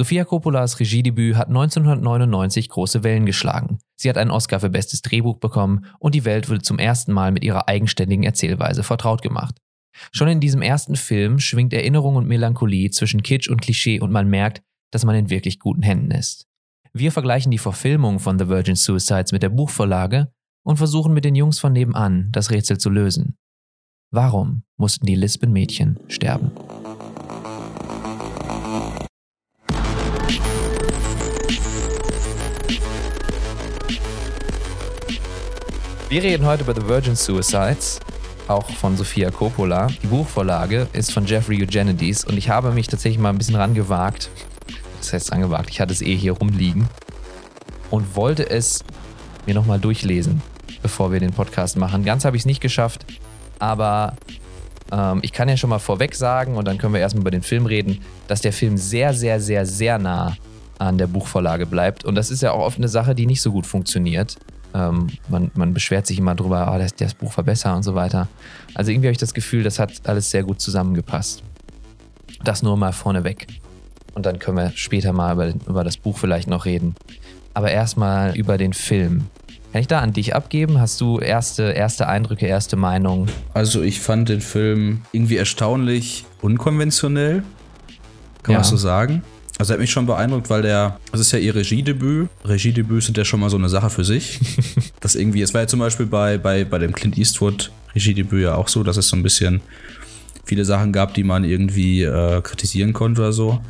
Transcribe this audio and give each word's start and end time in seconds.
Sofia 0.00 0.24
Coppolas 0.24 0.80
Regiedebüt 0.80 1.36
hat 1.36 1.48
1999 1.48 2.70
große 2.70 3.04
Wellen 3.04 3.26
geschlagen. 3.26 3.80
Sie 3.96 4.08
hat 4.08 4.16
einen 4.16 4.30
Oscar 4.30 4.58
für 4.58 4.70
bestes 4.70 5.02
Drehbuch 5.02 5.36
bekommen 5.36 5.84
und 5.98 6.14
die 6.14 6.24
Welt 6.24 6.48
wurde 6.48 6.62
zum 6.62 6.78
ersten 6.78 7.12
Mal 7.12 7.32
mit 7.32 7.44
ihrer 7.44 7.68
eigenständigen 7.68 8.24
Erzählweise 8.24 8.82
vertraut 8.82 9.20
gemacht. 9.20 9.58
Schon 10.10 10.28
in 10.28 10.40
diesem 10.40 10.62
ersten 10.62 10.96
Film 10.96 11.38
schwingt 11.38 11.74
Erinnerung 11.74 12.16
und 12.16 12.26
Melancholie 12.26 12.88
zwischen 12.88 13.22
Kitsch 13.22 13.50
und 13.50 13.60
Klischee 13.60 14.00
und 14.00 14.10
man 14.10 14.26
merkt, 14.26 14.62
dass 14.90 15.04
man 15.04 15.16
in 15.16 15.28
wirklich 15.28 15.58
guten 15.58 15.82
Händen 15.82 16.12
ist. 16.12 16.46
Wir 16.94 17.12
vergleichen 17.12 17.50
die 17.50 17.58
Verfilmung 17.58 18.20
von 18.20 18.38
The 18.38 18.48
Virgin 18.48 18.76
Suicides 18.76 19.32
mit 19.32 19.42
der 19.42 19.50
Buchvorlage 19.50 20.32
und 20.64 20.78
versuchen 20.78 21.12
mit 21.12 21.26
den 21.26 21.34
Jungs 21.34 21.58
von 21.58 21.74
nebenan 21.74 22.30
das 22.32 22.50
Rätsel 22.50 22.78
zu 22.78 22.88
lösen. 22.88 23.36
Warum 24.10 24.62
mussten 24.78 25.04
die 25.04 25.14
Lisbon-Mädchen 25.14 26.00
sterben? 26.08 26.52
Wir 36.10 36.24
reden 36.24 36.44
heute 36.44 36.64
über 36.64 36.74
The 36.74 36.88
Virgin 36.88 37.14
Suicides, 37.14 38.00
auch 38.48 38.68
von 38.68 38.96
Sofia 38.96 39.30
Coppola. 39.30 39.86
Die 40.02 40.08
Buchvorlage 40.08 40.88
ist 40.92 41.12
von 41.12 41.24
Jeffrey 41.24 41.62
Eugenides 41.62 42.24
und 42.24 42.36
ich 42.36 42.48
habe 42.50 42.72
mich 42.72 42.88
tatsächlich 42.88 43.20
mal 43.20 43.28
ein 43.28 43.38
bisschen 43.38 43.54
rangewagt. 43.54 44.28
Das 44.98 45.12
heißt 45.12 45.32
angewagt, 45.32 45.70
ich 45.70 45.80
hatte 45.80 45.92
es 45.92 46.02
eh 46.02 46.16
hier 46.16 46.32
rumliegen 46.32 46.88
und 47.92 48.16
wollte 48.16 48.50
es 48.50 48.82
mir 49.46 49.54
nochmal 49.54 49.78
durchlesen, 49.78 50.42
bevor 50.82 51.12
wir 51.12 51.20
den 51.20 51.30
Podcast 51.30 51.76
machen. 51.76 52.04
Ganz 52.04 52.24
habe 52.24 52.36
ich 52.36 52.42
es 52.42 52.46
nicht 52.46 52.60
geschafft, 52.60 53.06
aber 53.60 54.16
ähm, 54.90 55.20
ich 55.22 55.32
kann 55.32 55.48
ja 55.48 55.56
schon 55.56 55.70
mal 55.70 55.78
vorweg 55.78 56.16
sagen 56.16 56.56
und 56.56 56.66
dann 56.66 56.76
können 56.76 56.92
wir 56.92 57.00
erstmal 57.00 57.20
über 57.20 57.30
den 57.30 57.42
Film 57.42 57.66
reden, 57.66 58.00
dass 58.26 58.40
der 58.40 58.52
Film 58.52 58.76
sehr, 58.78 59.14
sehr, 59.14 59.40
sehr, 59.40 59.64
sehr 59.64 60.00
nah 60.00 60.36
an 60.76 60.98
der 60.98 61.06
Buchvorlage 61.06 61.66
bleibt. 61.66 62.04
Und 62.04 62.16
das 62.16 62.32
ist 62.32 62.42
ja 62.42 62.50
auch 62.50 62.64
oft 62.64 62.78
eine 62.78 62.88
Sache, 62.88 63.14
die 63.14 63.26
nicht 63.26 63.42
so 63.42 63.52
gut 63.52 63.68
funktioniert. 63.68 64.38
Ähm, 64.74 65.08
man, 65.28 65.50
man, 65.54 65.74
beschwert 65.74 66.06
sich 66.06 66.18
immer 66.18 66.34
drüber, 66.34 66.72
oh, 66.72 66.78
das, 66.78 66.94
das 66.94 67.14
Buch 67.14 67.36
war 67.36 67.44
besser 67.44 67.74
und 67.74 67.82
so 67.82 67.94
weiter. 67.94 68.28
Also 68.74 68.90
irgendwie 68.90 69.08
habe 69.08 69.12
ich 69.12 69.18
das 69.18 69.34
Gefühl, 69.34 69.62
das 69.62 69.78
hat 69.78 69.92
alles 70.04 70.30
sehr 70.30 70.42
gut 70.42 70.60
zusammengepasst. 70.60 71.42
Das 72.44 72.62
nur 72.62 72.76
mal 72.76 72.92
vorneweg. 72.92 73.46
Und 74.14 74.26
dann 74.26 74.38
können 74.38 74.56
wir 74.56 74.72
später 74.74 75.12
mal 75.12 75.32
über, 75.32 75.52
über 75.68 75.84
das 75.84 75.96
Buch 75.96 76.18
vielleicht 76.18 76.48
noch 76.48 76.64
reden. 76.64 76.94
Aber 77.54 77.70
erstmal 77.70 78.36
über 78.36 78.58
den 78.58 78.72
Film. 78.72 79.26
Kann 79.72 79.80
ich 79.80 79.86
da 79.86 80.00
an 80.00 80.12
dich 80.12 80.34
abgeben? 80.34 80.80
Hast 80.80 81.00
du 81.00 81.20
erste, 81.20 81.62
erste 81.70 82.08
Eindrücke, 82.08 82.46
erste 82.46 82.76
Meinung? 82.76 83.28
Also 83.54 83.82
ich 83.82 84.00
fand 84.00 84.28
den 84.28 84.40
Film 84.40 85.02
irgendwie 85.12 85.36
erstaunlich 85.36 86.24
unkonventionell, 86.42 87.44
kann 88.42 88.52
ja. 88.52 88.58
man 88.58 88.64
so 88.64 88.76
sagen. 88.76 89.22
Also 89.60 89.72
er 89.72 89.74
hat 89.74 89.80
mich 89.82 89.90
schon 89.90 90.06
beeindruckt, 90.06 90.48
weil 90.48 90.62
der, 90.62 90.98
das 91.12 91.20
ist 91.20 91.32
ja 91.32 91.38
ihr 91.38 91.54
Regiedebüt. 91.54 92.30
Regiedebüts 92.46 93.04
sind 93.04 93.18
ja 93.18 93.26
schon 93.26 93.40
mal 93.40 93.50
so 93.50 93.58
eine 93.58 93.68
Sache 93.68 93.90
für 93.90 94.04
sich. 94.04 94.40
das 95.00 95.16
irgendwie, 95.16 95.42
es 95.42 95.52
war 95.52 95.60
ja 95.60 95.66
zum 95.66 95.80
Beispiel 95.80 96.06
bei, 96.06 96.38
bei, 96.38 96.64
bei 96.64 96.78
dem 96.78 96.92
Clint 96.94 97.18
Eastwood 97.18 97.70
Regiedebüt 97.94 98.44
ja 98.44 98.54
auch 98.54 98.68
so, 98.68 98.82
dass 98.82 98.96
es 98.96 99.08
so 99.08 99.16
ein 99.16 99.22
bisschen 99.22 99.60
viele 100.46 100.64
Sachen 100.64 100.94
gab, 100.94 101.12
die 101.12 101.24
man 101.24 101.44
irgendwie 101.44 102.04
äh, 102.04 102.40
kritisieren 102.40 102.94
konnte 102.94 103.20
oder 103.20 103.34
so. 103.34 103.60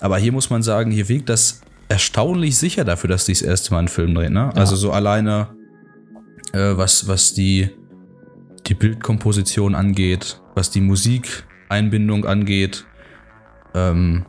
Aber 0.00 0.18
hier 0.18 0.32
muss 0.32 0.50
man 0.50 0.64
sagen, 0.64 0.90
hier 0.90 1.08
wirkt 1.08 1.28
das 1.28 1.60
erstaunlich 1.88 2.56
sicher 2.56 2.84
dafür, 2.84 3.06
dass 3.06 3.26
die 3.26 3.32
das 3.32 3.42
erste 3.42 3.70
Mal 3.70 3.78
einen 3.78 3.88
Film 3.88 4.16
drehen. 4.16 4.32
Ne? 4.32 4.50
Ja. 4.52 4.60
Also 4.60 4.74
so 4.74 4.90
alleine, 4.90 5.46
äh, 6.54 6.76
was, 6.76 7.06
was 7.06 7.34
die, 7.34 7.70
die 8.66 8.74
Bildkomposition 8.74 9.76
angeht, 9.76 10.40
was 10.56 10.72
die 10.72 10.80
Musikeinbindung 10.80 12.24
angeht, 12.24 12.84
ähm, 13.74 14.26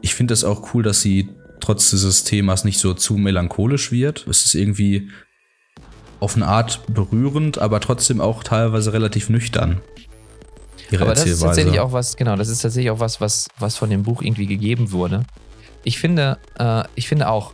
ich 0.00 0.14
finde 0.14 0.34
es 0.34 0.44
auch 0.44 0.74
cool, 0.74 0.82
dass 0.82 1.00
sie 1.00 1.28
trotz 1.60 1.90
dieses 1.90 2.24
Themas 2.24 2.64
nicht 2.64 2.78
so 2.78 2.94
zu 2.94 3.14
melancholisch 3.14 3.90
wird. 3.92 4.26
Es 4.28 4.44
ist 4.44 4.54
irgendwie 4.54 5.10
auf 6.20 6.36
eine 6.36 6.46
Art 6.46 6.80
berührend, 6.88 7.58
aber 7.58 7.80
trotzdem 7.80 8.20
auch 8.20 8.42
teilweise 8.42 8.92
relativ 8.92 9.28
nüchtern. 9.28 9.80
Ihre 10.90 11.04
aber 11.04 11.14
das 11.14 11.26
ist 11.26 11.40
tatsächlich 11.40 11.80
auch 11.80 11.92
was, 11.92 12.16
genau, 12.16 12.36
das 12.36 12.48
ist 12.48 12.60
tatsächlich 12.60 12.90
auch 12.90 13.00
was, 13.00 13.20
was, 13.20 13.48
was 13.58 13.76
von 13.76 13.90
dem 13.90 14.02
Buch 14.02 14.22
irgendwie 14.22 14.46
gegeben 14.46 14.92
wurde. 14.92 15.24
Ich 15.84 15.98
finde, 15.98 16.38
äh, 16.58 16.84
ich 16.94 17.08
finde 17.08 17.28
auch 17.28 17.52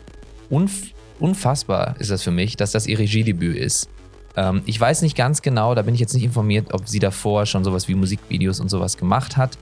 unf 0.50 0.94
unfassbar 1.20 1.94
ist 2.00 2.10
das 2.10 2.24
für 2.24 2.32
mich, 2.32 2.56
dass 2.56 2.72
das 2.72 2.86
ihr 2.86 2.98
Regiedebüt 2.98 3.56
ist. 3.56 3.88
Ähm, 4.36 4.62
ich 4.66 4.80
weiß 4.80 5.02
nicht 5.02 5.16
ganz 5.16 5.42
genau, 5.42 5.74
da 5.74 5.82
bin 5.82 5.94
ich 5.94 6.00
jetzt 6.00 6.12
nicht 6.12 6.24
informiert, 6.24 6.72
ob 6.72 6.88
sie 6.88 6.98
davor 6.98 7.46
schon 7.46 7.62
sowas 7.62 7.86
wie 7.86 7.94
Musikvideos 7.94 8.58
und 8.60 8.68
sowas 8.68 8.96
gemacht 8.96 9.36
hat. 9.36 9.56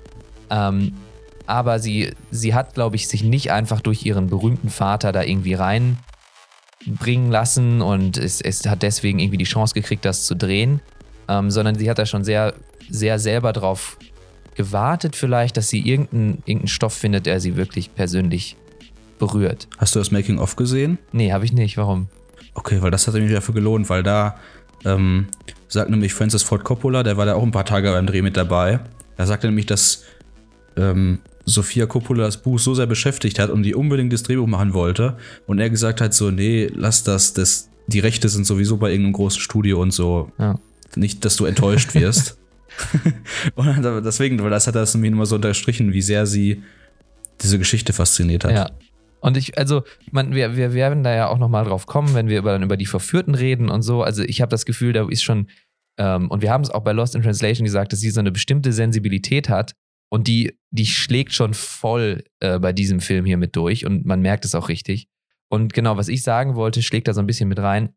Ähm, 0.51 0.95
aber 1.47 1.79
sie, 1.79 2.15
sie 2.31 2.55
hat, 2.55 2.75
glaube 2.75 2.97
ich, 2.97 3.09
sich 3.09 3.23
nicht 3.23 3.51
einfach 3.51 3.81
durch 3.81 4.05
ihren 4.05 4.29
berühmten 4.29 4.71
Vater 4.71 5.13
da 5.13 5.23
irgendwie 5.23 5.55
reinbringen 5.55 7.31
lassen 7.31 7.83
und 7.83 8.17
es, 8.19 8.41
es 8.41 8.67
hat 8.67 8.83
deswegen 8.83 9.19
irgendwie 9.19 9.39
die 9.39 9.45
Chance 9.45 9.75
gekriegt, 9.75 10.05
das 10.05 10.25
zu 10.25 10.35
drehen, 10.35 10.81
ähm, 11.29 11.51
sondern 11.51 11.77
sie 11.77 11.89
hat 11.89 11.99
da 11.99 12.07
schon 12.07 12.25
sehr, 12.25 12.55
sehr 12.89 13.19
selber 13.19 13.53
drauf 13.53 13.99
gewartet, 14.55 15.17
vielleicht, 15.17 15.57
dass 15.57 15.69
sie 15.69 15.81
irgendeinen, 15.81 16.43
irgendeinen 16.45 16.69
Stoff 16.69 16.95
findet, 16.95 17.27
der 17.27 17.41
sie 17.41 17.57
wirklich 17.57 17.95
persönlich 17.95 18.57
berührt. 19.19 19.69
Hast 19.79 19.95
du 19.95 19.99
das 19.99 20.11
Making-of 20.11 20.57
gesehen? 20.57 20.99
Nee, 21.13 21.33
habe 21.33 21.45
ich 21.45 21.53
nicht. 21.53 21.77
Warum? 21.77 22.09
Okay, 22.55 22.83
weil 22.83 22.91
das 22.91 23.07
hat 23.07 23.15
mich 23.15 23.33
dafür 23.33 23.55
gelohnt, 23.55 23.89
weil 23.89 24.03
da 24.03 24.37
ähm, 24.85 25.29
sagt 25.69 25.91
nämlich 25.91 26.13
Francis 26.13 26.43
Ford 26.43 26.65
Coppola, 26.65 27.03
der 27.03 27.17
war 27.17 27.27
da 27.27 27.35
auch 27.35 27.43
ein 27.43 27.51
paar 27.51 27.65
Tage 27.65 27.91
beim 27.93 28.07
Dreh 28.07 28.23
mit 28.23 28.37
dabei. 28.37 28.81
Da 29.17 29.27
sagte 29.27 29.47
nämlich, 29.47 29.67
dass 29.67 30.05
ähm, 30.77 31.21
Sophia 31.45 31.87
Coppola 31.87 32.25
das 32.25 32.43
Buch 32.43 32.59
so 32.59 32.75
sehr 32.75 32.87
beschäftigt 32.87 33.39
hat 33.39 33.51
und 33.51 33.63
die 33.63 33.75
unbedingt 33.75 34.13
das 34.13 34.23
Drehbuch 34.23 34.47
machen 34.47 34.75
wollte. 34.75 35.17
Und 35.47 35.59
er 35.59 35.71
gesagt 35.71 36.01
hat 36.01 36.15
so, 36.15 36.31
nee, 36.31 36.69
lass 36.73 37.05
das, 37.05 37.35
das 37.35 37.69
die 37.87 38.01
Rechte 38.01 38.29
sind 38.29 38.47
sowieso 38.47 38.77
bei 38.77 38.91
irgendeinem 38.91 39.15
großen 39.15 39.41
Studio 39.41 39.81
und 39.81 39.93
so. 39.93 40.31
Ja. 40.39 40.59
Nicht, 40.95 41.25
dass 41.25 41.37
du 41.37 41.47
enttäuscht 41.47 41.95
wirst. 41.95 42.39
und 43.55 43.83
deswegen, 44.05 44.43
weil 44.43 44.51
das 44.51 44.67
hat 44.67 44.75
das 44.75 44.97
mir 44.97 45.09
immer 45.09 45.27
so 45.27 45.37
unterstrichen, 45.37 45.93
wie 45.93 46.03
sehr 46.03 46.27
sie 46.27 46.63
diese 47.43 47.59
Geschichte 47.59 47.93
fasziniert 47.93 48.45
hat. 48.45 48.53
Ja. 48.53 48.71
Und 49.21 49.37
ich, 49.37 49.57
also, 49.57 49.83
man, 50.11 50.35
wir, 50.35 50.57
wir 50.57 50.75
werden 50.75 51.05
da 51.05 51.15
ja 51.15 51.29
auch 51.29 51.39
nochmal 51.39 51.65
drauf 51.65 51.87
kommen, 51.87 52.15
wenn 52.15 52.29
wir 52.29 52.39
über, 52.39 52.53
dann 52.53 52.65
über 52.65 52.77
die 52.77 52.87
Verführten 52.87 53.35
reden 53.35 53.69
und 53.69 53.83
so. 53.83 54.03
Also, 54.03 54.23
ich 54.23 54.41
habe 54.41 54.51
das 54.51 54.65
Gefühl, 54.67 54.93
da 54.93 55.09
ist 55.09 55.23
schon, 55.23 55.49
ähm, 55.97 56.29
und 56.29 56.43
wir 56.43 56.51
haben 56.51 56.63
es 56.63 56.71
auch 56.71 56.83
bei 56.83 56.93
Lost 56.93 57.15
in 57.15 57.23
Translation 57.23 57.65
gesagt, 57.65 57.93
dass 57.93 58.01
sie 58.01 58.11
so 58.11 58.19
eine 58.19 58.33
bestimmte 58.33 58.73
Sensibilität 58.73 59.49
hat, 59.49 59.75
und 60.13 60.29
die, 60.29 60.59
die 60.71 60.85
schlägt 60.85 61.33
schon 61.33 61.55
voll 61.55 62.25
äh, 62.41 62.59
bei 62.59 62.75
diesem 62.75 63.01
Film 63.01 63.25
hier 63.25 63.39
mit 63.39 63.57
durch 63.57 63.87
und 63.87 64.05
man 64.05 64.21
merkt 64.21 64.45
es 64.45 64.55
auch 64.55 64.69
richtig. 64.69 65.09
Und 65.49 65.73
genau, 65.73 65.97
was 65.97 66.09
ich 66.09 66.23
sagen 66.23 66.55
wollte, 66.55 66.83
schlägt 66.83 67.09
da 67.09 67.15
so 67.15 67.21
ein 67.21 67.27
bisschen 67.27 67.49
mit 67.49 67.59
rein. 67.59 67.95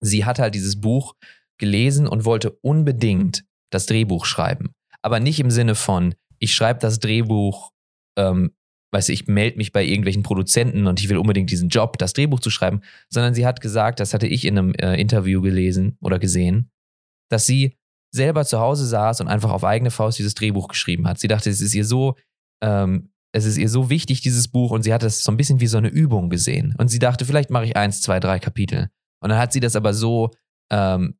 Sie 0.00 0.24
hat 0.24 0.38
halt 0.38 0.54
dieses 0.54 0.80
Buch 0.80 1.14
gelesen 1.58 2.06
und 2.06 2.24
wollte 2.24 2.52
unbedingt 2.62 3.44
das 3.70 3.86
Drehbuch 3.86 4.24
schreiben. 4.24 4.72
Aber 5.02 5.18
nicht 5.18 5.40
im 5.40 5.50
Sinne 5.50 5.74
von, 5.74 6.14
ich 6.38 6.54
schreibe 6.54 6.78
das 6.78 7.00
Drehbuch, 7.00 7.72
ähm, 8.16 8.52
weiß 8.92 9.08
ich, 9.08 9.26
melde 9.26 9.56
mich 9.56 9.72
bei 9.72 9.84
irgendwelchen 9.84 10.22
Produzenten 10.22 10.86
und 10.86 11.00
ich 11.00 11.08
will 11.08 11.16
unbedingt 11.16 11.50
diesen 11.50 11.70
Job, 11.70 11.98
das 11.98 12.12
Drehbuch 12.12 12.38
zu 12.38 12.50
schreiben, 12.50 12.82
sondern 13.08 13.34
sie 13.34 13.46
hat 13.46 13.60
gesagt, 13.60 13.98
das 13.98 14.14
hatte 14.14 14.28
ich 14.28 14.44
in 14.44 14.58
einem 14.58 14.74
äh, 14.74 14.94
Interview 14.94 15.42
gelesen 15.42 15.96
oder 16.00 16.20
gesehen, 16.20 16.70
dass 17.30 17.46
sie 17.46 17.76
selber 18.14 18.44
zu 18.44 18.60
Hause 18.60 18.86
saß 18.86 19.20
und 19.20 19.28
einfach 19.28 19.50
auf 19.50 19.64
eigene 19.64 19.90
Faust 19.90 20.18
dieses 20.18 20.34
Drehbuch 20.34 20.68
geschrieben 20.68 21.08
hat. 21.08 21.18
Sie 21.18 21.28
dachte, 21.28 21.50
es 21.50 21.60
ist 21.60 21.74
ihr 21.74 21.84
so, 21.84 22.16
ähm, 22.62 23.10
es 23.34 23.46
ist 23.46 23.56
ihr 23.56 23.68
so 23.68 23.88
wichtig, 23.88 24.20
dieses 24.20 24.48
Buch, 24.48 24.70
und 24.70 24.82
sie 24.82 24.92
hat 24.92 25.02
es 25.02 25.24
so 25.24 25.32
ein 25.32 25.38
bisschen 25.38 25.60
wie 25.60 25.66
so 25.66 25.78
eine 25.78 25.88
Übung 25.88 26.28
gesehen. 26.28 26.74
Und 26.78 26.88
sie 26.88 26.98
dachte, 26.98 27.24
vielleicht 27.24 27.50
mache 27.50 27.64
ich 27.64 27.76
eins, 27.76 28.02
zwei, 28.02 28.20
drei 28.20 28.38
Kapitel. 28.38 28.90
Und 29.20 29.30
dann 29.30 29.38
hat 29.38 29.52
sie 29.52 29.60
das 29.60 29.74
aber 29.74 29.94
so, 29.94 30.30
ähm, 30.70 31.14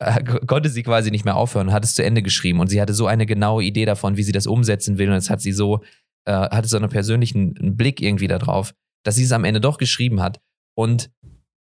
äh, 0.00 0.22
konnte 0.22 0.68
sie 0.68 0.82
quasi 0.82 1.10
nicht 1.10 1.24
mehr 1.24 1.36
aufhören 1.36 1.68
und 1.68 1.72
hat 1.72 1.84
es 1.84 1.94
zu 1.94 2.04
Ende 2.04 2.22
geschrieben. 2.22 2.60
Und 2.60 2.68
sie 2.68 2.80
hatte 2.80 2.92
so 2.92 3.06
eine 3.06 3.24
genaue 3.24 3.64
Idee 3.64 3.86
davon, 3.86 4.16
wie 4.16 4.22
sie 4.22 4.32
das 4.32 4.46
umsetzen 4.46 4.98
will. 4.98 5.08
Und 5.08 5.16
es 5.16 5.30
hat 5.30 5.40
sie 5.40 5.52
so, 5.52 5.82
äh, 6.26 6.32
hatte 6.32 6.68
so 6.68 6.76
einen 6.76 6.90
persönlichen 6.90 7.54
Blick 7.76 8.02
irgendwie 8.02 8.28
darauf, 8.28 8.74
dass 9.04 9.14
sie 9.14 9.24
es 9.24 9.32
am 9.32 9.44
Ende 9.44 9.60
doch 9.60 9.78
geschrieben 9.78 10.20
hat. 10.20 10.40
Und 10.76 11.10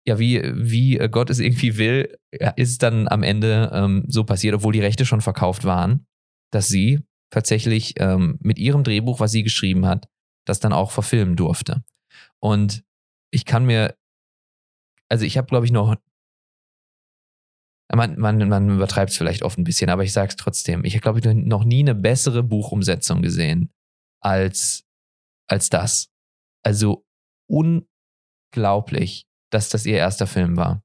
ja, 0.05 0.19
wie, 0.19 0.41
wie 0.53 0.97
Gott 1.09 1.29
es 1.29 1.39
irgendwie 1.39 1.77
will, 1.77 2.17
ist 2.55 2.83
dann 2.83 3.07
am 3.07 3.23
Ende 3.23 3.71
ähm, 3.73 4.03
so 4.07 4.23
passiert, 4.23 4.55
obwohl 4.55 4.73
die 4.73 4.81
Rechte 4.81 5.05
schon 5.05 5.21
verkauft 5.21 5.63
waren, 5.63 6.05
dass 6.51 6.67
sie 6.67 7.01
tatsächlich 7.31 7.95
ähm, 7.99 8.37
mit 8.41 8.59
ihrem 8.59 8.83
Drehbuch, 8.83 9.19
was 9.19 9.31
sie 9.31 9.43
geschrieben 9.43 9.85
hat, 9.85 10.07
das 10.45 10.59
dann 10.59 10.73
auch 10.73 10.91
verfilmen 10.91 11.35
durfte. 11.35 11.83
Und 12.39 12.83
ich 13.31 13.45
kann 13.45 13.65
mir, 13.65 13.95
also 15.09 15.25
ich 15.25 15.37
habe, 15.37 15.47
glaube 15.47 15.65
ich, 15.65 15.71
noch, 15.71 15.95
man, 17.93 18.19
man, 18.19 18.49
man 18.49 18.69
übertreibt 18.69 19.11
es 19.11 19.17
vielleicht 19.17 19.43
oft 19.43 19.57
ein 19.57 19.63
bisschen, 19.63 19.89
aber 19.89 20.03
ich 20.03 20.13
sage 20.13 20.29
es 20.29 20.35
trotzdem, 20.35 20.83
ich 20.83 20.95
habe, 20.95 21.01
glaube 21.01 21.19
ich, 21.19 21.25
noch 21.25 21.63
nie 21.63 21.79
eine 21.79 21.95
bessere 21.95 22.43
Buchumsetzung 22.43 23.21
gesehen 23.21 23.71
als, 24.21 24.83
als 25.47 25.69
das. 25.69 26.09
Also 26.63 27.05
unglaublich 27.49 29.25
dass 29.53 29.69
das 29.69 29.85
ihr 29.85 29.97
erster 29.97 30.27
Film 30.27 30.57
war. 30.57 30.81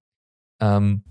Ähm, 0.61 1.05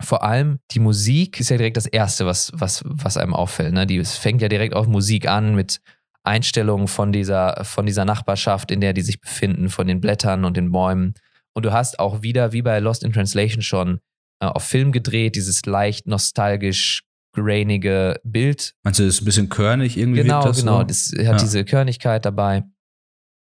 vor 0.00 0.22
allem 0.22 0.58
die 0.72 0.78
Musik 0.80 1.40
ist 1.40 1.48
ja 1.50 1.56
direkt 1.56 1.76
das 1.76 1.86
Erste, 1.86 2.26
was, 2.26 2.52
was, 2.54 2.82
was 2.84 3.16
einem 3.16 3.34
auffällt. 3.34 3.72
Ne? 3.72 3.86
Die, 3.86 3.96
es 3.96 4.16
fängt 4.16 4.42
ja 4.42 4.48
direkt 4.48 4.74
auf 4.74 4.86
Musik 4.86 5.26
an 5.28 5.54
mit 5.54 5.80
Einstellungen 6.22 6.88
von 6.88 7.12
dieser, 7.12 7.64
von 7.64 7.86
dieser 7.86 8.04
Nachbarschaft, 8.04 8.70
in 8.70 8.80
der 8.80 8.92
die 8.92 9.02
sich 9.02 9.20
befinden, 9.20 9.70
von 9.70 9.86
den 9.86 10.00
Blättern 10.00 10.44
und 10.44 10.56
den 10.56 10.70
Bäumen. 10.72 11.14
Und 11.54 11.64
du 11.64 11.72
hast 11.72 11.98
auch 11.98 12.22
wieder, 12.22 12.52
wie 12.52 12.62
bei 12.62 12.78
Lost 12.80 13.04
in 13.04 13.12
Translation 13.12 13.62
schon, 13.62 14.00
äh, 14.40 14.46
auf 14.46 14.64
Film 14.64 14.92
gedreht, 14.92 15.36
dieses 15.36 15.64
leicht 15.64 16.06
nostalgisch 16.06 17.02
grainige 17.32 18.20
Bild. 18.24 18.74
Meinst 18.82 18.98
du, 19.00 19.04
das 19.04 19.14
ist 19.16 19.22
ein 19.22 19.24
bisschen 19.26 19.48
körnig 19.48 19.96
irgendwie? 19.96 20.22
Genau, 20.22 20.42
das 20.42 20.58
genau. 20.60 20.78
So? 20.78 20.84
Das 20.84 21.12
hat 21.16 21.24
Ja. 21.24 21.36
diese 21.36 21.64
Körnigkeit 21.64 22.24
dabei. 22.24 22.64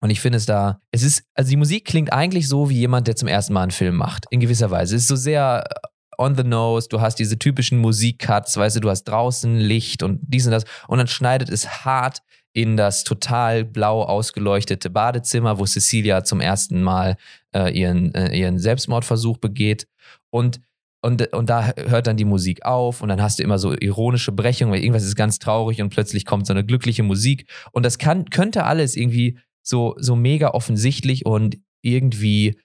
Und 0.01 0.09
ich 0.09 0.21
finde 0.21 0.37
es 0.37 0.45
da, 0.45 0.81
es 0.91 1.03
ist, 1.03 1.23
also 1.33 1.49
die 1.49 1.57
Musik 1.57 1.85
klingt 1.85 2.13
eigentlich 2.13 2.47
so 2.47 2.69
wie 2.69 2.75
jemand, 2.75 3.07
der 3.07 3.15
zum 3.15 3.27
ersten 3.27 3.53
Mal 3.53 3.63
einen 3.63 3.71
Film 3.71 3.95
macht, 3.95 4.25
in 4.29 4.39
gewisser 4.39 4.69
Weise. 4.71 4.95
Es 4.95 5.03
ist 5.03 5.07
so 5.07 5.15
sehr 5.15 5.63
äh, 5.67 5.87
on 6.17 6.35
the 6.35 6.43
nose, 6.43 6.87
du 6.89 7.01
hast 7.01 7.15
diese 7.15 7.39
typischen 7.39 7.79
Musikcuts, 7.79 8.57
weißt 8.57 8.77
du, 8.77 8.81
du 8.81 8.89
hast 8.89 9.03
draußen 9.05 9.57
Licht 9.57 10.03
und 10.03 10.19
dies 10.21 10.45
und 10.45 10.51
das 10.51 10.65
und 10.87 10.97
dann 10.97 11.07
schneidet 11.07 11.49
es 11.49 11.85
hart 11.85 12.21
in 12.53 12.77
das 12.77 13.03
total 13.03 13.65
blau 13.65 14.03
ausgeleuchtete 14.03 14.89
Badezimmer, 14.89 15.59
wo 15.59 15.65
Cecilia 15.65 16.23
zum 16.23 16.39
ersten 16.39 16.81
Mal 16.81 17.17
äh, 17.53 17.77
ihren, 17.77 18.13
äh, 18.15 18.33
ihren 18.37 18.59
Selbstmordversuch 18.59 19.37
begeht 19.37 19.87
und 20.29 20.61
und, 21.05 21.31
und 21.33 21.51
da 21.51 21.71
hört 21.75 22.07
dann 22.07 22.17
die 22.17 22.25
Musik 22.25 22.65
auf 22.65 23.03
und 23.03 23.09
dann 23.09 23.21
hast 23.21 23.37
du 23.37 23.43
immer 23.43 23.59
so 23.59 23.73
ironische 23.73 24.31
Brechungen, 24.31 24.73
weil 24.73 24.81
irgendwas 24.81 25.03
ist 25.03 25.15
ganz 25.15 25.37
traurig 25.37 25.79
und 25.79 25.89
plötzlich 25.89 26.25
kommt 26.25 26.47
so 26.47 26.53
eine 26.53 26.65
glückliche 26.65 27.03
Musik. 27.03 27.47
Und 27.73 27.85
das 27.85 27.99
kann, 27.99 28.25
könnte 28.31 28.63
alles 28.63 28.95
irgendwie 28.95 29.37
so, 29.65 29.95
so 29.97 30.15
mega 30.15 30.49
offensichtlich 30.51 31.25
und 31.25 31.57
irgendwie 31.83 32.59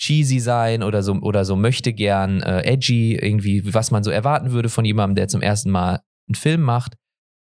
cheesy 0.00 0.38
sein 0.38 0.82
oder 0.82 1.02
so, 1.02 1.14
oder 1.14 1.44
so 1.44 1.56
möchte 1.56 1.92
gern 1.92 2.40
äh, 2.42 2.62
edgy, 2.62 3.16
irgendwie, 3.16 3.74
was 3.74 3.90
man 3.90 4.04
so 4.04 4.10
erwarten 4.10 4.52
würde 4.52 4.68
von 4.68 4.84
jemandem, 4.84 5.16
der 5.16 5.28
zum 5.28 5.42
ersten 5.42 5.70
Mal 5.70 6.02
einen 6.28 6.34
Film 6.34 6.62
macht. 6.62 6.96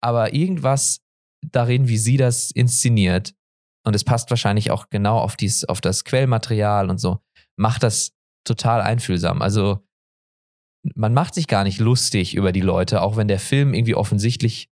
Aber 0.02 0.34
irgendwas 0.34 1.00
darin, 1.50 1.88
wie 1.88 1.96
sie 1.96 2.16
das 2.16 2.50
inszeniert, 2.50 3.34
und 3.84 3.96
es 3.96 4.04
passt 4.04 4.30
wahrscheinlich 4.30 4.70
auch 4.70 4.90
genau 4.90 5.18
auf, 5.18 5.36
dies, 5.36 5.64
auf 5.64 5.80
das 5.80 6.04
Quellmaterial 6.04 6.88
und 6.88 6.98
so, 6.98 7.18
macht 7.56 7.82
das 7.82 8.12
total 8.44 8.80
einfühlsam. 8.80 9.42
Also 9.42 9.84
man 10.94 11.14
macht 11.14 11.34
sich 11.34 11.48
gar 11.48 11.64
nicht 11.64 11.80
lustig 11.80 12.34
über 12.34 12.52
die 12.52 12.60
Leute, 12.60 13.02
auch 13.02 13.16
wenn 13.16 13.28
der 13.28 13.38
Film 13.38 13.74
irgendwie 13.74 13.94
offensichtlich 13.94 14.70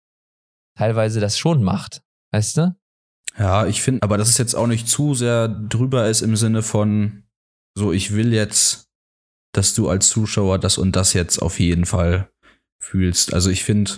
teilweise 0.77 1.19
das 1.19 1.37
schon 1.37 1.63
macht. 1.63 2.01
Weißt 2.33 2.57
du? 2.57 2.75
Ja, 3.37 3.67
ich 3.67 3.81
finde, 3.81 4.01
aber 4.01 4.17
dass 4.17 4.29
es 4.29 4.37
jetzt 4.37 4.55
auch 4.55 4.67
nicht 4.67 4.87
zu 4.87 5.13
sehr 5.13 5.47
drüber 5.47 6.09
ist 6.09 6.21
im 6.21 6.35
Sinne 6.35 6.63
von, 6.63 7.23
so, 7.77 7.91
ich 7.91 8.13
will 8.13 8.33
jetzt, 8.33 8.89
dass 9.53 9.75
du 9.75 9.89
als 9.89 10.09
Zuschauer 10.09 10.57
das 10.59 10.77
und 10.77 10.95
das 10.95 11.13
jetzt 11.13 11.39
auf 11.39 11.59
jeden 11.59 11.85
Fall 11.85 12.31
fühlst. 12.81 13.33
Also 13.33 13.49
ich 13.49 13.63
finde, 13.63 13.91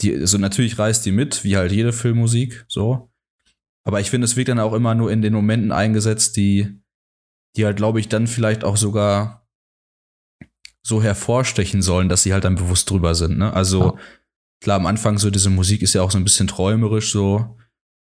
die, 0.00 0.14
also 0.14 0.38
natürlich 0.38 0.78
reißt 0.78 1.04
die 1.04 1.12
mit, 1.12 1.42
wie 1.44 1.56
halt 1.56 1.72
jede 1.72 1.92
Filmmusik, 1.92 2.64
so. 2.68 3.10
Aber 3.86 4.00
ich 4.00 4.10
finde, 4.10 4.24
es 4.24 4.36
wird 4.36 4.48
dann 4.48 4.60
auch 4.60 4.72
immer 4.72 4.94
nur 4.94 5.10
in 5.10 5.20
den 5.20 5.34
Momenten 5.34 5.72
eingesetzt, 5.72 6.36
die, 6.36 6.80
die 7.56 7.64
halt, 7.64 7.76
glaube 7.76 8.00
ich, 8.00 8.08
dann 8.08 8.26
vielleicht 8.26 8.64
auch 8.64 8.76
sogar 8.76 9.46
so 10.86 11.02
hervorstechen 11.02 11.82
sollen, 11.82 12.08
dass 12.08 12.22
sie 12.22 12.32
halt 12.32 12.44
dann 12.44 12.56
bewusst 12.56 12.88
drüber 12.90 13.14
sind. 13.14 13.38
Ne? 13.38 13.52
Also 13.52 13.82
Ja. 13.82 13.98
klar, 14.62 14.76
am 14.76 14.86
Anfang 14.86 15.18
so 15.18 15.30
diese 15.30 15.50
Musik 15.50 15.82
ist 15.82 15.94
ja 15.94 16.02
auch 16.02 16.10
so 16.10 16.18
ein 16.18 16.24
bisschen 16.24 16.46
träumerisch, 16.46 17.10
so 17.12 17.56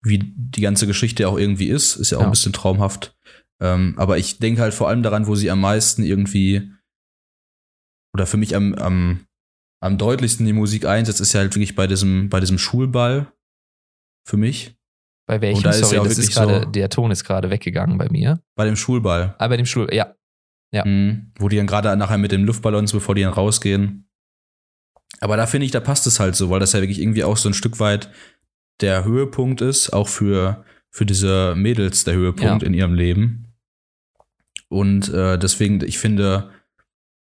wie 0.02 0.18
die 0.36 0.60
ganze 0.60 0.86
Geschichte 0.86 1.28
auch 1.28 1.38
irgendwie 1.38 1.68
ist, 1.68 1.96
ist 1.96 2.10
ja 2.10 2.18
auch 2.18 2.22
Ja. 2.22 2.28
ein 2.28 2.32
bisschen 2.32 2.52
traumhaft. 2.52 3.16
Ähm, 3.60 3.94
aber 3.96 4.18
ich 4.18 4.38
denke 4.38 4.60
halt 4.62 4.74
vor 4.74 4.88
allem 4.88 5.02
daran, 5.02 5.26
wo 5.26 5.34
sie 5.34 5.50
am 5.50 5.60
meisten 5.60 6.02
irgendwie 6.04 6.70
oder 8.14 8.26
für 8.26 8.36
mich 8.36 8.54
am, 8.56 8.74
am, 8.74 9.26
am 9.82 9.98
deutlichsten 9.98 10.46
die 10.46 10.52
Musik 10.52 10.86
einsetzt, 10.86 11.20
ist 11.20 11.32
ja 11.32 11.40
halt 11.40 11.54
wirklich 11.54 11.74
bei 11.74 11.86
diesem, 11.86 12.28
bei 12.28 12.40
diesem 12.40 12.58
Schulball. 12.58 13.32
Für 14.26 14.36
mich. 14.36 14.76
Bei 15.26 15.40
welchem? 15.40 15.58
Und 15.58 15.66
da 15.66 15.70
ist 15.70 15.80
Sorry, 15.80 15.94
ja 15.96 16.00
auch 16.02 16.06
das 16.06 16.18
ist 16.18 16.32
gerade, 16.32 16.60
so- 16.64 16.70
der 16.70 16.90
Ton 16.90 17.10
ist 17.10 17.24
gerade 17.24 17.50
weggegangen 17.50 17.96
bei 17.98 18.08
mir. 18.10 18.42
Bei 18.56 18.64
dem 18.66 18.76
Schulball. 18.76 19.34
Aber 19.38 19.48
bei 19.50 19.56
dem 19.56 19.66
Schul, 19.66 19.88
ja. 19.92 20.14
Ja. 20.72 20.84
Mhm. 20.84 21.32
Wo 21.38 21.48
die 21.48 21.56
dann 21.56 21.66
gerade 21.66 21.96
nachher 21.96 22.18
mit 22.18 22.30
den 22.32 22.44
Luftballons, 22.44 22.92
bevor 22.92 23.14
die 23.14 23.22
dann 23.22 23.32
rausgehen. 23.32 24.08
Aber 25.20 25.36
da 25.38 25.46
finde 25.46 25.64
ich, 25.64 25.72
da 25.72 25.80
passt 25.80 26.06
es 26.06 26.20
halt 26.20 26.36
so, 26.36 26.50
weil 26.50 26.60
das 26.60 26.72
ja 26.74 26.80
wirklich 26.80 27.00
irgendwie 27.00 27.24
auch 27.24 27.36
so 27.38 27.48
ein 27.48 27.54
Stück 27.54 27.80
weit 27.80 28.10
der 28.80 29.04
Höhepunkt 29.04 29.60
ist, 29.60 29.92
auch 29.92 30.08
für, 30.08 30.64
für 30.90 31.06
diese 31.06 31.54
Mädels 31.56 32.04
der 32.04 32.14
Höhepunkt 32.14 32.62
Ja. 32.62 32.66
in 32.66 32.74
ihrem 32.74 32.94
Leben. 32.94 33.46
Und 34.68 35.08
äh, 35.12 35.38
deswegen, 35.38 35.82
ich 35.84 35.98
finde, 35.98 36.50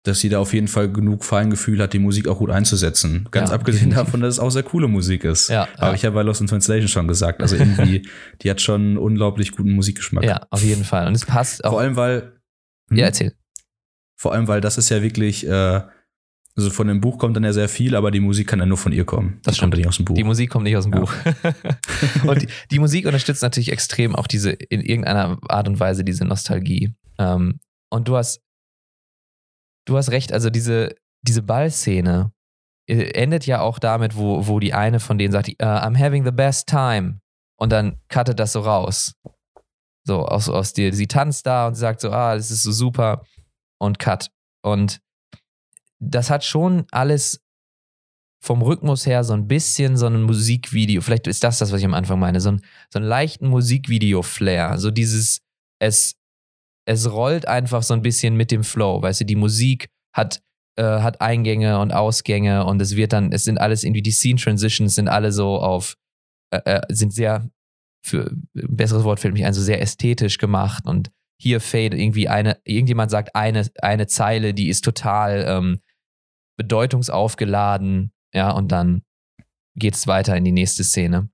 dass 0.05 0.19
sie 0.21 0.29
da 0.29 0.39
auf 0.41 0.53
jeden 0.53 0.67
Fall 0.69 0.91
genug 0.91 1.25
Feingefühl 1.25 1.81
hat, 1.81 1.93
die 1.93 1.99
Musik 2.01 2.27
auch 2.27 2.39
gut 2.39 2.51
einzusetzen. 2.51 3.29
Ganz 3.31 3.51
Ja, 3.51 3.55
abgesehen 3.57 3.91
davon, 3.91 4.21
dass 4.21 4.35
es 4.35 4.41
auch 4.41 4.51
sehr 4.51 4.65
coole 4.65 4.89
Musik 4.89 5.25
ist. 5.25 5.49
Ja, 5.49 5.69
Habe 5.77 5.87
ja. 5.87 5.95
ich 5.95 6.03
ja 6.03 6.11
bei 6.11 6.23
Lost 6.23 6.41
in 6.41 6.49
Translation 6.49 6.89
schon 6.89 7.07
gesagt. 7.09 7.41
Also 7.41 7.57
irgendwie, 7.57 8.09
die 8.43 8.51
hat 8.51 8.61
schon 8.61 8.81
einen 8.83 8.99
unglaublich 8.99 9.53
guten 9.53 9.73
Musikgeschmack. 9.73 10.25
Ja, 10.25 10.47
auf 10.51 10.63
jeden 10.63 10.85
Fall. 10.85 11.07
Und 11.07 11.15
es 11.15 11.25
passt 11.25 11.65
auch. 11.65 11.71
Vor 11.71 11.81
allem, 11.81 11.97
weil. 11.97 12.33
Hm? 12.91 12.97
ja, 12.99 13.07
erzähl. 13.07 13.33
Vor 14.17 14.33
allem, 14.33 14.49
weil 14.49 14.61
das 14.61 14.77
ist 14.77 14.89
ja 14.89 15.03
wirklich, 15.03 15.47
äh, 15.47 15.83
also 16.57 16.71
von 16.71 16.87
dem 16.87 17.01
Buch 17.01 17.19
kommt 17.19 17.37
dann 17.37 17.45
ja 17.45 17.53
sehr 17.53 17.69
viel, 17.69 17.97
aber 17.97 18.11
die 18.11 18.21
Musik 18.21 18.49
kann 18.49 18.59
ja 18.59 18.67
nur 18.67 18.77
von 18.77 18.93
ihr 18.93 19.05
kommen. 19.07 19.41
Das 19.43 19.55
Die 19.55 19.61
kommt 19.61 19.73
stimmt. 19.75 19.77
nicht 19.77 19.89
aus 19.89 19.97
dem 19.97 20.05
Buch. 20.05 20.15
Die 20.15 20.25
Musik 20.25 20.51
kommt 20.51 20.65
nicht 20.65 20.77
aus 20.77 20.85
dem 20.85 20.93
Ja. 20.93 21.01
Buch. 21.01 21.13
und 22.27 22.43
die, 22.43 22.49
die 22.71 22.79
Musik 22.79 23.07
unterstützt 23.07 23.43
natürlich 23.43 23.73
extrem 23.73 24.15
auch 24.15 24.27
diese, 24.27 24.51
in 24.51 24.81
irgendeiner 24.83 25.39
Art 25.49 25.67
und 25.69 25.81
Weise, 25.81 26.05
diese 26.05 26.25
Nostalgie. 26.27 26.95
Ähm, 27.19 27.59
und 27.91 28.09
du 28.09 28.17
hast, 28.17 28.41
du 29.87 29.97
hast 29.97 30.11
recht, 30.11 30.33
also 30.33 30.51
diese, 30.51 30.95
diese 31.23 31.43
Ballszene 31.43 32.33
äh, 32.87 33.13
endet 33.13 33.47
ja 33.47 33.61
auch 33.61 33.79
damit, 33.79 34.17
wo, 34.17 34.47
wo 34.47 34.61
die 34.61 34.75
eine 34.75 35.01
von 35.01 35.17
denen 35.19 35.33
sagt, 35.33 35.49
äh, 35.49 35.55
I'm 35.59 35.99
having 35.99 36.25
the 36.25 36.33
best 36.33 36.69
time. 36.69 37.21
Und 37.59 37.71
dann 37.71 37.99
cuttet 38.09 38.39
das 38.41 38.53
so 38.53 38.61
raus. 38.61 39.15
So, 40.05 40.27
aus, 40.27 40.49
aus 40.49 40.73
dir. 40.73 40.93
Sie 40.93 41.07
tanzt 41.07 41.47
da 41.47 41.69
und 41.69 41.77
sagt 41.77 42.01
so, 42.01 42.11
ah, 42.11 42.35
das 42.35 42.51
ist 42.51 42.65
so 42.65 42.73
super. 42.73 43.25
Und 43.79 43.99
cut. 44.01 44.31
Und 44.65 45.01
das 46.03 46.31
hat 46.31 46.45
schon 46.45 46.85
alles 46.91 47.41
vom 48.45 48.61
Rhythmus 48.61 49.07
her 49.07 49.23
so 49.23 49.35
ein 49.35 49.47
bisschen 49.47 49.97
so 49.97 50.07
ein 50.07 50.23
Musikvideo. 50.23 51.01
Vielleicht 51.01 51.29
ist 51.29 51.45
das 51.45 51.59
das, 51.59 51.71
was 51.71 51.79
ich 51.79 51.87
am 51.87 51.95
Anfang 51.95 52.19
meine. 52.19 52.41
So, 52.41 52.51
ein, 52.51 52.63
so 52.93 52.99
einen 52.99 53.07
leichten 53.07 53.47
Musikvideo-Flair. 53.47 54.79
So 54.79 54.91
dieses, 54.91 55.43
es, 55.81 56.17
es 56.89 57.13
rollt 57.13 57.47
einfach 57.47 57.85
so 57.85 57.95
ein 57.95 58.03
bisschen 58.03 58.37
mit 58.37 58.51
dem 58.51 58.65
Flow. 58.65 59.01
Weißt 59.01 59.21
du, 59.21 59.25
die 59.25 59.37
Musik 59.37 59.91
hat, 60.13 60.43
äh, 60.77 60.83
hat 60.83 61.21
Eingänge 61.21 61.79
und 61.79 61.93
Ausgänge 61.93 62.65
und 62.65 62.83
es 62.83 62.97
wird 62.97 63.13
dann, 63.13 63.31
es 63.31 63.45
sind 63.45 63.59
alles 63.59 63.85
irgendwie, 63.85 64.03
die 64.03 64.11
Scene-Transitions 64.11 64.97
sind 64.97 65.09
alle 65.09 65.31
so 65.31 65.61
auf, 65.61 65.97
äh, 66.51 66.59
äh, 66.65 66.81
sind 66.89 67.15
sehr, 67.15 67.49
für 68.05 68.33
ein 68.33 68.77
besseres 68.77 69.05
Wort 69.05 69.21
fällt 69.21 69.35
mich 69.35 69.45
ein, 69.45 69.55
so 69.55 69.63
sehr 69.63 69.81
ästhetisch 69.81 70.39
gemacht 70.39 70.85
und 70.87 71.13
hier 71.41 71.61
fade 71.61 71.97
irgendwie 71.97 72.29
eine, 72.29 72.59
irgendjemand 72.65 73.13
sagt 73.13 73.37
eine, 73.37 73.71
eine 73.81 74.09
Zeile, 74.09 74.53
die 74.53 74.69
ist 74.69 74.85
total 74.85 75.45
ähm, 75.47 75.81
bedeutungsaufgeladen, 76.57 78.13
ja, 78.35 78.51
und 78.51 78.73
dann 78.73 79.03
geht 79.75 79.95
es 79.95 80.07
weiter 80.07 80.37
in 80.37 80.45
die 80.45 80.53
nächste 80.53 80.85
Szene. 80.85 81.31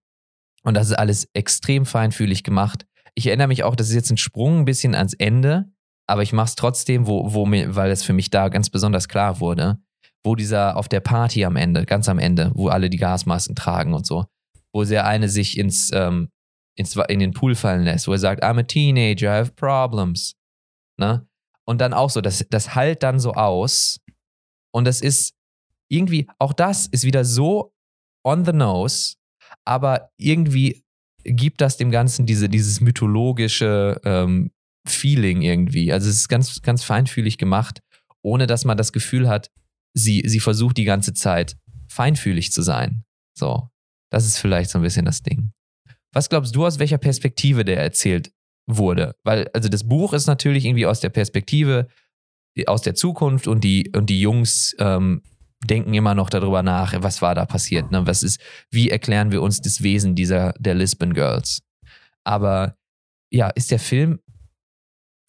Und 0.62 0.74
das 0.74 0.88
ist 0.88 0.98
alles 0.98 1.28
extrem 1.34 1.86
feinfühlig 1.86 2.44
gemacht. 2.44 2.86
Ich 3.14 3.26
erinnere 3.26 3.48
mich 3.48 3.64
auch, 3.64 3.74
das 3.74 3.88
ist 3.88 3.94
jetzt 3.94 4.10
ein 4.10 4.16
Sprung 4.16 4.60
ein 4.60 4.64
bisschen 4.64 4.94
ans 4.94 5.14
Ende, 5.14 5.70
aber 6.06 6.22
ich 6.22 6.32
mache 6.32 6.48
es 6.48 6.54
trotzdem, 6.54 7.06
wo, 7.06 7.32
wo 7.32 7.46
mir, 7.46 7.74
weil 7.74 7.90
es 7.90 8.02
für 8.02 8.12
mich 8.12 8.30
da 8.30 8.48
ganz 8.48 8.70
besonders 8.70 9.08
klar 9.08 9.40
wurde, 9.40 9.78
wo 10.24 10.34
dieser 10.34 10.76
auf 10.76 10.88
der 10.88 11.00
Party 11.00 11.44
am 11.44 11.56
Ende, 11.56 11.84
ganz 11.84 12.08
am 12.08 12.18
Ende, 12.18 12.52
wo 12.54 12.68
alle 12.68 12.90
die 12.90 12.96
Gasmasken 12.96 13.56
tragen 13.56 13.94
und 13.94 14.06
so, 14.06 14.26
wo 14.72 14.84
der 14.84 15.06
eine 15.06 15.28
sich 15.28 15.58
ins, 15.58 15.90
ähm, 15.92 16.30
ins, 16.76 16.96
in 17.08 17.18
den 17.18 17.32
Pool 17.32 17.54
fallen 17.54 17.84
lässt, 17.84 18.08
wo 18.08 18.12
er 18.12 18.18
sagt, 18.18 18.42
I'm 18.42 18.58
a 18.58 18.62
teenager, 18.62 19.34
I 19.34 19.40
have 19.40 19.52
problems. 19.52 20.34
Ne? 20.96 21.26
Und 21.64 21.80
dann 21.80 21.92
auch 21.92 22.10
so, 22.10 22.20
das, 22.20 22.44
das 22.50 22.74
halt 22.74 23.02
dann 23.02 23.20
so 23.20 23.34
aus. 23.34 24.00
Und 24.72 24.84
das 24.84 25.00
ist 25.00 25.34
irgendwie, 25.90 26.28
auch 26.38 26.52
das 26.52 26.86
ist 26.86 27.04
wieder 27.04 27.24
so 27.24 27.72
on 28.24 28.44
the 28.44 28.52
nose, 28.52 29.16
aber 29.64 30.10
irgendwie 30.18 30.84
gibt 31.24 31.60
das 31.60 31.76
dem 31.76 31.90
Ganzen 31.90 32.26
diese, 32.26 32.48
dieses 32.48 32.80
mythologische 32.80 34.00
ähm, 34.04 34.50
Feeling 34.86 35.42
irgendwie. 35.42 35.92
Also 35.92 36.08
es 36.08 36.16
ist 36.16 36.28
ganz, 36.28 36.62
ganz 36.62 36.84
feinfühlig 36.84 37.38
gemacht, 37.38 37.80
ohne 38.22 38.46
dass 38.46 38.64
man 38.64 38.76
das 38.76 38.92
Gefühl 38.92 39.28
hat, 39.28 39.50
sie, 39.94 40.22
sie 40.26 40.40
versucht 40.40 40.76
die 40.76 40.84
ganze 40.84 41.12
Zeit 41.12 41.56
feinfühlig 41.88 42.52
zu 42.52 42.62
sein. 42.62 43.04
So, 43.36 43.68
das 44.10 44.26
ist 44.26 44.38
vielleicht 44.38 44.70
so 44.70 44.78
ein 44.78 44.82
bisschen 44.82 45.04
das 45.04 45.22
Ding. 45.22 45.52
Was 46.12 46.28
glaubst 46.28 46.54
du, 46.54 46.66
aus 46.66 46.78
welcher 46.78 46.98
Perspektive 46.98 47.64
der 47.64 47.82
erzählt 47.82 48.32
wurde? 48.66 49.14
Weil, 49.24 49.48
also 49.52 49.68
das 49.68 49.86
Buch 49.86 50.12
ist 50.12 50.26
natürlich 50.26 50.64
irgendwie 50.64 50.86
aus 50.86 51.00
der 51.00 51.10
Perspektive 51.10 51.88
aus 52.66 52.82
der 52.82 52.94
Zukunft 52.94 53.46
und 53.46 53.62
die, 53.62 53.92
und 53.94 54.06
die 54.10 54.20
Jungs 54.20 54.74
ähm, 54.78 55.22
denken 55.64 55.94
immer 55.94 56.14
noch 56.14 56.30
darüber 56.30 56.62
nach, 56.62 56.94
was 57.02 57.20
war 57.22 57.34
da 57.34 57.44
passiert, 57.44 57.90
ne? 57.90 58.06
Was 58.06 58.22
ist, 58.22 58.40
wie 58.70 58.90
erklären 58.90 59.30
wir 59.30 59.42
uns 59.42 59.60
das 59.60 59.82
Wesen 59.82 60.14
dieser, 60.14 60.54
der 60.58 60.74
Lisbon 60.74 61.14
Girls? 61.14 61.60
Aber 62.24 62.76
ja, 63.30 63.48
ist 63.50 63.70
der 63.70 63.78
Film, 63.78 64.20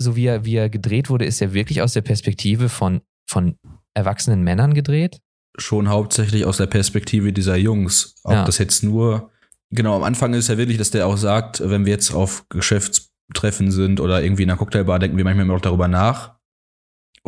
so 0.01 0.15
wie 0.15 0.25
er, 0.25 0.45
wie 0.45 0.55
er 0.55 0.69
gedreht 0.69 1.09
wurde, 1.09 1.25
ist 1.25 1.41
er 1.41 1.53
wirklich 1.53 1.81
aus 1.81 1.93
der 1.93 2.01
Perspektive 2.01 2.69
von, 2.69 3.01
von 3.29 3.57
erwachsenen 3.93 4.43
Männern 4.43 4.73
gedreht? 4.73 5.19
Schon 5.57 5.89
hauptsächlich 5.89 6.45
aus 6.45 6.57
der 6.57 6.67
Perspektive 6.67 7.33
dieser 7.33 7.57
Jungs. 7.57 8.15
Ob 8.23 8.33
Ja. 8.33 8.45
das 8.45 8.57
jetzt 8.59 8.83
nur 8.83 9.31
Genau, 9.71 9.95
am 9.95 10.03
Anfang 10.03 10.33
ist 10.33 10.47
ja 10.47 10.57
wirklich, 10.57 10.79
dass 10.79 10.89
der 10.89 11.05
auch 11.05 11.17
sagt, 11.17 11.61
wenn 11.63 11.85
wir 11.85 11.93
jetzt 11.93 12.11
auf 12.11 12.43
Geschäftstreffen 12.49 13.71
sind 13.71 13.99
oder 13.99 14.23
irgendwie 14.23 14.43
in 14.43 14.49
einer 14.49 14.57
Cocktailbar, 14.57 14.97
denken 14.97 15.17
wir 15.17 15.23
manchmal 15.23 15.45
immer 15.45 15.53
noch 15.53 15.61
darüber 15.61 15.87
nach. 15.87 16.38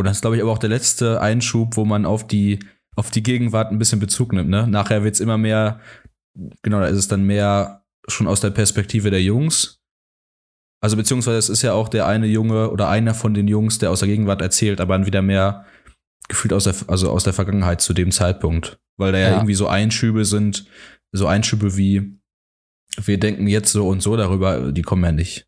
Und 0.01 0.05
das 0.05 0.17
ist, 0.17 0.21
glaube 0.21 0.35
ich, 0.35 0.41
aber 0.41 0.51
auch 0.51 0.57
der 0.57 0.71
letzte 0.71 1.21
Einschub, 1.21 1.77
wo 1.77 1.85
man 1.85 2.07
auf 2.07 2.25
die, 2.25 2.57
auf 2.95 3.11
die 3.11 3.21
Gegenwart 3.21 3.71
ein 3.71 3.77
bisschen 3.77 3.99
Bezug 3.99 4.33
nimmt. 4.33 4.49
Ne? 4.49 4.65
Nachher 4.65 5.03
wird 5.03 5.13
es 5.13 5.19
immer 5.19 5.37
mehr, 5.37 5.79
genau, 6.63 6.79
da 6.79 6.87
ist 6.87 6.97
es 6.97 7.07
dann 7.07 7.23
mehr 7.23 7.85
schon 8.07 8.25
aus 8.25 8.41
der 8.41 8.49
Perspektive 8.49 9.11
der 9.11 9.21
Jungs. 9.21 9.79
Also 10.83 10.97
beziehungsweise 10.97 11.37
es 11.37 11.49
ist 11.49 11.61
ja 11.61 11.73
auch 11.73 11.87
der 11.87 12.07
eine 12.07 12.25
Junge 12.25 12.71
oder 12.71 12.89
einer 12.89 13.13
von 13.13 13.35
den 13.35 13.47
Jungs, 13.47 13.77
der 13.77 13.91
aus 13.91 13.99
der 13.99 14.07
Gegenwart 14.07 14.41
erzählt, 14.41 14.81
aber 14.81 14.95
dann 14.97 15.05
wieder 15.05 15.21
mehr 15.21 15.67
gefühlt 16.27 16.53
aus 16.53 16.63
der, 16.63 16.73
also 16.87 17.11
aus 17.11 17.23
der 17.23 17.33
Vergangenheit 17.33 17.81
zu 17.81 17.93
dem 17.93 18.09
Zeitpunkt. 18.09 18.79
Weil 18.97 19.11
da 19.11 19.19
ja, 19.19 19.29
ja 19.29 19.35
irgendwie 19.35 19.53
so 19.53 19.67
Einschübe 19.67 20.25
sind, 20.25 20.65
so 21.11 21.27
Einschübe 21.27 21.77
wie, 21.77 22.17
wir 22.97 23.19
denken 23.19 23.45
jetzt 23.45 23.71
so 23.71 23.87
und 23.87 24.01
so 24.01 24.17
darüber, 24.17 24.71
die 24.71 24.81
kommen 24.81 25.03
ja 25.03 25.11
nicht. 25.11 25.47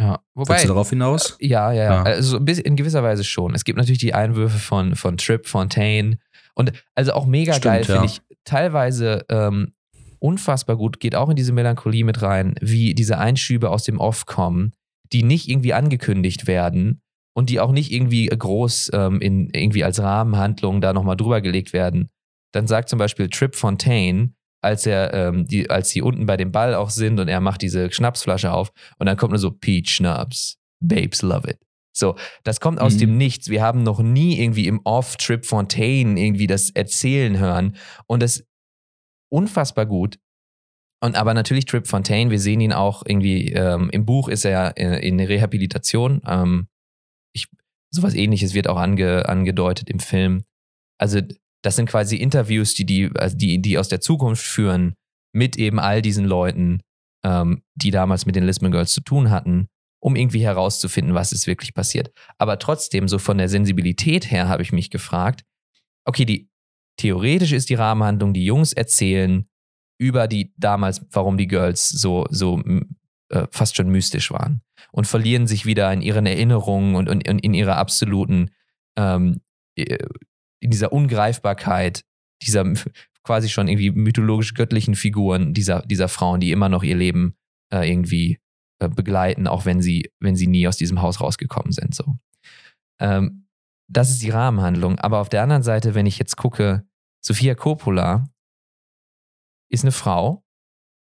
Ja, 0.00 0.20
wobei. 0.34 0.54
Willst 0.54 0.64
du 0.64 0.68
darauf 0.68 0.88
hinaus? 0.88 1.36
Ja, 1.40 1.72
ja, 1.72 1.84
ja. 1.84 2.02
Also 2.02 2.38
in 2.38 2.76
gewisser 2.76 3.02
Weise 3.02 3.22
schon. 3.22 3.54
Es 3.54 3.64
gibt 3.64 3.76
natürlich 3.76 3.98
die 3.98 4.14
Einwürfe 4.14 4.58
von, 4.58 4.96
von 4.96 5.18
Trip, 5.18 5.46
Fontaine 5.46 6.18
und 6.54 6.72
also 6.94 7.12
auch 7.12 7.26
mega 7.26 7.52
Stimmt, 7.52 7.64
geil, 7.64 7.84
ja. 7.86 7.94
finde 7.94 8.06
ich. 8.06 8.22
Teilweise 8.44 9.26
ähm, 9.28 9.74
unfassbar 10.18 10.76
gut, 10.76 11.00
geht 11.00 11.14
auch 11.14 11.28
in 11.28 11.36
diese 11.36 11.52
Melancholie 11.52 12.04
mit 12.04 12.22
rein, 12.22 12.54
wie 12.60 12.94
diese 12.94 13.18
Einschübe 13.18 13.68
aus 13.68 13.84
dem 13.84 13.98
Off 13.98 14.24
kommen, 14.24 14.72
die 15.12 15.22
nicht 15.22 15.48
irgendwie 15.48 15.74
angekündigt 15.74 16.46
werden 16.46 17.02
und 17.34 17.50
die 17.50 17.60
auch 17.60 17.72
nicht 17.72 17.92
irgendwie 17.92 18.26
groß 18.26 18.92
ähm, 18.94 19.20
in, 19.20 19.50
irgendwie 19.50 19.84
als 19.84 20.00
Rahmenhandlung 20.00 20.80
da 20.80 20.94
nochmal 20.94 21.16
drüber 21.16 21.42
gelegt 21.42 21.74
werden. 21.74 22.08
Dann 22.52 22.66
sagt 22.66 22.88
zum 22.88 22.98
Beispiel 22.98 23.28
Trip 23.28 23.54
Fontaine, 23.54 24.32
als 24.62 24.86
er, 24.86 25.14
ähm, 25.14 25.46
die, 25.46 25.70
als 25.70 25.90
sie 25.90 26.02
unten 26.02 26.26
bei 26.26 26.36
dem 26.36 26.52
Ball 26.52 26.74
auch 26.74 26.90
sind 26.90 27.18
und 27.20 27.28
er 27.28 27.40
macht 27.40 27.62
diese 27.62 27.90
Schnapsflasche 27.90 28.52
auf 28.52 28.72
und 28.98 29.06
dann 29.06 29.16
kommt 29.16 29.32
nur 29.32 29.38
so 29.38 29.50
Peach 29.50 29.90
Schnaps, 29.90 30.58
Babes 30.80 31.22
love 31.22 31.48
it. 31.48 31.58
So, 31.92 32.16
das 32.44 32.60
kommt 32.60 32.80
aus 32.80 32.94
mhm. 32.94 32.98
dem 32.98 33.16
Nichts. 33.18 33.48
Wir 33.48 33.62
haben 33.62 33.82
noch 33.82 34.00
nie 34.00 34.40
irgendwie 34.40 34.66
im 34.66 34.80
Off 34.84 35.16
Trip 35.16 35.44
Fontaine 35.44 36.20
irgendwie 36.20 36.46
das 36.46 36.70
erzählen 36.70 37.38
hören 37.38 37.76
und 38.06 38.22
das 38.22 38.44
unfassbar 39.30 39.86
gut. 39.86 40.18
Und 41.02 41.16
aber 41.16 41.34
natürlich 41.34 41.64
Trip 41.64 41.86
Fontaine, 41.86 42.30
wir 42.30 42.38
sehen 42.38 42.60
ihn 42.60 42.72
auch 42.72 43.02
irgendwie, 43.06 43.52
ähm, 43.52 43.88
im 43.90 44.04
Buch 44.04 44.28
ist 44.28 44.44
er 44.44 44.76
in, 44.76 44.92
in 44.92 45.20
Rehabilitation. 45.20 46.20
Ähm, 46.26 46.68
ich, 47.32 47.48
sowas 47.90 48.14
ähnliches 48.14 48.54
wird 48.54 48.68
auch 48.68 48.76
ange, 48.76 49.28
angedeutet 49.28 49.88
im 49.88 49.98
Film. 49.98 50.44
Also, 50.98 51.20
das 51.62 51.76
sind 51.76 51.88
quasi 51.88 52.16
Interviews, 52.16 52.74
die, 52.74 52.86
die, 52.86 53.10
also 53.14 53.36
die, 53.36 53.60
die 53.60 53.78
aus 53.78 53.88
der 53.88 54.00
Zukunft 54.00 54.44
führen 54.44 54.94
mit 55.32 55.56
eben 55.56 55.78
all 55.78 56.02
diesen 56.02 56.24
Leuten, 56.24 56.80
ähm, 57.24 57.62
die 57.74 57.90
damals 57.90 58.26
mit 58.26 58.36
den 58.36 58.44
Lisbon 58.44 58.70
Girls 58.70 58.92
zu 58.92 59.02
tun 59.02 59.30
hatten, 59.30 59.68
um 60.00 60.16
irgendwie 60.16 60.42
herauszufinden, 60.42 61.14
was 61.14 61.32
ist 61.32 61.46
wirklich 61.46 61.74
passiert. 61.74 62.12
Aber 62.38 62.58
trotzdem, 62.58 63.08
so 63.08 63.18
von 63.18 63.38
der 63.38 63.48
Sensibilität 63.48 64.30
her, 64.30 64.48
habe 64.48 64.62
ich 64.62 64.72
mich 64.72 64.90
gefragt, 64.90 65.44
okay, 66.04 66.24
die 66.24 66.50
theoretisch 66.96 67.52
ist 67.52 67.68
die 67.70 67.74
Rahmenhandlung, 67.74 68.32
die 68.32 68.44
Jungs 68.44 68.72
erzählen 68.72 69.46
über 69.98 70.26
die 70.28 70.54
damals, 70.56 71.04
warum 71.10 71.36
die 71.36 71.46
Girls 71.46 71.88
so, 71.88 72.26
so 72.30 72.62
äh, 73.28 73.46
fast 73.50 73.76
schon 73.76 73.90
mystisch 73.90 74.30
waren 74.30 74.62
und 74.92 75.06
verlieren 75.06 75.46
sich 75.46 75.66
wieder 75.66 75.92
in 75.92 76.00
ihren 76.00 76.26
Erinnerungen 76.26 76.94
und, 76.94 77.08
und, 77.08 77.28
und 77.28 77.38
in 77.38 77.54
ihrer 77.54 77.76
absoluten, 77.76 78.50
ähm, 78.96 79.40
äh, 79.76 79.98
in 80.60 80.70
dieser 80.70 80.92
Ungreifbarkeit 80.92 82.04
dieser 82.42 82.64
quasi 83.22 83.48
schon 83.48 83.68
irgendwie 83.68 83.90
mythologisch 83.90 84.54
göttlichen 84.54 84.94
Figuren 84.94 85.52
dieser, 85.52 85.82
dieser 85.82 86.08
Frauen, 86.08 86.40
die 86.40 86.52
immer 86.52 86.68
noch 86.68 86.82
ihr 86.82 86.96
Leben 86.96 87.34
äh, 87.72 87.90
irgendwie 87.90 88.38
äh, 88.80 88.88
begleiten, 88.88 89.46
auch 89.46 89.66
wenn 89.66 89.80
sie, 89.82 90.10
wenn 90.20 90.36
sie 90.36 90.46
nie 90.46 90.66
aus 90.66 90.76
diesem 90.76 91.02
Haus 91.02 91.20
rausgekommen 91.20 91.72
sind. 91.72 91.94
So. 91.94 92.16
Ähm, 93.00 93.46
das 93.88 94.10
ist 94.10 94.22
die 94.22 94.30
Rahmenhandlung. 94.30 94.98
Aber 94.98 95.18
auf 95.18 95.28
der 95.28 95.42
anderen 95.42 95.62
Seite, 95.62 95.94
wenn 95.94 96.06
ich 96.06 96.18
jetzt 96.18 96.36
gucke, 96.36 96.86
Sophia 97.22 97.54
Coppola 97.54 98.28
ist 99.70 99.84
eine 99.84 99.92
Frau 99.92 100.42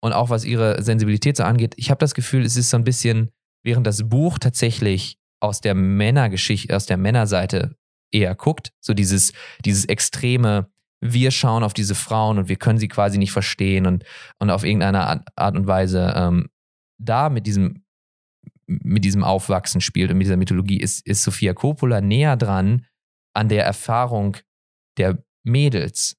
und 0.01 0.13
auch 0.13 0.29
was 0.29 0.46
ihre 0.46 0.82
Sensibilität 0.82 1.38
so 1.38 1.44
angeht, 1.44 1.75
ich 1.77 1.91
habe 1.91 2.00
das 2.00 2.13
Gefühl, 2.13 2.44
es 2.44 2.56
ist 2.56 2.70
so 2.70 2.77
ein 2.77 2.84
bisschen, 2.84 3.32
während 3.63 3.86
das 3.86 4.08
Buch 4.10 4.39
tatsächlich 4.39 5.18
aus 5.41 5.62
der 5.62 5.75
Männergeschichte, 5.75 6.75
aus 6.75 6.86
der 6.86 6.98
Männerseite 6.98 7.75
eher 8.11 8.35
guckt, 8.35 8.71
so 8.79 8.93
dieses, 8.93 9.33
dieses 9.65 9.85
extreme, 9.85 10.69
wir 11.01 11.31
schauen 11.31 11.63
auf 11.63 11.73
diese 11.73 11.95
Frauen 11.95 12.37
und 12.37 12.49
wir 12.49 12.57
können 12.57 12.79
sie 12.79 12.87
quasi 12.87 13.17
nicht 13.17 13.31
verstehen 13.31 13.85
und, 13.85 14.03
und 14.39 14.49
auf 14.49 14.63
irgendeine 14.63 15.23
Art 15.35 15.55
und 15.55 15.67
Weise 15.67 16.13
ähm, 16.15 16.49
da 16.97 17.29
mit 17.29 17.47
diesem, 17.47 17.85
mit 18.67 19.03
diesem 19.05 19.23
Aufwachsen 19.23 19.81
spielt 19.81 20.11
und 20.11 20.17
mit 20.17 20.25
dieser 20.25 20.37
Mythologie, 20.37 20.79
ist, 20.79 21.05
ist 21.07 21.23
Sophia 21.23 21.53
Coppola 21.53 22.01
näher 22.01 22.35
dran 22.35 22.85
an 23.33 23.49
der 23.49 23.65
Erfahrung 23.65 24.37
der 24.97 25.23
Mädels. 25.43 26.17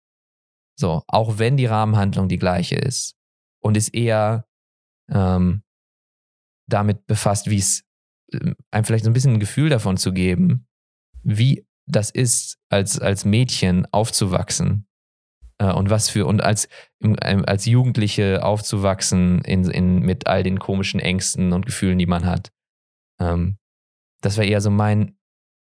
So, 0.78 1.02
auch 1.06 1.38
wenn 1.38 1.56
die 1.56 1.66
Rahmenhandlung 1.66 2.28
die 2.28 2.38
gleiche 2.38 2.76
ist. 2.76 3.14
Und 3.62 3.76
ist 3.76 3.94
eher 3.94 4.46
ähm, 5.10 5.62
damit 6.66 7.06
befasst, 7.06 7.50
wie 7.50 7.58
es 7.58 7.82
äh, 8.32 8.54
einem 8.70 8.84
vielleicht 8.84 9.04
so 9.04 9.10
ein 9.10 9.12
bisschen 9.12 9.34
ein 9.34 9.40
Gefühl 9.40 9.68
davon 9.68 9.98
zu 9.98 10.14
geben, 10.14 10.66
wie 11.22 11.66
das 11.90 12.10
ist, 12.10 12.58
als, 12.68 12.98
als 12.98 13.24
Mädchen 13.24 13.86
aufzuwachsen. 13.92 14.86
Äh, 15.58 15.72
und 15.72 15.90
was 15.90 16.08
für, 16.08 16.26
und 16.26 16.42
als, 16.42 16.68
als 17.22 17.66
Jugendliche 17.66 18.44
aufzuwachsen 18.44 19.42
in, 19.42 19.64
in, 19.70 20.00
mit 20.00 20.26
all 20.26 20.42
den 20.42 20.58
komischen 20.58 21.00
Ängsten 21.00 21.52
und 21.52 21.66
Gefühlen, 21.66 21.98
die 21.98 22.06
man 22.06 22.24
hat. 22.24 22.50
Ähm, 23.20 23.58
das 24.22 24.36
war 24.36 24.44
eher 24.44 24.60
so 24.60 24.70
mein, 24.70 25.16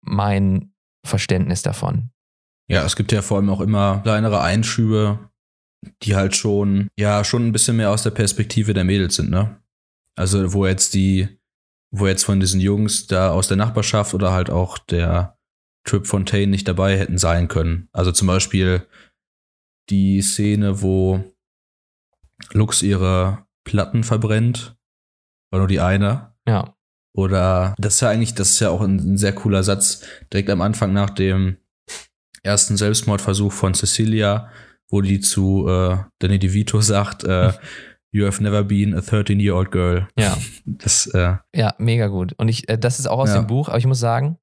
mein 0.02 0.72
Verständnis 1.04 1.62
davon. 1.62 2.10
Ja, 2.68 2.84
es 2.84 2.94
gibt 2.94 3.10
ja 3.12 3.22
vor 3.22 3.38
allem 3.38 3.50
auch 3.50 3.60
immer 3.60 4.00
kleinere 4.02 4.40
Einschübe, 4.42 5.30
die 6.02 6.14
halt 6.14 6.36
schon, 6.36 6.88
ja, 6.98 7.24
schon 7.24 7.46
ein 7.46 7.52
bisschen 7.52 7.76
mehr 7.76 7.90
aus 7.90 8.02
der 8.02 8.10
Perspektive 8.10 8.74
der 8.74 8.84
Mädels 8.84 9.16
sind, 9.16 9.30
ne? 9.30 9.60
Also, 10.16 10.52
wo 10.52 10.66
jetzt 10.66 10.94
die, 10.94 11.40
wo 11.90 12.06
jetzt 12.06 12.24
von 12.24 12.38
diesen 12.40 12.60
Jungs 12.60 13.06
da 13.06 13.30
aus 13.30 13.48
der 13.48 13.56
Nachbarschaft 13.56 14.12
oder 14.12 14.32
halt 14.32 14.50
auch 14.50 14.78
der 14.78 15.38
Trip 15.84 16.06
Fontaine 16.06 16.50
nicht 16.50 16.68
dabei 16.68 16.99
hätten 16.99 17.18
sein 17.18 17.49
können. 17.49 17.88
Also 17.92 18.12
zum 18.12 18.26
Beispiel 18.28 18.87
die 19.88 20.22
Szene, 20.22 20.82
wo 20.82 21.25
Lux 22.52 22.82
ihre 22.82 23.46
Platten 23.64 24.04
verbrennt. 24.04 24.76
War 25.50 25.60
nur 25.60 25.68
die 25.68 25.80
eine. 25.80 26.34
Ja. 26.46 26.75
Oder 27.12 27.75
das 27.78 27.94
ist 27.94 28.00
ja 28.00 28.10
eigentlich, 28.10 28.34
das 28.34 28.50
ist 28.50 28.60
ja 28.60 28.70
auch 28.70 28.82
ein, 28.82 28.96
ein 28.96 29.16
sehr 29.18 29.34
cooler 29.34 29.62
Satz, 29.64 30.04
direkt 30.32 30.49
am 30.50 30.60
Anfang 30.60 30.92
nach 30.92 31.10
dem 31.10 31.56
ersten 32.42 32.76
Selbstmordversuch 32.76 33.52
von 33.52 33.75
Cecilia, 33.75 34.50
wo 34.88 35.00
die 35.00 35.20
zu 35.20 35.66
äh, 35.68 35.99
Danny 36.20 36.38
DeVito 36.38 36.80
sagt, 36.80 37.25
äh, 37.25 37.52
You 38.12 38.26
have 38.26 38.42
never 38.42 38.64
been 38.64 38.92
a 38.92 38.99
13-year-old 38.99 39.70
girl. 39.70 40.08
Ja. 40.18 40.37
Das, 40.64 41.06
äh, 41.06 41.37
ja, 41.54 41.75
mega 41.78 42.08
gut. 42.08 42.32
Und 42.38 42.49
ich, 42.49 42.68
äh, 42.68 42.76
das 42.76 42.99
ist 42.99 43.06
auch 43.06 43.20
aus 43.20 43.28
ja. 43.28 43.37
dem 43.37 43.46
Buch, 43.46 43.68
aber 43.68 43.78
ich 43.78 43.87
muss 43.87 44.00
sagen, 44.00 44.37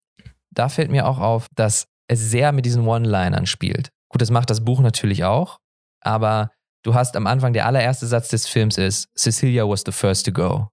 da 0.58 0.70
fällt 0.70 0.92
mir 0.92 1.08
auch 1.08 1.20
auf, 1.20 1.48
dass 1.56 1.88
es 2.08 2.20
sehr 2.20 2.52
mit 2.52 2.66
diesen 2.66 2.88
One-Linern 2.88 3.46
spielt. 3.46 3.90
Gut, 4.10 4.22
das 4.22 4.32
macht 4.32 4.50
das 4.50 4.64
Buch 4.64 4.80
natürlich 4.80 5.24
auch, 5.24 5.60
aber 6.02 6.52
du 6.84 6.96
hast 6.96 7.16
am 7.16 7.28
Anfang, 7.28 7.54
der 7.54 7.66
allererste 7.66 8.08
Satz 8.08 8.30
des 8.30 8.48
Films 8.48 8.78
ist, 8.78 9.10
Cecilia 9.18 9.68
was 9.68 9.84
the 9.86 9.92
first 9.92 10.26
to 10.26 10.32
go. 10.32 10.70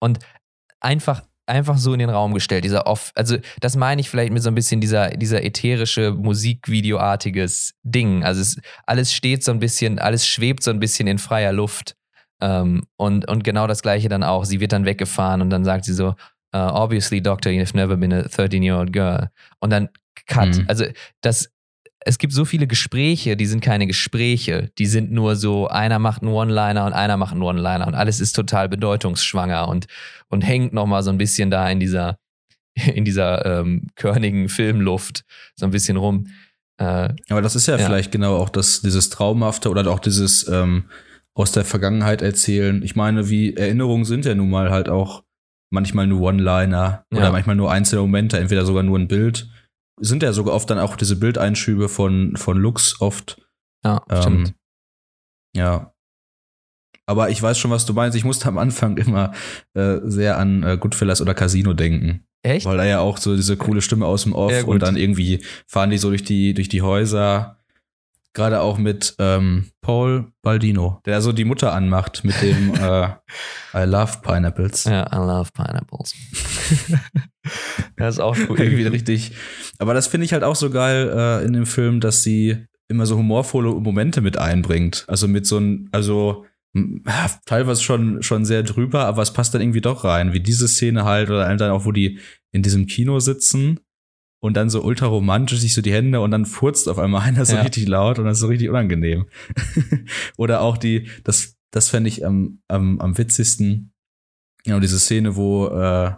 Und 0.00 0.18
einfach 0.80 1.22
einfach 1.48 1.78
so 1.78 1.94
in 1.94 1.98
den 1.98 2.10
Raum 2.10 2.34
gestellt, 2.34 2.64
dieser 2.64 2.86
off, 2.86 3.10
also 3.14 3.38
das 3.60 3.74
meine 3.74 4.00
ich 4.00 4.10
vielleicht 4.10 4.32
mit 4.32 4.42
so 4.42 4.50
ein 4.50 4.54
bisschen 4.54 4.80
dieser, 4.80 5.10
dieser 5.10 5.42
ätherische 5.42 6.12
Musikvideoartiges 6.12 7.74
Ding. 7.82 8.22
Also 8.22 8.42
es, 8.42 8.60
alles 8.86 9.14
steht 9.14 9.42
so 9.42 9.50
ein 9.50 9.58
bisschen, 9.58 9.98
alles 9.98 10.26
schwebt 10.26 10.62
so 10.62 10.70
ein 10.70 10.78
bisschen 10.78 11.08
in 11.08 11.18
freier 11.18 11.52
Luft. 11.52 11.96
Ähm, 12.40 12.84
und, 12.96 13.26
und 13.28 13.42
genau 13.44 13.66
das 13.66 13.82
gleiche 13.82 14.08
dann 14.08 14.22
auch. 14.22 14.44
Sie 14.44 14.60
wird 14.60 14.72
dann 14.72 14.84
weggefahren 14.84 15.40
und 15.40 15.50
dann 15.50 15.64
sagt 15.64 15.86
sie 15.86 15.94
so, 15.94 16.14
uh, 16.54 16.70
obviously, 16.72 17.20
Doctor, 17.20 17.50
you've 17.50 17.74
never 17.74 17.96
been 17.96 18.12
a 18.12 18.22
13-year-old 18.22 18.92
girl. 18.92 19.30
Und 19.60 19.70
dann 19.70 19.88
cut. 20.26 20.56
Mhm. 20.56 20.64
Also 20.68 20.84
das, 21.20 21.50
es 22.00 22.18
gibt 22.18 22.32
so 22.32 22.44
viele 22.44 22.66
Gespräche, 22.66 23.36
die 23.36 23.46
sind 23.46 23.60
keine 23.60 23.86
Gespräche. 23.86 24.70
Die 24.78 24.86
sind 24.86 25.10
nur 25.10 25.36
so, 25.36 25.68
einer 25.68 25.98
macht 25.98 26.22
einen 26.22 26.32
One-Liner 26.32 26.86
und 26.86 26.92
einer 26.92 27.16
macht 27.16 27.32
einen 27.32 27.42
One-Liner 27.42 27.86
und 27.86 27.94
alles 27.94 28.20
ist 28.20 28.32
total 28.32 28.68
bedeutungsschwanger 28.68 29.68
und, 29.68 29.86
und 30.28 30.42
hängt 30.42 30.72
nochmal 30.72 31.02
so 31.02 31.10
ein 31.10 31.18
bisschen 31.18 31.50
da 31.50 31.68
in 31.68 31.80
dieser, 31.80 32.18
in 32.94 33.04
dieser 33.04 33.60
ähm, 33.60 33.88
körnigen 33.96 34.48
Filmluft 34.48 35.22
so 35.56 35.66
ein 35.66 35.70
bisschen 35.70 35.96
rum. 35.96 36.28
Äh, 36.78 37.10
Aber 37.28 37.42
das 37.42 37.56
ist 37.56 37.66
ja, 37.66 37.76
ja, 37.76 37.84
vielleicht 37.84 38.12
genau 38.12 38.36
auch 38.36 38.50
das, 38.50 38.80
dieses 38.80 39.10
Traumhafte 39.10 39.68
oder 39.68 39.88
auch 39.90 39.98
dieses 39.98 40.46
ähm, 40.48 40.84
aus 41.34 41.52
der 41.52 41.64
Vergangenheit 41.64 42.22
erzählen. 42.22 42.82
Ich 42.82 42.96
meine, 42.96 43.28
wie 43.28 43.54
Erinnerungen 43.54 44.04
sind 44.04 44.24
ja 44.24 44.34
nun 44.34 44.50
mal 44.50 44.70
halt 44.70 44.88
auch 44.88 45.24
manchmal 45.70 46.06
nur 46.06 46.20
One-Liner 46.22 47.04
ja. 47.12 47.18
oder 47.18 47.32
manchmal 47.32 47.56
nur 47.56 47.70
einzelne 47.70 48.02
Momente, 48.02 48.38
entweder 48.38 48.64
sogar 48.64 48.82
nur 48.82 48.98
ein 48.98 49.08
Bild 49.08 49.48
sind 50.00 50.22
ja 50.22 50.32
sogar 50.32 50.54
oft 50.54 50.68
dann 50.70 50.78
auch 50.78 50.96
diese 50.96 51.16
Bildeinschübe 51.16 51.88
von, 51.88 52.36
von 52.36 52.56
Lux 52.56 53.00
oft. 53.00 53.40
Ja, 53.84 54.02
ähm, 54.10 54.22
stimmt. 54.22 54.54
Ja. 55.56 55.92
Aber 57.06 57.30
ich 57.30 57.42
weiß 57.42 57.58
schon, 57.58 57.70
was 57.70 57.86
du 57.86 57.94
meinst. 57.94 58.16
Ich 58.16 58.24
musste 58.24 58.48
am 58.48 58.58
Anfang 58.58 58.96
immer 58.98 59.32
äh, 59.74 59.98
sehr 60.04 60.38
an 60.38 60.62
äh, 60.62 60.76
Goodfellas 60.76 61.22
oder 61.22 61.34
Casino 61.34 61.72
denken. 61.72 62.24
Echt? 62.42 62.66
Weil 62.66 62.76
da 62.76 62.84
ja 62.84 63.00
auch 63.00 63.18
so 63.18 63.34
diese 63.34 63.56
coole 63.56 63.82
Stimme 63.82 64.06
aus 64.06 64.22
dem 64.24 64.34
Off 64.34 64.52
ja, 64.52 64.64
und 64.64 64.82
dann 64.82 64.96
irgendwie 64.96 65.42
fahren 65.66 65.90
die 65.90 65.98
so 65.98 66.10
durch 66.10 66.22
die, 66.22 66.54
durch 66.54 66.68
die 66.68 66.82
Häuser. 66.82 67.57
Gerade 68.34 68.60
auch 68.60 68.78
mit 68.78 69.14
ähm, 69.18 69.70
Paul 69.80 70.32
Baldino, 70.42 71.00
der 71.06 71.20
so 71.20 71.32
die 71.32 71.44
Mutter 71.44 71.72
anmacht 71.72 72.24
mit 72.24 72.40
dem 72.42 72.74
äh, 72.80 73.08
I 73.74 73.84
love 73.84 74.18
pineapples. 74.22 74.84
Ja, 74.84 75.06
I 75.12 75.16
love 75.16 75.50
pineapples. 75.52 76.14
das 77.96 78.16
ist 78.16 78.20
auch 78.20 78.36
cool. 78.48 78.60
irgendwie 78.60 78.86
richtig. 78.86 79.32
Aber 79.78 79.94
das 79.94 80.06
finde 80.06 80.26
ich 80.26 80.32
halt 80.32 80.44
auch 80.44 80.56
so 80.56 80.70
geil 80.70 81.10
äh, 81.14 81.44
in 81.44 81.52
dem 81.52 81.66
Film, 81.66 82.00
dass 82.00 82.22
sie 82.22 82.66
immer 82.88 83.06
so 83.06 83.16
humorvolle 83.16 83.70
Momente 83.70 84.20
mit 84.20 84.38
einbringt. 84.38 85.04
Also 85.08 85.28
mit 85.28 85.46
so 85.46 85.58
ein, 85.58 85.88
also 85.92 86.46
teilweise 87.46 87.82
schon, 87.82 88.22
schon 88.22 88.44
sehr 88.44 88.62
drüber, 88.62 89.06
aber 89.06 89.22
es 89.22 89.32
passt 89.32 89.54
dann 89.54 89.62
irgendwie 89.62 89.80
doch 89.80 90.04
rein, 90.04 90.32
wie 90.32 90.40
diese 90.40 90.68
Szene 90.68 91.04
halt 91.04 91.30
oder 91.30 91.54
dann 91.56 91.70
auch, 91.70 91.84
wo 91.84 91.92
die 91.92 92.18
in 92.52 92.62
diesem 92.62 92.86
Kino 92.86 93.20
sitzen 93.20 93.80
und 94.40 94.56
dann 94.56 94.70
so 94.70 94.82
ultra 94.82 95.06
romantisch 95.06 95.60
sich 95.60 95.74
so 95.74 95.82
die 95.82 95.92
Hände 95.92 96.20
und 96.20 96.30
dann 96.30 96.46
furzt 96.46 96.88
auf 96.88 96.98
einmal 96.98 97.22
einer 97.28 97.44
so 97.44 97.54
ja. 97.54 97.62
richtig 97.62 97.88
laut 97.88 98.18
und 98.18 98.26
das 98.26 98.38
ist 98.38 98.42
so 98.42 98.48
richtig 98.48 98.68
unangenehm. 98.68 99.26
oder 100.36 100.60
auch 100.60 100.76
die, 100.76 101.08
das, 101.24 101.56
das 101.70 101.88
fände 101.88 102.08
ich 102.08 102.24
am, 102.24 102.60
am, 102.68 103.00
am 103.00 103.18
witzigsten, 103.18 103.92
genau, 104.64 104.80
diese 104.80 104.98
Szene, 104.98 105.36
wo 105.36 105.68
äh, 105.68 106.12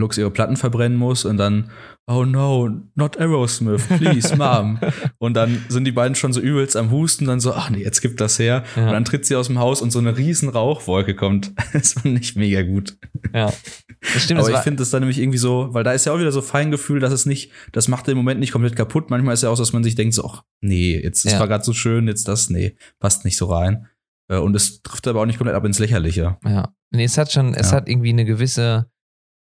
Lux 0.00 0.18
ihre 0.18 0.30
Platten 0.30 0.56
verbrennen 0.56 0.98
muss 0.98 1.24
und 1.24 1.36
dann, 1.36 1.70
oh 2.08 2.24
no, 2.24 2.68
not 2.94 3.18
Aerosmith, 3.18 3.86
please, 3.86 4.34
Mom. 4.36 4.78
und 5.18 5.34
dann 5.34 5.64
sind 5.68 5.84
die 5.84 5.92
beiden 5.92 6.14
schon 6.16 6.32
so 6.32 6.40
übelst 6.40 6.76
am 6.76 6.90
Husten, 6.90 7.26
dann 7.26 7.38
so, 7.38 7.52
ach 7.54 7.70
nee, 7.70 7.82
jetzt 7.82 8.00
gibt 8.00 8.20
das 8.20 8.38
her. 8.38 8.64
Ja. 8.74 8.86
Und 8.86 8.92
dann 8.92 9.04
tritt 9.04 9.26
sie 9.26 9.36
aus 9.36 9.46
dem 9.46 9.58
Haus 9.58 9.80
und 9.80 9.92
so 9.92 9.98
eine 9.98 10.16
riesen 10.16 10.48
Rauchwolke 10.48 11.14
kommt. 11.14 11.52
das 11.72 11.96
war 11.96 12.10
nicht 12.10 12.36
mega 12.36 12.62
gut. 12.62 12.98
Ja. 13.32 13.52
Das 14.00 14.22
stimmt, 14.24 14.40
Aber 14.40 14.50
ich 14.50 14.58
finde 14.58 14.78
das 14.80 14.90
dann 14.90 15.00
nämlich 15.00 15.18
irgendwie 15.18 15.38
so, 15.38 15.68
weil 15.72 15.84
da 15.84 15.92
ist 15.92 16.06
ja 16.06 16.12
auch 16.12 16.18
wieder 16.18 16.32
so 16.32 16.42
Feingefühl, 16.42 17.00
dass 17.00 17.12
es 17.12 17.26
nicht, 17.26 17.52
das 17.72 17.86
macht 17.86 18.06
den 18.06 18.16
Moment 18.16 18.40
nicht 18.40 18.52
komplett 18.52 18.74
kaputt. 18.74 19.10
Manchmal 19.10 19.34
ist 19.34 19.42
ja 19.42 19.50
auch 19.50 19.56
so, 19.56 19.62
dass 19.62 19.72
man 19.72 19.84
sich 19.84 19.94
denkt, 19.94 20.14
so, 20.14 20.24
ach 20.24 20.42
nee, 20.60 20.98
jetzt, 21.00 21.24
das 21.24 21.34
ja. 21.34 21.38
war 21.38 21.48
gerade 21.48 21.64
so 21.64 21.72
schön, 21.72 22.08
jetzt 22.08 22.26
das, 22.26 22.50
nee, 22.50 22.76
passt 22.98 23.24
nicht 23.24 23.36
so 23.36 23.46
rein. 23.46 23.86
Äh, 24.30 24.38
und 24.38 24.56
es 24.56 24.82
trifft 24.82 25.06
aber 25.06 25.20
auch 25.20 25.26
nicht 25.26 25.38
komplett 25.38 25.56
ab 25.56 25.64
ins 25.64 25.78
Lächerliche. 25.78 26.38
Ja. 26.44 26.72
Nee, 26.90 27.04
es 27.04 27.18
hat 27.18 27.30
schon, 27.30 27.54
es 27.54 27.70
ja. 27.70 27.76
hat 27.76 27.88
irgendwie 27.88 28.10
eine 28.10 28.24
gewisse, 28.24 28.90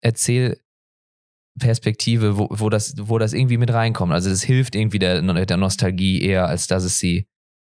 Erzählperspektive, 0.02 2.38
wo, 2.38 2.49
wo, 2.50 2.69
das, 2.69 2.95
wo 2.99 3.19
das 3.19 3.33
irgendwie 3.33 3.59
mit 3.59 3.73
reinkommt. 3.73 4.12
Also 4.12 4.31
es 4.31 4.43
hilft 4.43 4.75
irgendwie 4.75 4.99
der, 4.99 5.23
der 5.23 5.57
Nostalgie 5.57 6.23
eher, 6.23 6.49
als 6.49 6.67
dass 6.67 6.83
es 6.85 6.99
sie, 6.99 7.28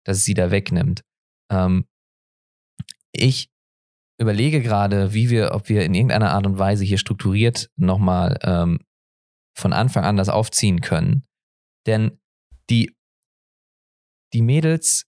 dass 0.05 0.17
es 0.17 0.25
sie 0.25 0.33
da 0.33 0.51
wegnimmt. 0.51 1.03
Ähm, 1.51 1.85
ich 3.11 3.49
überlege 4.19 4.61
gerade, 4.61 5.13
wie 5.13 5.29
wir, 5.29 5.53
ob 5.53 5.69
wir 5.69 5.85
in 5.85 5.93
irgendeiner 5.93 6.31
Art 6.31 6.45
und 6.45 6.57
Weise 6.57 6.83
hier 6.83 6.97
strukturiert 6.97 7.69
nochmal 7.75 8.37
ähm, 8.43 8.79
von 9.55 9.73
Anfang 9.73 10.03
an 10.03 10.17
das 10.17 10.29
aufziehen 10.29 10.81
können. 10.81 11.27
Denn 11.85 12.19
die, 12.69 12.95
die 14.33 14.41
Mädels, 14.41 15.05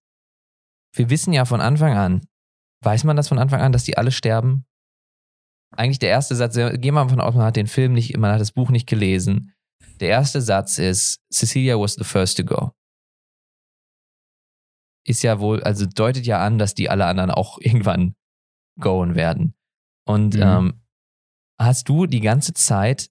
wir 0.94 1.10
wissen 1.10 1.34
ja 1.34 1.46
von 1.46 1.62
Anfang 1.62 1.96
an, 1.96 2.28
weiß 2.84 3.04
man 3.04 3.16
das 3.16 3.28
von 3.28 3.40
Anfang 3.40 3.62
an, 3.62 3.72
dass 3.72 3.84
die 3.84 3.98
alle 3.98 4.12
sterben? 4.12 4.66
Eigentlich 5.77 6.00
der 6.00 6.10
erste 6.10 6.36
Satz, 6.36 6.55
gehen 6.55 6.82
wir 6.82 6.91
mal 6.91 7.10
von 7.10 7.22
aus, 7.22 7.36
man 7.36 7.46
hat 7.46 7.55
den 7.55 7.67
Film 7.67 7.94
nicht, 7.94 8.15
man 8.17 8.32
hat 8.32 8.41
das 8.41 8.51
Buch 8.51 8.70
nicht 8.70 8.88
gelesen. 8.88 9.53
Der 10.00 10.10
erste 10.10 10.41
Satz 10.41 10.77
ist, 10.77 11.22
Cecilia 11.32 11.79
was 11.79 11.96
the 11.96 12.03
first 12.03 12.38
to 12.38 12.44
go. 12.44 12.72
Ist 15.08 15.24
ja 15.24 15.39
wohl, 15.39 15.63
also 15.63 15.86
deutet 15.86 16.25
ja 16.25 16.44
an, 16.44 16.58
dass 16.58 16.74
die 16.74 16.89
alle 16.89 17.05
anderen 17.05 17.32
auch 17.32 17.58
irgendwann 17.62 18.15
goen 18.79 19.15
werden. 19.15 19.55
Und 20.08 20.36
mhm. 20.36 20.41
ähm, 20.41 20.82
hast 21.60 21.89
du 21.89 22.05
die 22.05 22.22
ganze 22.22 22.53
Zeit 22.53 23.09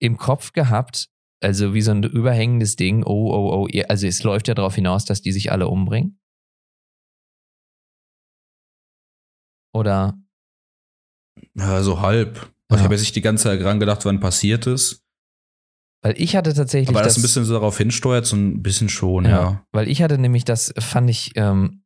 im 0.00 0.16
Kopf 0.16 0.52
gehabt, 0.52 1.10
also 1.42 1.74
wie 1.74 1.82
so 1.82 1.90
ein 1.90 2.02
überhängendes 2.02 2.76
Ding, 2.76 3.04
oh, 3.04 3.32
oh, 3.32 3.66
oh, 3.66 3.80
also 3.88 4.06
es 4.06 4.22
läuft 4.22 4.48
ja 4.48 4.54
darauf 4.54 4.74
hinaus, 4.74 5.04
dass 5.04 5.22
die 5.22 5.32
sich 5.32 5.52
alle 5.52 5.68
umbringen? 5.68 6.18
Oder 9.72 10.19
ja, 11.54 11.82
so 11.82 12.00
halb. 12.00 12.50
Ja. 12.70 12.76
Ich 12.76 12.82
habe 12.82 12.94
jetzt 12.94 13.02
nicht 13.02 13.16
die 13.16 13.20
ganze 13.20 13.44
Zeit 13.44 13.60
dran 13.60 13.80
gedacht, 13.80 14.04
wann 14.04 14.20
passiert 14.20 14.66
ist. 14.66 15.02
Weil 16.02 16.14
ich 16.16 16.36
hatte 16.36 16.54
tatsächlich. 16.54 16.88
Aber 16.88 17.02
das, 17.02 17.14
das 17.14 17.18
ein 17.18 17.22
bisschen 17.22 17.44
so 17.44 17.52
darauf 17.52 17.76
hinsteuert, 17.76 18.26
so 18.26 18.36
ein 18.36 18.62
bisschen 18.62 18.88
schon, 18.88 19.24
ja. 19.24 19.30
ja. 19.30 19.66
Weil 19.72 19.88
ich 19.88 20.02
hatte 20.02 20.18
nämlich, 20.18 20.44
das 20.44 20.72
fand 20.78 21.10
ich 21.10 21.32
ähm, 21.34 21.82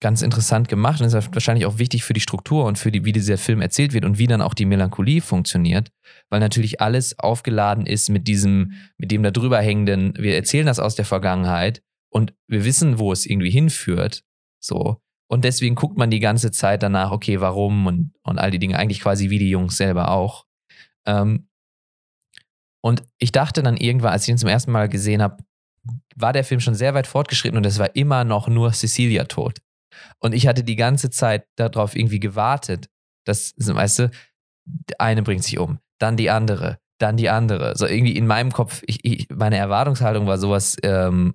ganz 0.00 0.22
interessant 0.22 0.68
gemacht 0.68 1.00
und 1.00 1.06
ist 1.06 1.14
wahrscheinlich 1.14 1.66
auch 1.66 1.78
wichtig 1.78 2.04
für 2.04 2.12
die 2.12 2.20
Struktur 2.20 2.66
und 2.66 2.78
für 2.78 2.92
die, 2.92 3.04
wie 3.04 3.12
dieser 3.12 3.38
Film 3.38 3.60
erzählt 3.60 3.92
wird 3.92 4.04
und 4.04 4.18
wie 4.18 4.26
dann 4.26 4.42
auch 4.42 4.54
die 4.54 4.66
Melancholie 4.66 5.22
funktioniert, 5.22 5.90
weil 6.28 6.40
natürlich 6.40 6.80
alles 6.80 7.18
aufgeladen 7.18 7.86
ist 7.86 8.10
mit 8.10 8.28
diesem, 8.28 8.72
mit 8.98 9.10
dem 9.10 9.22
da 9.22 9.30
drüber 9.30 9.60
hängenden, 9.60 10.14
wir 10.18 10.34
erzählen 10.34 10.66
das 10.66 10.78
aus 10.78 10.94
der 10.94 11.06
Vergangenheit 11.06 11.82
und 12.10 12.34
wir 12.46 12.64
wissen, 12.64 12.98
wo 12.98 13.12
es 13.12 13.26
irgendwie 13.26 13.50
hinführt. 13.50 14.22
So. 14.60 15.00
Und 15.26 15.44
deswegen 15.44 15.74
guckt 15.74 15.96
man 15.96 16.10
die 16.10 16.20
ganze 16.20 16.50
Zeit 16.50 16.82
danach, 16.82 17.10
okay, 17.10 17.40
warum 17.40 17.86
und, 17.86 18.12
und 18.22 18.38
all 18.38 18.50
die 18.50 18.58
Dinge, 18.58 18.78
eigentlich 18.78 19.00
quasi 19.00 19.30
wie 19.30 19.38
die 19.38 19.50
Jungs 19.50 19.76
selber 19.76 20.10
auch. 20.10 20.46
Ähm, 21.06 21.48
und 22.82 23.02
ich 23.18 23.32
dachte 23.32 23.62
dann 23.62 23.76
irgendwann, 23.76 24.12
als 24.12 24.24
ich 24.24 24.28
ihn 24.28 24.38
zum 24.38 24.50
ersten 24.50 24.70
Mal 24.70 24.88
gesehen 24.88 25.22
habe, 25.22 25.38
war 26.16 26.32
der 26.32 26.44
Film 26.44 26.60
schon 26.60 26.74
sehr 26.74 26.94
weit 26.94 27.06
fortgeschritten 27.06 27.56
und 27.56 27.66
es 27.66 27.78
war 27.78 27.96
immer 27.96 28.24
noch 28.24 28.48
nur 28.48 28.72
Cecilia 28.72 29.24
tot. 29.24 29.58
Und 30.18 30.34
ich 30.34 30.46
hatte 30.46 30.64
die 30.64 30.76
ganze 30.76 31.10
Zeit 31.10 31.46
darauf 31.56 31.96
irgendwie 31.96 32.20
gewartet, 32.20 32.88
dass, 33.24 33.54
weißt 33.56 34.00
du, 34.00 34.10
eine 34.98 35.22
bringt 35.22 35.44
sich 35.44 35.58
um, 35.58 35.78
dann 35.98 36.16
die 36.16 36.30
andere, 36.30 36.78
dann 36.98 37.16
die 37.16 37.30
andere. 37.30 37.76
So 37.76 37.86
irgendwie 37.86 38.16
in 38.16 38.26
meinem 38.26 38.52
Kopf, 38.52 38.82
ich, 38.86 39.04
ich, 39.04 39.28
meine 39.30 39.56
Erwartungshaltung 39.56 40.26
war 40.26 40.38
sowas 40.38 40.76
ähm, 40.82 41.34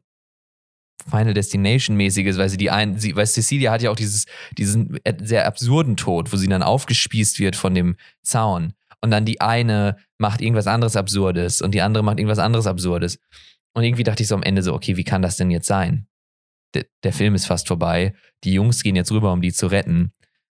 Final 1.09 1.33
Destination 1.33 1.95
mäßiges, 1.95 2.38
weil 2.38 2.49
sie 2.49 2.57
die 2.57 2.71
ein, 2.71 2.97
sie, 2.97 3.15
weil 3.15 3.25
Cecilia 3.25 3.71
hat 3.71 3.81
ja 3.81 3.91
auch 3.91 3.95
dieses, 3.95 4.25
diesen 4.57 4.99
sehr 5.21 5.47
absurden 5.47 5.97
Tod, 5.97 6.31
wo 6.31 6.38
sie 6.38 6.47
dann 6.47 6.63
aufgespießt 6.63 7.39
wird 7.39 7.55
von 7.55 7.73
dem 7.73 7.95
Zaun 8.21 8.73
und 9.01 9.12
dann 9.12 9.25
die 9.25 9.41
eine 9.41 9.97
macht 10.17 10.41
irgendwas 10.41 10.67
anderes 10.67 10.95
Absurdes 10.95 11.62
und 11.62 11.73
die 11.73 11.81
andere 11.81 12.03
macht 12.03 12.19
irgendwas 12.19 12.39
anderes 12.39 12.67
Absurdes. 12.67 13.19
Und 13.73 13.83
irgendwie 13.83 14.03
dachte 14.03 14.23
ich 14.23 14.29
so 14.29 14.35
am 14.35 14.43
Ende 14.43 14.63
so, 14.63 14.73
okay, 14.73 14.97
wie 14.97 15.03
kann 15.03 15.21
das 15.21 15.38
denn 15.38 15.51
jetzt 15.51 15.67
sein? 15.67 16.07
Der, 16.73 16.85
der 17.03 17.13
Film 17.13 17.35
ist 17.35 17.45
fast 17.45 17.67
vorbei, 17.67 18.13
die 18.43 18.53
Jungs 18.53 18.83
gehen 18.83 18.95
jetzt 18.95 19.12
rüber, 19.12 19.31
um 19.31 19.41
die 19.41 19.53
zu 19.53 19.67
retten. 19.67 20.12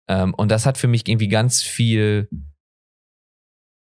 Ähm, 0.07 0.33
und 0.33 0.51
das 0.51 0.65
hat 0.65 0.77
für 0.77 0.87
mich 0.87 1.07
irgendwie 1.07 1.29
ganz 1.29 1.61
viel 1.61 2.27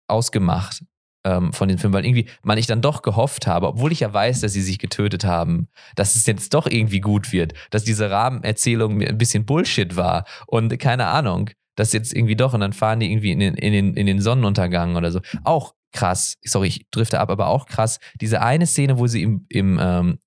ausgemacht 0.08 0.82
ähm, 1.24 1.52
von 1.52 1.68
den 1.68 1.78
Filmen, 1.78 1.94
weil 1.94 2.04
irgendwie 2.04 2.26
man 2.42 2.58
ich 2.58 2.66
dann 2.66 2.80
doch 2.80 3.02
gehofft 3.02 3.46
habe, 3.46 3.68
obwohl 3.68 3.92
ich 3.92 4.00
ja 4.00 4.12
weiß, 4.12 4.40
dass 4.40 4.52
sie 4.52 4.62
sich 4.62 4.78
getötet 4.78 5.24
haben, 5.24 5.68
dass 5.96 6.14
es 6.14 6.26
jetzt 6.26 6.54
doch 6.54 6.66
irgendwie 6.66 7.00
gut 7.00 7.32
wird, 7.32 7.54
dass 7.70 7.84
diese 7.84 8.10
Rahmenerzählung 8.10 9.02
ein 9.02 9.18
bisschen 9.18 9.44
Bullshit 9.44 9.96
war 9.96 10.24
und 10.46 10.78
keine 10.78 11.06
Ahnung, 11.06 11.50
dass 11.76 11.92
jetzt 11.92 12.14
irgendwie 12.14 12.36
doch 12.36 12.54
und 12.54 12.60
dann 12.60 12.72
fahren 12.72 13.00
die 13.00 13.10
irgendwie 13.10 13.32
in 13.32 13.40
den, 13.40 13.54
in 13.54 13.72
den, 13.72 13.94
in 13.94 14.06
den 14.06 14.20
Sonnenuntergang 14.20 14.96
oder 14.96 15.12
so. 15.12 15.20
Auch 15.44 15.74
krass, 15.92 16.34
sorry, 16.44 16.68
ich 16.68 16.86
drifte 16.90 17.20
ab, 17.20 17.30
aber 17.30 17.48
auch 17.48 17.66
krass, 17.66 17.98
diese 18.20 18.42
eine 18.42 18.66
Szene, 18.66 18.98
wo 18.98 19.06
sie 19.06 19.22
im, 19.22 19.46
im, 19.48 19.78
ähm, 19.80 20.18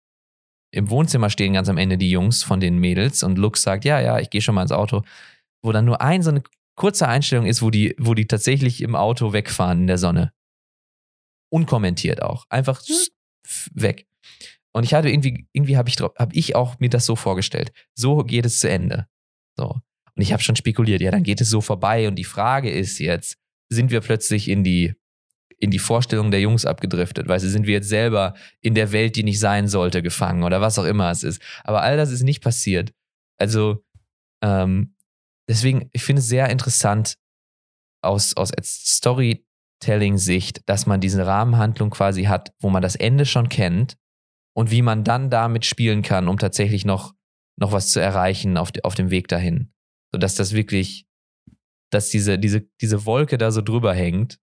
im 0.74 0.90
Wohnzimmer 0.90 1.30
stehen, 1.30 1.54
ganz 1.54 1.70
am 1.70 1.78
Ende 1.78 1.98
die 1.98 2.10
Jungs 2.10 2.44
von 2.44 2.60
den 2.60 2.78
Mädels 2.78 3.24
und 3.24 3.38
Lux 3.38 3.62
sagt, 3.62 3.86
ja, 3.86 4.00
ja, 4.00 4.20
ich 4.20 4.30
gehe 4.30 4.42
schon 4.42 4.56
mal 4.56 4.62
ins 4.62 4.72
Auto, 4.72 5.04
wo 5.62 5.72
dann 5.72 5.86
nur 5.86 6.02
ein 6.02 6.24
so 6.24 6.30
eine 6.30 6.42
kurze 6.76 7.08
Einstellung 7.08 7.46
ist, 7.46 7.62
wo 7.62 7.70
die, 7.70 7.96
wo 8.00 8.14
die 8.14 8.28
tatsächlich 8.28 8.82
im 8.82 8.96
Auto 8.96 9.34
wegfahren 9.34 9.82
in 9.82 9.88
der 9.88 9.98
Sonne 9.98 10.32
unkommentiert 11.52 12.22
auch. 12.22 12.46
Einfach 12.50 12.82
weg. 13.74 14.08
Und 14.74 14.84
ich 14.84 14.94
hatte 14.94 15.10
irgendwie, 15.10 15.48
irgendwie 15.52 15.78
habe 15.78 15.90
ich, 15.90 15.98
hab 16.00 16.34
ich 16.34 16.56
auch 16.56 16.80
mir 16.80 16.90
das 16.90 17.06
so 17.06 17.16
vorgestellt. 17.16 17.72
So 17.94 18.24
geht 18.24 18.46
es 18.46 18.60
zu 18.60 18.70
Ende. 18.70 19.08
So. 19.58 19.82
Und 20.16 20.22
ich 20.22 20.32
habe 20.34 20.42
schon 20.42 20.56
spekuliert, 20.56 21.02
ja, 21.02 21.12
dann 21.12 21.24
geht 21.24 21.42
es 21.42 21.50
so 21.50 21.62
vorbei. 21.62 22.08
Und 22.08 22.16
die 22.16 22.24
Frage 22.24 22.72
ist 22.72 23.00
jetzt, 23.00 23.38
sind 23.70 23.92
wir 23.92 24.02
plötzlich 24.02 24.48
in 24.48 24.64
die, 24.64 24.94
in 25.58 25.72
die 25.72 25.80
Vorstellung 25.80 26.32
der 26.32 26.42
Jungs 26.42 26.66
abgedriftet? 26.66 27.28
Weißt 27.28 27.44
du, 27.44 27.50
sind 27.50 27.68
wir 27.68 27.74
jetzt 27.76 27.90
selber 27.90 28.34
in 28.62 28.76
der 28.76 28.92
Welt, 28.92 29.16
die 29.16 29.24
nicht 29.24 29.40
sein 29.40 29.68
sollte, 29.68 30.02
gefangen 30.02 30.44
oder 30.44 30.62
was 30.62 30.80
auch 30.80 30.86
immer 30.86 31.12
es 31.12 31.24
ist? 31.24 31.42
Aber 31.64 31.82
all 31.82 31.98
das 31.98 32.12
ist 32.12 32.24
nicht 32.24 32.42
passiert. 32.42 32.94
Also, 33.38 33.84
ähm, 34.42 34.96
deswegen, 35.50 35.90
ich 35.92 36.04
finde 36.04 36.22
es 36.22 36.28
sehr 36.28 36.50
interessant, 36.50 37.18
aus, 38.04 38.36
aus 38.36 38.52
Story 38.64 39.46
Storytelling-Sicht, 39.82 40.68
dass 40.68 40.86
man 40.86 41.02
diese 41.02 41.26
Rahmenhandlung 41.26 41.90
quasi 41.90 42.24
hat, 42.24 42.54
wo 42.60 42.70
man 42.70 42.82
das 42.82 42.96
Ende 42.96 43.26
schon 43.26 43.50
kennt 43.50 43.98
und 44.56 44.72
wie 44.72 44.82
man 44.82 45.04
dann 45.04 45.30
damit 45.30 45.66
spielen 45.66 46.02
kann, 46.02 46.28
um 46.28 46.38
tatsächlich 46.38 46.86
noch, 46.86 47.14
noch 47.60 47.72
was 47.72 47.90
zu 47.90 48.00
erreichen 48.00 48.58
auf, 48.58 48.72
auf 48.84 48.96
dem 48.96 49.10
Weg 49.10 49.28
dahin. 49.28 49.74
Sodass 50.14 50.36
das 50.36 50.54
wirklich, 50.54 51.06
dass 51.92 52.10
diese, 52.10 52.38
diese, 52.38 52.68
diese 52.82 53.06
Wolke 53.06 53.38
da 53.38 53.52
so 53.52 53.62
drüber 53.62 53.94
hängt. 53.94 54.40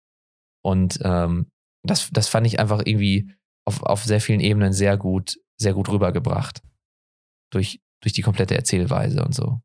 Und 0.65 0.99
ähm, 1.03 1.51
das, 1.85 2.11
das 2.13 2.29
fand 2.29 2.47
ich 2.47 2.61
einfach 2.61 2.83
irgendwie 2.85 3.33
auf, 3.67 3.83
auf 3.83 4.05
sehr 4.05 4.21
vielen 4.21 4.41
Ebenen 4.41 4.73
sehr 4.73 4.97
gut, 4.97 5.39
sehr 5.59 5.75
gut 5.75 5.89
rübergebracht. 5.89 6.63
Durch, 7.53 7.81
durch 8.03 8.13
die 8.13 8.23
komplette 8.23 8.55
Erzählweise 8.55 9.25
und 9.25 9.35
so. 9.35 9.61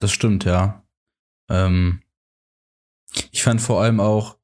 Das 0.00 0.12
stimmt, 0.12 0.44
ja. 0.44 0.84
Ähm, 1.48 2.03
ich 3.30 3.42
fand 3.42 3.60
vor 3.60 3.82
allem 3.82 4.00
auch, 4.00 4.36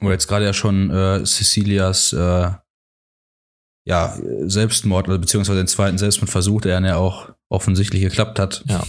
wo 0.00 0.10
jetzt 0.10 0.28
gerade 0.28 0.44
ja 0.44 0.52
schon 0.52 0.90
äh, 0.90 1.24
Cecilias 1.24 2.12
äh, 2.12 2.50
ja, 3.88 4.18
Selbstmord, 4.42 5.08
oder 5.08 5.18
beziehungsweise 5.18 5.60
den 5.60 5.66
zweiten 5.66 5.96
Selbstmordversuch, 5.96 6.60
der 6.60 6.78
ja 6.80 6.96
auch 6.96 7.30
offensichtlich 7.48 8.02
geklappt 8.02 8.38
hat. 8.38 8.62
Ja. 8.68 8.84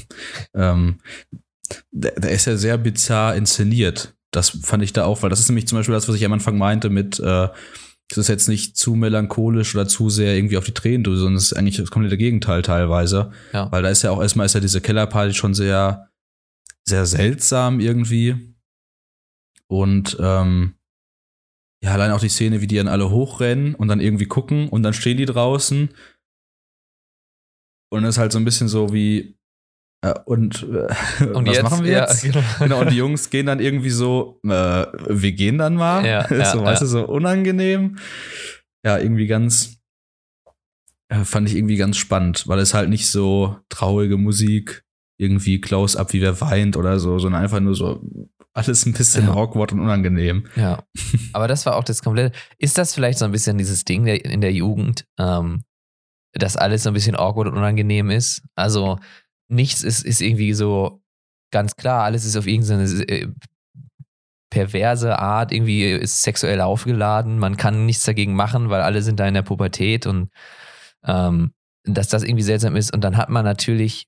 Ähm, 0.53 0.99
der, 1.91 2.19
der 2.19 2.31
ist 2.31 2.45
ja 2.45 2.57
sehr 2.57 2.77
bizarr 2.77 3.35
inszeniert. 3.35 4.13
Das 4.31 4.49
fand 4.49 4.83
ich 4.83 4.91
da 4.91 5.05
auch, 5.05 5.23
weil 5.23 5.29
das 5.29 5.39
ist 5.39 5.47
nämlich 5.47 5.67
zum 5.67 5.77
Beispiel 5.77 5.95
das, 5.95 6.09
was 6.09 6.15
ich 6.15 6.25
am 6.25 6.33
Anfang 6.33 6.57
meinte 6.57 6.89
mit, 6.89 7.17
äh, 7.19 7.47
es 8.11 8.17
ist 8.17 8.27
jetzt 8.27 8.49
nicht 8.49 8.75
zu 8.75 8.95
melancholisch 8.95 9.73
oder 9.73 9.87
zu 9.87 10.09
sehr 10.09 10.35
irgendwie 10.35 10.57
auf 10.57 10.65
die 10.65 10.73
Tränen, 10.73 11.05
sondern 11.05 11.35
es 11.35 11.45
ist 11.45 11.53
eigentlich 11.53 11.77
das 11.77 11.91
komplette 11.91 12.17
Gegenteil 12.17 12.61
teilweise. 12.61 13.31
Ja. 13.53 13.71
Weil 13.71 13.83
da 13.83 13.89
ist 13.89 14.01
ja 14.01 14.11
auch 14.11 14.21
erstmal 14.21 14.47
ist 14.47 14.55
ja 14.55 14.59
diese 14.59 14.81
Kellerparty 14.81 15.33
schon 15.33 15.53
sehr, 15.53 16.08
sehr 16.89 17.05
seltsam 17.05 17.79
irgendwie. 17.79 18.55
Und 19.67 20.17
ähm, 20.19 20.75
ja, 21.83 21.93
allein 21.93 22.11
auch 22.11 22.19
die 22.19 22.29
Szene, 22.29 22.61
wie 22.61 22.67
die 22.67 22.75
dann 22.75 22.87
alle 22.87 23.09
hochrennen 23.09 23.75
und 23.75 23.87
dann 23.87 24.01
irgendwie 24.01 24.25
gucken 24.25 24.67
und 24.67 24.83
dann 24.83 24.93
stehen 24.93 25.17
die 25.17 25.25
draußen. 25.25 25.89
Und 27.91 28.03
es 28.03 28.15
ist 28.15 28.17
halt 28.17 28.31
so 28.31 28.39
ein 28.39 28.45
bisschen 28.45 28.67
so 28.67 28.91
wie, 28.91 29.39
äh, 30.01 30.13
und, 30.25 30.63
äh, 30.63 31.23
Und 31.33 31.47
was 31.47 31.55
jetzt, 31.55 31.63
machen 31.63 31.83
wir 31.83 31.91
ja, 31.91 31.99
jetzt? 32.01 32.23
genau. 32.23 32.43
Genau, 32.59 32.81
und 32.81 32.91
die 32.91 32.97
Jungs 32.97 33.29
gehen 33.29 33.45
dann 33.45 33.59
irgendwie 33.59 33.89
so, 33.89 34.39
äh, 34.43 34.49
wir 34.49 35.31
gehen 35.31 35.57
dann 35.57 35.75
mal. 35.75 36.05
Ja, 36.05 36.27
so, 36.27 36.35
ja, 36.35 36.63
weißt 36.63 36.81
ja. 36.81 36.85
du, 36.85 36.87
so 36.87 37.07
unangenehm. 37.07 37.97
Ja, 38.85 38.97
irgendwie 38.97 39.27
ganz, 39.27 39.77
äh, 41.09 41.23
fand 41.25 41.49
ich 41.49 41.55
irgendwie 41.55 41.77
ganz 41.77 41.97
spannend, 41.97 42.47
weil 42.47 42.59
es 42.59 42.73
halt 42.73 42.89
nicht 42.89 43.09
so 43.09 43.57
traurige 43.69 44.17
Musik, 44.17 44.85
irgendwie 45.19 45.59
Close-Up, 45.61 46.13
wie 46.13 46.21
wer 46.21 46.39
weint 46.41 46.77
oder 46.77 46.99
so, 46.99 47.19
sondern 47.19 47.43
einfach 47.43 47.59
nur 47.59 47.75
so 47.75 48.01
alles 48.53 48.85
ein 48.85 48.93
bisschen 48.93 49.25
Ja. 49.27 49.33
awkward 49.33 49.73
und 49.73 49.81
unangenehm. 49.81 50.47
Ja. 50.55 50.83
Aber 51.33 51.47
das 51.47 51.65
war 51.65 51.75
auch 51.75 51.83
das 51.83 52.01
komplette. 52.01 52.35
Ist 52.57 52.77
das 52.77 52.95
vielleicht 52.95 53.19
so 53.19 53.25
ein 53.25 53.31
bisschen 53.31 53.57
dieses 53.57 53.83
Ding 53.85 54.05
der, 54.05 54.23
in 54.25 54.41
der 54.41 54.53
Jugend, 54.53 55.05
ähm, 55.19 55.61
dass 56.33 56.55
alles 56.57 56.83
so 56.83 56.89
ein 56.89 56.93
bisschen 56.93 57.15
awkward 57.15 57.47
und 57.47 57.57
unangenehm 57.57 58.09
ist? 58.09 58.41
Also 58.55 58.97
nichts 59.49 59.83
ist, 59.83 60.03
ist 60.05 60.21
irgendwie 60.21 60.53
so 60.53 61.01
ganz 61.51 61.75
klar, 61.75 62.03
alles 62.03 62.25
ist 62.25 62.37
auf 62.37 62.47
irgendeine 62.47 62.83
äh, 63.09 63.27
perverse 64.51 65.19
Art, 65.19 65.51
irgendwie 65.51 65.83
ist 65.91 66.23
sexuell 66.23 66.61
aufgeladen, 66.61 67.39
man 67.39 67.57
kann 67.57 67.85
nichts 67.85 68.03
dagegen 68.03 68.33
machen, 68.35 68.69
weil 68.69 68.81
alle 68.81 69.01
sind 69.01 69.19
da 69.19 69.27
in 69.27 69.33
der 69.35 69.41
Pubertät 69.43 70.07
und 70.07 70.29
ähm, 71.03 71.51
dass 71.83 72.07
das 72.09 72.23
irgendwie 72.23 72.43
seltsam 72.43 72.75
ist. 72.75 72.93
Und 72.93 73.01
dann 73.03 73.17
hat 73.17 73.29
man 73.29 73.45
natürlich 73.45 74.07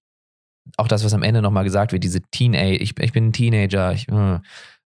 auch 0.78 0.88
das, 0.88 1.04
was 1.04 1.13
am 1.13 1.24
Ende 1.24 1.41
nochmal 1.41 1.63
gesagt 1.63 1.91
wird, 1.91 2.04
diese 2.04 2.21
Teenage, 2.21 2.78
ich, 2.78 2.97
ich 3.00 3.12
bin 3.12 3.28
ein 3.28 3.34
Teenager, 3.34 3.93
ich, 3.93 4.08
äh, 4.10 4.39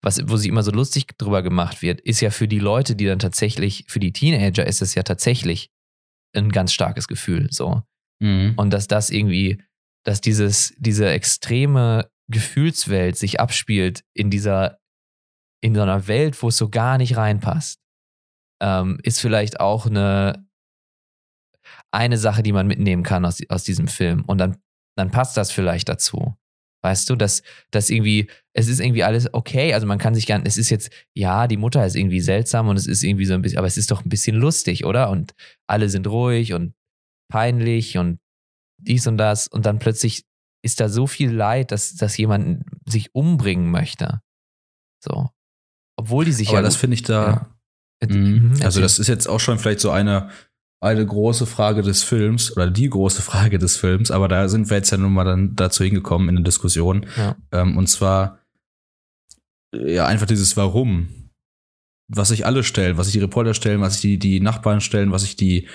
was, 0.02 0.20
wo 0.28 0.36
sich 0.36 0.48
immer 0.48 0.62
so 0.62 0.70
lustig 0.70 1.06
drüber 1.18 1.42
gemacht 1.42 1.82
wird, 1.82 2.00
ist 2.00 2.20
ja 2.20 2.30
für 2.30 2.46
die 2.46 2.58
Leute, 2.58 2.94
die 2.94 3.06
dann 3.06 3.18
tatsächlich, 3.18 3.84
für 3.88 4.00
die 4.00 4.12
Teenager 4.12 4.66
ist 4.66 4.82
es 4.82 4.94
ja 4.94 5.02
tatsächlich 5.02 5.70
ein 6.34 6.50
ganz 6.50 6.72
starkes 6.72 7.08
Gefühl, 7.08 7.48
so. 7.50 7.82
Mhm. 8.20 8.54
Und 8.56 8.70
dass 8.70 8.86
das 8.86 9.10
irgendwie, 9.10 9.62
dass 10.04 10.20
dieses, 10.20 10.74
diese 10.78 11.08
extreme 11.08 12.10
Gefühlswelt 12.28 13.16
sich 13.16 13.40
abspielt 13.40 14.04
in 14.14 14.30
dieser, 14.30 14.78
in 15.62 15.74
so 15.74 15.82
einer 15.82 16.06
Welt, 16.06 16.40
wo 16.42 16.48
es 16.48 16.56
so 16.56 16.68
gar 16.68 16.98
nicht 16.98 17.16
reinpasst, 17.16 17.80
ähm, 18.62 18.98
ist 19.02 19.20
vielleicht 19.20 19.60
auch 19.60 19.86
eine, 19.86 20.46
eine 21.90 22.18
Sache, 22.18 22.42
die 22.42 22.52
man 22.52 22.66
mitnehmen 22.66 23.02
kann 23.02 23.24
aus, 23.24 23.40
aus 23.48 23.64
diesem 23.64 23.88
Film. 23.88 24.24
Und 24.26 24.38
dann, 24.38 24.56
dann 24.96 25.10
passt 25.10 25.36
das 25.36 25.50
vielleicht 25.50 25.88
dazu. 25.88 26.36
Weißt 26.84 27.08
du, 27.08 27.16
dass, 27.16 27.42
dass 27.70 27.88
irgendwie, 27.88 28.28
es 28.52 28.68
ist 28.68 28.78
irgendwie 28.78 29.04
alles 29.04 29.32
okay. 29.32 29.72
Also 29.72 29.86
man 29.86 29.98
kann 29.98 30.14
sich 30.14 30.26
gar 30.26 30.44
es 30.44 30.58
ist 30.58 30.68
jetzt, 30.68 30.90
ja, 31.16 31.46
die 31.48 31.56
Mutter 31.56 31.84
ist 31.86 31.96
irgendwie 31.96 32.20
seltsam 32.20 32.68
und 32.68 32.76
es 32.76 32.86
ist 32.86 33.02
irgendwie 33.02 33.24
so 33.24 33.32
ein 33.32 33.40
bisschen, 33.40 33.56
aber 33.56 33.66
es 33.66 33.78
ist 33.78 33.90
doch 33.90 34.04
ein 34.04 34.10
bisschen 34.10 34.36
lustig, 34.36 34.84
oder? 34.84 35.08
Und 35.08 35.34
alle 35.66 35.88
sind 35.88 36.06
ruhig 36.06 36.52
und 36.52 36.74
peinlich 37.32 37.96
und 37.96 38.18
dies 38.76 39.06
und 39.06 39.16
das. 39.16 39.48
Und 39.48 39.64
dann 39.64 39.78
plötzlich 39.78 40.24
ist 40.62 40.78
da 40.78 40.90
so 40.90 41.06
viel 41.06 41.30
Leid, 41.30 41.72
dass, 41.72 41.94
dass 41.94 42.18
jemand 42.18 42.64
sich 42.86 43.14
umbringen 43.14 43.70
möchte. 43.70 44.20
So. 45.02 45.30
Obwohl 45.96 46.26
die 46.26 46.32
sich 46.32 46.48
Aber 46.48 46.58
ja. 46.58 46.62
das 46.62 46.76
finde 46.76 46.94
ich 46.94 47.02
da. 47.02 47.48
Ja. 48.02 48.08
Mhm. 48.08 48.56
Also, 48.62 48.82
das 48.82 48.98
ist 48.98 49.08
jetzt 49.08 49.26
auch 49.26 49.40
schon 49.40 49.58
vielleicht 49.58 49.80
so 49.80 49.90
eine, 49.90 50.30
eine 50.84 51.04
große 51.04 51.46
Frage 51.46 51.82
des 51.82 52.02
Films 52.02 52.56
oder 52.56 52.70
die 52.70 52.88
große 52.88 53.22
Frage 53.22 53.58
des 53.58 53.76
Films, 53.76 54.10
aber 54.10 54.28
da 54.28 54.48
sind 54.48 54.70
wir 54.70 54.76
jetzt 54.76 54.90
ja 54.90 54.98
nun 54.98 55.12
mal 55.12 55.24
dann 55.24 55.56
dazu 55.56 55.84
hingekommen 55.84 56.28
in 56.28 56.36
der 56.36 56.44
Diskussion. 56.44 57.06
Ja. 57.16 57.36
Ähm, 57.52 57.76
und 57.76 57.88
zwar 57.88 58.38
ja 59.74 60.06
einfach 60.06 60.26
dieses 60.26 60.56
Warum, 60.56 61.08
was 62.08 62.28
sich 62.28 62.46
alle 62.46 62.62
stellen, 62.62 62.96
was 62.96 63.06
sich 63.06 63.14
die 63.14 63.20
Reporter 63.20 63.54
stellen, 63.54 63.80
was 63.80 63.94
sich 63.94 64.02
die, 64.02 64.18
die 64.18 64.40
Nachbarn 64.40 64.80
stellen, 64.80 65.10
was 65.10 65.22
sich 65.22 65.36
die, 65.36 65.68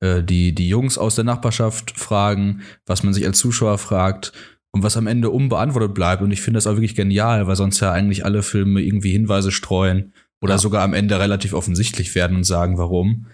äh, 0.00 0.22
die, 0.22 0.54
die 0.54 0.68
Jungs 0.68 0.98
aus 0.98 1.14
der 1.14 1.24
Nachbarschaft 1.24 1.98
fragen, 1.98 2.62
was 2.86 3.02
man 3.02 3.14
sich 3.14 3.26
als 3.26 3.38
Zuschauer 3.38 3.78
fragt 3.78 4.32
und 4.72 4.82
was 4.82 4.96
am 4.96 5.06
Ende 5.06 5.30
unbeantwortet 5.30 5.94
bleibt. 5.94 6.22
Und 6.22 6.30
ich 6.30 6.40
finde 6.42 6.58
das 6.58 6.66
auch 6.66 6.74
wirklich 6.74 6.94
genial, 6.94 7.46
weil 7.46 7.56
sonst 7.56 7.80
ja 7.80 7.90
eigentlich 7.90 8.24
alle 8.24 8.42
Filme 8.42 8.80
irgendwie 8.80 9.12
Hinweise 9.12 9.50
streuen 9.50 10.12
oder 10.42 10.54
Ja. 10.54 10.58
sogar 10.58 10.82
am 10.82 10.94
Ende 10.94 11.18
relativ 11.18 11.52
offensichtlich 11.54 12.14
werden 12.14 12.36
und 12.36 12.44
sagen, 12.44 12.78
warum. 12.78 13.26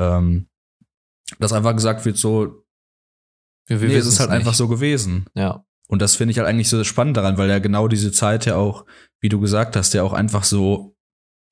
Ähm, 0.00 0.46
dass 1.38 1.52
einfach 1.52 1.74
gesagt 1.74 2.04
wird, 2.04 2.16
so, 2.16 2.64
wir, 3.66 3.80
wir 3.80 3.88
nee, 3.88 3.96
es 3.96 4.06
ist 4.06 4.20
halt 4.20 4.30
nicht. 4.30 4.38
einfach 4.38 4.54
so 4.54 4.68
gewesen. 4.68 5.26
Ja. 5.34 5.64
Und 5.88 6.02
das 6.02 6.16
finde 6.16 6.32
ich 6.32 6.38
halt 6.38 6.48
eigentlich 6.48 6.68
so 6.68 6.82
spannend 6.84 7.16
daran, 7.16 7.36
weil 7.38 7.48
ja 7.48 7.58
genau 7.58 7.88
diese 7.88 8.12
Zeit 8.12 8.46
ja 8.46 8.56
auch, 8.56 8.86
wie 9.20 9.28
du 9.28 9.40
gesagt 9.40 9.76
hast, 9.76 9.92
ja 9.92 10.02
auch 10.02 10.12
einfach 10.12 10.44
so, 10.44 10.96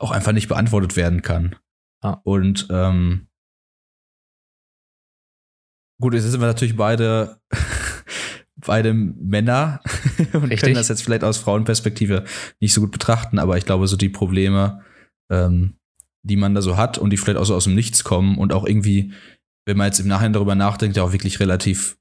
auch 0.00 0.10
einfach 0.10 0.32
nicht 0.32 0.48
beantwortet 0.48 0.96
werden 0.96 1.22
kann. 1.22 1.56
Ja. 2.04 2.20
Und 2.24 2.68
ähm, 2.70 3.28
gut, 6.00 6.14
jetzt 6.14 6.24
sind 6.24 6.40
wir 6.40 6.46
natürlich 6.46 6.76
beide, 6.76 7.40
beide 8.56 8.94
Männer 8.94 9.80
und 10.32 10.44
Richtig. 10.44 10.60
können 10.60 10.74
das 10.74 10.88
jetzt 10.88 11.02
vielleicht 11.02 11.24
aus 11.24 11.38
Frauenperspektive 11.38 12.24
nicht 12.60 12.74
so 12.74 12.80
gut 12.80 12.92
betrachten, 12.92 13.38
aber 13.38 13.56
ich 13.58 13.64
glaube, 13.64 13.86
so 13.88 13.96
die 13.96 14.08
Probleme, 14.08 14.84
ähm, 15.30 15.78
die 16.22 16.36
man 16.36 16.54
da 16.54 16.62
so 16.62 16.76
hat 16.76 16.98
und 16.98 17.10
die 17.10 17.16
vielleicht 17.16 17.38
auch 17.38 17.44
so 17.44 17.54
aus 17.54 17.64
dem 17.64 17.74
Nichts 17.74 18.04
kommen 18.04 18.38
und 18.38 18.52
auch 18.52 18.66
irgendwie, 18.66 19.12
wenn 19.68 19.76
man 19.76 19.88
jetzt 19.88 20.00
im 20.00 20.08
Nachhinein 20.08 20.32
darüber 20.32 20.54
nachdenkt, 20.54 20.96
ja 20.96 21.02
auch 21.02 21.12
wirklich 21.12 21.40
relativ 21.40 21.98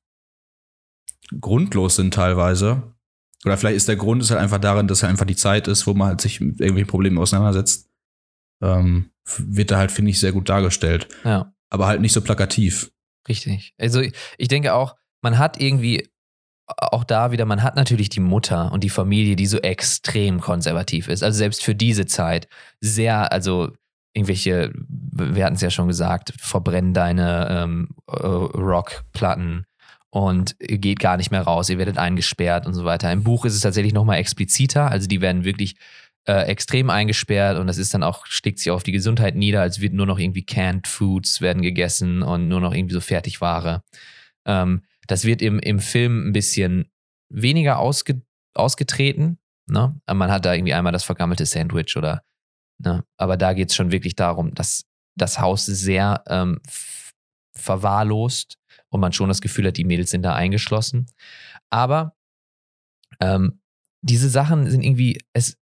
grundlos 1.41 1.97
sind 1.97 2.13
teilweise. 2.13 2.95
Oder 3.43 3.57
vielleicht 3.57 3.75
ist 3.75 3.89
der 3.89 3.97
Grund 3.97 4.21
ist 4.21 4.31
halt 4.31 4.39
einfach 4.39 4.59
darin, 4.59 4.87
dass 4.87 5.03
halt 5.03 5.11
einfach 5.11 5.25
die 5.25 5.35
Zeit 5.35 5.67
ist, 5.67 5.85
wo 5.85 5.93
man 5.93 6.07
halt 6.07 6.21
sich 6.21 6.39
mit 6.39 6.61
irgendwelchen 6.61 6.89
Problemen 6.89 7.17
auseinandersetzt. 7.17 7.89
Ähm, 8.63 9.11
wird 9.37 9.71
da 9.71 9.79
halt, 9.79 9.91
finde 9.91 10.11
ich, 10.11 10.19
sehr 10.21 10.31
gut 10.31 10.47
dargestellt. 10.47 11.09
Ja. 11.25 11.53
Aber 11.69 11.87
halt 11.87 11.99
nicht 11.99 12.13
so 12.13 12.21
plakativ. 12.21 12.89
Richtig. 13.27 13.73
Also 13.77 14.01
ich 14.37 14.47
denke 14.47 14.73
auch, 14.73 14.95
man 15.21 15.37
hat 15.37 15.59
irgendwie 15.59 16.09
auch 16.67 17.03
da 17.03 17.31
wieder, 17.31 17.43
man 17.43 17.63
hat 17.63 17.75
natürlich 17.75 18.07
die 18.07 18.21
Mutter 18.21 18.71
und 18.71 18.85
die 18.85 18.89
Familie, 18.89 19.35
die 19.35 19.45
so 19.45 19.57
extrem 19.57 20.39
konservativ 20.39 21.09
ist. 21.09 21.21
Also 21.21 21.37
selbst 21.37 21.65
für 21.65 21.75
diese 21.75 22.05
Zeit 22.05 22.47
sehr, 22.79 23.33
also 23.33 23.73
irgendwelche, 24.17 24.73
wir 24.75 25.45
hatten 25.45 25.55
es 25.55 25.61
ja 25.61 25.69
schon 25.69 25.87
gesagt, 25.87 26.33
verbrennen 26.39 26.93
deine 26.93 27.47
ähm, 27.49 27.89
äh, 28.07 28.25
Rockplatten 28.25 29.65
und 30.09 30.55
geht 30.59 30.99
gar 30.99 31.17
nicht 31.17 31.31
mehr 31.31 31.43
raus, 31.43 31.69
ihr 31.69 31.77
werdet 31.77 31.97
eingesperrt 31.97 32.65
und 32.65 32.73
so 32.73 32.83
weiter. 32.83 33.11
Im 33.11 33.23
Buch 33.23 33.45
ist 33.45 33.53
es 33.53 33.61
tatsächlich 33.61 33.93
nochmal 33.93 34.17
expliziter, 34.17 34.89
also 34.89 35.07
die 35.07 35.21
werden 35.21 35.43
wirklich 35.43 35.75
äh, 36.27 36.47
extrem 36.47 36.89
eingesperrt 36.89 37.57
und 37.57 37.67
das 37.67 37.77
ist 37.77 37.93
dann 37.93 38.03
auch, 38.03 38.25
schlägt 38.25 38.59
sich 38.59 38.71
auf 38.71 38.83
die 38.83 38.91
Gesundheit 38.91 39.35
nieder, 39.35 39.61
als 39.61 39.79
wird 39.79 39.93
nur 39.93 40.05
noch 40.05 40.19
irgendwie 40.19 40.45
Canned 40.45 40.87
Foods 40.87 41.39
werden 41.41 41.61
gegessen 41.61 42.23
und 42.23 42.47
nur 42.47 42.59
noch 42.59 42.73
irgendwie 42.73 42.95
so 42.95 43.01
Fertigware. 43.01 43.83
Ähm, 44.45 44.83
das 45.07 45.23
wird 45.23 45.41
im, 45.41 45.59
im 45.59 45.79
Film 45.79 46.27
ein 46.29 46.33
bisschen 46.33 46.91
weniger 47.29 47.79
ausge, 47.79 48.21
ausgetreten. 48.53 49.37
Ne? 49.69 49.99
Man 50.11 50.31
hat 50.31 50.45
da 50.45 50.53
irgendwie 50.53 50.73
einmal 50.73 50.91
das 50.91 51.03
vergammelte 51.03 51.45
Sandwich 51.45 51.95
oder, 51.95 52.23
ne? 52.79 53.03
aber 53.17 53.37
da 53.37 53.53
geht 53.53 53.69
es 53.69 53.75
schon 53.75 53.91
wirklich 53.91 54.15
darum, 54.15 54.53
dass 54.53 54.85
das 55.15 55.39
Haus 55.39 55.65
sehr 55.65 56.23
ähm, 56.27 56.59
verwahrlost 57.55 58.57
und 58.89 59.01
man 59.01 59.13
schon 59.13 59.29
das 59.29 59.41
Gefühl 59.41 59.67
hat, 59.67 59.77
die 59.77 59.83
Mädels 59.83 60.11
sind 60.11 60.23
da 60.23 60.35
eingeschlossen. 60.35 61.07
Aber 61.69 62.15
ähm, 63.19 63.59
diese 64.01 64.29
Sachen 64.29 64.69
sind 64.69 64.83
irgendwie, 64.83 65.19
es, 65.33 65.57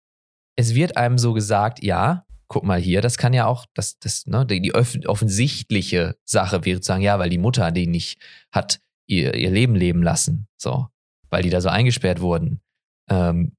es 0.55 0.73
wird 0.73 0.97
einem 0.97 1.17
so 1.17 1.33
gesagt, 1.33 1.83
ja, 1.83 2.25
guck 2.47 2.63
mal 2.63 2.79
hier, 2.79 3.01
das 3.01 3.17
kann 3.17 3.33
ja 3.33 3.45
auch, 3.45 3.65
das, 3.73 3.97
das, 3.99 4.25
ne, 4.25 4.45
die, 4.45 4.73
offensichtliche 4.73 6.17
Sache 6.25 6.65
wäre 6.65 6.81
zu 6.81 6.87
sagen, 6.87 7.03
ja, 7.03 7.19
weil 7.19 7.29
die 7.29 7.37
Mutter 7.37 7.71
die 7.71 7.87
nicht 7.87 8.21
hat 8.51 8.81
ihr, 9.07 9.35
ihr 9.35 9.51
Leben 9.51 9.75
leben 9.75 10.03
lassen, 10.03 10.47
so, 10.57 10.87
weil 11.29 11.43
die 11.43 11.49
da 11.49 11.61
so 11.61 11.69
eingesperrt 11.69 12.19
wurden. 12.19 12.61
Ähm, 13.09 13.55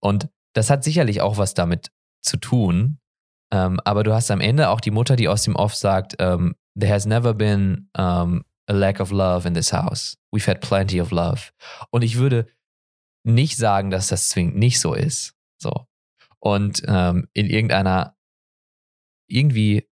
und 0.00 0.28
das 0.54 0.70
hat 0.70 0.84
sicherlich 0.84 1.20
auch 1.20 1.38
was 1.38 1.54
damit 1.54 1.90
zu 2.22 2.36
tun. 2.36 2.98
Ähm, 3.50 3.80
aber 3.84 4.02
du 4.02 4.12
hast 4.12 4.30
am 4.30 4.40
Ende 4.40 4.68
auch 4.68 4.80
die 4.80 4.90
Mutter, 4.90 5.16
die 5.16 5.28
aus 5.28 5.42
dem 5.42 5.56
Off 5.56 5.74
sagt, 5.74 6.16
ähm, 6.18 6.54
there 6.78 6.92
has 6.92 7.06
never 7.06 7.34
been 7.34 7.88
um, 7.96 8.44
a 8.66 8.72
lack 8.72 9.00
of 9.00 9.10
love 9.10 9.46
in 9.46 9.54
this 9.54 9.72
house. 9.72 10.16
We've 10.32 10.46
had 10.46 10.60
plenty 10.60 11.00
of 11.00 11.10
love. 11.10 11.50
Und 11.90 12.02
ich 12.02 12.18
würde 12.18 12.46
nicht 13.24 13.56
sagen, 13.56 13.90
dass 13.90 14.08
das 14.08 14.28
zwingend 14.28 14.56
nicht 14.56 14.80
so 14.80 14.94
ist. 14.94 15.34
So. 15.58 15.86
Und 16.38 16.82
ähm, 16.86 17.28
in 17.32 17.46
irgendeiner, 17.46 18.16
irgendwie, 19.28 19.88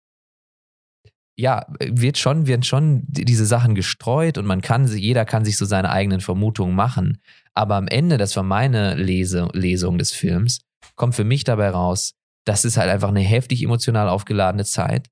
ja, 1.37 1.65
wird 1.79 2.17
schon, 2.17 2.47
werden 2.47 2.63
schon 2.63 3.03
diese 3.07 3.45
Sachen 3.45 3.75
gestreut 3.75 4.37
und 4.37 4.45
man 4.45 4.61
kann, 4.61 4.87
jeder 4.87 5.25
kann 5.25 5.43
sich 5.43 5.57
so 5.57 5.65
seine 5.65 5.89
eigenen 5.89 6.21
Vermutungen 6.21 6.75
machen. 6.75 7.21
Aber 7.53 7.75
am 7.75 7.87
Ende, 7.87 8.17
das 8.17 8.35
war 8.35 8.43
meine 8.43 8.95
Lese, 8.95 9.49
Lesung 9.53 9.97
des 9.97 10.11
Films, 10.11 10.61
kommt 10.95 11.15
für 11.15 11.23
mich 11.23 11.43
dabei 11.43 11.69
raus, 11.69 12.13
das 12.45 12.65
ist 12.65 12.77
halt 12.77 12.89
einfach 12.89 13.09
eine 13.09 13.21
heftig 13.21 13.63
emotional 13.63 14.07
aufgeladene 14.09 14.65
Zeit. 14.65 15.09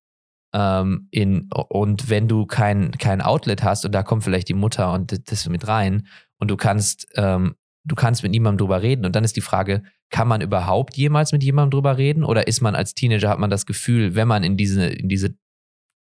Ähm, 0.54 1.08
in, 1.10 1.50
und 1.70 2.10
wenn 2.10 2.28
du 2.28 2.46
kein, 2.46 2.92
kein 2.92 3.22
Outlet 3.22 3.64
hast, 3.64 3.86
und 3.86 3.92
da 3.92 4.04
kommt 4.04 4.24
vielleicht 4.24 4.50
die 4.50 4.54
Mutter 4.54 4.94
und 4.94 5.32
das 5.32 5.50
mit 5.50 5.68
rein, 5.68 6.08
und 6.40 6.52
du 6.52 6.58
kannst, 6.58 7.08
ähm, 7.16 7.56
du 7.86 7.96
kannst 7.96 8.22
mit 8.22 8.32
niemandem 8.32 8.60
drüber 8.60 8.82
reden, 8.82 9.06
und 9.06 9.16
dann 9.16 9.24
ist 9.24 9.36
die 9.36 9.42
Frage, 9.42 9.84
kann 10.12 10.28
man 10.28 10.42
überhaupt 10.42 10.96
jemals 10.96 11.32
mit 11.32 11.44
jemandem 11.44 11.72
drüber 11.72 11.98
reden? 11.98 12.24
Oder 12.24 12.48
ist 12.48 12.62
man 12.62 12.76
als 12.76 12.94
Teenager, 12.94 13.30
hat 13.30 13.40
man 13.40 13.50
das 13.50 13.66
Gefühl, 13.66 14.14
wenn 14.14 14.28
man 14.28 14.44
in 14.44 14.58
diese, 14.58 14.86
in 14.86 15.10
diese 15.10 15.36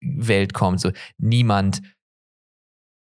Welt 0.03 0.55
kommt, 0.55 0.81
so 0.81 0.90
niemand 1.18 1.81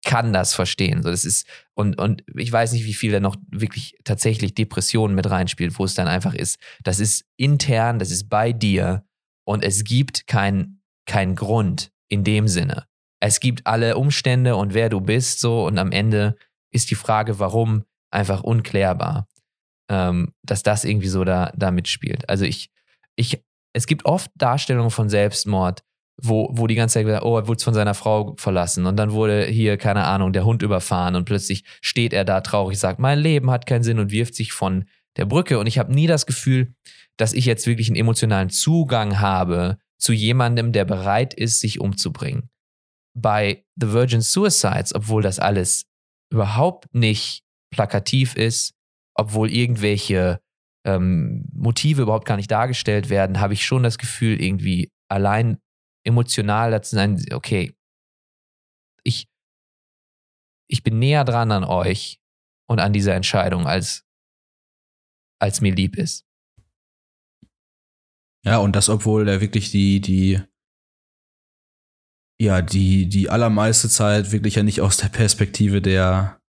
kann 0.04 0.32
das 0.32 0.54
verstehen. 0.54 1.02
So, 1.02 1.10
das 1.10 1.24
ist, 1.24 1.46
und, 1.74 1.98
und 1.98 2.24
ich 2.34 2.50
weiß 2.50 2.72
nicht, 2.72 2.86
wie 2.86 2.94
viel 2.94 3.12
da 3.12 3.20
noch 3.20 3.36
wirklich 3.50 3.96
tatsächlich 4.04 4.54
Depressionen 4.54 5.14
mit 5.14 5.28
reinspielt, 5.28 5.78
wo 5.78 5.84
es 5.84 5.94
dann 5.94 6.08
einfach 6.08 6.34
ist, 6.34 6.58
das 6.82 7.00
ist 7.00 7.24
intern, 7.36 7.98
das 7.98 8.10
ist 8.10 8.28
bei 8.28 8.52
dir 8.52 9.04
und 9.44 9.62
es 9.62 9.84
gibt 9.84 10.26
keinen 10.26 10.82
kein 11.06 11.34
Grund 11.34 11.90
in 12.08 12.24
dem 12.24 12.48
Sinne. 12.48 12.86
Es 13.20 13.40
gibt 13.40 13.66
alle 13.66 13.96
Umstände 13.96 14.56
und 14.56 14.74
wer 14.74 14.88
du 14.88 15.00
bist, 15.00 15.40
so, 15.40 15.66
und 15.66 15.78
am 15.78 15.92
Ende 15.92 16.36
ist 16.70 16.90
die 16.90 16.94
Frage, 16.94 17.38
warum, 17.38 17.84
einfach 18.10 18.42
unklärbar. 18.42 19.26
Ähm, 19.88 20.32
dass 20.42 20.62
das 20.62 20.84
irgendwie 20.84 21.08
so 21.08 21.24
da, 21.24 21.52
da 21.56 21.72
mitspielt. 21.72 22.28
Also 22.28 22.44
ich, 22.44 22.70
ich, 23.16 23.42
es 23.72 23.86
gibt 23.86 24.06
oft 24.06 24.30
Darstellungen 24.36 24.90
von 24.90 25.08
Selbstmord, 25.08 25.82
wo, 26.22 26.50
wo 26.52 26.66
die 26.66 26.74
ganze 26.74 26.94
Zeit 26.94 27.06
gesagt, 27.06 27.24
oh, 27.24 27.36
er 27.36 27.48
wurde 27.48 27.62
von 27.62 27.74
seiner 27.74 27.94
Frau 27.94 28.34
verlassen 28.36 28.86
und 28.86 28.96
dann 28.96 29.12
wurde 29.12 29.46
hier, 29.46 29.76
keine 29.76 30.04
Ahnung, 30.04 30.32
der 30.32 30.44
Hund 30.44 30.62
überfahren 30.62 31.14
und 31.14 31.24
plötzlich 31.24 31.64
steht 31.80 32.12
er 32.12 32.24
da 32.24 32.40
traurig, 32.40 32.78
sagt, 32.78 32.98
mein 32.98 33.18
Leben 33.18 33.50
hat 33.50 33.66
keinen 33.66 33.82
Sinn 33.82 33.98
und 33.98 34.10
wirft 34.10 34.34
sich 34.34 34.52
von 34.52 34.84
der 35.16 35.26
Brücke. 35.26 35.58
Und 35.58 35.66
ich 35.66 35.78
habe 35.78 35.92
nie 35.92 36.06
das 36.06 36.26
Gefühl, 36.26 36.74
dass 37.16 37.32
ich 37.32 37.44
jetzt 37.44 37.66
wirklich 37.66 37.88
einen 37.88 37.96
emotionalen 37.96 38.50
Zugang 38.50 39.20
habe 39.20 39.78
zu 39.98 40.12
jemandem, 40.12 40.72
der 40.72 40.84
bereit 40.84 41.34
ist, 41.34 41.60
sich 41.60 41.80
umzubringen. 41.80 42.48
Bei 43.14 43.64
The 43.76 43.92
Virgin 43.92 44.22
Suicides, 44.22 44.94
obwohl 44.94 45.22
das 45.22 45.38
alles 45.38 45.84
überhaupt 46.32 46.94
nicht 46.94 47.42
plakativ 47.70 48.36
ist, 48.36 48.72
obwohl 49.14 49.50
irgendwelche 49.50 50.40
ähm, 50.86 51.44
Motive 51.52 52.02
überhaupt 52.02 52.26
gar 52.26 52.36
nicht 52.36 52.50
dargestellt 52.50 53.10
werden, 53.10 53.40
habe 53.40 53.52
ich 53.52 53.64
schon 53.64 53.82
das 53.82 53.98
Gefühl, 53.98 54.40
irgendwie 54.40 54.90
allein 55.08 55.58
emotional 56.04 56.70
dazu 56.70 56.96
sein, 56.96 57.24
okay, 57.32 57.76
ich, 59.04 59.28
ich 60.68 60.82
bin 60.82 60.98
näher 60.98 61.24
dran 61.24 61.52
an 61.52 61.64
euch 61.64 62.20
und 62.68 62.80
an 62.80 62.92
dieser 62.92 63.14
Entscheidung, 63.14 63.66
als, 63.66 64.06
als 65.40 65.60
mir 65.60 65.74
lieb 65.74 65.96
ist. 65.96 66.26
Ja, 68.44 68.58
und 68.58 68.74
das, 68.74 68.88
obwohl 68.88 69.28
er 69.28 69.40
wirklich 69.40 69.70
die, 69.70 70.00
die, 70.00 70.40
ja, 72.40 72.62
die, 72.62 73.08
die 73.08 73.28
allermeiste 73.28 73.88
Zeit 73.88 74.32
wirklich 74.32 74.54
ja 74.54 74.62
nicht 74.62 74.80
aus 74.80 74.96
der 74.96 75.08
Perspektive 75.08 75.82
der, 75.82 76.40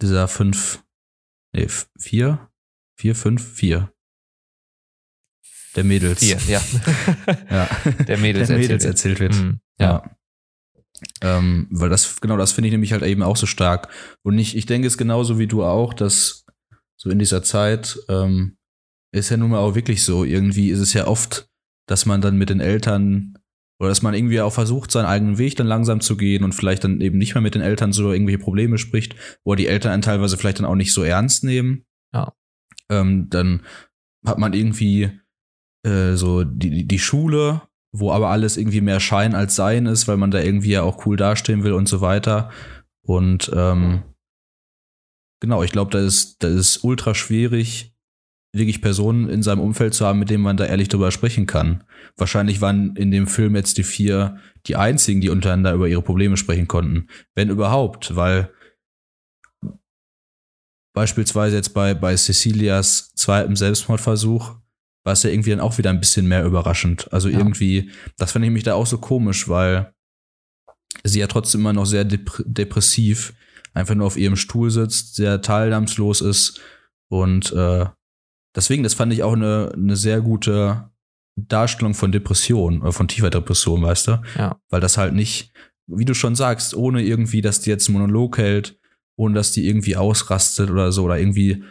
dieser 0.00 0.28
fünf, 0.28 0.84
nee, 1.52 1.66
vier, 1.98 2.52
vier, 2.96 3.16
fünf, 3.16 3.54
vier, 3.54 3.93
der 5.76 5.84
Mädels. 5.84 6.20
Vier, 6.20 6.38
ja. 6.48 6.62
ja. 7.50 7.68
Der 8.06 8.18
Mädels, 8.18 8.48
der 8.48 8.58
Mädels 8.58 8.84
erzählt 8.84 9.20
wird. 9.20 9.34
Mhm, 9.34 9.60
ja. 9.78 9.86
ja. 9.86 10.16
Ähm, 11.20 11.66
weil 11.70 11.90
das, 11.90 12.20
genau, 12.20 12.36
das 12.36 12.52
finde 12.52 12.68
ich 12.68 12.72
nämlich 12.72 12.92
halt 12.92 13.02
eben 13.02 13.22
auch 13.22 13.36
so 13.36 13.46
stark. 13.46 13.88
Und 14.22 14.38
ich, 14.38 14.56
ich 14.56 14.66
denke 14.66 14.86
es 14.86 14.96
genauso 14.96 15.38
wie 15.38 15.46
du 15.46 15.64
auch, 15.64 15.92
dass 15.92 16.46
so 16.96 17.10
in 17.10 17.18
dieser 17.18 17.42
Zeit 17.42 17.98
ähm, 18.08 18.56
ist 19.12 19.30
ja 19.30 19.36
nun 19.36 19.50
mal 19.50 19.58
auch 19.58 19.74
wirklich 19.74 20.02
so. 20.02 20.24
Irgendwie 20.24 20.70
ist 20.70 20.80
es 20.80 20.92
ja 20.92 21.06
oft, 21.06 21.48
dass 21.86 22.06
man 22.06 22.20
dann 22.20 22.36
mit 22.36 22.50
den 22.50 22.60
Eltern 22.60 23.38
oder 23.80 23.88
dass 23.88 24.02
man 24.02 24.14
irgendwie 24.14 24.40
auch 24.40 24.52
versucht, 24.52 24.90
seinen 24.90 25.06
eigenen 25.06 25.38
Weg 25.38 25.56
dann 25.56 25.66
langsam 25.66 26.00
zu 26.00 26.16
gehen 26.16 26.44
und 26.44 26.54
vielleicht 26.54 26.84
dann 26.84 27.00
eben 27.00 27.18
nicht 27.18 27.34
mehr 27.34 27.42
mit 27.42 27.54
den 27.54 27.62
Eltern 27.62 27.92
so 27.92 28.12
irgendwelche 28.12 28.38
Probleme 28.38 28.78
spricht, 28.78 29.16
wo 29.44 29.54
die 29.56 29.66
Eltern 29.66 29.92
einen 29.92 30.02
teilweise 30.02 30.36
vielleicht 30.36 30.60
dann 30.60 30.66
auch 30.66 30.76
nicht 30.76 30.92
so 30.92 31.02
ernst 31.02 31.44
nehmen. 31.44 31.84
Ja. 32.12 32.32
Ähm, 32.88 33.28
dann 33.30 33.62
hat 34.24 34.38
man 34.38 34.52
irgendwie 34.52 35.10
äh, 35.84 36.14
so 36.14 36.44
die, 36.44 36.86
die 36.86 36.98
Schule, 36.98 37.62
wo 37.92 38.10
aber 38.10 38.30
alles 38.30 38.56
irgendwie 38.56 38.80
mehr 38.80 39.00
Schein 39.00 39.34
als 39.34 39.54
Sein 39.54 39.86
ist, 39.86 40.08
weil 40.08 40.16
man 40.16 40.30
da 40.30 40.40
irgendwie 40.40 40.70
ja 40.70 40.82
auch 40.82 41.06
cool 41.06 41.16
dastehen 41.16 41.62
will 41.62 41.72
und 41.72 41.88
so 41.88 42.00
weiter. 42.00 42.50
Und 43.02 43.50
ähm, 43.54 44.02
genau, 45.40 45.62
ich 45.62 45.72
glaube, 45.72 45.90
da 45.90 46.00
ist, 46.00 46.42
da 46.42 46.48
ist 46.48 46.82
ultra 46.82 47.14
schwierig, 47.14 47.94
wirklich 48.52 48.82
Personen 48.82 49.28
in 49.28 49.42
seinem 49.42 49.60
Umfeld 49.60 49.94
zu 49.94 50.06
haben, 50.06 50.18
mit 50.18 50.30
denen 50.30 50.42
man 50.42 50.56
da 50.56 50.64
ehrlich 50.64 50.88
drüber 50.88 51.10
sprechen 51.10 51.46
kann. 51.46 51.84
Wahrscheinlich 52.16 52.60
waren 52.60 52.96
in 52.96 53.10
dem 53.10 53.26
Film 53.26 53.54
jetzt 53.56 53.78
die 53.78 53.84
vier 53.84 54.38
die 54.66 54.76
einzigen, 54.76 55.20
die 55.20 55.28
untereinander 55.28 55.74
über 55.74 55.88
ihre 55.88 56.02
Probleme 56.02 56.36
sprechen 56.36 56.68
konnten. 56.68 57.08
Wenn 57.34 57.50
überhaupt, 57.50 58.16
weil 58.16 58.50
beispielsweise 60.94 61.56
jetzt 61.56 61.74
bei, 61.74 61.92
bei 61.94 62.16
Cecilias 62.16 63.12
zweitem 63.14 63.56
Selbstmordversuch 63.56 64.56
war 65.04 65.12
es 65.12 65.22
ja 65.22 65.30
irgendwie 65.30 65.50
dann 65.50 65.60
auch 65.60 65.78
wieder 65.78 65.90
ein 65.90 66.00
bisschen 66.00 66.26
mehr 66.26 66.44
überraschend. 66.44 67.12
Also 67.12 67.28
ja. 67.28 67.38
irgendwie, 67.38 67.90
das 68.16 68.32
fand 68.32 68.44
ich 68.44 68.50
mich 68.50 68.62
da 68.62 68.74
auch 68.74 68.86
so 68.86 68.98
komisch, 68.98 69.48
weil 69.48 69.92
sie 71.04 71.20
ja 71.20 71.26
trotzdem 71.26 71.60
immer 71.60 71.72
noch 71.72 71.86
sehr 71.86 72.04
dep 72.04 72.42
depressiv 72.44 73.34
einfach 73.74 73.94
nur 73.94 74.06
auf 74.06 74.16
ihrem 74.16 74.36
Stuhl 74.36 74.70
sitzt, 74.70 75.16
sehr 75.16 75.42
teilnahmslos 75.42 76.20
ist 76.20 76.60
und 77.08 77.52
äh, 77.52 77.86
deswegen, 78.54 78.82
das 78.82 78.94
fand 78.94 79.12
ich 79.12 79.22
auch 79.22 79.34
eine, 79.34 79.72
eine 79.74 79.96
sehr 79.96 80.20
gute 80.20 80.90
Darstellung 81.36 81.94
von 81.94 82.12
Depression 82.12 82.82
oder 82.82 82.92
von 82.92 83.08
tiefer 83.08 83.30
Depression, 83.30 83.82
weißt 83.82 84.08
du? 84.08 84.22
Ja. 84.38 84.58
Weil 84.70 84.80
das 84.80 84.96
halt 84.96 85.14
nicht, 85.14 85.52
wie 85.86 86.04
du 86.04 86.14
schon 86.14 86.34
sagst, 86.34 86.74
ohne 86.74 87.02
irgendwie, 87.02 87.40
dass 87.40 87.60
die 87.60 87.70
jetzt 87.70 87.88
einen 87.88 87.98
Monolog 87.98 88.38
hält, 88.38 88.78
ohne 89.16 89.34
dass 89.34 89.52
die 89.52 89.68
irgendwie 89.68 89.96
ausrastet 89.96 90.70
oder 90.70 90.92
so 90.92 91.04
oder 91.04 91.18
irgendwie 91.18 91.64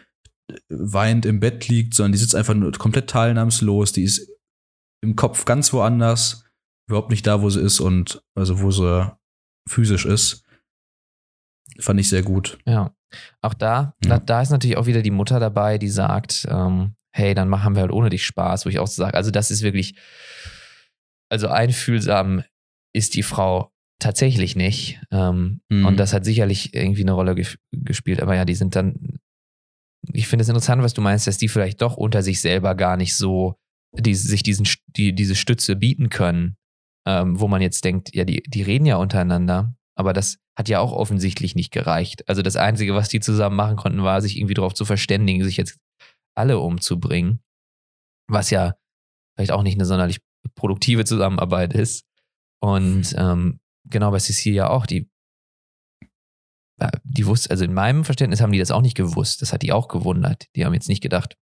weinend 0.70 1.26
im 1.26 1.40
Bett 1.40 1.68
liegt, 1.68 1.94
sondern 1.94 2.14
die 2.14 2.18
sitzt 2.18 2.36
einfach 2.36 2.54
nur 2.54 2.72
komplett 2.74 3.10
teilnahmslos, 3.10 3.92
die 3.92 4.04
ist 4.04 4.30
im 5.02 5.16
Kopf 5.16 5.46
ganz 5.46 5.74
woanders, 5.74 6.46
überhaupt 6.88 7.12
nicht 7.12 7.28
da, 7.28 7.42
wo 7.42 7.50
sie 7.50 7.62
ist 7.62 7.80
und 7.80 8.24
also 8.36 8.62
wo 8.62 8.72
sie 8.72 9.12
physisch 9.70 10.06
ist. 10.06 10.46
Fand 11.80 12.00
ich 12.00 12.10
sehr 12.10 12.24
gut. 12.24 12.58
Ja. 12.66 12.96
Auch 13.42 13.54
da, 13.54 13.96
ja. 14.04 14.10
da, 14.10 14.20
da, 14.20 14.42
ist 14.42 14.50
natürlich 14.50 14.78
auch 14.78 14.88
wieder 14.88 15.02
die 15.02 15.12
Mutter 15.12 15.40
dabei, 15.40 15.78
die 15.78 15.90
sagt, 15.90 16.48
ähm, 16.50 16.96
hey, 17.12 17.36
dann 17.36 17.48
machen 17.48 17.76
wir 17.76 17.82
halt 17.82 17.92
ohne 17.92 18.10
dich 18.10 18.26
Spaß, 18.26 18.66
wo 18.66 18.70
ich 18.70 18.80
auch 18.80 18.88
so 18.88 19.04
sage, 19.04 19.16
also 19.16 19.30
das 19.30 19.52
ist 19.52 19.62
wirklich, 19.62 19.96
also 21.30 21.48
einfühlsam 21.48 22.44
ist 22.96 23.14
die 23.16 23.24
Frau 23.24 23.72
tatsächlich 24.00 24.56
nicht. 24.56 25.00
Ähm, 25.12 25.62
mhm. 25.70 25.86
Und 25.86 25.98
das 25.98 26.14
hat 26.14 26.26
sicherlich 26.26 26.74
irgendwie 26.74 27.04
eine 27.04 27.14
Rolle 27.14 27.36
ge 27.36 27.46
gespielt. 27.72 28.22
Aber 28.22 28.36
ja, 28.36 28.46
die 28.46 28.56
sind 28.56 28.76
dann 28.76 29.20
ich 30.12 30.28
finde 30.28 30.44
es 30.44 30.50
interessant, 30.50 30.84
was 30.84 30.94
du 30.94 31.02
meinst, 31.02 31.28
dass 31.28 31.38
die 31.38 31.48
vielleicht 31.48 31.82
doch 31.82 31.96
unter 31.96 32.24
sich 32.24 32.42
selber 32.42 32.76
gar 32.76 32.98
nicht 32.98 33.16
so 33.16 33.56
die, 33.94 34.16
sich 34.16 34.44
diesen, 34.44 34.68
die, 34.88 35.14
diese 35.14 35.36
Stütze 35.36 35.76
bieten 35.76 36.10
können, 36.10 36.58
ähm, 37.06 37.40
wo 37.40 37.48
man 37.48 37.62
jetzt 37.62 37.86
denkt, 37.86 38.14
ja, 38.14 38.26
die, 38.26 38.44
die 38.44 38.64
reden 38.64 38.86
ja 38.86 38.98
untereinander, 38.98 39.76
aber 39.96 40.14
das 40.14 40.38
hat 40.58 40.70
ja 40.70 40.80
auch 40.80 40.92
offensichtlich 40.92 41.56
nicht 41.56 41.72
gereicht. 41.72 42.28
Also 42.28 42.42
das 42.42 42.56
Einzige, 42.56 42.96
was 42.96 43.10
die 43.10 43.20
zusammen 43.20 43.56
machen 43.56 43.76
konnten, 43.76 44.04
war, 44.04 44.22
sich 44.22 44.38
irgendwie 44.38 44.54
darauf 44.54 44.74
zu 44.74 44.86
verständigen, 44.86 45.44
sich 45.44 45.58
jetzt 45.58 45.78
alle 46.36 46.60
umzubringen, 46.60 47.44
was 48.28 48.50
ja 48.50 48.76
vielleicht 49.36 49.52
auch 49.52 49.64
nicht 49.64 49.76
eine 49.76 49.86
sonderlich 49.86 50.20
produktive 50.56 51.06
Zusammenarbeit 51.06 51.74
ist. 51.74 52.06
Und 52.60 53.14
ähm, 53.18 53.60
genau 53.86 54.12
bei 54.12 54.20
Cecilia 54.20 54.70
auch, 54.70 54.86
die 54.86 55.10
die 57.04 57.26
wusste, 57.26 57.52
also 57.52 57.64
in 57.64 57.74
meinem 57.74 58.04
Verständnis 58.04 58.42
haben 58.42 58.52
die 58.52 58.60
das 58.60 58.72
auch 58.72 58.82
nicht 58.82 58.98
gewusst. 58.98 59.42
Das 59.42 59.54
hat 59.54 59.62
die 59.62 59.72
auch 59.72 59.88
gewundert. 59.88 60.48
Die 60.56 60.66
haben 60.66 60.74
jetzt 60.74 60.90
nicht 60.90 61.02
gedacht, 61.02 61.38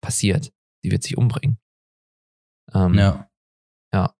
passiert, 0.00 0.52
die 0.84 0.90
wird 0.90 1.02
sich 1.02 1.16
umbringen. 1.16 1.58
Ähm, 2.72 2.94
ja. 2.94 3.28
Ja. 3.92 4.14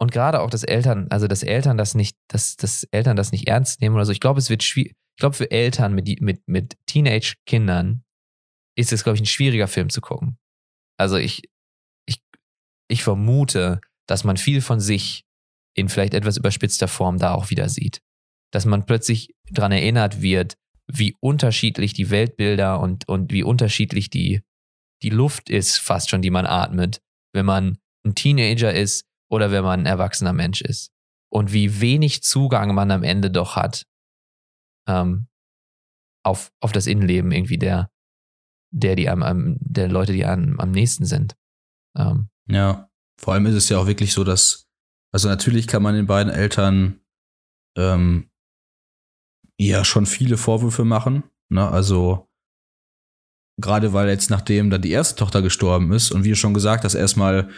Und 0.00 0.12
gerade 0.12 0.40
auch, 0.40 0.50
dass 0.50 0.62
Eltern, 0.62 1.08
also 1.10 1.26
dass 1.26 1.42
Eltern 1.42 1.76
das 1.76 1.94
nicht, 1.94 2.16
dass, 2.28 2.56
dass 2.56 2.84
Eltern 2.84 3.16
das 3.16 3.32
nicht 3.32 3.48
ernst 3.48 3.80
nehmen 3.80 3.96
oder 3.96 4.04
so. 4.04 4.12
Ich 4.12 4.20
glaube, 4.20 4.38
es 4.38 4.50
wird 4.50 4.62
schwierig. 4.62 4.94
Ich 5.16 5.20
glaube, 5.20 5.34
für 5.34 5.50
Eltern 5.50 5.94
mit, 5.94 6.20
mit, 6.20 6.46
mit 6.46 6.76
Teenage-Kindern 6.86 8.04
ist 8.76 8.92
es, 8.92 9.02
glaube 9.02 9.16
ich, 9.16 9.22
ein 9.22 9.26
schwieriger 9.26 9.66
Film 9.66 9.90
zu 9.90 10.00
gucken. 10.00 10.38
Also 10.96 11.16
ich, 11.16 11.42
ich, 12.06 12.22
ich 12.88 13.02
vermute, 13.02 13.80
dass 14.06 14.22
man 14.22 14.36
viel 14.36 14.60
von 14.60 14.78
sich 14.78 15.24
in 15.74 15.88
vielleicht 15.88 16.14
etwas 16.14 16.36
überspitzter 16.36 16.86
Form 16.86 17.18
da 17.18 17.34
auch 17.34 17.50
wieder 17.50 17.68
sieht. 17.68 18.00
Dass 18.50 18.64
man 18.64 18.86
plötzlich 18.86 19.34
daran 19.50 19.72
erinnert 19.72 20.22
wird, 20.22 20.56
wie 20.86 21.16
unterschiedlich 21.20 21.92
die 21.92 22.10
Weltbilder 22.10 22.80
und, 22.80 23.06
und 23.08 23.32
wie 23.32 23.42
unterschiedlich 23.42 24.10
die, 24.10 24.42
die 25.02 25.10
Luft 25.10 25.50
ist, 25.50 25.78
fast 25.78 26.10
schon, 26.10 26.22
die 26.22 26.30
man 26.30 26.46
atmet, 26.46 27.00
wenn 27.34 27.46
man 27.46 27.78
ein 28.06 28.14
Teenager 28.14 28.72
ist 28.72 29.04
oder 29.30 29.50
wenn 29.50 29.64
man 29.64 29.80
ein 29.80 29.86
erwachsener 29.86 30.32
Mensch 30.32 30.62
ist. 30.62 30.90
Und 31.30 31.52
wie 31.52 31.80
wenig 31.80 32.22
Zugang 32.22 32.74
man 32.74 32.90
am 32.90 33.02
Ende 33.02 33.30
doch 33.30 33.54
hat 33.54 33.84
ähm, 34.88 35.28
auf, 36.24 36.50
auf 36.60 36.72
das 36.72 36.86
Innenleben 36.86 37.32
irgendwie 37.32 37.58
der, 37.58 37.90
der, 38.70 38.96
die 38.96 39.08
einem, 39.08 39.58
der 39.60 39.88
Leute, 39.88 40.12
die 40.12 40.24
einem 40.24 40.58
am 40.58 40.70
nächsten 40.70 41.04
sind. 41.04 41.36
Ähm. 41.96 42.30
Ja, 42.48 42.90
vor 43.20 43.34
allem 43.34 43.46
ist 43.46 43.54
es 43.54 43.68
ja 43.68 43.78
auch 43.78 43.86
wirklich 43.86 44.12
so, 44.12 44.24
dass, 44.24 44.66
also 45.12 45.28
natürlich 45.28 45.66
kann 45.66 45.82
man 45.82 45.94
den 45.94 46.06
beiden 46.06 46.32
Eltern 46.32 47.00
ähm, 47.76 48.27
ja 49.66 49.84
schon 49.84 50.06
viele 50.06 50.36
Vorwürfe 50.36 50.84
machen. 50.84 51.24
Ne? 51.48 51.68
Also 51.68 52.28
gerade 53.60 53.92
weil 53.92 54.08
jetzt 54.08 54.30
nachdem 54.30 54.70
dann 54.70 54.82
die 54.82 54.90
erste 54.90 55.16
Tochter 55.16 55.42
gestorben 55.42 55.92
ist 55.92 56.12
und 56.12 56.24
wie 56.24 56.30
du 56.30 56.36
schon 56.36 56.54
gesagt 56.54 56.84
hast, 56.84 56.94
erstmal 56.94 57.48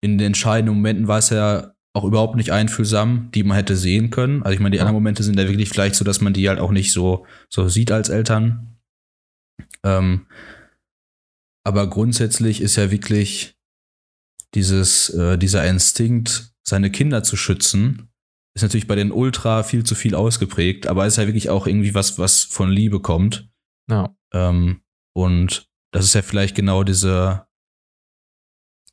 in 0.00 0.18
den 0.18 0.28
entscheidenden 0.28 0.74
Momenten 0.74 1.08
war 1.08 1.18
es 1.18 1.30
ja 1.30 1.72
auch 1.94 2.04
überhaupt 2.04 2.36
nicht 2.36 2.52
einfühlsam, 2.52 3.30
die 3.32 3.42
man 3.42 3.56
hätte 3.56 3.76
sehen 3.76 4.10
können. 4.10 4.42
Also 4.42 4.54
ich 4.54 4.60
meine, 4.60 4.72
die 4.72 4.76
ja. 4.76 4.82
anderen 4.82 4.96
Momente 4.96 5.22
sind 5.22 5.38
ja 5.38 5.48
wirklich 5.48 5.70
vielleicht 5.70 5.94
so, 5.94 6.04
dass 6.04 6.20
man 6.20 6.32
die 6.32 6.48
halt 6.48 6.60
auch 6.60 6.70
nicht 6.70 6.92
so, 6.92 7.26
so 7.48 7.68
sieht 7.68 7.90
als 7.90 8.08
Eltern. 8.08 8.78
Ähm, 9.82 10.26
aber 11.64 11.88
grundsätzlich 11.88 12.60
ist 12.60 12.76
ja 12.76 12.90
wirklich 12.90 13.58
dieses, 14.54 15.10
äh, 15.10 15.38
dieser 15.38 15.66
Instinkt, 15.66 16.52
seine 16.62 16.90
Kinder 16.90 17.22
zu 17.22 17.36
schützen, 17.36 18.10
ist 18.58 18.62
natürlich 18.62 18.88
bei 18.88 18.96
den 18.96 19.12
Ultra 19.12 19.62
viel 19.62 19.84
zu 19.84 19.94
viel 19.94 20.14
ausgeprägt, 20.14 20.86
aber 20.86 21.06
ist 21.06 21.16
ja 21.16 21.26
wirklich 21.26 21.48
auch 21.48 21.66
irgendwie 21.66 21.94
was, 21.94 22.18
was 22.18 22.42
von 22.42 22.70
Liebe 22.70 23.00
kommt. 23.00 23.48
Ja. 23.88 24.14
Ähm, 24.32 24.82
und 25.14 25.68
das 25.92 26.04
ist 26.04 26.14
ja 26.14 26.22
vielleicht 26.22 26.54
genau 26.54 26.82
diese, 26.82 27.46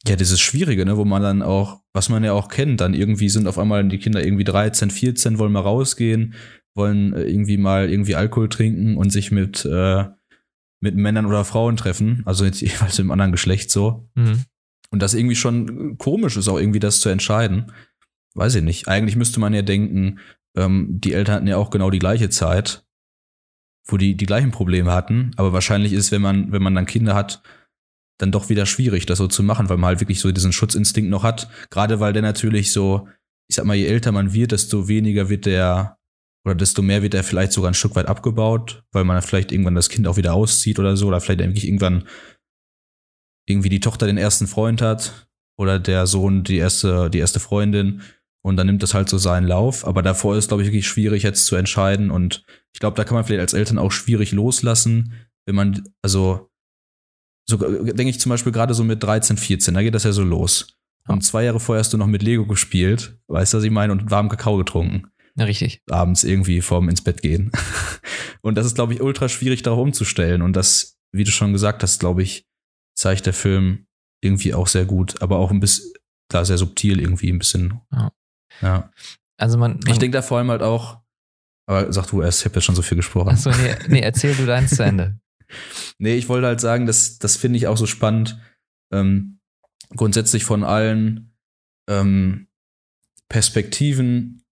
ja, 0.08 0.16
dieses 0.16 0.40
Schwierige, 0.40 0.86
ne, 0.86 0.98
wo 0.98 1.06
man 1.06 1.22
dann 1.22 1.42
auch, 1.42 1.82
was 1.94 2.10
man 2.10 2.24
ja 2.24 2.34
auch 2.34 2.48
kennt, 2.48 2.80
dann 2.80 2.94
irgendwie 2.94 3.30
sind 3.30 3.48
auf 3.48 3.58
einmal 3.58 3.88
die 3.88 3.98
Kinder 3.98 4.24
irgendwie 4.24 4.44
13, 4.44 4.92
14, 4.92 5.40
wollen 5.40 5.52
mal 5.52 5.62
rausgehen, 5.62 6.36
wollen 6.76 7.14
äh, 7.14 7.24
irgendwie 7.24 7.58
mal 7.58 7.90
irgendwie 7.90 8.16
Alkohol 8.16 8.50
trinken 8.50 8.98
und 8.98 9.10
sich 9.10 9.32
mit, 9.32 9.66
äh, 9.66 10.06
mit 10.80 10.96
Männern 10.96 11.26
oder 11.26 11.44
Frauen 11.44 11.76
treffen, 11.76 12.22
also 12.26 12.46
jetzt 12.46 12.62
jeweils 12.62 13.00
im 13.00 13.10
anderen 13.10 13.32
Geschlecht 13.32 13.72
so. 13.72 14.08
Mhm. 14.14 14.44
Und 14.92 15.02
das 15.02 15.16
irgendwie 15.16 15.36
schon 15.36 15.98
komisch 15.98 16.38
ist, 16.38 16.48
auch 16.48 16.60
irgendwie 16.60 16.80
das 16.80 17.00
zu 17.00 17.10
entscheiden. 17.10 17.72
Weiß 18.36 18.56
ich 18.56 18.64
nicht. 18.64 18.88
Eigentlich 18.88 19.16
müsste 19.16 19.40
man 19.40 19.54
ja 19.54 19.62
denken, 19.62 20.20
ähm, 20.56 21.00
die 21.00 21.14
Eltern 21.14 21.36
hatten 21.36 21.48
ja 21.48 21.58
auch 21.58 21.70
genau 21.70 21.90
die 21.90 22.00
gleiche 22.00 22.30
Zeit, 22.30 22.86
wo 23.88 23.98
die 23.98 24.16
die 24.16 24.26
gleichen 24.26 24.52
Probleme 24.52 24.92
hatten. 24.92 25.32
Aber 25.38 25.54
wahrscheinlich 25.54 25.94
ist, 25.94 26.12
wenn 26.12 26.22
man, 26.22 26.52
wenn 26.52 26.62
man 26.62 26.76
dann 26.76 26.86
Kinder 26.86 27.16
hat, 27.16 27.42
dann 28.18 28.32
doch 28.32 28.50
wieder 28.50 28.66
schwierig, 28.66 29.06
das 29.06 29.18
so 29.18 29.28
zu 29.28 29.44
machen, 29.44 29.70
weil 29.70 29.78
man 29.78 29.90
halt 29.90 30.00
wirklich 30.00 30.20
so 30.20 30.32
diesen 30.32 30.54
Schutzinstinkt 30.54 31.10
noch 31.10 31.24
hat. 31.24 31.50
Gerade 31.70 32.00
weil 32.00 32.14
der 32.14 32.22
natürlich 32.22 32.72
so, 32.72 33.08
ich 33.50 33.56
sag 33.56 33.66
mal, 33.66 33.76
je 33.76 33.88
älter 33.88 34.12
man 34.12 34.34
wird, 34.34 34.52
desto 34.52 34.88
weniger 34.88 35.30
wird 35.30 35.46
der, 35.46 35.98
oder 36.46 36.56
desto 36.56 36.82
mehr 36.82 37.02
wird 37.02 37.14
er 37.14 37.24
vielleicht 37.24 37.52
sogar 37.52 37.72
ein 37.72 37.76
Stück 37.76 37.96
weit 37.96 38.08
abgebaut, 38.08 38.84
weil 38.92 39.04
man 39.04 39.22
vielleicht 39.22 39.52
irgendwann 39.52 39.76
das 39.76 39.90
Kind 39.90 40.08
auch 40.08 40.18
wieder 40.18 40.34
auszieht 40.34 40.80
oder 40.80 40.96
so, 40.96 41.08
oder 41.08 41.20
vielleicht 41.20 41.42
irgendwann 41.42 42.08
irgendwie 43.48 43.70
die 43.70 43.80
Tochter 43.80 44.08
den 44.08 44.18
ersten 44.18 44.48
Freund 44.48 44.82
hat 44.82 45.30
oder 45.58 45.80
der 45.80 46.08
Sohn 46.08 46.44
die 46.44 46.58
erste, 46.58 47.10
die 47.10 47.20
erste 47.20 47.40
Freundin 47.40 48.02
und 48.46 48.58
dann 48.58 48.68
nimmt 48.68 48.84
das 48.84 48.94
halt 48.94 49.10
so 49.10 49.18
seinen 49.18 49.48
Lauf. 49.48 49.88
Aber 49.88 50.04
davor 50.04 50.36
ist, 50.38 50.50
glaube 50.50 50.62
ich, 50.62 50.68
wirklich 50.68 50.88
schwierig 50.88 51.24
jetzt 51.24 51.48
zu 51.48 51.56
entscheiden 51.56 52.12
und 52.12 52.46
ich 52.74 52.80
glaube, 52.80 52.96
da 52.96 53.04
kann 53.04 53.16
man 53.16 53.24
vielleicht 53.24 53.42
als 53.42 53.54
Eltern 53.54 53.80
auch 53.80 53.92
schwierig 53.92 54.34
loslassen, 54.34 55.14
wenn 55.48 55.56
man, 55.56 55.84
also 56.04 56.52
so 57.50 57.58
denke 57.58 58.10
ich 58.10 58.20
zum 58.20 58.30
Beispiel 58.30 58.52
gerade 58.52 58.76
so 58.76 58.84
mit 58.84 59.02
13, 59.02 59.38
14, 59.38 59.74
da 59.74 59.82
geht 59.82 59.96
das 59.96 60.04
ja 60.04 60.12
so 60.12 60.24
los. 60.24 60.78
Und 61.08 61.24
zwei 61.24 61.44
Jahre 61.44 61.60
vorher 61.60 61.80
hast 61.80 61.92
du 61.94 61.98
noch 61.98 62.06
mit 62.06 62.22
Lego 62.22 62.46
gespielt, 62.46 63.18
weißt 63.30 63.54
du, 63.54 63.58
was 63.58 63.64
ich 63.64 63.72
meine, 63.72 63.92
und 63.92 64.12
warmen 64.12 64.30
Kakao 64.30 64.58
getrunken. 64.58 65.08
Ja, 65.36 65.46
richtig. 65.46 65.82
Abends 65.90 66.24
irgendwie 66.24 66.62
vorm 66.62 66.88
ins 66.88 67.04
Bett 67.04 67.24
gehen. 67.24 67.52
und 68.42 68.56
das 68.60 68.68
ist, 68.68 68.76
glaube 68.76 68.94
ich, 68.94 69.02
ultra 69.02 69.28
schwierig, 69.28 69.64
darauf 69.64 69.80
umzustellen. 69.80 70.44
Und 70.44 70.56
das, 70.56 71.00
wie 71.12 71.24
du 71.24 71.32
schon 71.32 71.52
gesagt 71.52 71.82
hast, 71.82 72.00
glaube 72.00 72.22
ich, 72.22 72.46
zeigt 72.96 73.26
der 73.26 73.34
Film 73.34 73.88
irgendwie 74.24 74.54
auch 74.54 74.68
sehr 74.68 74.86
gut, 74.86 75.20
aber 75.24 75.38
auch 75.38 75.50
ein 75.50 75.60
bisschen, 75.60 75.94
klar, 76.30 76.46
sehr 76.46 76.60
subtil 76.60 77.00
irgendwie, 77.00 77.32
ein 77.32 77.40
bisschen. 77.40 77.82
Ja. 77.92 78.12
Ja. 78.62 78.92
Also 79.38 79.58
man, 79.58 79.80
man 79.84 79.94
ich 79.94 80.00
denke 80.00 80.18
da 80.18 80.22
vor 80.22 80.38
allem 80.38 80.50
halt 80.50 80.62
auch, 80.62 81.00
aber 81.68 81.92
sag 81.92 82.08
du 82.08 82.22
erst, 82.22 82.40
ich 82.40 82.46
habe 82.46 82.56
ja 82.56 82.62
schon 82.62 82.76
so 82.76 82.82
viel 82.82 82.96
gesprochen. 82.96 83.30
Achso, 83.30 83.50
nee, 83.50 83.76
nee, 83.88 84.00
erzähl 84.00 84.36
du 84.36 84.46
deins 84.46 84.76
zu 84.76 84.84
Ende. 84.84 85.20
Nee, 86.00 86.16
ich 86.16 86.28
wollte 86.28 86.48
halt 86.48 86.60
sagen, 86.60 86.88
das, 86.88 87.20
das 87.20 87.38
finde 87.38 87.58
ich 87.58 87.68
auch 87.68 87.78
so 87.78 87.86
spannend. 87.86 88.38
Ähm, 88.92 89.40
grundsätzlich 89.96 90.44
von 90.44 90.64
allen 90.64 91.36
ähm, 91.88 92.48
Perspektiven 93.30 94.44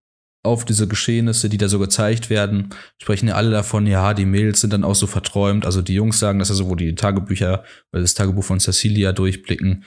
auf 0.44 0.64
diese 0.64 0.86
Geschehnisse, 0.86 1.48
die 1.48 1.56
da 1.58 1.68
so 1.68 1.78
gezeigt 1.78 2.28
werden, 2.28 2.70
sprechen 3.00 3.28
ja 3.28 3.34
alle 3.34 3.50
davon, 3.50 3.86
ja, 3.86 4.14
die 4.14 4.26
Mädels 4.26 4.60
sind 4.60 4.72
dann 4.72 4.84
auch 4.84 4.94
so 4.94 5.06
verträumt. 5.06 5.64
Also 5.64 5.80
die 5.80 5.94
Jungs 5.94 6.18
sagen 6.18 6.38
das 6.38 6.50
ja 6.50 6.54
so, 6.54 6.68
wo 6.68 6.74
die 6.74 6.94
Tagebücher 6.94 7.64
oder 7.92 8.02
das 8.02 8.14
Tagebuch 8.14 8.44
von 8.44 8.60
Cecilia 8.60 9.12
durchblicken. 9.12 9.84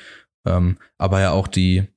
Ähm, 0.47 0.77
aber 0.97 1.21
ja 1.21 1.31
auch 1.31 1.47
die, 1.47 1.87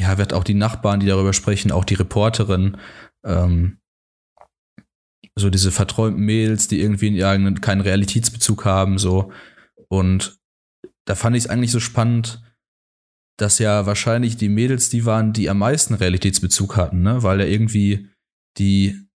ja, 0.00 0.18
wird 0.18 0.32
auch 0.32 0.44
die 0.44 0.54
Nachbarn, 0.54 1.00
die 1.00 1.06
darüber 1.06 1.32
sprechen, 1.32 1.72
auch 1.72 1.84
die 1.84 1.94
Reporterin, 1.94 2.78
ähm, 3.24 3.78
so 5.38 5.50
diese 5.50 5.70
verträumten 5.70 6.24
Mädels, 6.24 6.68
die 6.68 6.80
irgendwie 6.80 7.10
ja, 7.10 7.36
keinen 7.60 7.80
Realitätsbezug 7.82 8.64
haben, 8.64 8.98
so. 8.98 9.32
Und 9.88 10.38
da 11.06 11.14
fand 11.14 11.36
ich 11.36 11.44
es 11.44 11.50
eigentlich 11.50 11.70
so 11.70 11.80
spannend, 11.80 12.42
dass 13.38 13.58
ja 13.58 13.86
wahrscheinlich 13.86 14.36
die 14.36 14.48
Mädels 14.48 14.88
die 14.88 15.04
waren, 15.04 15.32
die 15.32 15.48
am 15.48 15.58
meisten 15.58 15.94
Realitätsbezug 15.94 16.76
hatten, 16.76 17.02
ne? 17.02 17.22
Weil 17.22 17.38
da 17.38 17.44
irgendwie 17.44 18.08
die 18.58 19.06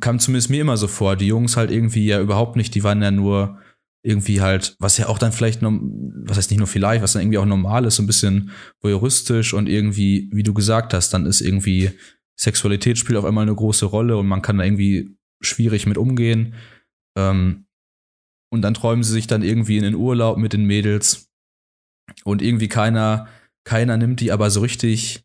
kam 0.00 0.18
zumindest 0.18 0.50
mir 0.50 0.62
immer 0.62 0.76
so 0.76 0.88
vor, 0.88 1.16
die 1.16 1.28
Jungs 1.28 1.56
halt 1.56 1.70
irgendwie 1.70 2.06
ja 2.06 2.20
überhaupt 2.20 2.56
nicht, 2.56 2.74
die 2.74 2.82
waren 2.82 3.02
ja 3.02 3.10
nur 3.10 3.60
irgendwie 4.06 4.40
halt, 4.40 4.76
was 4.78 4.98
ja 4.98 5.08
auch 5.08 5.18
dann 5.18 5.32
vielleicht 5.32 5.62
noch, 5.62 5.72
was 5.72 6.36
heißt 6.36 6.50
nicht 6.50 6.58
nur 6.58 6.68
vielleicht, 6.68 7.02
was 7.02 7.12
dann 7.12 7.22
irgendwie 7.22 7.38
auch 7.38 7.44
normal 7.44 7.84
ist, 7.84 7.96
so 7.96 8.02
ein 8.02 8.06
bisschen 8.06 8.50
voyeuristisch 8.80 9.52
und 9.52 9.68
irgendwie, 9.68 10.30
wie 10.32 10.44
du 10.44 10.54
gesagt 10.54 10.94
hast, 10.94 11.10
dann 11.12 11.26
ist 11.26 11.40
irgendwie 11.40 11.90
Sexualität 12.38 12.98
spielt 12.98 13.18
auf 13.18 13.24
einmal 13.24 13.42
eine 13.42 13.54
große 13.54 13.86
Rolle 13.86 14.16
und 14.16 14.26
man 14.26 14.42
kann 14.42 14.58
da 14.58 14.64
irgendwie 14.64 15.16
schwierig 15.40 15.86
mit 15.86 15.98
umgehen. 15.98 16.54
Ähm, 17.18 17.66
und 18.52 18.62
dann 18.62 18.74
träumen 18.74 19.02
sie 19.02 19.12
sich 19.12 19.26
dann 19.26 19.42
irgendwie 19.42 19.76
in 19.76 19.82
den 19.82 19.94
Urlaub 19.96 20.38
mit 20.38 20.52
den 20.52 20.64
Mädels 20.64 21.28
und 22.24 22.42
irgendwie 22.42 22.68
keiner, 22.68 23.26
keiner 23.64 23.96
nimmt 23.96 24.20
die 24.20 24.30
aber 24.30 24.50
so 24.50 24.60
richtig 24.60 25.24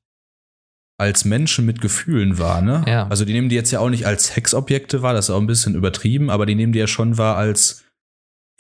als 0.98 1.26
Menschen 1.26 1.66
mit 1.66 1.82
Gefühlen 1.82 2.40
wahr, 2.40 2.62
ne? 2.62 2.84
Ja. 2.88 3.08
Also 3.08 3.26
die 3.26 3.34
nehmen 3.34 3.50
die 3.50 3.56
jetzt 3.56 3.72
ja 3.72 3.80
auch 3.80 3.90
nicht 3.90 4.06
als 4.06 4.28
Sexobjekte 4.28 5.02
wahr, 5.02 5.14
das 5.14 5.26
ist 5.26 5.36
auch 5.36 5.40
ein 5.40 5.48
bisschen 5.48 5.76
übertrieben, 5.76 6.30
aber 6.30 6.46
die 6.46 6.56
nehmen 6.56 6.74
die 6.74 6.80
ja 6.80 6.88
schon 6.88 7.18
wahr 7.18 7.38
als, 7.38 7.84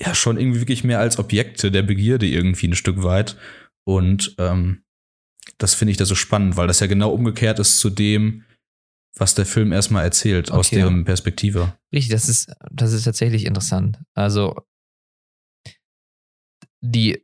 ja, 0.01 0.15
schon 0.15 0.39
irgendwie 0.39 0.59
wirklich 0.59 0.83
mehr 0.83 0.99
als 0.99 1.19
Objekte 1.19 1.71
der 1.71 1.83
Begierde 1.83 2.25
irgendwie 2.25 2.67
ein 2.67 2.75
Stück 2.75 3.03
weit. 3.03 3.37
Und 3.83 4.35
ähm, 4.39 4.83
das 5.57 5.73
finde 5.73 5.91
ich 5.91 5.97
da 5.97 6.05
so 6.05 6.15
spannend, 6.15 6.57
weil 6.57 6.67
das 6.67 6.79
ja 6.79 6.87
genau 6.87 7.11
umgekehrt 7.11 7.59
ist 7.59 7.79
zu 7.79 7.89
dem, 7.89 8.43
was 9.15 9.35
der 9.35 9.45
Film 9.45 9.71
erstmal 9.71 10.03
erzählt, 10.03 10.49
okay, 10.49 10.59
aus 10.59 10.69
deren. 10.69 11.03
Perspektive. 11.03 11.75
Richtig, 11.93 12.11
das 12.11 12.29
ist, 12.29 12.51
das 12.71 12.93
ist 12.93 13.03
tatsächlich 13.03 13.45
interessant. 13.45 13.99
Also 14.15 14.55
die, 16.81 17.23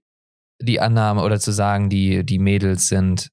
die 0.62 0.80
Annahme 0.80 1.24
oder 1.24 1.40
zu 1.40 1.52
sagen, 1.52 1.90
die, 1.90 2.26
die 2.26 2.40
Mädels 2.40 2.88
sind 2.88 3.32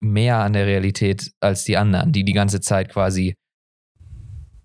mehr 0.00 0.38
an 0.38 0.52
der 0.52 0.66
Realität 0.66 1.32
als 1.40 1.64
die 1.64 1.76
anderen, 1.76 2.12
die 2.12 2.24
die 2.24 2.32
ganze 2.32 2.60
Zeit 2.60 2.90
quasi, 2.90 3.34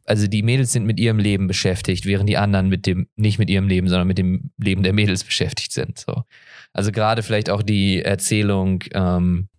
also 0.06 0.28
die 0.28 0.44
Mädels 0.44 0.72
sind 0.72 0.86
mit 0.86 1.00
ihrem 1.00 1.20
Leben 1.20 1.48
beschäftigt, 1.48 2.06
während 2.06 2.30
die 2.30 2.38
anderen 2.38 2.70
mit 2.70 2.86
dem, 2.86 3.08
nicht 3.16 3.40
mit 3.40 3.50
ihrem 3.50 3.68
Leben, 3.68 3.88
sondern 3.88 4.08
mit 4.08 4.18
dem 4.18 4.52
Leben 4.58 4.84
der 4.84 4.94
Mädels 4.94 5.24
beschäftigt 5.24 5.72
sind. 5.72 6.00
So. 6.00 6.24
Also 6.74 6.92
gerade 6.92 7.24
vielleicht 7.24 7.50
auch 7.50 7.64
die 7.64 8.02
Erzählung 8.02 8.84
ähm, 8.94 9.50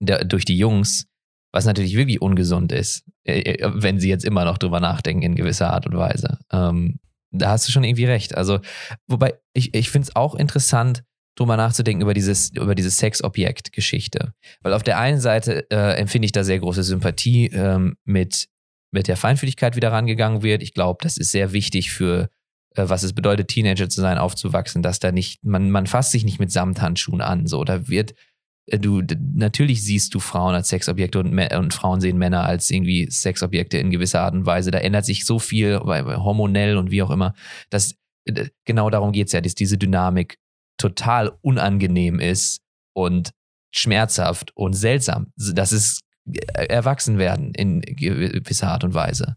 der, 0.00 0.24
durch 0.24 0.44
die 0.44 0.58
Jungs, 0.58 1.06
was 1.52 1.64
natürlich 1.64 1.96
wirklich 1.96 2.20
ungesund 2.20 2.72
ist, 2.72 3.04
äh, 3.24 3.40
äh, 3.40 3.70
wenn 3.74 3.98
sie 3.98 4.08
jetzt 4.08 4.24
immer 4.24 4.44
noch 4.44 4.58
drüber 4.58 4.80
nachdenken 4.80 5.22
in 5.22 5.34
gewisser 5.36 5.72
Art 5.72 5.86
und 5.86 5.96
Weise. 5.96 6.38
Ähm, 6.52 6.98
da 7.30 7.50
hast 7.50 7.68
du 7.68 7.72
schon 7.72 7.84
irgendwie 7.84 8.06
recht. 8.06 8.36
Also, 8.36 8.60
wobei 9.06 9.34
ich, 9.52 9.74
ich 9.74 9.90
finde 9.90 10.08
es 10.08 10.16
auch 10.16 10.34
interessant, 10.34 11.04
drüber 11.38 11.56
nachzudenken 11.56 12.02
über 12.02 12.14
dieses, 12.14 12.50
über 12.54 12.74
diese 12.74 12.90
Sexobjekt-Geschichte. 12.90 14.32
Weil 14.62 14.72
auf 14.72 14.82
der 14.82 14.98
einen 14.98 15.20
Seite 15.20 15.70
äh, 15.70 15.96
empfinde 15.96 16.26
ich 16.26 16.32
da 16.32 16.42
sehr 16.42 16.58
große 16.58 16.82
Sympathie 16.82 17.46
ähm, 17.46 17.96
mit, 18.04 18.48
mit 18.90 19.08
der 19.08 19.16
Feinfühligkeit, 19.16 19.76
wie 19.76 19.80
da 19.80 19.90
rangegangen 19.90 20.42
wird. 20.42 20.62
Ich 20.62 20.74
glaube, 20.74 20.98
das 21.02 21.16
ist 21.16 21.30
sehr 21.30 21.52
wichtig 21.52 21.90
für 21.90 22.30
äh, 22.74 22.88
was 22.88 23.02
es 23.02 23.12
bedeutet, 23.12 23.48
Teenager 23.48 23.88
zu 23.88 24.00
sein, 24.00 24.18
aufzuwachsen, 24.18 24.82
dass 24.82 24.98
da 24.98 25.12
nicht, 25.12 25.44
man, 25.44 25.70
man 25.70 25.86
fasst 25.86 26.12
sich 26.12 26.24
nicht 26.24 26.38
mit 26.38 26.52
Samthandschuhen 26.52 27.20
an. 27.20 27.46
So, 27.46 27.64
da 27.64 27.88
wird 27.88 28.14
äh, 28.66 28.78
du, 28.78 29.02
natürlich 29.34 29.84
siehst 29.84 30.14
du 30.14 30.20
Frauen 30.20 30.54
als 30.54 30.68
Sexobjekte 30.68 31.18
und, 31.18 31.38
und, 31.38 31.74
Frauen 31.74 32.00
sehen 32.00 32.18
Männer 32.18 32.44
als 32.44 32.70
irgendwie 32.70 33.10
Sexobjekte 33.10 33.78
in 33.78 33.90
gewisser 33.90 34.22
Art 34.22 34.34
und 34.34 34.46
Weise. 34.46 34.70
Da 34.70 34.78
ändert 34.78 35.04
sich 35.04 35.24
so 35.24 35.38
viel, 35.38 35.78
hormonell 35.78 36.76
und 36.76 36.90
wie 36.90 37.02
auch 37.02 37.10
immer, 37.10 37.34
dass 37.70 37.94
genau 38.64 38.90
darum 38.90 39.12
geht 39.12 39.28
es 39.28 39.32
ja, 39.32 39.40
dass 39.40 39.54
diese 39.54 39.78
Dynamik 39.78 40.38
total 40.76 41.32
unangenehm 41.40 42.20
ist 42.20 42.60
und 42.94 43.30
schmerzhaft 43.74 44.54
und 44.54 44.74
seltsam. 44.74 45.32
Das 45.36 45.72
ist 45.72 46.00
äh, 46.00 46.07
erwachsen 46.52 47.18
werden 47.18 47.54
in 47.54 47.80
gewisser 47.80 48.68
Art 48.68 48.84
und 48.84 48.94
Weise. 48.94 49.36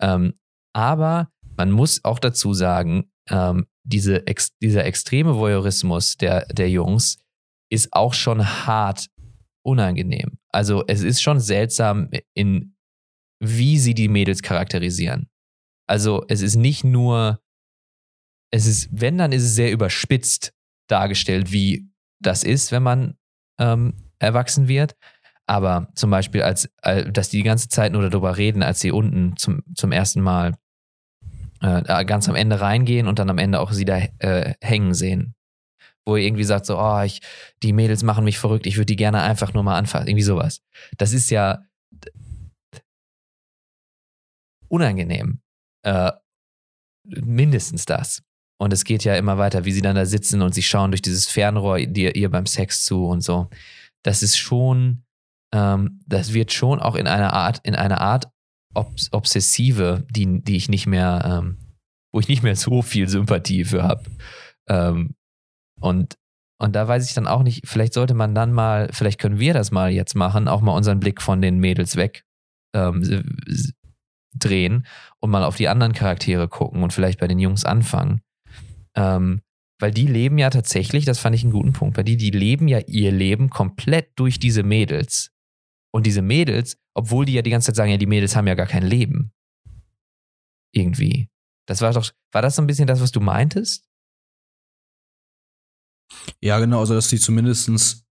Ähm, 0.00 0.34
aber 0.74 1.30
man 1.56 1.70
muss 1.70 2.04
auch 2.04 2.18
dazu 2.18 2.54
sagen, 2.54 3.10
ähm, 3.30 3.66
diese 3.84 4.26
ex 4.26 4.56
dieser 4.58 4.84
extreme 4.84 5.36
Voyeurismus 5.36 6.16
der, 6.16 6.46
der 6.46 6.70
Jungs 6.70 7.18
ist 7.70 7.92
auch 7.92 8.14
schon 8.14 8.44
hart 8.66 9.08
unangenehm. 9.64 10.38
Also 10.52 10.84
es 10.86 11.02
ist 11.02 11.20
schon 11.20 11.40
seltsam, 11.40 12.10
in 12.34 12.74
wie 13.40 13.78
sie 13.78 13.94
die 13.94 14.08
Mädels 14.08 14.42
charakterisieren. 14.42 15.28
Also 15.88 16.24
es 16.28 16.42
ist 16.42 16.56
nicht 16.56 16.84
nur, 16.84 17.40
es 18.52 18.66
ist, 18.66 18.88
wenn, 18.92 19.18
dann 19.18 19.32
ist 19.32 19.44
es 19.44 19.54
sehr 19.54 19.72
überspitzt 19.72 20.52
dargestellt, 20.88 21.52
wie 21.52 21.88
das 22.20 22.44
ist, 22.44 22.72
wenn 22.72 22.82
man 22.82 23.16
ähm, 23.60 23.94
erwachsen 24.18 24.68
wird. 24.68 24.96
Aber 25.48 25.88
zum 25.94 26.10
Beispiel, 26.10 26.42
als, 26.42 26.70
dass 26.82 27.30
die 27.30 27.38
die 27.38 27.42
ganze 27.42 27.68
Zeit 27.68 27.92
nur 27.92 28.08
darüber 28.08 28.36
reden, 28.36 28.62
als 28.62 28.80
sie 28.80 28.92
unten 28.92 29.36
zum, 29.36 29.62
zum 29.74 29.92
ersten 29.92 30.20
Mal 30.20 30.54
äh, 31.62 32.04
ganz 32.04 32.28
am 32.28 32.34
Ende 32.34 32.60
reingehen 32.60 33.08
und 33.08 33.18
dann 33.18 33.30
am 33.30 33.38
Ende 33.38 33.60
auch 33.60 33.72
sie 33.72 33.86
da 33.86 33.98
äh, 34.18 34.54
hängen 34.60 34.92
sehen. 34.92 35.34
Wo 36.06 36.16
er 36.16 36.22
irgendwie 36.22 36.44
sagt, 36.44 36.66
so, 36.66 36.78
oh, 36.78 37.00
ich, 37.02 37.20
die 37.62 37.72
Mädels 37.72 38.02
machen 38.02 38.24
mich 38.24 38.38
verrückt, 38.38 38.66
ich 38.66 38.76
würde 38.76 38.86
die 38.86 38.96
gerne 38.96 39.22
einfach 39.22 39.54
nur 39.54 39.62
mal 39.62 39.78
anfassen. 39.78 40.08
Irgendwie 40.08 40.22
sowas. 40.22 40.62
Das 40.98 41.12
ist 41.12 41.30
ja 41.30 41.62
unangenehm. 44.68 45.40
Äh, 45.82 46.12
mindestens 47.04 47.86
das. 47.86 48.22
Und 48.60 48.72
es 48.72 48.84
geht 48.84 49.04
ja 49.04 49.14
immer 49.14 49.38
weiter, 49.38 49.64
wie 49.64 49.72
sie 49.72 49.82
dann 49.82 49.96
da 49.96 50.04
sitzen 50.04 50.42
und 50.42 50.54
sie 50.54 50.62
schauen 50.62 50.90
durch 50.90 51.02
dieses 51.02 51.26
Fernrohr 51.26 51.78
dir, 51.78 52.16
ihr 52.16 52.30
beim 52.30 52.44
Sex 52.44 52.84
zu 52.84 53.06
und 53.06 53.22
so. 53.22 53.48
Das 54.02 54.22
ist 54.22 54.36
schon, 54.36 55.04
ähm, 55.52 56.00
das 56.06 56.34
wird 56.34 56.52
schon 56.52 56.80
auch 56.80 56.94
in 56.94 57.06
einer 57.06 57.32
Art, 57.32 57.60
in 57.64 57.74
einer 57.74 58.00
Art 58.00 58.28
Obs 58.74 59.12
Obsessive, 59.12 60.06
die, 60.10 60.42
die 60.42 60.56
ich 60.56 60.68
nicht 60.68 60.86
mehr, 60.86 61.24
ähm, 61.24 61.58
wo 62.12 62.20
ich 62.20 62.28
nicht 62.28 62.42
mehr 62.42 62.56
so 62.56 62.82
viel 62.82 63.08
Sympathie 63.08 63.64
für 63.64 63.82
habe. 63.82 64.04
Ähm, 64.68 65.14
und, 65.80 66.16
und 66.60 66.76
da 66.76 66.86
weiß 66.86 67.06
ich 67.06 67.14
dann 67.14 67.26
auch 67.26 67.42
nicht, 67.42 67.66
vielleicht 67.66 67.94
sollte 67.94 68.14
man 68.14 68.34
dann 68.34 68.52
mal, 68.52 68.88
vielleicht 68.92 69.20
können 69.20 69.38
wir 69.38 69.54
das 69.54 69.70
mal 69.70 69.90
jetzt 69.90 70.14
machen, 70.14 70.48
auch 70.48 70.60
mal 70.60 70.72
unseren 70.72 71.00
Blick 71.00 71.22
von 71.22 71.40
den 71.40 71.58
Mädels 71.58 71.96
weg 71.96 72.24
ähm, 72.74 73.24
drehen 74.34 74.86
und 75.20 75.30
mal 75.30 75.44
auf 75.44 75.56
die 75.56 75.68
anderen 75.68 75.92
Charaktere 75.92 76.48
gucken 76.48 76.82
und 76.82 76.92
vielleicht 76.92 77.20
bei 77.20 77.26
den 77.26 77.38
Jungs 77.38 77.64
anfangen. 77.64 78.20
Ähm, 78.94 79.40
weil 79.80 79.92
die 79.92 80.06
leben 80.06 80.38
ja 80.38 80.50
tatsächlich, 80.50 81.04
das 81.04 81.20
fand 81.20 81.36
ich 81.36 81.44
einen 81.44 81.52
guten 81.52 81.72
Punkt, 81.72 81.96
weil 81.96 82.04
die, 82.04 82.16
die 82.16 82.30
leben 82.30 82.66
ja 82.66 82.80
ihr 82.86 83.12
Leben 83.12 83.48
komplett 83.48 84.10
durch 84.16 84.40
diese 84.40 84.64
Mädels. 84.64 85.30
Und 85.98 86.06
diese 86.06 86.22
Mädels, 86.22 86.78
obwohl 86.94 87.24
die 87.24 87.32
ja 87.32 87.42
die 87.42 87.50
ganze 87.50 87.66
Zeit 87.66 87.74
sagen, 87.74 87.90
ja, 87.90 87.96
die 87.96 88.06
Mädels 88.06 88.36
haben 88.36 88.46
ja 88.46 88.54
gar 88.54 88.66
kein 88.68 88.84
Leben. 88.84 89.32
Irgendwie. 90.72 91.28
Das 91.66 91.80
war 91.80 91.92
doch, 91.92 92.08
war 92.30 92.40
das 92.40 92.54
so 92.54 92.62
ein 92.62 92.68
bisschen 92.68 92.86
das, 92.86 93.00
was 93.00 93.10
du 93.10 93.18
meintest? 93.18 93.84
Ja, 96.40 96.60
genau, 96.60 96.78
also 96.78 96.94
dass 96.94 97.08
die 97.08 97.18
zumindest 97.18 98.06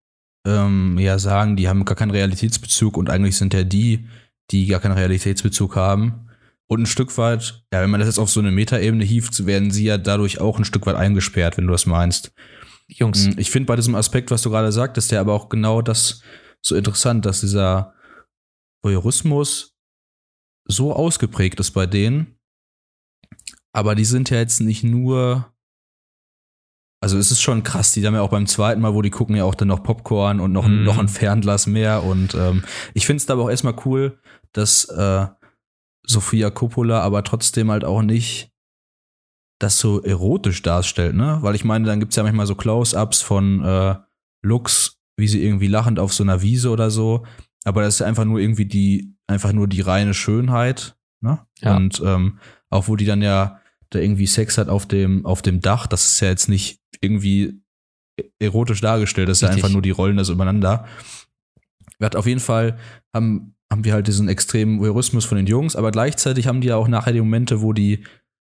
ähm, 0.46 0.98
ja 0.98 1.18
sagen, 1.18 1.56
die 1.56 1.66
haben 1.66 1.86
gar 1.86 1.96
keinen 1.96 2.10
Realitätsbezug 2.10 2.98
und 2.98 3.08
eigentlich 3.08 3.38
sind 3.38 3.54
ja 3.54 3.64
die, 3.64 4.06
die 4.50 4.66
gar 4.66 4.80
keinen 4.80 4.98
Realitätsbezug 4.98 5.74
haben, 5.76 6.28
und 6.66 6.82
ein 6.82 6.86
Stück 6.86 7.16
weit, 7.16 7.64
ja, 7.72 7.80
wenn 7.80 7.88
man 7.88 8.00
das 8.00 8.10
jetzt 8.10 8.18
auf 8.18 8.28
so 8.28 8.40
eine 8.40 8.50
Metaebene 8.50 9.02
hieft, 9.02 9.46
werden 9.46 9.70
sie 9.70 9.84
ja 9.84 9.96
dadurch 9.96 10.38
auch 10.38 10.58
ein 10.58 10.66
Stück 10.66 10.84
weit 10.84 10.96
eingesperrt, 10.96 11.56
wenn 11.56 11.66
du 11.66 11.72
das 11.72 11.86
meinst. 11.86 12.32
Jungs. 12.88 13.24
Hm, 13.24 13.38
ich 13.38 13.50
finde 13.50 13.68
bei 13.68 13.76
diesem 13.76 13.94
Aspekt, 13.94 14.30
was 14.30 14.42
du 14.42 14.50
gerade 14.50 14.70
sagtest, 14.70 15.10
der 15.10 15.20
aber 15.20 15.32
auch 15.32 15.48
genau 15.48 15.80
das 15.80 16.20
so 16.68 16.76
interessant, 16.76 17.26
dass 17.26 17.40
dieser 17.40 17.94
Voyeurismus 18.82 19.76
so 20.66 20.92
ausgeprägt 20.92 21.60
ist 21.60 21.72
bei 21.72 21.86
denen. 21.86 22.38
Aber 23.72 23.94
die 23.94 24.04
sind 24.04 24.30
ja 24.30 24.38
jetzt 24.38 24.60
nicht 24.60 24.84
nur. 24.84 25.52
Also 27.00 27.16
es 27.16 27.30
ist 27.30 27.40
schon 27.40 27.62
krass, 27.62 27.92
die 27.92 28.04
haben 28.04 28.14
ja 28.14 28.22
auch 28.22 28.30
beim 28.30 28.48
zweiten 28.48 28.80
Mal, 28.80 28.92
wo 28.92 29.02
die 29.02 29.10
gucken 29.10 29.36
ja 29.36 29.44
auch 29.44 29.54
dann 29.54 29.68
noch 29.68 29.84
Popcorn 29.84 30.40
und 30.40 30.50
noch, 30.50 30.66
mm. 30.66 30.82
noch 30.82 30.98
ein 30.98 31.06
Fernglas 31.08 31.68
mehr. 31.68 32.02
Und 32.02 32.34
ähm, 32.34 32.64
ich 32.92 33.06
finde 33.06 33.22
es 33.22 33.30
aber 33.30 33.44
auch 33.44 33.50
erstmal 33.50 33.76
cool, 33.84 34.18
dass 34.52 34.86
äh, 34.86 35.26
Sophia 36.04 36.50
Coppola 36.50 37.00
aber 37.00 37.22
trotzdem 37.22 37.70
halt 37.70 37.84
auch 37.84 38.02
nicht 38.02 38.50
das 39.60 39.78
so 39.78 40.02
erotisch 40.02 40.62
darstellt, 40.62 41.14
ne? 41.14 41.38
Weil 41.40 41.54
ich 41.54 41.64
meine, 41.64 41.84
dann 41.84 42.00
gibt's 42.00 42.16
ja 42.16 42.22
manchmal 42.22 42.46
so 42.46 42.54
Close-ups 42.54 43.22
von 43.22 43.64
äh, 43.64 43.96
Looks, 44.42 44.97
wie 45.18 45.28
sie 45.28 45.42
irgendwie 45.42 45.66
lachend 45.66 45.98
auf 45.98 46.14
so 46.14 46.22
einer 46.22 46.40
Wiese 46.40 46.70
oder 46.70 46.90
so. 46.90 47.26
Aber 47.64 47.82
das 47.82 47.96
ist 47.96 48.02
einfach 48.02 48.24
nur 48.24 48.38
irgendwie 48.38 48.64
die, 48.64 49.14
einfach 49.26 49.52
nur 49.52 49.68
die 49.68 49.82
reine 49.82 50.14
Schönheit, 50.14 50.96
ne? 51.20 51.40
Ja. 51.60 51.76
Und 51.76 52.00
ähm, 52.04 52.38
auch 52.70 52.88
wo 52.88 52.96
die 52.96 53.04
dann 53.04 53.20
ja 53.20 53.60
da 53.90 53.98
irgendwie 53.98 54.26
Sex 54.26 54.56
hat 54.56 54.68
auf 54.68 54.86
dem, 54.86 55.26
auf 55.26 55.42
dem 55.42 55.60
Dach, 55.60 55.86
das 55.86 56.12
ist 56.12 56.20
ja 56.20 56.28
jetzt 56.28 56.48
nicht 56.48 56.80
irgendwie 57.00 57.60
erotisch 58.38 58.80
dargestellt, 58.80 59.28
das 59.28 59.38
ist 59.38 59.42
Richtig. 59.42 59.58
ja 59.58 59.64
einfach 59.64 59.72
nur 59.72 59.82
die 59.82 59.90
Rollen 59.90 60.16
das 60.16 60.28
übereinander. 60.28 60.86
Wir 61.98 62.06
hat 62.06 62.16
auf 62.16 62.26
jeden 62.26 62.40
Fall, 62.40 62.78
haben 63.12 63.54
haben 63.70 63.84
wir 63.84 63.92
halt 63.92 64.06
diesen 64.06 64.28
extremen 64.28 64.80
Voyeurismus 64.80 65.24
von 65.24 65.36
den 65.36 65.46
Jungs, 65.46 65.76
aber 65.76 65.90
gleichzeitig 65.90 66.46
haben 66.46 66.60
die 66.60 66.68
ja 66.68 66.76
auch 66.76 66.88
nachher 66.88 67.12
die 67.12 67.20
Momente, 67.20 67.60
wo 67.60 67.72
die, 67.72 68.04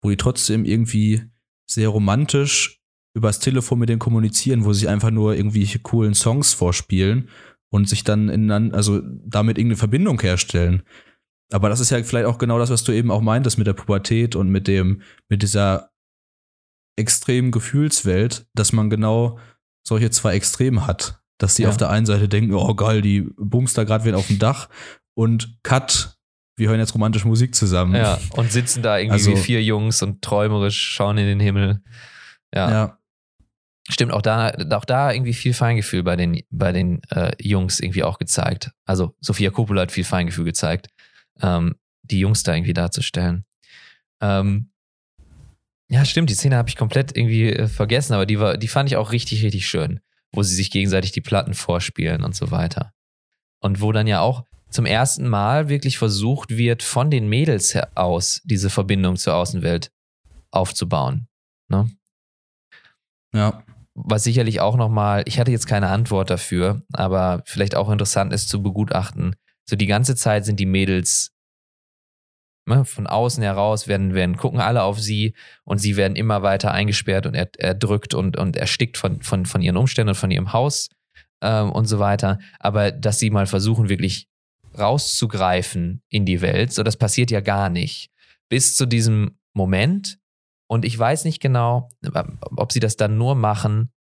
wo 0.04 0.10
die 0.10 0.18
trotzdem 0.18 0.64
irgendwie 0.64 1.24
sehr 1.70 1.90
romantisch 1.90 2.77
übers 3.18 3.40
Telefon 3.40 3.80
mit 3.80 3.90
denen 3.90 4.00
kommunizieren, 4.00 4.64
wo 4.64 4.74
sie 4.74 4.88
einfach 4.88 5.12
nur 5.12 5.36
irgendwelche 5.36 5.80
coolen 5.80 6.14
Songs 6.14 6.54
vorspielen 6.54 7.30
und 7.70 7.90
sich 7.90 8.04
dann 8.04 8.30
in, 8.30 8.52
also 8.74 9.02
damit 9.04 9.58
irgendeine 9.58 9.78
Verbindung 9.78 10.22
herstellen. 10.22 10.84
Aber 11.52 11.70
das 11.70 11.80
ist 11.80 11.90
ja 11.90 12.02
vielleicht 12.04 12.28
auch 12.28 12.38
genau 12.38 12.60
das, 12.60 12.70
was 12.70 12.84
du 12.84 12.92
eben 12.92 13.12
auch 13.12 13.22
meintest 13.22 13.58
mit 13.58 13.68
der 13.68 13.74
Pubertät 13.74 14.36
und 14.36 14.50
mit 14.50 14.68
dem, 14.68 15.02
mit 15.30 15.42
dieser 15.42 15.90
extremen 16.96 17.52
Gefühlswelt, 17.52 18.48
dass 18.54 18.72
man 18.72 18.90
genau 18.90 19.40
solche 19.86 20.12
zwei 20.12 20.36
Extreme 20.36 20.86
hat. 20.86 21.22
Dass 21.40 21.56
die 21.56 21.64
ja. 21.64 21.70
auf 21.70 21.78
der 21.78 21.90
einen 21.90 22.06
Seite 22.06 22.28
denken, 22.28 22.54
oh 22.54 22.74
geil, 22.76 23.02
die 23.02 23.30
bumst 23.38 23.78
da 23.78 23.84
gerade 23.84 24.06
wieder 24.06 24.18
auf 24.18 24.28
dem 24.28 24.40
Dach 24.40 24.70
und 25.16 25.60
Cut, 25.64 26.18
wir 26.58 26.70
hören 26.70 26.80
jetzt 26.80 26.96
romantische 26.96 27.28
Musik 27.28 27.56
zusammen. 27.56 27.96
Ja, 27.96 28.20
und 28.32 28.52
sitzen 28.52 28.82
da 28.82 28.98
irgendwie 28.98 29.14
also, 29.14 29.32
wie 29.32 29.38
vier 29.38 29.64
Jungs 29.64 30.02
und 30.02 30.22
träumerisch 30.24 30.80
schauen 30.80 31.18
in 31.20 31.28
den 31.28 31.40
Himmel. 31.40 31.82
Ja. 32.54 32.72
ja. 32.72 32.97
Stimmt, 33.90 34.12
auch 34.12 34.22
da, 34.22 34.52
auch 34.72 34.86
da 34.86 35.14
irgendwie 35.14 35.34
viel 35.34 35.54
Feingefühl 35.54 36.04
bei 36.04 36.18
den, 36.18 36.42
bei 36.50 36.74
den 36.74 37.02
äh, 37.10 37.32
Jungs 37.42 37.80
irgendwie 37.80 38.04
auch 38.04 38.20
gezeigt. 38.20 38.72
Also 38.86 39.16
Sophia 39.22 39.50
Coppola 39.50 39.84
hat 39.84 39.92
viel 39.94 40.04
Feingefühl 40.04 40.44
gezeigt, 40.44 40.88
ähm, 41.42 41.76
die 42.04 42.20
Jungs 42.20 42.44
da 42.44 42.54
irgendwie 42.54 42.74
darzustellen. 42.74 43.46
Ähm, 44.22 44.72
ja, 45.90 46.04
stimmt, 46.04 46.30
die 46.30 46.34
Szene 46.34 46.58
habe 46.58 46.68
ich 46.68 46.76
komplett 46.76 47.16
irgendwie 47.16 47.50
äh, 47.50 47.68
vergessen, 47.68 48.14
aber 48.14 48.26
die, 48.26 48.40
war, 48.40 48.58
die 48.58 48.68
fand 48.68 48.90
ich 48.90 48.98
auch 48.98 49.14
richtig, 49.14 49.44
richtig 49.44 49.68
schön, 49.68 50.02
wo 50.34 50.44
sie 50.44 50.56
sich 50.56 50.70
gegenseitig 50.70 51.14
die 51.14 51.22
Platten 51.22 51.54
vorspielen 51.54 52.24
und 52.24 52.36
so 52.36 52.52
weiter. 52.52 52.94
Und 53.62 53.80
wo 53.80 53.94
dann 53.94 54.08
ja 54.08 54.20
auch, 54.20 54.44
zum 54.70 54.86
ersten 54.86 55.30
Mal 55.30 55.70
wirklich 55.70 55.98
versucht 55.98 56.58
wird, 56.58 56.84
von 56.84 57.10
den 57.10 57.30
Mädels 57.30 57.78
aus 57.96 58.42
diese 58.44 58.70
Verbindung 58.70 59.16
zur 59.16 59.36
Außenwelt 59.36 59.92
aufzubauen. 60.52 61.28
Ne? 61.70 61.90
Ja. 63.34 63.64
Was 64.00 64.24
sicherlich 64.24 64.62
auch 64.62 64.76
nochmal, 64.76 65.24
ich 65.26 65.40
hatte 65.40 65.52
jetzt 65.52 65.66
keine 65.66 65.90
Antwort 65.90 66.30
dafür, 66.30 66.84
aber 66.94 67.42
vielleicht 67.46 67.76
auch 67.76 67.90
interessant 67.90 68.32
ist 68.32 68.48
zu 68.48 68.62
begutachten. 68.62 69.36
So 69.68 69.76
die 69.76 69.88
ganze 69.88 70.16
Zeit 70.16 70.46
sind 70.46 70.60
die 70.60 70.68
Mädels 70.68 71.32
ne, 72.68 72.86
von 72.86 73.08
außen 73.08 73.42
heraus, 73.42 73.88
werden, 73.88 74.14
werden, 74.14 74.38
gucken 74.38 74.60
alle 74.60 74.84
auf 74.84 75.00
sie 75.00 75.34
und 75.64 75.80
sie 75.80 75.98
werden 75.98 76.16
immer 76.16 76.44
weiter 76.44 76.72
eingesperrt 76.72 77.26
und 77.26 77.34
erdrückt 77.34 78.14
und, 78.14 78.38
und 78.38 78.56
erstickt 78.56 78.98
von, 78.98 79.22
von, 79.24 79.46
von 79.46 79.62
ihren 79.62 79.78
Umständen 79.78 80.10
und 80.10 80.16
von 80.16 80.32
ihrem 80.32 80.54
Haus 80.54 80.90
ähm, 81.42 81.72
und 81.72 81.86
so 81.86 81.98
weiter. 81.98 82.38
Aber 82.60 82.92
dass 82.92 83.18
sie 83.18 83.32
mal 83.32 83.48
versuchen, 83.48 83.90
wirklich 83.90 84.28
rauszugreifen 84.78 86.04
in 86.10 86.26
die 86.26 86.42
Welt. 86.42 86.72
So, 86.72 86.84
das 86.84 86.98
passiert 86.98 87.32
ja 87.32 87.42
gar 87.42 87.70
nicht. 87.70 88.12
Bis 88.48 88.76
zu 88.76 88.86
diesem 88.86 89.40
Moment. 89.54 90.20
Und 90.70 90.86
ich 90.86 90.98
weiß 90.98 91.26
nicht 91.26 91.42
genau, 91.42 91.90
ob 92.58 92.72
sie 92.72 92.80
das 92.80 92.98
dann 92.98 93.18
nur 93.18 93.36
machen, 93.36 93.92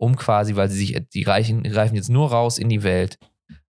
um 0.00 0.16
quasi, 0.16 0.56
weil 0.56 0.70
sie 0.70 0.78
sich, 0.78 1.08
die 1.12 1.22
reichen, 1.22 1.62
greifen 1.62 1.94
jetzt 1.94 2.08
nur 2.08 2.30
raus 2.30 2.58
in 2.58 2.68
die 2.68 2.82
Welt, 2.82 3.18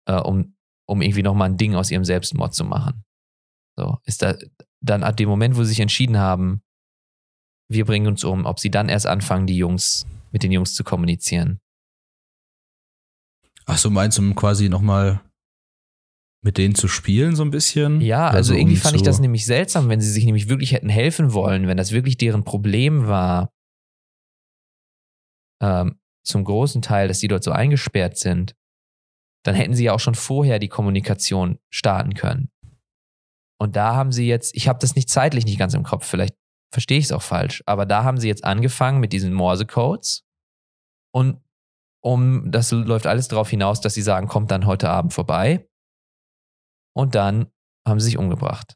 äh, 0.06 0.20
um, 0.20 0.56
um 0.86 1.02
irgendwie 1.02 1.24
nochmal 1.24 1.50
ein 1.50 1.58
Ding 1.58 1.76
aus 1.76 1.92
ihrem 1.92 2.06
Selbstmord 2.06 2.54
zu 2.54 2.66
machen. 2.66 3.04
So, 3.78 3.98
ist 4.06 4.22
da 4.22 4.36
dann 4.82 5.04
ab 5.04 5.18
dem 5.18 5.30
Moment, 5.30 5.56
wo 5.56 5.64
sie 5.64 5.70
sich 5.70 5.80
entschieden 5.80 6.18
haben, 6.18 6.62
wir 7.70 7.86
bringen 7.86 8.08
uns 8.08 8.24
um, 8.24 8.46
ob 8.46 8.60
sie 8.60 8.70
dann 8.70 8.90
erst 8.90 9.08
anfangen, 9.08 9.48
die 9.48 9.56
Jungs, 9.56 10.06
mit 10.32 10.44
den 10.44 10.52
Jungs 10.52 10.74
zu 10.74 10.84
kommunizieren. 10.84 11.62
Ach 13.66 13.78
so, 13.78 13.90
meinst 13.90 14.18
du, 14.18 14.24
um 14.24 14.36
quasi 14.36 14.68
nochmal 14.68 15.22
mit 16.44 16.58
denen 16.58 16.76
zu 16.76 16.88
spielen, 16.88 17.36
so 17.36 17.44
ein 17.44 17.52
bisschen? 17.52 18.02
Ja, 18.02 18.28
also 18.28 18.54
so, 18.54 18.60
irgendwie 18.60 18.76
um 18.76 18.82
fand 18.82 18.96
ich 18.96 19.04
das 19.04 19.20
nämlich 19.20 19.46
seltsam, 19.46 19.90
wenn 19.90 20.02
sie 20.02 20.12
sich 20.12 20.26
nämlich 20.26 20.50
wirklich 20.50 20.72
hätten 20.74 20.90
helfen 20.90 21.34
wollen, 21.34 21.68
wenn 21.68 21.78
das 21.78 21.92
wirklich 21.92 22.18
deren 22.18 22.44
Problem 22.44 23.08
war, 23.08 23.54
ähm, 25.62 26.00
zum 26.24 26.44
großen 26.44 26.82
Teil, 26.82 27.08
dass 27.08 27.20
die 27.20 27.28
dort 27.28 27.44
so 27.44 27.52
eingesperrt 27.52 28.18
sind, 28.18 28.56
dann 29.44 29.56
hätten 29.56 29.74
sie 29.74 29.86
ja 29.86 29.94
auch 29.94 30.00
schon 30.00 30.16
vorher 30.16 30.60
die 30.60 30.68
Kommunikation 30.68 31.60
starten 31.72 32.14
können. 32.14 32.52
Und 33.60 33.76
da 33.76 33.96
haben 33.96 34.12
sie 34.12 34.28
jetzt, 34.28 34.56
ich 34.56 34.68
habe 34.68 34.80
das 34.80 34.96
nicht 34.96 35.10
zeitlich 35.10 35.46
nicht 35.46 35.60
ganz 35.60 35.76
im 35.76 35.84
Kopf, 35.84 36.06
vielleicht 36.06 36.36
verstehe 36.74 36.98
ich 36.98 37.06
es 37.06 37.12
auch 37.12 37.22
falsch, 37.22 37.62
aber 37.68 37.86
da 37.86 38.04
haben 38.04 38.18
sie 38.18 38.28
jetzt 38.28 38.44
angefangen 38.44 39.00
mit 39.00 39.14
diesen 39.14 39.34
Morse-Codes 39.34 40.26
und 41.14 41.44
um, 42.04 42.52
das 42.52 42.72
läuft 42.72 43.06
alles 43.06 43.28
darauf 43.28 43.50
hinaus, 43.52 43.80
dass 43.80 43.94
sie 43.94 44.02
sagen, 44.02 44.28
kommt 44.28 44.50
dann 44.50 44.66
heute 44.66 44.90
Abend 44.90 45.14
vorbei 45.14 45.68
und 46.94 47.16
dann 47.16 47.48
haben 47.88 48.00
sie 48.00 48.06
sich 48.06 48.18
umgebracht. 48.18 48.76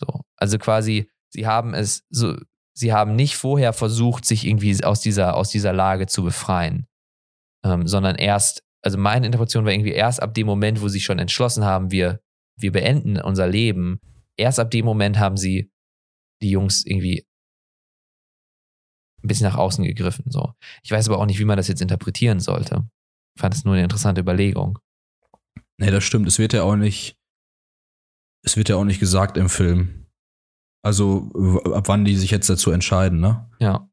So, 0.00 0.22
also 0.36 0.58
quasi, 0.58 1.10
sie 1.32 1.46
haben 1.46 1.74
es 1.74 2.04
so, 2.10 2.36
sie 2.74 2.92
haben 2.92 3.14
nicht 3.14 3.36
vorher 3.36 3.72
versucht, 3.72 4.24
sich 4.24 4.46
irgendwie 4.46 4.82
aus 4.84 5.00
dieser, 5.00 5.36
aus 5.36 5.50
dieser 5.50 5.72
Lage 5.72 6.06
zu 6.06 6.22
befreien, 6.24 6.86
ähm, 7.64 7.86
sondern 7.86 8.16
erst, 8.16 8.62
also 8.82 8.98
meine 8.98 9.26
Interpretation 9.26 9.64
war 9.64 9.72
irgendwie 9.72 9.92
erst 9.92 10.22
ab 10.22 10.34
dem 10.34 10.46
Moment, 10.46 10.80
wo 10.80 10.88
sie 10.88 11.00
schon 11.00 11.18
entschlossen 11.18 11.64
haben, 11.64 11.90
wir, 11.90 12.20
wir 12.56 12.72
beenden 12.72 13.20
unser 13.20 13.46
Leben, 13.46 14.00
erst 14.36 14.58
ab 14.58 14.70
dem 14.70 14.84
Moment 14.84 15.18
haben 15.18 15.36
sie 15.36 15.70
die 16.42 16.50
Jungs 16.50 16.84
irgendwie 16.86 17.26
ein 19.22 19.28
bisschen 19.28 19.46
nach 19.46 19.58
außen 19.58 19.84
gegriffen. 19.84 20.24
So. 20.30 20.54
Ich 20.82 20.90
weiß 20.90 21.08
aber 21.08 21.18
auch 21.18 21.26
nicht, 21.26 21.38
wie 21.38 21.44
man 21.44 21.58
das 21.58 21.68
jetzt 21.68 21.82
interpretieren 21.82 22.40
sollte. 22.40 22.88
Ich 23.36 23.40
fand 23.40 23.54
es 23.54 23.64
nur 23.64 23.74
eine 23.74 23.82
interessante 23.82 24.22
Überlegung. 24.22 24.78
Nee, 25.80 25.90
das 25.90 26.04
stimmt. 26.04 26.28
Es 26.28 26.38
wird 26.38 26.52
ja 26.52 26.62
auch 26.62 26.76
nicht, 26.76 27.16
es 28.44 28.56
wird 28.56 28.68
ja 28.68 28.76
auch 28.76 28.84
nicht 28.84 29.00
gesagt 29.00 29.36
im 29.36 29.48
Film. 29.48 30.06
Also, 30.82 31.30
ab 31.74 31.88
wann 31.88 32.04
die 32.04 32.16
sich 32.16 32.30
jetzt 32.30 32.48
dazu 32.48 32.70
entscheiden, 32.70 33.20
ne? 33.20 33.50
Ja. 33.60 33.86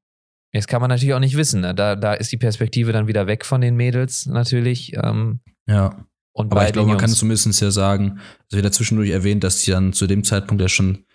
Jetzt 0.53 0.67
kann 0.67 0.79
man 0.81 0.89
natürlich 0.89 1.13
auch 1.13 1.19
nicht 1.19 1.35
wissen. 1.35 1.59
Ne? 1.61 1.75
Da, 1.75 1.95
da 1.97 2.13
ist 2.13 2.31
die 2.31 2.37
Perspektive 2.37 2.93
dann 2.93 3.07
wieder 3.07 3.27
weg 3.27 3.45
von 3.45 3.59
den 3.61 3.75
Mädels 3.75 4.25
natürlich. 4.25 4.93
Ähm, 4.95 5.41
Ja. 5.67 6.05
und 6.33 6.51
Aber 6.51 6.65
ich 6.65 6.71
glaube, 6.73 6.87
man 6.89 6.97
kann 6.97 7.09
Jungs- 7.09 7.19
zumindest 7.19 7.61
ja 7.61 7.69
sagen, 7.71 8.19
es 8.49 8.55
wird 8.55 8.63
ja 8.63 8.71
zwischendurch 8.71 9.09
erwähnt, 9.09 9.43
dass 9.43 9.61
die 9.61 9.71
dann 9.71 9.91
zu 9.91 10.07
dem 10.07 10.23
Zeitpunkt 10.23 10.61
ja 10.61 10.69
schon 10.69 11.05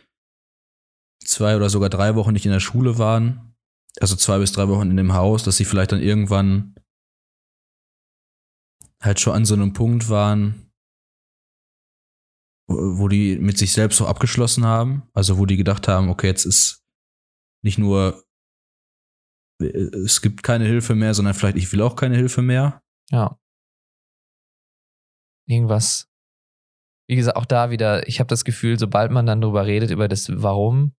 zwei 1.24 1.56
oder 1.56 1.70
sogar 1.70 1.88
drei 1.88 2.14
Wochen 2.14 2.32
nicht 2.34 2.44
in 2.44 2.52
der 2.52 2.60
Schule 2.60 2.98
waren. 2.98 3.54
Also 4.00 4.16
zwei 4.16 4.38
bis 4.38 4.52
drei 4.52 4.68
Wochen 4.68 4.90
in 4.90 4.96
dem 4.98 5.14
Haus, 5.14 5.42
dass 5.44 5.56
sie 5.56 5.64
vielleicht 5.64 5.92
dann 5.92 6.02
irgendwann 6.02 6.74
halt 9.02 9.18
schon 9.20 9.34
an 9.34 9.44
so 9.46 9.54
einem 9.54 9.72
Punkt 9.72 10.08
waren, 10.10 10.61
wo 12.72 13.08
die 13.08 13.38
mit 13.38 13.58
sich 13.58 13.72
selbst 13.72 13.98
so 13.98 14.06
abgeschlossen 14.06 14.64
haben. 14.64 15.02
Also 15.14 15.38
wo 15.38 15.46
die 15.46 15.56
gedacht 15.56 15.88
haben, 15.88 16.08
okay, 16.08 16.28
jetzt 16.28 16.44
ist 16.44 16.84
nicht 17.62 17.78
nur, 17.78 18.24
äh, 19.60 19.66
es 19.66 20.20
gibt 20.20 20.42
keine 20.42 20.64
Hilfe 20.64 20.94
mehr, 20.94 21.14
sondern 21.14 21.34
vielleicht 21.34 21.56
ich 21.56 21.72
will 21.72 21.82
auch 21.82 21.96
keine 21.96 22.16
Hilfe 22.16 22.42
mehr. 22.42 22.82
Ja. 23.10 23.38
Irgendwas. 25.46 26.08
Wie 27.08 27.16
gesagt, 27.16 27.36
auch 27.36 27.46
da 27.46 27.70
wieder, 27.70 28.06
ich 28.08 28.20
habe 28.20 28.28
das 28.28 28.44
Gefühl, 28.44 28.78
sobald 28.78 29.10
man 29.10 29.26
dann 29.26 29.40
drüber 29.40 29.66
redet, 29.66 29.90
über 29.90 30.08
das 30.08 30.28
Warum, 30.30 30.94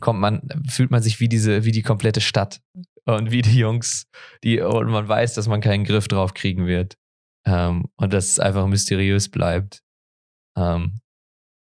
kommt 0.00 0.20
man, 0.20 0.48
fühlt 0.68 0.90
man 0.90 1.02
sich 1.02 1.20
wie 1.20 1.28
diese, 1.28 1.64
wie 1.64 1.72
die 1.72 1.82
komplette 1.82 2.20
Stadt. 2.20 2.60
Und 3.06 3.30
wie 3.30 3.42
die 3.42 3.58
Jungs, 3.58 4.06
die, 4.42 4.60
und 4.60 4.90
man 4.90 5.06
weiß, 5.06 5.34
dass 5.34 5.46
man 5.46 5.60
keinen 5.60 5.84
Griff 5.84 6.08
drauf 6.08 6.32
kriegen 6.32 6.66
wird. 6.66 6.96
Ähm, 7.46 7.90
und 7.96 8.14
dass 8.14 8.28
es 8.30 8.38
einfach 8.38 8.66
mysteriös 8.66 9.28
bleibt. 9.28 9.82
Ähm, 10.56 11.00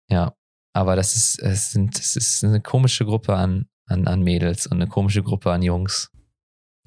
ja. 0.09 0.33
Aber 0.73 0.95
das 0.95 1.15
ist, 1.15 1.39
es 1.39 1.71
sind, 1.71 1.97
es 1.99 2.15
ist 2.15 2.43
eine 2.43 2.61
komische 2.61 3.03
Gruppe 3.05 3.35
an, 3.35 3.67
an, 3.87 4.07
an 4.07 4.21
Mädels 4.21 4.67
und 4.67 4.73
eine 4.73 4.87
komische 4.87 5.23
Gruppe 5.23 5.51
an 5.51 5.63
Jungs 5.63 6.11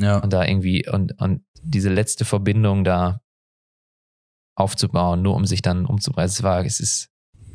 Ja. 0.01 0.19
und 0.19 0.33
da 0.33 0.45
irgendwie 0.45 0.89
und, 0.89 1.21
und 1.21 1.45
diese 1.63 1.89
letzte 1.91 2.25
Verbindung 2.25 2.85
da 2.85 3.21
aufzubauen, 4.57 5.23
nur 5.23 5.35
um 5.35 5.47
sich 5.47 5.63
dann 5.63 5.87
umzubringen. 5.87 6.29
Es 6.29 6.43
war, 6.43 6.65
es 6.65 6.79
ist, 6.81 7.09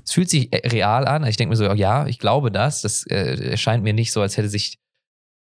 es 0.03 0.11
fühlt 0.11 0.30
sich 0.30 0.51
äh, 0.51 0.68
real 0.68 1.07
an. 1.07 1.26
Ich 1.26 1.38
denke 1.38 1.51
mir 1.51 1.55
so, 1.55 1.72
ja, 1.74 2.07
ich 2.07 2.20
glaube 2.20 2.51
das. 2.51 2.82
Das 2.82 3.05
äh, 3.07 3.51
erscheint 3.51 3.84
mir 3.84 3.93
nicht 3.93 4.11
so, 4.11 4.22
als 4.22 4.36
hätte 4.38 4.49
sich 4.49 4.80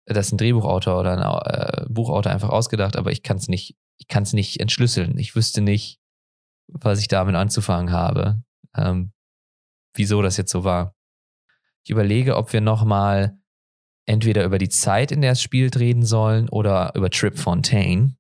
das 0.06 0.32
ein 0.32 0.38
Drehbuchautor 0.38 0.98
oder 0.98 1.12
ein 1.12 1.82
äh, 1.82 1.86
Buchautor 1.88 2.32
einfach 2.32 2.48
ausgedacht, 2.48 2.96
aber 2.96 3.12
ich 3.12 3.22
kann 3.22 3.36
es 3.36 3.48
nicht, 3.48 3.76
ich 3.98 4.08
kann 4.08 4.22
es 4.22 4.32
nicht 4.32 4.60
entschlüsseln. 4.60 5.18
Ich 5.18 5.34
wüsste 5.36 5.60
nicht, 5.60 6.00
was 6.68 7.00
ich 7.00 7.08
damit 7.08 7.34
anzufangen 7.34 7.92
habe. 7.92 8.42
Ähm, 8.76 9.12
wieso 9.94 10.22
das 10.22 10.36
jetzt 10.36 10.52
so 10.52 10.64
war. 10.64 10.94
Ich 11.84 11.90
überlege, 11.90 12.36
ob 12.36 12.52
wir 12.52 12.60
nochmal 12.60 13.38
entweder 14.06 14.44
über 14.44 14.58
die 14.58 14.68
Zeit, 14.68 15.12
in 15.12 15.22
der 15.22 15.32
es 15.32 15.42
spielt, 15.42 15.78
reden 15.78 16.04
sollen 16.04 16.48
oder 16.48 16.92
über 16.94 17.10
Trip 17.10 17.38
Fontaine. 17.38 18.16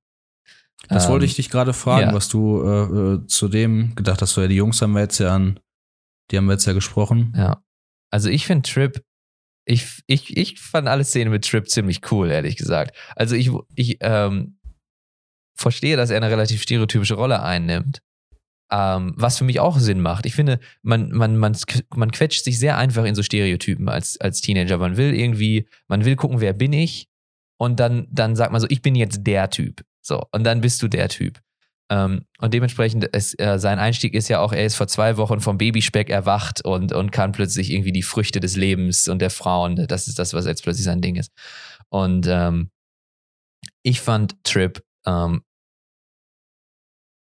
Das 0.88 1.06
Ähm, 1.06 1.12
wollte 1.12 1.26
ich 1.26 1.34
dich 1.34 1.50
gerade 1.50 1.72
fragen, 1.72 2.08
ja. 2.08 2.14
was 2.14 2.28
du 2.28 2.62
äh, 2.62 3.14
äh, 3.14 3.26
zu 3.26 3.48
dem 3.48 3.94
gedacht 3.94 4.22
hast. 4.22 4.36
Ja, 4.36 4.46
die 4.46 4.56
Jungs 4.56 4.80
haben 4.80 4.92
wir 4.92 5.00
jetzt 5.00 5.18
ja 5.18 5.34
an, 5.34 5.60
die 6.30 6.36
haben 6.36 6.46
wir 6.46 6.52
jetzt 6.52 6.66
ja 6.66 6.72
gesprochen. 6.72 7.34
Ja. 7.36 7.62
Also 8.10 8.28
ich 8.28 8.46
finde 8.46 8.68
Trip, 8.68 9.02
ich, 9.66 10.02
ich, 10.06 10.36
ich 10.36 10.60
fand 10.60 10.88
alle 10.88 11.04
Szenen 11.04 11.30
mit 11.30 11.46
Trip 11.46 11.68
ziemlich 11.68 12.10
cool, 12.10 12.30
ehrlich 12.30 12.56
gesagt. 12.56 12.96
Also 13.14 13.36
ich, 13.36 13.50
ich 13.74 13.98
ähm, 14.00 14.58
verstehe, 15.56 15.96
dass 15.96 16.10
er 16.10 16.16
eine 16.16 16.30
relativ 16.30 16.62
stereotypische 16.62 17.14
Rolle 17.14 17.42
einnimmt. 17.42 18.00
Ähm, 18.72 19.14
was 19.16 19.38
für 19.38 19.44
mich 19.44 19.58
auch 19.58 19.78
Sinn 19.78 20.00
macht. 20.00 20.26
Ich 20.26 20.34
finde, 20.34 20.60
man, 20.82 21.10
man, 21.10 21.36
man, 21.36 21.56
man 21.94 22.12
quetscht 22.12 22.44
sich 22.44 22.58
sehr 22.58 22.76
einfach 22.76 23.04
in 23.04 23.16
so 23.16 23.22
Stereotypen 23.22 23.88
als, 23.88 24.20
als 24.20 24.40
Teenager. 24.40 24.78
Man 24.78 24.96
will 24.96 25.12
irgendwie, 25.12 25.66
man 25.88 26.04
will 26.04 26.14
gucken, 26.14 26.40
wer 26.40 26.52
bin 26.52 26.72
ich? 26.72 27.08
Und 27.58 27.80
dann, 27.80 28.06
dann 28.10 28.36
sagt 28.36 28.52
man 28.52 28.60
so, 28.60 28.68
ich 28.70 28.80
bin 28.80 28.94
jetzt 28.94 29.26
der 29.26 29.50
Typ. 29.50 29.84
So, 30.00 30.22
und 30.32 30.44
dann 30.44 30.60
bist 30.60 30.82
du 30.82 30.88
der 30.88 31.08
Typ. 31.08 31.40
Ähm, 31.90 32.24
und 32.38 32.54
dementsprechend, 32.54 33.04
ist, 33.04 33.38
äh, 33.40 33.58
sein 33.58 33.80
Einstieg 33.80 34.14
ist 34.14 34.28
ja 34.28 34.40
auch, 34.40 34.52
er 34.52 34.64
ist 34.64 34.76
vor 34.76 34.86
zwei 34.86 35.16
Wochen 35.16 35.40
vom 35.40 35.58
Babyspeck 35.58 36.08
erwacht 36.08 36.64
und, 36.64 36.92
und 36.92 37.10
kann 37.10 37.32
plötzlich 37.32 37.70
irgendwie 37.70 37.92
die 37.92 38.04
Früchte 38.04 38.38
des 38.38 38.56
Lebens 38.56 39.08
und 39.08 39.18
der 39.20 39.30
Frauen, 39.30 39.88
das 39.88 40.06
ist 40.06 40.18
das, 40.18 40.32
was 40.32 40.46
jetzt 40.46 40.62
plötzlich 40.62 40.84
sein 40.84 41.00
Ding 41.00 41.16
ist. 41.16 41.32
Und 41.88 42.28
ähm, 42.28 42.70
ich 43.82 44.00
fand 44.00 44.42
Trip 44.44 44.82
ähm, 45.04 45.42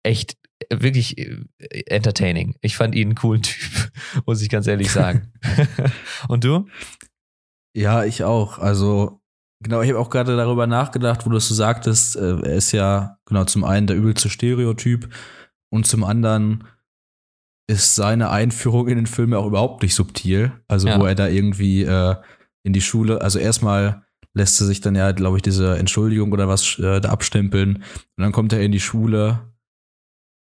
echt 0.02 0.36
wirklich 0.72 1.18
äh, 1.18 1.44
entertaining. 1.86 2.56
Ich 2.60 2.76
fand 2.76 2.94
ihn 2.94 3.08
einen 3.08 3.14
coolen 3.14 3.42
Typ, 3.42 3.90
muss 4.26 4.42
ich 4.42 4.48
ganz 4.48 4.66
ehrlich 4.66 4.90
sagen. 4.90 5.32
und 6.28 6.44
du? 6.44 6.66
Ja, 7.76 8.04
ich 8.04 8.24
auch. 8.24 8.58
Also, 8.58 9.20
genau, 9.62 9.82
ich 9.82 9.88
habe 9.90 9.98
auch 9.98 10.10
gerade 10.10 10.36
darüber 10.36 10.66
nachgedacht, 10.66 11.24
wo 11.26 11.30
du 11.30 11.36
es 11.36 11.48
so 11.48 11.54
sagtest, 11.54 12.16
äh, 12.16 12.40
er 12.40 12.54
ist 12.56 12.72
ja, 12.72 13.18
genau, 13.26 13.44
zum 13.44 13.64
einen 13.64 13.86
der 13.86 13.96
übelste 13.96 14.30
Stereotyp 14.30 15.12
und 15.70 15.86
zum 15.86 16.04
anderen 16.04 16.64
ist 17.70 17.94
seine 17.94 18.30
Einführung 18.30 18.88
in 18.88 18.96
den 18.96 19.06
Film 19.06 19.32
ja 19.32 19.38
auch 19.38 19.46
überhaupt 19.46 19.82
nicht 19.82 19.94
subtil. 19.94 20.52
Also, 20.68 20.88
Ja. 20.88 20.98
wo 20.98 21.04
er 21.04 21.14
da 21.14 21.28
irgendwie 21.28 21.82
äh, 21.82 22.16
in 22.62 22.72
die 22.72 22.80
Schule, 22.80 23.20
also 23.20 23.38
erstmal 23.38 24.02
lässt 24.34 24.60
er 24.60 24.66
sich 24.66 24.80
dann 24.80 24.94
ja, 24.94 25.12
glaube 25.12 25.36
ich, 25.36 25.42
diese 25.42 25.78
Entschuldigung 25.78 26.32
oder 26.32 26.48
was 26.48 26.78
äh, 26.78 27.00
da 27.00 27.10
abstempeln 27.10 27.76
und 27.76 28.22
dann 28.22 28.32
kommt 28.32 28.52
er 28.52 28.60
in 28.60 28.72
die 28.72 28.80
Schule 28.80 29.40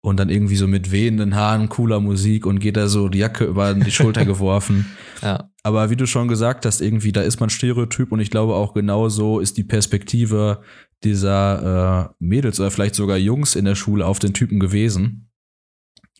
und 0.01 0.17
dann 0.17 0.29
irgendwie 0.29 0.55
so 0.55 0.67
mit 0.67 0.91
wehenden 0.91 1.35
Haaren, 1.35 1.69
cooler 1.69 1.99
Musik 1.99 2.45
und 2.45 2.59
geht 2.59 2.75
da 2.75 2.87
so 2.87 3.07
die 3.07 3.19
Jacke 3.19 3.45
über 3.45 3.73
die 3.73 3.91
Schulter 3.91 4.25
geworfen. 4.25 4.87
Ja, 5.21 5.51
Aber 5.63 5.89
wie 5.91 5.95
du 5.95 6.07
schon 6.07 6.27
gesagt 6.27 6.65
hast, 6.65 6.81
irgendwie, 6.81 7.11
da 7.11 7.21
ist 7.21 7.39
man 7.39 7.51
Stereotyp 7.51 8.11
und 8.11 8.19
ich 8.19 8.31
glaube 8.31 8.55
auch 8.55 8.73
genauso 8.73 9.39
ist 9.39 9.57
die 9.57 9.63
Perspektive 9.63 10.61
dieser 11.03 12.09
äh, 12.09 12.13
Mädels 12.19 12.59
oder 12.59 12.71
vielleicht 12.71 12.95
sogar 12.95 13.17
Jungs 13.17 13.55
in 13.55 13.65
der 13.65 13.75
Schule 13.75 14.05
auf 14.05 14.19
den 14.19 14.33
Typen 14.33 14.59
gewesen. 14.59 15.29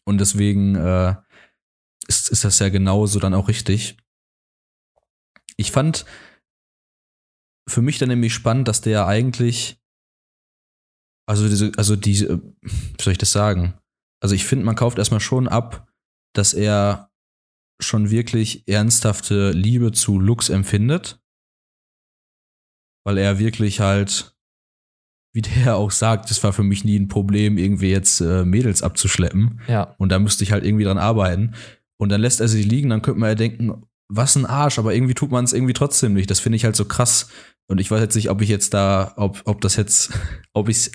Und 0.05 0.19
deswegen 0.19 0.75
äh, 0.75 1.15
ist, 2.07 2.29
ist 2.29 2.43
das 2.43 2.59
ja 2.59 2.69
genauso 2.69 3.19
dann 3.19 3.34
auch 3.34 3.47
richtig. 3.47 3.97
Ich 5.57 5.71
fand 5.71 6.05
für 7.67 7.82
mich 7.82 7.97
dann 7.97 8.09
nämlich 8.09 8.34
spannend, 8.34 8.67
dass 8.67 8.82
der 8.82 9.07
eigentlich, 9.07 9.80
also 11.28 11.47
diese, 11.47 11.72
also 11.78 11.95
diese, 11.95 12.41
wie 12.61 13.01
soll 13.01 13.13
ich 13.13 13.17
das 13.17 13.32
sagen? 13.32 13.74
Also 14.22 14.36
ich 14.36 14.45
finde, 14.45 14.65
man 14.65 14.76
kauft 14.76 14.97
erstmal 14.97 15.19
schon 15.19 15.47
ab, 15.47 15.88
dass 16.34 16.53
er 16.53 17.11
schon 17.80 18.11
wirklich 18.11 18.67
ernsthafte 18.67 19.51
Liebe 19.51 19.91
zu 19.91 20.19
Lux 20.19 20.49
empfindet. 20.49 21.19
Weil 23.03 23.17
er 23.17 23.39
wirklich 23.39 23.80
halt, 23.80 24.36
wie 25.34 25.41
der 25.41 25.76
auch 25.78 25.91
sagt, 25.91 26.30
es 26.32 26.43
war 26.43 26.53
für 26.53 26.63
mich 26.63 26.84
nie 26.84 26.99
ein 26.99 27.07
Problem, 27.07 27.57
irgendwie 27.57 27.89
jetzt 27.89 28.22
äh, 28.22 28.45
Mädels 28.45 28.84
abzuschleppen. 28.84 29.61
ja, 29.67 29.95
Und 29.97 30.09
da 30.09 30.19
müsste 30.19 30.43
ich 30.43 30.51
halt 30.51 30.63
irgendwie 30.63 30.84
dran 30.84 30.99
arbeiten. 30.99 31.55
Und 31.97 32.09
dann 32.09 32.22
lässt 32.22 32.41
er 32.41 32.47
sie 32.47 32.63
liegen, 32.63 32.89
dann 32.89 33.01
könnte 33.01 33.19
man 33.19 33.30
ja 33.30 33.36
denken, 33.36 33.84
was 34.07 34.36
ein 34.36 34.45
Arsch, 34.45 34.78
aber 34.78 34.93
irgendwie 34.93 35.13
tut 35.13 35.32
man 35.32 35.45
es 35.45 35.53
irgendwie 35.53 35.74
trotzdem 35.74 36.13
nicht. 36.13 36.30
Das 36.30 36.39
finde 36.39 36.57
ich 36.57 36.65
halt 36.65 36.76
so 36.76 36.86
krass. 36.86 37.30
Und 37.67 37.80
ich 37.80 37.89
weiß 37.89 38.01
jetzt 38.01 38.15
nicht, 38.15 38.30
ob 38.30 38.41
ich 38.41 38.49
jetzt 38.49 38.74
da, 38.74 39.13
ob, 39.15 39.41
ob 39.45 39.61
das 39.61 39.76
jetzt, 39.76 40.11
ob 40.53 40.69
ich 40.69 40.78
es 40.78 40.91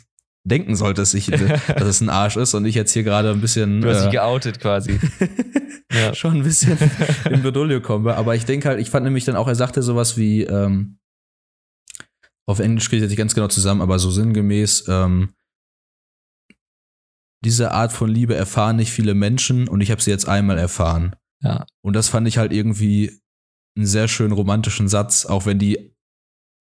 denken 0.47 0.77
sollte, 0.77 1.03
dass, 1.03 1.13
ich, 1.15 1.27
dass 1.27 1.83
es 1.83 2.01
ein 2.01 2.09
Arsch 2.09 2.37
ist 2.37 2.55
und 2.55 2.65
ich 2.65 2.75
jetzt 2.75 2.93
hier 2.93 3.03
gerade 3.03 3.31
ein 3.31 3.41
bisschen. 3.41 3.81
Du 3.81 3.89
hast 3.91 4.05
dich 4.05 4.09
äh, 4.09 4.17
geoutet 4.17 4.61
quasi. 4.61 4.99
ja. 5.93 6.15
schon 6.15 6.35
ein 6.35 6.43
bisschen 6.45 6.79
in 7.31 7.43
Bredouille 7.43 7.81
komme. 7.81 8.15
Aber 8.15 8.35
ich 8.35 8.45
denke 8.45 8.69
halt, 8.69 8.81
ich 8.81 8.91
fand 8.91 9.05
nämlich 9.05 9.25
dann 9.25 9.37
auch, 9.37 9.49
er 9.49 9.57
sagte 9.57 9.83
sowas 9.83 10.17
wie, 10.17 10.43
ähm, 10.43 10.99
auf 12.49 12.61
Englisch 12.61 12.89
kriege 12.89 12.99
ich 12.99 13.03
das 13.03 13.11
nicht 13.11 13.19
ganz 13.19 13.35
genau 13.35 13.49
zusammen, 13.49 13.81
aber 13.81 13.99
so 13.99 14.11
sinngemäß, 14.11 14.85
ähm, 14.89 15.35
diese 17.45 17.73
Art 17.73 17.93
von 17.93 18.09
Liebe 18.09 18.35
erfahren 18.35 18.77
nicht 18.77 18.93
viele 18.93 19.15
Menschen 19.15 19.69
und 19.69 19.81
ich 19.81 19.91
habe 19.91 20.01
sie 20.01 20.11
jetzt 20.11 20.29
einmal 20.29 20.59
erfahren. 20.59 21.17
Ja. 21.43 21.67
Und 21.83 21.95
das 21.95 22.09
fand 22.09 22.27
ich 22.29 22.39
halt 22.39 22.53
irgendwie 22.53 23.21
einen 23.77 23.87
sehr 23.87 24.09
schönen 24.09 24.33
romantischen 24.33 24.89
Satz, 24.89 25.27
auch 25.27 25.45
wenn 25.45 25.59
die 25.59 25.96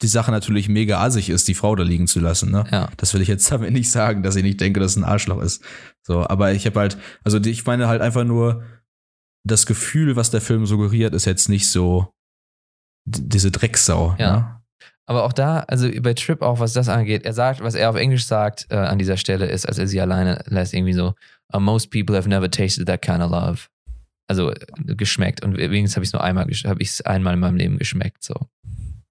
die 0.02 0.08
Sache 0.08 0.32
natürlich 0.32 0.68
mega 0.68 1.02
assig 1.02 1.30
ist, 1.30 1.48
die 1.48 1.54
Frau 1.54 1.76
da 1.76 1.84
liegen 1.84 2.08
zu 2.08 2.20
lassen. 2.20 2.52
Ne? 2.52 2.66
Ja. 2.72 2.90
Das 2.98 3.14
will 3.14 3.22
ich 3.22 3.28
jetzt 3.28 3.52
damit 3.52 3.72
nicht 3.72 3.90
sagen, 3.90 4.24
dass 4.24 4.36
ich 4.36 4.44
nicht 4.44 4.60
denke, 4.60 4.80
dass 4.80 4.92
es 4.92 4.98
ein 4.98 5.04
Arschloch 5.04 5.42
ist. 5.42 5.64
So, 6.04 6.28
aber 6.28 6.54
ich 6.54 6.66
habe 6.66 6.80
halt, 6.80 6.98
also 7.24 7.40
ich 7.40 7.66
meine 7.66 7.88
halt 7.88 8.02
einfach 8.02 8.24
nur, 8.24 8.64
das 9.46 9.66
Gefühl, 9.68 10.16
was 10.16 10.32
der 10.32 10.42
Film 10.42 10.66
suggeriert, 10.66 11.14
ist 11.14 11.26
jetzt 11.26 11.50
nicht 11.50 11.70
so 11.70 12.12
diese 13.06 13.52
Drecksau. 13.52 14.16
Ja. 14.18 14.32
Ne? 14.32 14.62
Aber 15.06 15.24
auch 15.24 15.34
da, 15.34 15.60
also 15.60 15.88
bei 16.02 16.16
Trip 16.16 16.42
auch, 16.42 16.60
was 16.60 16.74
das 16.74 16.90
angeht, 16.90 17.26
er 17.26 17.34
sagt, 17.34 17.62
was 17.62 17.76
er 17.76 17.92
auf 17.92 17.96
Englisch 17.96 18.26
sagt 18.26 18.66
äh, 18.72 18.76
an 18.76 18.98
dieser 18.98 19.18
Stelle 19.18 19.46
ist, 19.46 19.68
als 19.68 19.78
er 19.78 19.88
sie 19.88 20.02
alleine 20.02 20.44
lässt, 20.48 20.74
irgendwie 20.74 20.94
so, 20.94 21.14
"Uh, 21.54 21.60
most 21.60 21.92
people 21.92 22.16
have 22.16 22.28
never 22.28 22.50
tasted 22.50 22.88
that 22.88 23.04
kind 23.04 23.22
of 23.22 23.30
love. 23.30 23.68
Also 24.28 24.50
äh, 24.50 24.96
geschmeckt. 24.96 25.46
Und 25.46 25.56
wenigstens 25.58 25.96
habe 25.96 26.04
ich 26.04 26.10
es 26.10 26.14
nur 26.14 26.24
einmal, 26.24 26.46
habe 26.46 26.82
ich 26.82 26.90
es 26.90 27.02
einmal 27.02 27.36
in 27.36 27.40
meinem 27.40 27.58
Leben 27.58 27.78
geschmeckt. 27.78 28.24
So. 28.24 28.34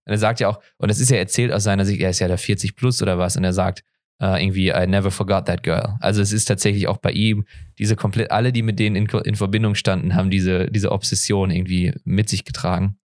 Und 0.07 0.13
er 0.13 0.19
sagt 0.19 0.41
ja 0.41 0.49
auch, 0.49 0.61
und 0.77 0.91
das 0.91 1.01
ist 1.01 1.11
ja 1.11 1.17
erzählt 1.17 1.53
aus 1.53 1.65
seiner 1.65 1.85
Sicht, 1.85 2.01
er 2.01 2.11
ist 2.11 2.21
ja 2.21 2.29
da 2.29 2.37
40 2.37 2.77
plus 2.77 3.01
oder 3.03 3.19
was, 3.19 3.37
und 3.37 3.45
er 3.45 3.53
sagt 3.53 3.83
äh, 4.21 4.43
irgendwie, 4.43 4.69
I 4.69 4.87
never 4.87 5.11
forgot 5.11 5.47
that 5.47 5.63
girl. 5.63 5.97
Also 6.01 6.23
es 6.23 6.33
ist 6.33 6.45
tatsächlich 6.47 6.87
auch 6.89 6.99
bei 6.99 7.13
ihm, 7.13 7.45
diese 7.79 7.97
komplett, 7.97 8.31
alle, 8.31 8.53
die 8.53 8.63
mit 8.63 8.79
denen 8.79 8.97
in, 8.97 9.07
in 9.07 9.35
Verbindung 9.35 9.75
standen, 9.75 10.15
haben 10.15 10.31
diese, 10.31 10.71
diese 10.71 10.93
Obsession 10.93 11.51
irgendwie 11.51 11.95
mit 12.05 12.29
sich 12.29 12.45
getragen. 12.45 12.99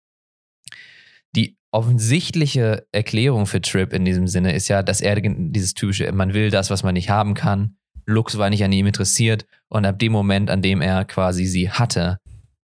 Die 1.35 1.57
offensichtliche 1.71 2.87
Erklärung 2.93 3.47
für 3.47 3.61
Trip 3.61 3.93
in 3.93 4.05
diesem 4.05 4.27
Sinne 4.27 4.55
ist 4.55 4.69
ja, 4.69 4.83
dass 4.83 5.01
er 5.01 5.21
dieses 5.21 5.75
typische, 5.75 6.11
man 6.13 6.35
will 6.35 6.51
das, 6.51 6.71
was 6.71 6.83
man 6.83 6.95
nicht 6.95 7.11
haben 7.11 7.35
kann. 7.35 7.77
Lux 8.07 8.39
war 8.39 8.51
nicht 8.51 8.65
an 8.65 8.73
ihm 8.73 8.87
interessiert 8.87 9.47
und 9.69 9.85
ab 9.85 9.99
dem 9.99 10.13
Moment, 10.13 10.49
an 10.49 10.63
dem 10.63 10.81
er 10.81 11.05
quasi 11.05 11.45
sie 11.45 11.71
hatte, 11.71 12.19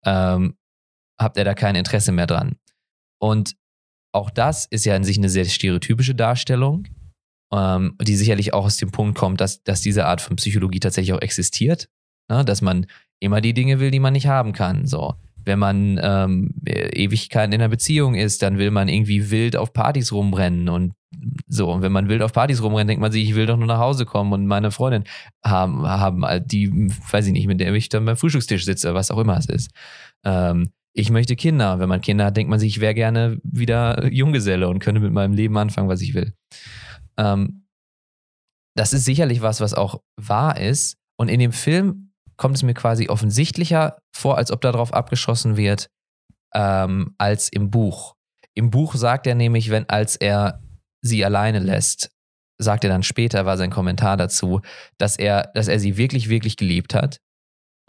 ähm, 0.05 0.57
habt 1.19 1.37
er 1.37 1.45
da 1.45 1.55
kein 1.55 1.75
Interesse 1.75 2.13
mehr 2.13 2.27
dran. 2.27 2.57
Und 3.19 3.57
auch 4.17 4.31
das 4.31 4.65
ist 4.65 4.85
ja 4.85 4.97
in 4.97 5.05
sich 5.05 5.19
eine 5.19 5.29
sehr 5.29 5.45
stereotypische 5.45 6.15
Darstellung, 6.15 6.89
ähm, 7.53 7.97
die 8.03 8.17
sicherlich 8.17 8.55
auch 8.55 8.65
aus 8.65 8.79
dem 8.79 8.91
Punkt 8.91 9.17
kommt, 9.17 9.41
dass, 9.41 9.63
dass 9.63 9.83
diese 9.83 10.07
Art 10.07 10.21
von 10.21 10.37
Psychologie 10.37 10.81
tatsächlich 10.81 11.13
auch 11.13 11.23
existiert. 11.23 11.89
Ne? 12.29 12.45
Dass 12.45 12.63
man 12.63 12.87
immer 13.21 13.41
die 13.41 13.55
Dinge 13.55 13.79
will, 13.79 13.91
die 13.91 14.01
man 14.01 14.15
nicht 14.15 14.27
haben 14.27 14.53
kann. 14.53 14.87
So. 14.87 15.15
Wenn 15.45 15.61
man 15.61 16.01
ähm, 16.03 16.55
Ewigkeiten 16.67 17.53
in 17.53 17.61
einer 17.61 17.69
Beziehung 17.69 18.17
ist, 18.17 18.43
dann 18.43 18.59
will 18.59 18.73
man 18.73 18.89
irgendwie 18.89 19.31
wild 19.31 19.55
auf 19.55 19.73
Partys 19.73 20.11
rumrennen 20.11 20.69
und 20.69 20.95
so. 21.47 21.71
Und 21.71 21.83
wenn 21.83 21.93
man 21.93 22.09
wild 22.09 22.23
auf 22.23 22.33
Partys 22.33 22.63
rumrennt, 22.63 22.91
denkt 22.91 23.01
man 23.01 23.13
sich, 23.13 23.29
ich 23.29 23.37
will 23.37 23.47
doch 23.47 23.57
nur 23.57 23.69
nach 23.69 23.79
Hause 23.79 24.07
kommen 24.07 24.33
und 24.33 24.47
meine 24.47 24.73
Freundin 24.73 25.05
haben, 25.45 25.87
haben 25.87 26.25
die, 26.47 26.91
weiß 27.11 27.27
ich 27.27 27.33
nicht, 27.33 27.47
mit 27.47 27.61
der 27.61 27.73
ich 27.75 27.89
dann 27.89 28.05
beim 28.05 28.17
Frühstückstisch 28.17 28.65
sitze, 28.65 28.95
was 28.95 29.13
auch 29.13 29.19
immer 29.19 29.37
es 29.37 29.47
ist. 29.47 29.71
Ähm, 30.25 30.71
ich 30.97 31.11
möchte 31.11 31.37
Kinder. 31.37 31.79
Wenn 31.79 31.91
man 31.91 32.01
Kinder 32.01 32.25
hat, 32.25 32.37
denkt 32.37 32.49
man 32.49 32.59
sich, 32.59 32.77
ich 32.77 32.81
wäre 32.81 32.95
gerne 32.95 33.39
wieder 33.43 34.07
Junggeselle 34.11 34.69
und 34.69 34.79
könnte 34.79 35.01
mit 35.01 35.13
meinem 35.13 35.35
Leben 35.35 35.57
anfangen, 35.59 35.89
was 35.89 36.01
ich 36.01 36.15
will. 36.15 36.33
Ähm, 37.19 37.67
das 38.75 38.93
ist 38.95 39.05
sicherlich 39.05 39.43
was, 39.43 39.61
was 39.61 39.75
auch 39.75 40.01
wahr 40.17 40.59
ist. 40.59 40.97
Und 41.19 41.29
in 41.29 41.39
dem 41.39 41.53
Film 41.53 42.13
kommt 42.37 42.57
es 42.57 42.63
mir 42.63 42.75
quasi 42.75 43.09
offensichtlicher 43.09 43.99
vor, 44.15 44.39
als 44.39 44.51
ob 44.51 44.63
darauf 44.63 44.95
abgeschossen 44.95 45.57
wird, 45.59 45.91
ähm, 46.55 47.15
als 47.19 47.51
im 47.51 47.71
Buch. 47.71 48.15
Im 48.55 48.71
Buch 48.71 48.95
sagt 48.95 49.27
er 49.27 49.35
nämlich, 49.35 49.71
wenn 49.71 49.89
als 49.91 50.17
er 50.17 50.63
sie 51.03 51.25
alleine 51.25 51.59
lässt, 51.59 52.11
sagt 52.59 52.85
er 52.85 52.91
dann 52.91 53.03
später, 53.03 53.45
war 53.45 53.59
sein 53.59 53.71
Kommentar 53.71 54.17
dazu, 54.17 54.63
dass 54.97 55.19
er, 55.19 55.51
dass 55.55 55.69
er 55.69 55.79
sie 55.79 55.99
wirklich, 55.99 56.31
wirklich 56.31 56.57
geliebt 56.57 56.95
hat 56.95 57.21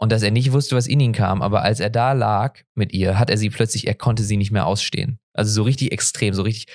und 0.00 0.12
dass 0.12 0.22
er 0.22 0.30
nicht 0.30 0.52
wusste, 0.52 0.76
was 0.76 0.86
in 0.86 1.00
ihn 1.00 1.12
kam, 1.12 1.42
aber 1.42 1.62
als 1.62 1.80
er 1.80 1.90
da 1.90 2.12
lag 2.12 2.60
mit 2.74 2.92
ihr, 2.92 3.18
hat 3.18 3.30
er 3.30 3.36
sie 3.36 3.50
plötzlich, 3.50 3.86
er 3.86 3.94
konnte 3.94 4.22
sie 4.22 4.36
nicht 4.36 4.50
mehr 4.52 4.66
ausstehen. 4.66 5.18
Also 5.34 5.52
so 5.52 5.62
richtig 5.62 5.92
extrem, 5.92 6.34
so 6.34 6.42
richtig, 6.42 6.72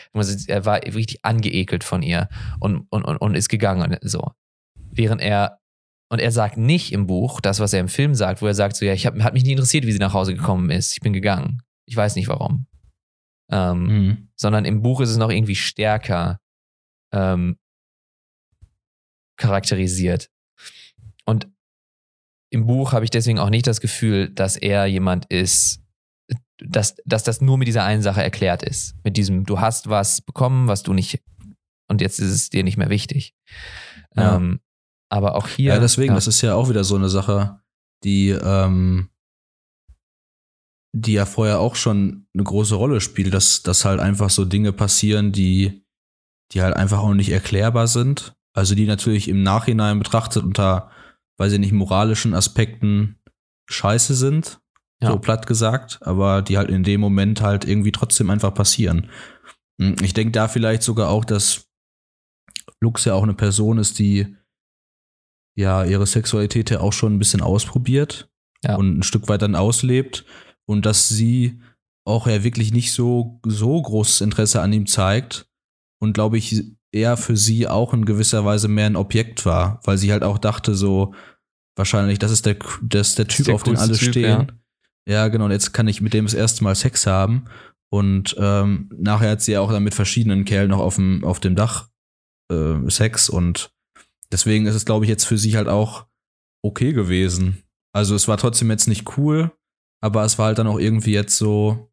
er 0.48 0.66
war 0.66 0.82
richtig 0.84 1.24
angeekelt 1.24 1.84
von 1.84 2.02
ihr 2.02 2.30
und, 2.60 2.86
und, 2.90 3.04
und, 3.04 3.18
und 3.18 3.36
ist 3.36 3.50
gegangen 3.50 3.98
und 4.02 4.10
so. 4.10 4.32
Während 4.92 5.22
er, 5.22 5.60
und 6.10 6.20
er 6.20 6.32
sagt 6.32 6.58
nicht 6.58 6.92
im 6.94 7.08
Buch 7.08 7.42
das, 7.42 7.60
was 7.60 7.74
er 7.74 7.80
im 7.80 7.88
Film 7.88 8.14
sagt, 8.14 8.42
wo 8.42 8.48
er 8.48 8.54
sagt 8.54 8.76
so, 8.76 8.86
ja, 8.86 8.94
ich 8.94 9.06
hab, 9.06 9.20
hat 9.22 9.34
mich 9.34 9.44
nie 9.44 9.52
interessiert, 9.52 9.86
wie 9.86 9.92
sie 9.92 10.00
nach 10.00 10.14
Hause 10.14 10.36
gekommen 10.36 10.70
ist. 10.70 10.94
Ich 10.94 11.00
bin 11.02 11.14
gegangen. 11.14 11.62
Ich 11.86 11.96
weiß 11.96 12.16
nicht 12.16 12.28
warum. 12.28 12.68
Ähm, 13.52 13.84
Mhm. 13.86 14.30
sondern 14.36 14.66
im 14.66 14.82
Buch 14.82 15.02
ist 15.02 15.10
es 15.10 15.18
noch 15.18 15.30
irgendwie 15.30 15.56
stärker 15.56 16.40
ähm, 17.14 17.58
charakterisiert. 19.38 20.30
Und 21.26 21.48
im 22.54 22.68
Buch 22.68 22.94
habe 22.94 23.04
ich 23.04 23.10
deswegen 23.12 23.40
auch 23.40 23.50
nicht 23.50 23.66
das 23.66 23.82
Gefühl, 23.82 24.30
dass 24.30 24.56
er 24.56 24.86
jemand 24.86 25.26
ist, 25.26 25.82
dass, 26.60 26.96
dass 27.04 27.24
das 27.24 27.42
nur 27.42 27.58
mit 27.58 27.68
dieser 27.68 27.84
einen 27.84 28.04
Sache 28.04 28.22
erklärt 28.22 28.62
ist. 28.62 28.96
Mit 29.04 29.18
diesem, 29.18 29.44
du 29.46 29.60
hast 29.60 29.90
was 29.90 30.22
bekommen, 30.22 30.68
was 30.68 30.84
du 30.84 30.94
nicht, 30.94 31.24
und 31.90 32.00
jetzt 32.00 32.20
ist 32.20 32.30
es 32.30 32.50
dir 32.52 32.64
nicht 32.64 32.78
mehr 32.78 32.90
wichtig. 32.90 33.34
Ja. 34.16 34.36
Ähm, 34.36 34.60
aber 35.10 35.36
auch 35.36 35.48
hier. 35.48 35.74
Ja, 35.74 35.80
deswegen, 35.80 36.10
ja, 36.10 36.16
das 36.16 36.28
ist 36.28 36.42
ja 36.42 36.54
auch 36.54 36.70
wieder 36.70 36.84
so 36.84 36.96
eine 36.96 37.10
Sache, 37.10 37.60
die, 38.04 38.30
ähm, 38.30 39.10
die 40.96 41.14
ja 41.14 41.26
vorher 41.26 41.60
auch 41.60 41.76
schon 41.76 42.28
eine 42.36 42.44
große 42.44 42.76
Rolle 42.76 43.02
spielt, 43.02 43.34
dass, 43.34 43.64
dass 43.64 43.84
halt 43.84 44.00
einfach 44.00 44.30
so 44.30 44.46
Dinge 44.46 44.74
passieren, 44.74 45.32
die, 45.32 45.84
die 46.52 46.62
halt 46.62 46.76
einfach 46.76 47.00
auch 47.00 47.16
nicht 47.16 47.32
erklärbar 47.32 47.88
sind. 47.88 48.36
Also 48.56 48.76
die 48.76 48.86
natürlich 48.86 49.28
im 49.28 49.42
Nachhinein 49.42 49.98
betrachtet 49.98 50.44
unter, 50.44 50.92
weiß 51.38 51.54
ich 51.54 51.60
nicht, 51.60 51.72
moralischen 51.74 52.34
Aspekten 52.34 53.20
scheiße 53.70 54.14
sind, 54.16 54.60
Ja. 55.02 55.12
so 55.12 55.20
platt 55.20 55.48
gesagt, 55.48 56.00
aber 56.02 56.42
die 56.42 56.58
halt 56.58 56.70
in 56.70 56.84
dem 56.84 57.02
Moment 57.02 57.42
halt 57.42 57.66
irgendwie 57.66 57.92
trotzdem 57.92 58.30
einfach 58.30 58.54
passieren. 58.54 59.10
Hm, 59.82 59.96
Ich 60.02 60.14
denke 60.14 60.32
da 60.32 60.48
vielleicht 60.48 60.84
sogar 60.84 61.10
auch, 61.10 61.26
dass 61.26 61.68
Lux 62.82 63.06
ja 63.06 63.14
auch 63.14 63.24
eine 63.24 63.34
Person 63.34 63.78
ist, 63.78 64.00
die 64.00 64.36
ja 65.58 65.84
ihre 65.84 66.06
Sexualität 66.08 66.70
ja 66.70 66.80
auch 66.80 66.94
schon 66.94 67.14
ein 67.16 67.20
bisschen 67.20 67.42
ausprobiert 67.42 68.30
Ja. 68.64 68.76
und 68.76 69.00
ein 69.00 69.04
Stück 69.04 69.28
weit 69.30 69.42
dann 69.42 69.56
auslebt 69.56 70.26
und 70.66 70.86
dass 70.86 71.10
sie 71.10 71.62
auch 72.06 72.28
ja 72.28 72.44
wirklich 72.44 72.72
nicht 72.74 72.92
so 72.92 73.40
so 73.46 73.82
großes 73.82 74.22
Interesse 74.22 74.62
an 74.62 74.74
ihm 74.74 74.86
zeigt 74.88 75.48
und 76.02 76.14
glaube 76.14 76.38
ich 76.38 76.66
eher 76.94 77.18
für 77.18 77.36
sie 77.36 77.68
auch 77.68 77.94
in 77.94 78.06
gewisser 78.06 78.46
Weise 78.46 78.68
mehr 78.68 78.86
ein 78.86 78.96
Objekt 78.96 79.46
war, 79.46 79.80
weil 79.84 79.98
sie 79.98 80.12
halt 80.12 80.24
auch 80.24 80.38
dachte 80.38 80.76
so 80.76 81.14
wahrscheinlich, 81.76 82.20
das 82.20 82.32
ist 82.32 82.46
der 82.46 82.58
das 82.82 83.10
ist 83.10 83.20
der 83.20 83.28
Typ, 83.28 83.46
der 83.46 83.56
auf 83.56 83.64
den 83.64 83.78
alle 83.78 83.98
Typ, 83.98 84.10
stehen. 84.10 84.52
Ja. 85.08 85.28
genau. 85.28 85.46
Und 85.46 85.52
jetzt 85.52 85.74
kann 85.74 85.88
ich 85.88 86.02
mit 86.02 86.14
dem 86.14 86.26
das 86.26 86.34
erste 86.34 86.64
Mal 86.64 86.76
Sex 86.76 87.08
haben 87.08 87.46
und 87.92 88.36
ähm, 88.40 88.90
nachher 88.96 89.32
hat 89.32 89.42
sie 89.42 89.54
ja 89.54 89.62
auch 89.62 89.72
dann 89.72 89.84
mit 89.84 89.94
verschiedenen 89.94 90.46
Kerlen 90.46 90.70
noch 90.70 90.80
auf 90.80 90.96
dem 90.96 91.24
auf 91.24 91.40
dem 91.40 91.56
Dach 91.56 91.90
äh, 92.52 92.76
Sex 92.90 93.30
und 93.30 93.72
deswegen 94.32 94.66
ist 94.66 94.76
es, 94.76 94.86
glaube 94.86 95.06
ich, 95.06 95.10
jetzt 95.10 95.26
für 95.26 95.38
sie 95.38 95.56
halt 95.58 95.68
auch 95.68 96.06
okay 96.64 96.94
gewesen. 96.94 97.64
Also 97.94 98.16
es 98.16 98.28
war 98.28 98.38
trotzdem 98.38 98.70
jetzt 98.72 98.88
nicht 98.88 99.18
cool, 99.18 99.52
aber 100.02 100.24
es 100.24 100.38
war 100.38 100.48
halt 100.48 100.58
dann 100.58 100.68
auch 100.68 100.80
irgendwie 100.80 101.14
jetzt 101.14 101.38
so, 101.38 101.93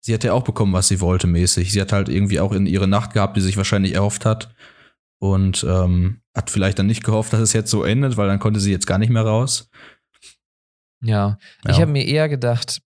sie 0.00 0.14
hat 0.14 0.24
ja 0.24 0.32
auch 0.32 0.44
bekommen, 0.44 0.72
was 0.72 0.88
sie 0.88 1.00
wollte, 1.00 1.26
mäßig. 1.26 1.72
Sie 1.72 1.80
hat 1.80 1.92
halt 1.92 2.08
irgendwie 2.08 2.40
auch 2.40 2.52
in 2.52 2.66
ihre 2.66 2.88
Nacht 2.88 3.12
gehabt, 3.12 3.36
die 3.36 3.40
sich 3.40 3.56
wahrscheinlich 3.56 3.94
erhofft 3.94 4.24
hat. 4.24 4.54
Und 5.22 5.64
ähm, 5.68 6.22
hat 6.34 6.48
vielleicht 6.48 6.78
dann 6.78 6.86
nicht 6.86 7.04
gehofft, 7.04 7.32
dass 7.34 7.40
es 7.40 7.52
jetzt 7.52 7.70
so 7.70 7.84
endet, 7.84 8.16
weil 8.16 8.26
dann 8.28 8.38
konnte 8.38 8.58
sie 8.58 8.70
jetzt 8.72 8.86
gar 8.86 8.96
nicht 8.98 9.10
mehr 9.10 9.22
raus. 9.22 9.68
Ja, 11.02 11.38
Ja. 11.64 11.70
ich 11.70 11.80
habe 11.80 11.90
mir 11.92 12.06
eher 12.06 12.28
gedacht, 12.28 12.80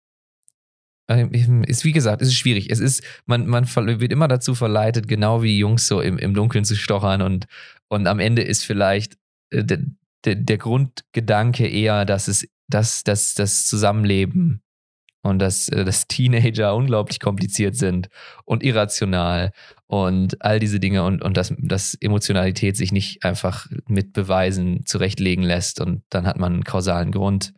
äh, 1.09 1.27
ist 1.67 1.85
wie 1.85 1.93
gesagt, 1.93 2.23
es 2.23 2.29
ist 2.29 2.35
schwierig. 2.35 2.71
Es 2.71 2.81
ist, 2.81 3.03
man, 3.27 3.47
man 3.47 3.67
wird 3.67 4.13
immer 4.13 4.27
dazu 4.29 4.55
verleitet, 4.55 5.07
genau 5.07 5.43
wie 5.43 5.49
die 5.49 5.59
Jungs 5.59 5.87
so 5.87 6.01
im, 6.01 6.19
im 6.19 6.35
Dunkeln 6.35 6.65
zu 6.65 6.75
stochern 6.75 7.23
und, 7.23 7.47
und 7.89 8.07
am 8.09 8.19
Ende 8.19 8.43
ist 8.43 8.65
vielleicht 8.65 9.17
äh, 9.51 9.63
der, 9.65 9.79
der, 10.25 10.35
der 10.35 10.59
Grundgedanke 10.59 11.69
eher, 11.69 12.05
dass 12.05 12.27
es, 12.27 12.49
dass, 12.69 13.05
dass 13.05 13.35
das 13.35 13.67
Zusammenleben 13.67 14.63
und 15.25 15.39
dass, 15.39 15.69
äh, 15.71 15.85
dass 15.85 16.07
Teenager 16.07 16.77
unglaublich 16.77 17.19
kompliziert 17.19 17.75
sind 17.75 18.09
und 18.45 18.63
irrational 18.63 19.53
und 19.87 20.41
all 20.43 20.61
diese 20.61 20.79
Dinge 20.79 21.03
und, 21.03 21.23
und 21.23 21.37
dass, 21.37 21.53
dass 21.59 21.95
Emotionalität 21.95 22.77
sich 22.77 22.93
nicht 22.93 23.25
einfach 23.25 23.67
mit 23.89 24.13
Beweisen 24.13 24.85
zurechtlegen 24.87 25.43
lässt 25.43 25.81
und 25.81 26.03
dann 26.11 26.27
hat 26.27 26.39
man 26.39 26.53
einen 26.53 26.65
kausalen 26.65 27.11
Grund. 27.11 27.55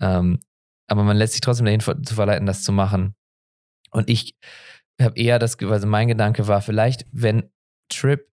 Ähm, 0.00 0.40
aber 0.88 1.02
man 1.02 1.16
lässt 1.16 1.32
sich 1.32 1.40
trotzdem 1.40 1.66
dahin 1.66 1.80
zu 1.80 2.14
verleiten, 2.14 2.46
das 2.46 2.62
zu 2.62 2.72
machen. 2.72 3.14
Und 3.90 4.10
ich 4.10 4.34
habe 5.00 5.18
eher 5.18 5.38
das, 5.38 5.58
also 5.58 5.86
mein 5.86 6.08
Gedanke 6.08 6.48
war, 6.48 6.60
vielleicht, 6.60 7.06
wenn 7.12 7.50
Trip 7.88 8.28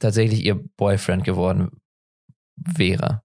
tatsächlich 0.00 0.44
ihr 0.44 0.56
Boyfriend 0.76 1.24
geworden 1.24 1.70
wäre. 2.56 3.22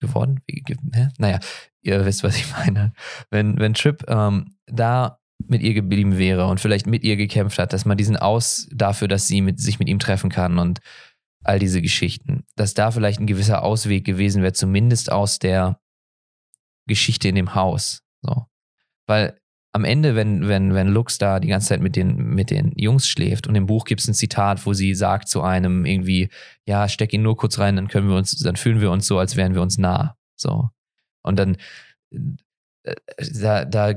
Geworden? 0.00 0.40
Hä? 0.48 1.08
Naja, 1.18 1.40
ihr 1.82 2.04
wisst, 2.04 2.24
was 2.24 2.36
ich 2.36 2.50
meine. 2.52 2.92
Wenn, 3.30 3.58
wenn 3.58 3.74
Trip 3.74 4.04
ähm, 4.08 4.56
da 4.66 5.18
mit 5.46 5.62
ihr 5.62 5.74
geblieben 5.74 6.18
wäre 6.18 6.46
und 6.46 6.60
vielleicht 6.60 6.86
mit 6.86 7.04
ihr 7.04 7.16
gekämpft 7.16 7.58
hat, 7.58 7.72
dass 7.72 7.84
man 7.84 7.96
diesen 7.96 8.16
Aus 8.16 8.68
dafür, 8.72 9.08
dass 9.08 9.26
sie 9.26 9.40
mit, 9.40 9.60
sich 9.60 9.78
mit 9.78 9.88
ihm 9.88 9.98
treffen 9.98 10.30
kann 10.30 10.58
und 10.58 10.80
all 11.42 11.58
diese 11.58 11.82
Geschichten, 11.82 12.44
dass 12.56 12.74
da 12.74 12.90
vielleicht 12.90 13.20
ein 13.20 13.26
gewisser 13.26 13.62
Ausweg 13.62 14.04
gewesen 14.04 14.42
wäre, 14.42 14.52
zumindest 14.52 15.12
aus 15.12 15.38
der 15.38 15.80
Geschichte 16.86 17.28
in 17.28 17.34
dem 17.34 17.54
Haus. 17.54 18.02
So. 18.22 18.46
Weil 19.06 19.38
am 19.74 19.84
Ende, 19.84 20.14
wenn, 20.14 20.46
wenn, 20.46 20.72
wenn 20.72 20.88
Lux 20.88 21.18
da 21.18 21.40
die 21.40 21.48
ganze 21.48 21.68
Zeit 21.68 21.80
mit 21.80 21.96
den, 21.96 22.16
mit 22.16 22.50
den 22.50 22.72
Jungs 22.76 23.08
schläft 23.08 23.48
und 23.48 23.56
im 23.56 23.66
Buch 23.66 23.84
gibt 23.84 24.00
es 24.00 24.08
ein 24.08 24.14
Zitat, 24.14 24.64
wo 24.66 24.72
sie 24.72 24.94
sagt 24.94 25.28
zu 25.28 25.42
einem 25.42 25.84
irgendwie, 25.84 26.30
ja, 26.64 26.88
steck 26.88 27.12
ihn 27.12 27.22
nur 27.22 27.36
kurz 27.36 27.58
rein, 27.58 27.74
dann 27.74 27.88
können 27.88 28.08
wir 28.08 28.16
uns, 28.16 28.38
dann 28.38 28.54
fühlen 28.54 28.80
wir 28.80 28.92
uns 28.92 29.06
so, 29.06 29.18
als 29.18 29.34
wären 29.34 29.54
wir 29.54 29.62
uns 29.62 29.76
nah. 29.76 30.16
So. 30.36 30.70
Und 31.24 31.40
dann, 31.40 31.56
äh, 32.84 32.94
da, 33.32 33.64
da 33.64 33.94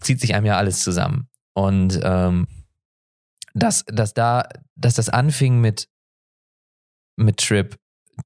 zieht 0.00 0.20
sich 0.20 0.32
einem 0.32 0.46
ja 0.46 0.56
alles 0.56 0.84
zusammen. 0.84 1.28
Und 1.54 1.98
ähm, 2.04 2.46
dass, 3.52 3.84
dass 3.86 4.14
da, 4.14 4.48
dass 4.76 4.94
das 4.94 5.08
anfing 5.08 5.60
mit, 5.60 5.88
mit 7.16 7.38
Trip, 7.38 7.76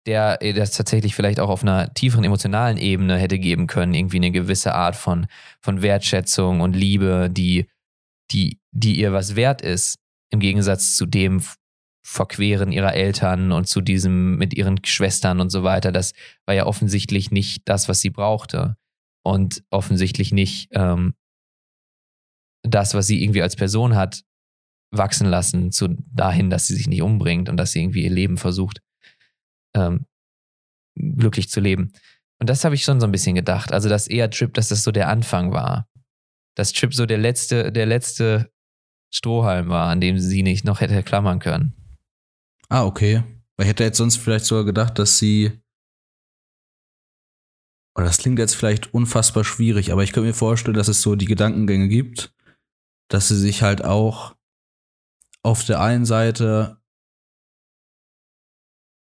der 0.07 0.39
das 0.55 0.73
tatsächlich 0.73 1.15
vielleicht 1.15 1.41
auch 1.41 1.49
auf 1.49 1.63
einer 1.63 1.93
tieferen 1.95 2.25
emotionalen 2.25 2.77
Ebene 2.77 3.19
hätte 3.19 3.39
geben 3.39 3.67
können, 3.67 3.95
irgendwie 3.95 4.17
eine 4.17 4.31
gewisse 4.31 4.75
Art 4.75 4.97
von, 4.97 5.27
von 5.61 5.83
Wertschätzung 5.83 6.61
und 6.61 6.75
Liebe, 6.75 7.29
die, 7.31 7.69
die, 8.31 8.61
die 8.73 8.99
ihr 8.99 9.13
was 9.13 9.37
wert 9.37 9.63
ist, 9.63 9.99
im 10.31 10.41
Gegensatz 10.41 10.97
zu 10.97 11.07
dem 11.07 11.43
Verqueren 12.07 12.71
ihrer 12.71 12.95
Eltern 12.95 13.51
und 13.53 13.67
zu 13.67 13.81
diesem 13.81 14.37
mit 14.37 14.55
ihren 14.55 14.85
Schwestern 14.85 15.41
und 15.41 15.51
so 15.51 15.63
weiter. 15.63 15.91
Das 15.91 16.13
war 16.45 16.55
ja 16.55 16.67
offensichtlich 16.67 17.31
nicht 17.31 17.63
das, 17.67 17.89
was 17.89 18.01
sie 18.01 18.11
brauchte. 18.11 18.77
Und 19.27 19.65
offensichtlich 19.71 20.31
nicht 20.31 20.69
ähm, 20.73 21.15
das, 22.63 22.93
was 22.93 23.07
sie 23.07 23.23
irgendwie 23.23 23.41
als 23.41 23.57
Person 23.57 23.95
hat, 23.95 24.23
wachsen 24.91 25.27
lassen, 25.27 25.73
zu 25.73 25.97
dahin, 26.13 26.51
dass 26.51 26.67
sie 26.67 26.75
sich 26.75 26.89
nicht 26.89 27.01
umbringt 27.01 27.49
und 27.49 27.57
dass 27.57 27.73
sie 27.73 27.81
irgendwie 27.81 28.05
ihr 28.05 28.11
Leben 28.11 28.37
versucht 28.37 28.81
ähm, 29.75 30.07
glücklich 30.97 31.49
zu 31.49 31.61
leben. 31.61 31.93
Und 32.41 32.51
das 32.51 32.65
habe 32.65 32.75
ich 32.75 32.85
schon 32.85 33.01
so 33.01 33.07
ein 33.07 33.13
bisschen 33.13 33.35
gedacht. 33.35 33.73
Also, 33.73 33.89
dass 33.89 34.07
eher 34.07 34.31
Trip, 34.31 34.53
dass 34.55 34.69
das 34.69 34.83
so 34.83 34.93
der 34.93 35.09
Anfang 35.09 35.53
war. 35.53 35.89
Dass 36.57 36.73
Trip 36.73 36.95
so 36.95 37.07
der 37.07 37.19
letzte, 37.19 37.73
der 37.73 37.87
letzte 37.87 38.51
Strohhalm 39.13 39.69
war, 39.69 39.89
an 39.89 40.01
dem 40.01 40.19
sie 40.19 40.43
nicht 40.43 40.65
noch 40.65 40.81
hätte 40.81 41.03
klammern 41.03 41.39
können. 41.39 41.75
Ah, 42.69 42.85
okay. 42.85 43.23
Weil 43.57 43.67
ich 43.67 43.71
hätte 43.71 43.85
jetzt 43.85 43.99
sonst 43.99 44.17
vielleicht 44.17 44.45
sogar 44.45 44.65
gedacht, 44.65 44.99
dass 44.99 45.19
sie. 45.19 45.61
Oder 47.97 48.07
das 48.07 48.19
klingt 48.19 48.41
jetzt 48.41 48.57
vielleicht 48.57 48.93
unfassbar 48.93 49.45
schwierig, 49.45 49.93
aber 49.93 50.03
ich 50.03 50.13
könnte 50.13 50.27
mir 50.27 50.35
vorstellen, 50.35 50.77
dass 50.77 50.89
es 50.89 51.01
so 51.01 51.15
die 51.15 51.27
Gedankengänge 51.27 51.87
gibt, 51.87 52.35
dass 53.09 53.29
sie 53.29 53.39
sich 53.39 53.63
halt 53.63 53.85
auch 53.85 54.35
auf 55.45 55.65
der 55.65 55.81
einen 55.81 56.05
Seite 56.05 56.83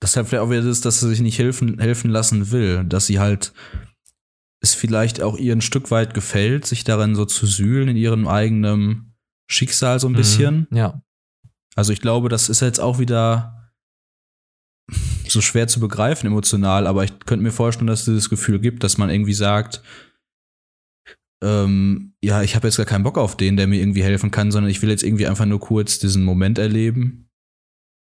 das 0.03 0.17
halt 0.17 0.27
vielleicht 0.27 0.43
auch 0.43 0.51
wieder 0.51 0.65
ist, 0.65 0.85
dass 0.85 0.99
sie 0.99 1.09
sich 1.09 1.21
nicht 1.21 1.39
helfen, 1.39 1.79
helfen 1.79 2.11
lassen 2.11 2.51
will, 2.51 2.85
dass 2.85 3.07
sie 3.07 3.21
halt 3.21 3.53
es 4.61 4.75
vielleicht 4.75 5.23
auch 5.23 5.37
ihr 5.39 5.55
ein 5.55 5.61
Stück 5.61 5.93
weit 5.93 6.13
gefällt, 6.13 6.67
sich 6.67 6.83
darin 6.83 7.15
so 7.15 7.25
zu 7.25 7.47
sühlen 7.47 7.89
in 7.89 7.97
ihrem 7.97 8.27
eigenen 8.27 9.15
Schicksal 9.49 10.01
so 10.01 10.09
ein 10.09 10.13
mhm, 10.13 10.17
bisschen. 10.17 10.67
Ja. 10.73 11.03
Also 11.77 11.93
ich 11.93 12.01
glaube, 12.01 12.29
das 12.29 12.49
ist 12.49 12.61
jetzt 12.61 12.81
auch 12.81 12.99
wieder 12.99 13.71
so 15.29 15.41
schwer 15.41 15.69
zu 15.69 15.79
begreifen 15.79 16.27
emotional, 16.27 16.89
aber 16.89 17.05
ich 17.05 17.21
könnte 17.21 17.45
mir 17.45 17.53
vorstellen, 17.53 17.87
dass 17.87 18.01
es 18.01 18.07
dieses 18.07 18.29
Gefühl 18.29 18.59
gibt, 18.59 18.83
dass 18.83 18.99
man 18.99 19.09
irgendwie 19.09 19.35
sagt, 19.35 19.83
ähm, 21.45 22.15
ja, 22.21 22.43
ich 22.43 22.57
habe 22.57 22.67
jetzt 22.67 22.77
gar 22.77 22.87
keinen 22.87 23.05
Bock 23.05 23.19
auf 23.19 23.37
den, 23.37 23.57
der 23.57 23.69
mir 23.69 23.81
irgendwie 23.81 24.03
helfen 24.03 24.33
kann, 24.33 24.51
sondern 24.51 24.71
ich 24.71 24.83
will 24.83 24.91
jetzt 24.91 25.05
irgendwie 25.05 25.29
einfach 25.29 25.47
nur 25.47 25.61
kurz 25.61 26.01
diesen 26.01 26.25
Moment 26.25 26.59
erleben 26.59 27.29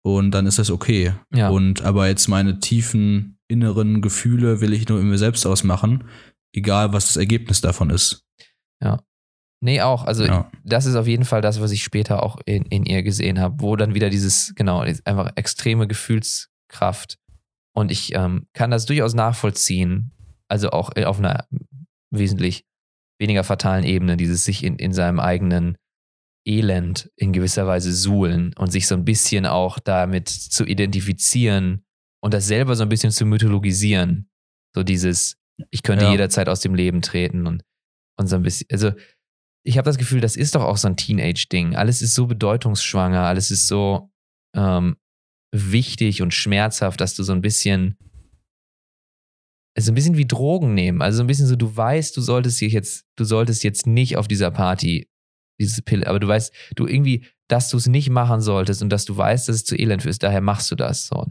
und 0.07 0.31
dann 0.31 0.47
ist 0.47 0.61
das 0.61 0.71
okay. 0.71 1.15
Ja. 1.35 1.49
Und 1.49 1.83
aber 1.83 2.07
jetzt 2.07 2.29
meine 2.29 2.61
tiefen 2.61 3.41
inneren 3.49 4.03
Gefühle 4.03 4.61
will 4.61 4.73
ich 4.73 4.89
nur 4.89 5.01
in 5.01 5.11
mir 5.11 5.19
selbst 5.19 5.45
ausmachen, 5.45 6.05
egal 6.53 6.93
was 6.93 7.07
das 7.09 7.17
Ergebnis 7.17 7.61
davon 7.61 7.91
ist. 7.91 8.25
Ja. 8.81 9.03
Nee, 9.61 9.81
auch. 9.81 10.05
Also 10.05 10.25
ja. 10.25 10.49
das 10.63 10.87
ist 10.87 10.95
auf 10.95 11.09
jeden 11.09 11.25
Fall 11.25 11.41
das, 11.41 11.61
was 11.61 11.73
ich 11.73 11.83
später 11.83 12.23
auch 12.23 12.39
in, 12.45 12.67
in 12.67 12.87
ihr 12.87 13.03
gesehen 13.03 13.41
habe, 13.41 13.57
wo 13.59 13.75
dann 13.75 13.95
wieder 13.95 14.09
dieses, 14.09 14.53
genau, 14.55 14.85
einfach 15.05 15.33
extreme 15.35 15.89
Gefühlskraft. 15.89 17.19
Und 17.75 17.91
ich 17.91 18.15
ähm, 18.15 18.47
kann 18.53 18.71
das 18.71 18.87
durchaus 18.87 19.15
nachvollziehen, 19.15 20.13
also 20.47 20.71
auch 20.71 20.95
auf 20.95 21.19
einer 21.19 21.47
wesentlich 22.13 22.65
weniger 23.19 23.43
fatalen 23.43 23.85
Ebene, 23.85 24.17
dieses 24.17 24.45
sich 24.45 24.63
in, 24.63 24.77
in 24.77 24.93
seinem 24.93 25.19
eigenen 25.19 25.77
Elend 26.47 27.11
in 27.16 27.32
gewisser 27.32 27.66
Weise 27.66 27.92
suhlen 27.92 28.55
und 28.57 28.70
sich 28.70 28.86
so 28.86 28.94
ein 28.94 29.05
bisschen 29.05 29.47
auch 29.47 29.78
damit 29.78 30.28
zu 30.28 30.64
identifizieren 30.64 31.84
und 32.22 32.32
das 32.32 32.47
selber 32.47 32.76
so 32.76 32.84
ein 32.84 32.88
bisschen 32.88 33.11
zu 33.11 33.26
mythologisieren. 33.26 34.30
So 34.74 34.82
dieses, 34.82 35.36
ich 35.70 35.82
könnte 35.82 36.05
ja. 36.05 36.12
jederzeit 36.12 36.49
aus 36.49 36.61
dem 36.61 36.74
Leben 36.74 37.03
treten 37.03 37.47
und, 37.47 37.62
und 38.18 38.28
so 38.28 38.36
ein 38.36 38.42
bisschen, 38.42 38.68
also 38.70 38.92
ich 39.64 39.78
habe 39.78 39.86
das 39.86 39.99
Gefühl, 39.99 40.20
das 40.20 40.36
ist 40.36 40.55
doch 40.55 40.62
auch 40.62 40.76
so 40.76 40.86
ein 40.86 40.97
Teenage-Ding. 40.97 41.74
Alles 41.74 42.01
ist 42.01 42.14
so 42.14 42.26
bedeutungsschwanger, 42.26 43.22
alles 43.22 43.51
ist 43.51 43.66
so 43.66 44.12
ähm, 44.55 44.97
wichtig 45.53 46.22
und 46.22 46.32
schmerzhaft, 46.32 47.01
dass 47.01 47.14
du 47.14 47.24
so 47.24 47.32
ein 47.32 47.40
bisschen, 47.40 47.99
also 49.76 49.90
ein 49.90 49.97
bisschen 49.97 50.16
wie 50.16 50.26
Drogen 50.26 50.74
nehmen. 50.74 51.03
Also 51.03 51.16
so 51.16 51.24
ein 51.24 51.26
bisschen 51.26 51.49
so, 51.49 51.57
du 51.57 51.76
weißt, 51.76 52.16
du 52.16 52.20
solltest 52.20 52.61
dich 52.61 52.72
jetzt, 52.72 53.05
du 53.16 53.24
solltest 53.24 53.64
jetzt 53.64 53.88
nicht 53.88 54.16
auf 54.16 54.28
dieser 54.28 54.53
Party 54.53 55.09
diese 55.59 55.83
Pille. 55.83 56.07
Aber 56.07 56.21
du 56.21 56.29
weißt, 56.29 56.53
du 56.75 56.87
irgendwie, 56.87 57.27
dass 57.49 57.69
du 57.71 57.77
es 57.77 57.87
nicht 57.87 58.11
machen 58.11 58.41
solltest 58.41 58.83
und 58.83 58.91
dass 58.91 59.05
du 59.05 59.17
weißt, 59.17 59.49
dass 59.49 59.57
es 59.57 59.65
zu 59.65 59.77
elend 59.77 60.05
ist, 60.05 60.23
daher 60.23 60.41
machst 60.41 60.71
du 60.71 60.75
das. 60.75 61.07
So. 61.07 61.27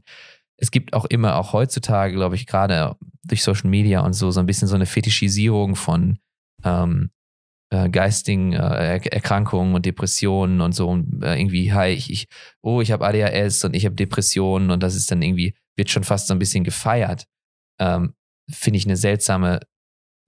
Es 0.58 0.72
gibt 0.72 0.94
auch 0.94 1.06
immer, 1.06 1.36
auch 1.38 1.54
heutzutage, 1.54 2.14
glaube 2.14 2.36
ich, 2.36 2.46
gerade 2.46 2.96
durch 3.24 3.44
Social 3.44 3.70
Media 3.70 4.02
und 4.02 4.14
so, 4.14 4.32
so 4.32 4.40
ein 4.40 4.46
bisschen 4.46 4.68
so 4.68 4.76
eine 4.76 4.86
Fetischisierung 4.86 5.76
von 5.76 6.20
ähm, 6.64 7.10
äh, 7.72 7.90
geistigen 7.90 8.54
äh, 8.54 8.98
Erkrankungen 8.98 9.76
und 9.76 9.86
Depressionen 9.86 10.62
und 10.62 10.74
so. 10.74 10.88
Und, 10.90 11.24
äh, 11.24 11.38
irgendwie, 11.38 11.74
hi, 11.74 11.90
ich, 11.90 12.12
ich 12.12 12.28
oh, 12.62 12.82
ich 12.82 12.92
habe 12.92 13.06
ADHS 13.06 13.66
und 13.66 13.76
ich 13.76 13.86
habe 13.86 13.96
Depressionen 13.96 14.72
und 14.72 14.82
das 14.82 14.96
ist 14.96 15.12
dann 15.12 15.22
irgendwie, 15.22 15.56
wird 15.76 15.90
schon 15.90 16.04
fast 16.04 16.28
so 16.28 16.34
ein 16.34 16.40
bisschen 16.40 16.64
gefeiert. 16.64 17.28
Ähm, 17.80 18.14
Finde 18.50 18.78
ich 18.78 18.86
eine 18.86 18.96
seltsame 18.96 19.62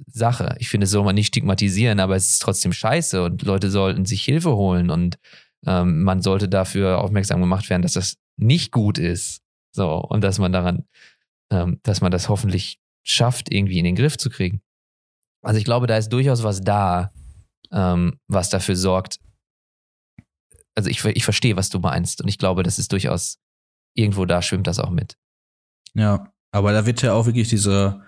Sache. 0.05 0.55
Ich 0.59 0.69
finde, 0.69 0.85
es 0.85 0.91
soll 0.91 1.03
man 1.03 1.15
nicht 1.15 1.27
stigmatisieren, 1.27 1.99
aber 1.99 2.15
es 2.15 2.31
ist 2.31 2.41
trotzdem 2.41 2.71
scheiße 2.71 3.23
und 3.23 3.41
Leute 3.43 3.71
sollten 3.71 4.05
sich 4.05 4.23
Hilfe 4.23 4.55
holen 4.55 4.89
und 4.89 5.17
ähm, 5.65 6.03
man 6.03 6.21
sollte 6.21 6.47
dafür 6.47 6.99
aufmerksam 6.99 7.41
gemacht 7.41 7.69
werden, 7.69 7.81
dass 7.81 7.93
das 7.93 8.17
nicht 8.37 8.71
gut 8.71 8.97
ist. 8.97 9.41
So, 9.75 10.01
und 10.01 10.23
dass 10.23 10.39
man 10.39 10.51
daran, 10.51 10.87
ähm, 11.51 11.79
dass 11.83 12.01
man 12.01 12.11
das 12.11 12.29
hoffentlich 12.29 12.79
schafft, 13.03 13.51
irgendwie 13.51 13.79
in 13.79 13.85
den 13.85 13.95
Griff 13.95 14.17
zu 14.17 14.29
kriegen. 14.29 14.61
Also 15.43 15.59
ich 15.59 15.65
glaube, 15.65 15.87
da 15.87 15.97
ist 15.97 16.09
durchaus 16.09 16.43
was 16.43 16.61
da, 16.61 17.11
ähm, 17.71 18.19
was 18.27 18.49
dafür 18.49 18.75
sorgt. 18.75 19.19
Also 20.75 20.89
ich, 20.89 21.03
ich 21.03 21.23
verstehe, 21.23 21.55
was 21.55 21.69
du 21.69 21.79
meinst 21.79 22.21
und 22.21 22.27
ich 22.27 22.37
glaube, 22.37 22.63
das 22.63 22.79
ist 22.79 22.91
durchaus 22.91 23.39
irgendwo 23.95 24.25
da 24.25 24.41
schwimmt 24.41 24.67
das 24.67 24.79
auch 24.79 24.91
mit. 24.91 25.17
Ja, 25.95 26.31
aber 26.51 26.71
da 26.71 26.85
wird 26.85 27.01
ja 27.01 27.13
auch 27.13 27.25
wirklich 27.25 27.49
diese 27.49 28.01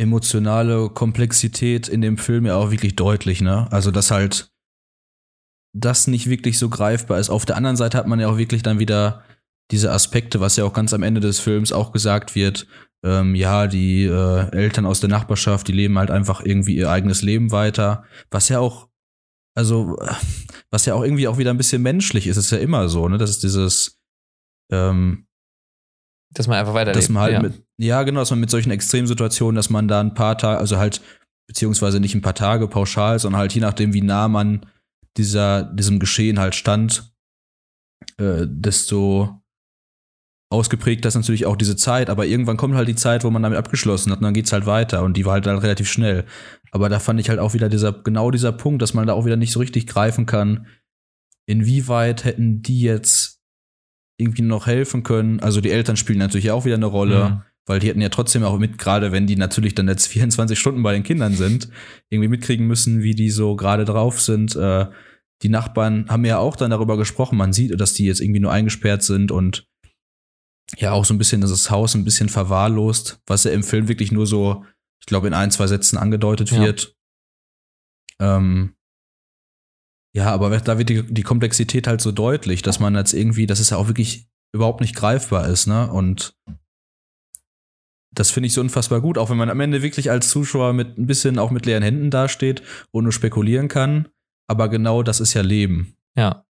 emotionale 0.00 0.88
Komplexität 0.88 1.86
in 1.86 2.00
dem 2.00 2.16
Film 2.16 2.46
ja 2.46 2.56
auch 2.56 2.70
wirklich 2.70 2.96
deutlich, 2.96 3.42
ne? 3.42 3.68
Also, 3.70 3.90
dass 3.90 4.10
halt 4.10 4.50
das 5.72 6.06
nicht 6.06 6.28
wirklich 6.28 6.58
so 6.58 6.68
greifbar 6.68 7.20
ist. 7.20 7.30
Auf 7.30 7.44
der 7.44 7.56
anderen 7.56 7.76
Seite 7.76 7.98
hat 7.98 8.06
man 8.06 8.18
ja 8.18 8.28
auch 8.28 8.38
wirklich 8.38 8.62
dann 8.62 8.78
wieder 8.78 9.22
diese 9.70 9.92
Aspekte, 9.92 10.40
was 10.40 10.56
ja 10.56 10.64
auch 10.64 10.72
ganz 10.72 10.92
am 10.94 11.02
Ende 11.02 11.20
des 11.20 11.38
Films 11.38 11.70
auch 11.70 11.92
gesagt 11.92 12.34
wird. 12.34 12.66
Ähm, 13.04 13.34
ja, 13.34 13.66
die 13.66 14.04
äh, 14.04 14.50
Eltern 14.50 14.86
aus 14.86 15.00
der 15.00 15.10
Nachbarschaft, 15.10 15.68
die 15.68 15.72
leben 15.72 15.98
halt 15.98 16.10
einfach 16.10 16.44
irgendwie 16.44 16.76
ihr 16.76 16.90
eigenes 16.90 17.22
Leben 17.22 17.52
weiter. 17.52 18.04
Was 18.30 18.48
ja 18.48 18.58
auch, 18.58 18.88
also, 19.54 19.96
was 20.70 20.86
ja 20.86 20.94
auch 20.94 21.04
irgendwie 21.04 21.28
auch 21.28 21.38
wieder 21.38 21.50
ein 21.50 21.58
bisschen 21.58 21.82
menschlich 21.82 22.26
ist, 22.26 22.38
ist 22.38 22.50
ja 22.50 22.58
immer 22.58 22.88
so, 22.88 23.06
ne? 23.08 23.18
Das 23.18 23.30
ist 23.30 23.42
dieses, 23.42 24.00
ähm, 24.72 25.26
dass 26.32 26.46
man 26.46 26.58
einfach 26.58 26.74
weiterlebt. 26.74 27.02
Dass 27.02 27.08
man 27.08 27.22
halt 27.22 27.32
ja. 27.32 27.42
mit, 27.42 27.62
ja, 27.78 28.02
genau, 28.02 28.20
dass 28.20 28.30
man 28.30 28.40
mit 28.40 28.50
solchen 28.50 28.70
Extremsituationen, 28.70 29.56
dass 29.56 29.70
man 29.70 29.88
da 29.88 30.00
ein 30.00 30.14
paar 30.14 30.38
Tage, 30.38 30.58
also 30.58 30.78
halt, 30.78 31.00
beziehungsweise 31.46 31.98
nicht 31.98 32.14
ein 32.14 32.22
paar 32.22 32.34
Tage 32.34 32.68
pauschal, 32.68 33.18
sondern 33.18 33.40
halt 33.40 33.52
je 33.52 33.60
nachdem, 33.60 33.92
wie 33.92 34.02
nah 34.02 34.28
man 34.28 34.66
dieser, 35.16 35.64
diesem 35.64 35.98
Geschehen 35.98 36.38
halt 36.38 36.54
stand, 36.54 37.12
äh, 38.18 38.46
desto 38.46 39.40
ausgeprägt 40.52 41.04
ist 41.06 41.14
natürlich 41.14 41.46
auch 41.46 41.56
diese 41.56 41.76
Zeit, 41.76 42.10
aber 42.10 42.26
irgendwann 42.26 42.56
kommt 42.56 42.74
halt 42.74 42.88
die 42.88 42.96
Zeit, 42.96 43.22
wo 43.24 43.30
man 43.30 43.42
damit 43.42 43.58
abgeschlossen 43.58 44.10
hat 44.10 44.18
und 44.18 44.24
dann 44.24 44.34
geht's 44.34 44.52
halt 44.52 44.66
weiter 44.66 45.02
und 45.02 45.16
die 45.16 45.24
war 45.24 45.34
halt 45.34 45.46
dann 45.46 45.58
relativ 45.58 45.90
schnell. 45.90 46.24
Aber 46.72 46.88
da 46.88 46.98
fand 46.98 47.20
ich 47.20 47.28
halt 47.28 47.38
auch 47.38 47.54
wieder 47.54 47.68
dieser, 47.68 47.92
genau 47.92 48.30
dieser 48.30 48.52
Punkt, 48.52 48.82
dass 48.82 48.94
man 48.94 49.06
da 49.06 49.12
auch 49.12 49.24
wieder 49.24 49.36
nicht 49.36 49.52
so 49.52 49.60
richtig 49.60 49.86
greifen 49.86 50.26
kann, 50.26 50.66
inwieweit 51.46 52.24
hätten 52.24 52.62
die 52.62 52.80
jetzt 52.80 53.39
irgendwie 54.20 54.42
noch 54.42 54.66
helfen 54.66 55.02
können. 55.02 55.40
Also 55.40 55.60
die 55.60 55.70
Eltern 55.70 55.96
spielen 55.96 56.18
natürlich 56.18 56.50
auch 56.50 56.64
wieder 56.64 56.76
eine 56.76 56.86
Rolle, 56.86 57.30
mhm. 57.30 57.42
weil 57.66 57.80
die 57.80 57.88
hätten 57.88 58.00
ja 58.00 58.08
trotzdem 58.08 58.44
auch 58.44 58.58
mit, 58.58 58.78
gerade 58.78 59.12
wenn 59.12 59.26
die 59.26 59.36
natürlich 59.36 59.74
dann 59.74 59.88
jetzt 59.88 60.06
24 60.08 60.58
Stunden 60.58 60.82
bei 60.82 60.92
den 60.92 61.02
Kindern 61.02 61.34
sind, 61.34 61.68
irgendwie 62.10 62.28
mitkriegen 62.28 62.66
müssen, 62.66 63.02
wie 63.02 63.14
die 63.14 63.30
so 63.30 63.56
gerade 63.56 63.84
drauf 63.84 64.20
sind. 64.20 64.54
Äh, 64.56 64.86
die 65.42 65.48
Nachbarn 65.48 66.06
haben 66.08 66.24
ja 66.24 66.38
auch 66.38 66.56
dann 66.56 66.70
darüber 66.70 66.96
gesprochen. 66.96 67.38
Man 67.38 67.52
sieht, 67.52 67.80
dass 67.80 67.94
die 67.94 68.04
jetzt 68.04 68.20
irgendwie 68.20 68.40
nur 68.40 68.52
eingesperrt 68.52 69.02
sind 69.02 69.32
und 69.32 69.66
ja 70.78 70.92
auch 70.92 71.04
so 71.04 71.14
ein 71.14 71.18
bisschen 71.18 71.40
das 71.40 71.70
Haus 71.70 71.94
ein 71.94 72.04
bisschen 72.04 72.28
verwahrlost, 72.28 73.20
was 73.26 73.44
ja 73.44 73.50
im 73.50 73.62
Film 73.62 73.88
wirklich 73.88 74.12
nur 74.12 74.26
so, 74.26 74.64
ich 75.00 75.06
glaube, 75.06 75.26
in 75.26 75.34
ein, 75.34 75.50
zwei 75.50 75.66
Sätzen 75.66 75.96
angedeutet 75.98 76.50
ja. 76.50 76.60
wird. 76.60 76.94
Ähm, 78.20 78.74
ja, 80.12 80.30
aber 80.30 80.56
da 80.58 80.78
wird 80.78 80.88
die, 80.88 81.02
die 81.02 81.22
Komplexität 81.22 81.86
halt 81.86 82.00
so 82.00 82.12
deutlich, 82.12 82.62
dass 82.62 82.80
man 82.80 82.94
jetzt 82.94 83.12
irgendwie, 83.12 83.46
dass 83.46 83.60
es 83.60 83.70
ja 83.70 83.76
auch 83.76 83.86
wirklich 83.86 84.28
überhaupt 84.52 84.80
nicht 84.80 84.96
greifbar 84.96 85.48
ist, 85.48 85.66
ne? 85.66 85.90
Und 85.90 86.34
das 88.12 88.30
finde 88.30 88.48
ich 88.48 88.54
so 88.54 88.60
unfassbar 88.60 89.00
gut, 89.00 89.18
auch 89.18 89.30
wenn 89.30 89.36
man 89.36 89.50
am 89.50 89.60
Ende 89.60 89.82
wirklich 89.82 90.10
als 90.10 90.30
Zuschauer 90.30 90.72
mit 90.72 90.98
ein 90.98 91.06
bisschen 91.06 91.38
auch 91.38 91.52
mit 91.52 91.64
leeren 91.64 91.84
Händen 91.84 92.10
dasteht 92.10 92.62
und 92.90 93.04
nur 93.04 93.12
spekulieren 93.12 93.68
kann. 93.68 94.08
Aber 94.48 94.68
genau 94.68 95.04
das 95.04 95.20
ist 95.20 95.34
ja 95.34 95.42
Leben. 95.42 95.94
Ja. 96.16 96.44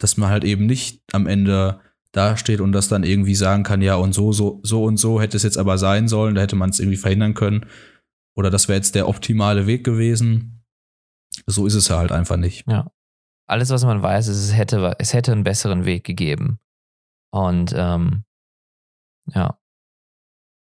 Dass 0.00 0.16
man 0.16 0.30
halt 0.30 0.42
eben 0.42 0.66
nicht 0.66 1.02
am 1.12 1.28
Ende 1.28 1.80
dasteht 2.10 2.60
und 2.60 2.72
das 2.72 2.88
dann 2.88 3.04
irgendwie 3.04 3.36
sagen 3.36 3.62
kann, 3.62 3.80
ja, 3.80 3.94
und 3.94 4.12
so, 4.12 4.32
so, 4.32 4.60
so 4.64 4.82
und 4.82 4.96
so 4.96 5.20
hätte 5.20 5.36
es 5.36 5.44
jetzt 5.44 5.58
aber 5.58 5.78
sein 5.78 6.08
sollen, 6.08 6.34
da 6.34 6.40
hätte 6.40 6.56
man 6.56 6.70
es 6.70 6.80
irgendwie 6.80 6.96
verhindern 6.96 7.34
können. 7.34 7.66
Oder 8.34 8.50
das 8.50 8.66
wäre 8.66 8.76
jetzt 8.76 8.96
der 8.96 9.08
optimale 9.08 9.68
Weg 9.68 9.84
gewesen. 9.84 10.57
So 11.48 11.66
ist 11.66 11.74
es 11.74 11.88
ja 11.88 11.98
halt 11.98 12.12
einfach 12.12 12.36
nicht. 12.36 12.68
Ja. 12.68 12.90
Alles, 13.48 13.70
was 13.70 13.84
man 13.84 14.02
weiß, 14.02 14.28
ist, 14.28 14.38
es 14.38 14.54
hätte, 14.54 14.94
es 14.98 15.14
hätte 15.14 15.32
einen 15.32 15.44
besseren 15.44 15.86
Weg 15.86 16.04
gegeben. 16.04 16.60
Und 17.32 17.72
ähm, 17.74 18.24
ja, 19.32 19.58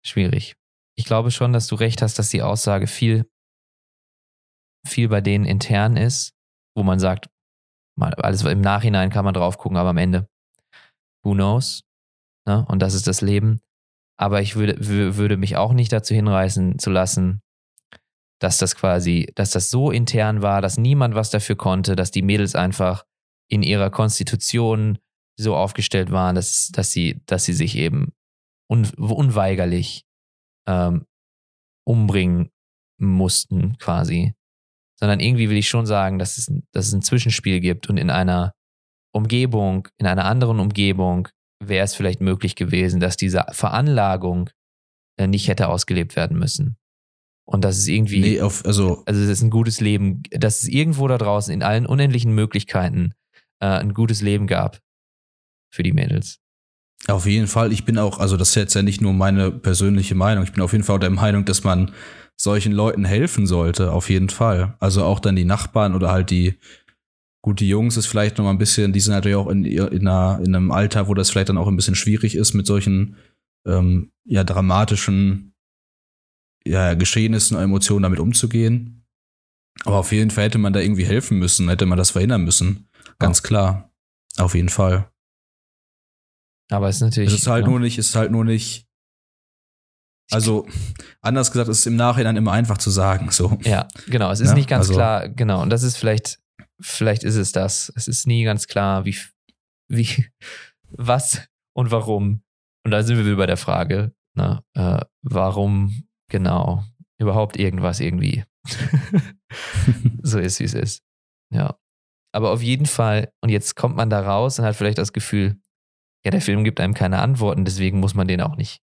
schwierig. 0.05 0.57
Ich 0.97 1.07
glaube 1.07 1.31
schon, 1.31 1.53
dass 1.53 1.67
du 1.67 1.75
recht 1.75 2.03
hast, 2.03 2.19
dass 2.19 2.29
die 2.29 2.43
Aussage 2.43 2.87
viel, 2.87 3.31
viel 4.87 5.09
bei 5.09 5.21
denen 5.21 5.47
intern 5.47 5.97
ist, 5.97 6.35
wo 6.77 6.83
man 6.83 6.99
sagt, 6.99 7.31
alles 7.99 8.43
im 8.43 8.61
Nachhinein 8.61 9.11
kann 9.11 9.25
man 9.25 9.35
drauf 9.35 9.57
gucken, 9.57 9.79
aber 9.79 9.91
am 9.91 9.97
Ende 9.97 10.29
who 11.25 11.33
knows? 11.33 11.85
Ne? 12.47 12.65
Und 12.69 12.81
das 12.81 12.95
ist 12.95 13.07
das 13.07 13.21
Leben. 13.21 13.61
Aber 14.17 14.43
ich 14.43 14.55
würde, 14.55 14.77
würde 15.17 15.37
mich 15.37 15.57
auch 15.57 15.73
nicht 15.73 15.93
dazu 15.93 16.15
hinreißen 16.15 16.79
zu 16.79 16.91
lassen, 16.91 17.41
dass 18.41 18.59
das 18.59 18.77
quasi, 18.77 19.31
dass 19.35 19.51
das 19.51 19.71
so 19.71 19.91
intern 19.91 20.43
war, 20.43 20.61
dass 20.61 20.77
niemand 20.77 21.15
was 21.15 21.31
dafür 21.31 21.57
konnte, 21.57 21.97
dass 21.97 22.11
die 22.11 22.23
Mädels 22.23 22.55
einfach 22.55 23.05
in 23.49 23.63
ihrer 23.63 23.91
Konstitution 23.91 24.99
so 25.37 25.57
aufgestellt 25.57 26.11
waren, 26.11 26.35
dass, 26.35 26.69
dass, 26.69 26.91
sie, 26.91 27.21
dass 27.27 27.45
sie 27.45 27.53
sich 27.53 27.77
eben 27.77 28.13
un, 28.71 28.89
unweigerlich 28.97 30.05
ähm, 30.69 31.07
umbringen 31.87 32.51
mussten, 32.99 33.77
quasi. 33.79 34.35
Sondern 34.99 35.21
irgendwie 35.21 35.51
will 35.51 35.57
ich 35.57 35.69
schon 35.69 35.87
sagen, 35.87 36.19
dass 36.19 36.39
es, 36.39 36.53
dass 36.73 36.87
es 36.87 36.93
ein 36.93 37.03
Zwischenspiel 37.03 37.61
gibt 37.61 37.89
und 37.89 37.97
in 37.97 38.11
einer 38.11 38.55
Umgebung, 39.13 39.89
in 39.99 40.07
einer 40.07 40.25
anderen 40.25 40.61
Umgebung 40.61 41.29
wäre 41.61 41.85
es 41.85 41.95
vielleicht 41.95 42.21
möglich 42.21 42.57
gewesen, 42.57 43.01
dass 43.01 43.17
diese 43.17 43.45
Veranlagung 43.51 44.51
äh, 45.19 45.27
nicht 45.27 45.49
hätte 45.49 45.69
ausgelebt 45.69 46.17
werden 46.17 46.39
müssen. 46.39 46.77
Und 47.47 47.65
das 47.65 47.79
ist 47.79 47.89
irgendwie, 47.89 48.21
nee, 48.21 48.41
auf, 48.41 48.65
also, 48.65 49.03
also 49.07 49.21
es 49.21 49.29
ist 49.29 49.43
ein 49.43 49.51
gutes 49.51 49.81
Leben, 49.81 50.23
dass 50.31 50.63
es 50.63 50.69
irgendwo 50.69 51.07
da 51.09 51.19
draußen 51.19 51.53
in 51.53 51.63
allen 51.63 51.85
unendlichen 51.87 52.35
Möglichkeiten 52.35 53.13
äh, 53.61 53.67
ein 53.67 53.93
gutes 53.93 54.23
Leben 54.23 54.47
gab 54.47 54.81
für 55.71 55.83
die 55.83 55.93
Mädels. 55.93 56.39
Auf 57.07 57.27
jeden 57.27 57.49
Fall. 57.49 57.73
Ich 57.73 57.85
bin 57.85 57.99
auch, 57.99 58.19
also 58.19 58.39
das 58.39 58.51
ist 58.51 58.55
jetzt 58.55 58.75
ja 58.75 58.83
nicht 58.83 59.03
nur 59.03 59.13
meine 59.13 59.51
persönliche 59.51 60.15
Meinung. 60.15 60.45
Ich 60.45 60.53
bin 60.53 60.63
auf 60.63 60.73
jeden 60.73 60.85
Fall 60.85 60.99
der 60.99 61.11
Meinung, 61.11 61.45
dass 61.45 61.65
man 61.65 61.93
solchen 62.37 62.73
Leuten 62.73 63.05
helfen 63.05 63.47
sollte. 63.47 63.93
Auf 63.93 64.09
jeden 64.09 64.31
Fall. 64.31 64.75
Also 64.81 65.05
auch 65.05 65.21
dann 65.21 65.37
die 65.37 65.45
Nachbarn 65.45 65.95
oder 65.95 66.11
halt 66.11 66.31
die, 66.31 66.59
Gut, 67.45 67.61
die 67.61 67.69
Jungs 67.69 67.99
ist 67.99 68.07
vielleicht 68.07 68.39
noch 68.39 68.47
mal 68.47 68.53
ein 68.53 68.59
bisschen, 68.59 68.95
die 68.95 69.01
sind 69.01 69.13
natürlich 69.13 69.37
auch 69.37 69.49
in, 69.49 69.67
in, 69.67 70.09
einer, 70.09 70.41
in 70.43 70.55
einem 70.55 70.71
Alter, 70.71 71.09
wo 71.09 71.13
das 71.13 71.29
vielleicht 71.29 71.51
dann 71.51 71.59
auch 71.59 71.69
ein 71.69 71.77
bisschen 71.77 71.95
schwierig 71.95 72.37
ist, 72.37 72.55
mit 72.55 72.67
solchen 72.67 73.17
ähm, 73.67 74.13
ja, 74.25 74.45
dramatischen 74.45 75.54
ja, 76.67 76.95
Geschehnissen 76.95 77.57
und 77.57 77.63
Emotionen 77.63 78.03
damit 78.03 78.21
umzugehen. 78.21 79.05
Aber 79.85 79.97
auf 79.97 80.13
jeden 80.13 80.31
Fall 80.31 80.45
hätte 80.45 80.59
man 80.59 80.73
da 80.73 80.81
irgendwie 80.81 81.05
helfen 81.05 81.39
müssen, 81.39 81.69
hätte 81.69 81.87
man 81.87 81.99
das 81.99 82.11
verhindern 82.11 82.45
müssen. 82.45 82.89
Ganz 83.19 83.39
ja. 83.39 83.49
klar. 83.49 83.91
Auf 84.39 84.55
jeden 84.55 84.69
Fall. 84.69 85.11
Aber 86.71 86.89
es 86.89 86.97
ist 86.97 87.03
natürlich. 87.03 87.33
Es 87.33 87.41
ist 87.41 87.47
halt 87.47 87.65
ja. 87.65 87.71
nur 87.71 87.81
nicht, 87.81 87.99
es 87.99 88.09
ist 88.09 88.17
halt 88.17 88.31
nur 88.31 88.45
nicht. 88.45 88.87
Also, 90.31 90.67
anders 91.21 91.53
gesagt, 91.53 91.69
es 91.69 91.81
ist 91.81 91.87
im 91.87 91.97
Nachhinein 91.97 92.37
immer 92.37 92.53
einfach 92.53 92.79
zu 92.79 92.91
sagen, 92.91 93.31
so. 93.31 93.59
Ja, 93.63 93.89
genau. 94.07 94.31
Es 94.31 94.41
ist 94.41 94.49
ja, 94.49 94.55
nicht 94.55 94.69
ganz 94.69 94.87
also, 94.87 94.95
klar, 94.95 95.29
genau. 95.29 95.61
Und 95.61 95.71
das 95.71 95.83
ist 95.83 95.99
vielleicht 95.99 96.41
vielleicht 96.81 97.25
ist 97.25 97.37
es 97.37 97.53
das. 97.53 97.93
Es 97.97 98.09
ist 98.09 98.27
nie 98.27 98.45
ganz 98.45 98.67
klar, 98.67 99.05
wie, 99.05 99.17
wie, 99.89 100.27
was 100.91 101.47
und 101.75 101.91
warum. 101.91 102.43
Und 102.85 102.91
da 102.91 103.03
sind 103.03 103.17
wir 103.17 103.25
wieder 103.25 103.37
bei 103.37 103.47
der 103.47 103.57
Frage, 103.57 104.13
na, 104.35 104.63
äh, 104.75 105.05
warum 105.23 106.07
genau 106.29 106.85
überhaupt 107.19 107.57
irgendwas 107.57 108.01
irgendwie 108.01 108.45
so 110.23 110.39
ist, 110.39 110.61
wie 110.61 110.65
es 110.65 110.75
ist. 110.75 111.03
Ja. 111.53 111.79
Aber 112.33 112.51
auf 112.51 112.63
jeden 112.63 112.87
Fall, 112.87 113.33
und 113.41 113.51
jetzt 113.51 113.77
kommt 113.77 113.97
man 113.97 114.11
da 114.11 114.21
raus 114.21 114.59
und 114.59 114.65
hat 114.65 114.75
vielleicht 114.75 114.99
das 114.99 115.13
Gefühl, 115.13 115.61
ja, 116.25 116.31
der 116.31 116.41
Film 116.41 116.65
gibt 116.65 116.81
einem 116.81 116.95
keine 116.95 117.21
Antworten, 117.21 117.65
deswegen 117.65 118.01
muss 118.01 118.15
man 118.15 118.27
den 118.27 118.41
auch 118.41 118.57
nicht 118.57 118.83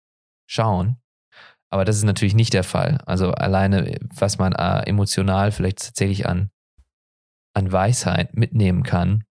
schauen. 0.48 0.96
Aber 1.70 1.84
das 1.84 1.96
ist 1.96 2.04
natürlich 2.04 2.34
nicht 2.34 2.54
der 2.54 2.64
Fall. 2.64 2.98
Also 3.04 3.32
alleine, 3.32 3.98
was 4.14 4.38
man 4.38 4.52
äh, 4.52 4.88
emotional 4.88 5.50
vielleicht 5.50 5.84
tatsächlich 5.84 6.26
an 6.26 6.50
an 7.54 7.70
Weisheit 7.70 8.34
mitnehmen 8.34 8.82
kann. 8.82 9.24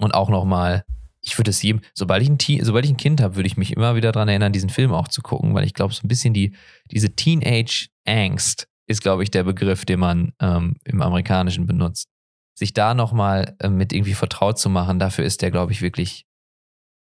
Und 0.00 0.14
auch 0.14 0.30
nochmal, 0.30 0.84
ich 1.28 1.38
würde 1.38 1.50
es 1.50 1.62
jedem, 1.62 1.82
sobald 1.94 2.22
ich 2.22 2.28
ein, 2.30 2.64
sobald 2.64 2.84
ich 2.84 2.90
ein 2.90 2.96
Kind 2.96 3.20
habe, 3.20 3.36
würde 3.36 3.46
ich 3.46 3.56
mich 3.56 3.76
immer 3.76 3.94
wieder 3.94 4.12
daran 4.12 4.28
erinnern, 4.28 4.52
diesen 4.52 4.70
Film 4.70 4.92
auch 4.92 5.08
zu 5.08 5.22
gucken, 5.22 5.54
weil 5.54 5.64
ich 5.64 5.74
glaube, 5.74 5.92
so 5.92 6.02
ein 6.02 6.08
bisschen 6.08 6.34
die, 6.34 6.54
diese 6.90 7.14
Teenage-Angst 7.14 8.66
ist, 8.86 9.02
glaube 9.02 9.22
ich, 9.22 9.30
der 9.30 9.44
Begriff, 9.44 9.84
den 9.84 10.00
man 10.00 10.32
ähm, 10.40 10.76
im 10.84 11.02
Amerikanischen 11.02 11.66
benutzt. 11.66 12.08
Sich 12.58 12.72
da 12.72 12.94
nochmal 12.94 13.54
äh, 13.60 13.68
mit 13.68 13.92
irgendwie 13.92 14.14
vertraut 14.14 14.58
zu 14.58 14.70
machen, 14.70 14.98
dafür 14.98 15.24
ist 15.24 15.42
der, 15.42 15.50
glaube 15.50 15.72
ich, 15.72 15.82
wirklich, 15.82 16.26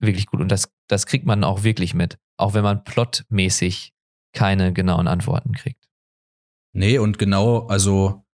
wirklich 0.00 0.26
gut. 0.26 0.40
Und 0.40 0.50
das, 0.50 0.72
das 0.88 1.06
kriegt 1.06 1.26
man 1.26 1.44
auch 1.44 1.62
wirklich 1.62 1.94
mit, 1.94 2.18
auch 2.38 2.54
wenn 2.54 2.64
man 2.64 2.82
plotmäßig 2.82 3.92
keine 4.32 4.72
genauen 4.72 5.06
Antworten 5.06 5.52
kriegt. 5.52 5.88
Nee, 6.72 6.98
und 6.98 7.18
genau, 7.18 7.66
also 7.66 8.26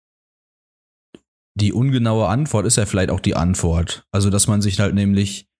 die 1.55 1.73
ungenaue 1.73 2.27
Antwort 2.27 2.65
ist 2.65 2.77
ja 2.77 2.85
vielleicht 2.85 3.09
auch 3.09 3.19
die 3.19 3.35
Antwort. 3.35 4.05
Also, 4.11 4.29
dass 4.29 4.47
man 4.47 4.61
sich 4.61 4.79
halt 4.79 4.95
nämlich 4.95 5.50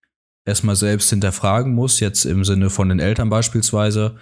erstmal 0.46 0.76
selbst 0.76 1.10
hinterfragen 1.10 1.74
muss, 1.74 2.00
jetzt 2.00 2.26
im 2.26 2.44
Sinne 2.44 2.70
von 2.70 2.90
den 2.90 3.00
Eltern 3.00 3.30
beispielsweise, 3.30 4.18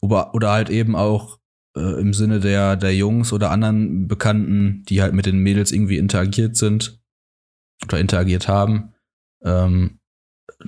oder, 0.00 0.34
oder 0.34 0.50
halt 0.50 0.70
eben 0.70 0.96
auch 0.96 1.38
äh, 1.76 2.00
im 2.00 2.14
Sinne 2.14 2.40
der, 2.40 2.76
der 2.76 2.94
Jungs 2.94 3.32
oder 3.32 3.50
anderen 3.50 4.08
Bekannten, 4.08 4.84
die 4.88 5.02
halt 5.02 5.12
mit 5.12 5.26
den 5.26 5.38
Mädels 5.38 5.72
irgendwie 5.72 5.98
interagiert 5.98 6.56
sind 6.56 7.00
oder 7.84 7.98
interagiert 7.98 8.48
haben, 8.48 8.94
ähm, 9.44 9.98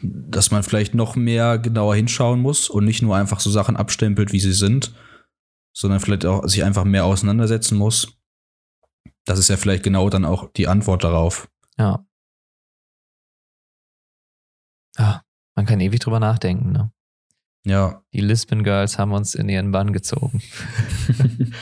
dass 0.03 0.51
man 0.51 0.63
vielleicht 0.63 0.95
noch 0.95 1.17
mehr 1.17 1.59
genauer 1.59 1.97
hinschauen 1.97 2.41
muss 2.41 2.69
und 2.69 2.85
nicht 2.85 3.03
nur 3.03 3.17
einfach 3.17 3.41
so 3.41 3.51
Sachen 3.51 3.77
abstempelt, 3.77 4.33
wie 4.33 4.41
sie 4.41 4.53
sind, 4.53 4.95
sondern 5.75 6.01
vielleicht 6.01 6.27
auch 6.27 6.47
sich 6.47 6.65
einfach 6.65 6.85
mehr 6.85 7.05
auseinandersetzen 7.05 7.77
muss 7.77 8.19
das 9.25 9.39
ist 9.39 9.49
ja 9.49 9.57
vielleicht 9.57 9.83
genau 9.83 10.09
dann 10.11 10.25
auch 10.25 10.51
die 10.53 10.69
Antwort 10.69 11.05
darauf. 11.05 11.49
Ja. 11.79 12.05
Ja, 14.99 15.23
man 15.55 15.67
kann 15.67 15.81
ewig 15.81 16.01
drüber 16.01 16.21
nachdenken, 16.21 16.73
ne? 16.73 16.93
Ja. 17.65 18.03
Die 18.13 18.21
Lisbon 18.21 18.65
Girls 18.65 18.99
haben 18.99 19.13
uns 19.13 19.35
in 19.35 19.49
ihren 19.49 19.71
Bann 19.71 19.93
gezogen. 19.93 20.43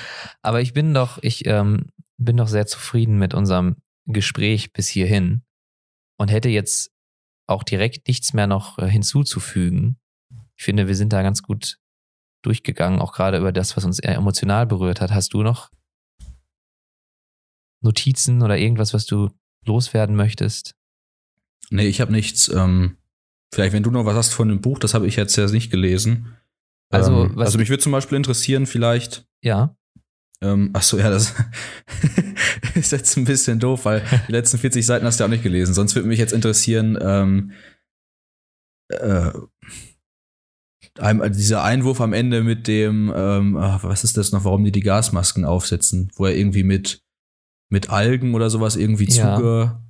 Aber 0.42 0.62
ich 0.62 0.72
bin 0.72 0.94
doch, 0.94 1.18
ich 1.22 1.46
ähm, 1.46 1.90
bin 2.16 2.38
doch 2.38 2.48
sehr 2.48 2.66
zufrieden 2.66 3.18
mit 3.18 3.34
unserem 3.34 3.76
Gespräch 4.06 4.72
bis 4.72 4.88
hierhin 4.88 5.42
und 6.16 6.30
hätte 6.30 6.48
jetzt 6.48 6.92
auch 7.46 7.62
direkt 7.62 8.08
nichts 8.08 8.32
mehr 8.32 8.46
noch 8.46 8.78
äh, 8.78 8.88
hinzuzufügen. 8.88 9.98
Ich 10.56 10.64
finde, 10.64 10.86
wir 10.86 10.94
sind 10.94 11.12
da 11.12 11.22
ganz 11.22 11.42
gut 11.42 11.78
durchgegangen, 12.42 13.00
auch 13.00 13.12
gerade 13.12 13.38
über 13.38 13.52
das, 13.52 13.76
was 13.76 13.84
uns 13.84 13.98
eher 13.98 14.14
emotional 14.14 14.66
berührt 14.66 15.00
hat. 15.00 15.10
Hast 15.10 15.34
du 15.34 15.42
noch 15.42 15.70
Notizen 17.82 18.42
oder 18.42 18.56
irgendwas, 18.56 18.94
was 18.94 19.06
du 19.06 19.30
loswerden 19.64 20.16
möchtest? 20.16 20.74
Nee, 21.70 21.86
ich 21.86 22.00
habe 22.00 22.12
nichts. 22.12 22.48
Ähm, 22.48 22.96
vielleicht, 23.52 23.72
wenn 23.72 23.82
du 23.82 23.90
noch 23.90 24.04
was 24.04 24.16
hast 24.16 24.32
von 24.32 24.48
dem 24.48 24.60
Buch, 24.60 24.78
das 24.78 24.94
habe 24.94 25.06
ich 25.06 25.16
jetzt 25.16 25.36
ja 25.36 25.46
nicht 25.46 25.70
gelesen. 25.70 26.36
Also, 26.90 27.24
ähm, 27.24 27.38
also 27.38 27.58
mich 27.58 27.68
würde 27.68 27.82
zum 27.82 27.92
Beispiel 27.92 28.16
interessieren, 28.16 28.66
vielleicht. 28.66 29.26
Ja. 29.42 29.76
Ähm, 30.42 30.70
ach 30.72 30.82
so, 30.82 30.98
ja, 30.98 31.10
das 31.10 31.34
ist 32.74 32.92
jetzt 32.92 33.16
ein 33.16 33.24
bisschen 33.24 33.60
doof, 33.60 33.84
weil 33.84 34.02
die 34.26 34.32
letzten 34.32 34.58
40 34.58 34.84
Seiten 34.84 35.06
hast 35.06 35.20
du 35.20 35.24
ja 35.24 35.26
auch 35.26 35.30
nicht 35.30 35.42
gelesen. 35.42 35.74
Sonst 35.74 35.94
würde 35.94 36.08
mich 36.08 36.18
jetzt 36.18 36.32
interessieren, 36.32 36.98
ähm, 37.00 37.52
äh, 38.88 39.32
dieser 41.30 41.62
Einwurf 41.62 42.00
am 42.00 42.12
Ende 42.12 42.42
mit 42.42 42.66
dem, 42.66 43.12
ähm, 43.14 43.56
ach, 43.56 43.84
was 43.84 44.02
ist 44.02 44.16
das 44.16 44.32
noch, 44.32 44.44
warum 44.44 44.64
die 44.64 44.72
die 44.72 44.80
Gasmasken 44.80 45.44
aufsetzen, 45.44 46.10
wo 46.16 46.26
er 46.26 46.34
irgendwie 46.34 46.64
mit, 46.64 47.02
mit 47.70 47.90
Algen 47.90 48.34
oder 48.34 48.50
sowas 48.50 48.76
irgendwie 48.76 49.08
ja. 49.08 49.36
zuge. 49.36 49.82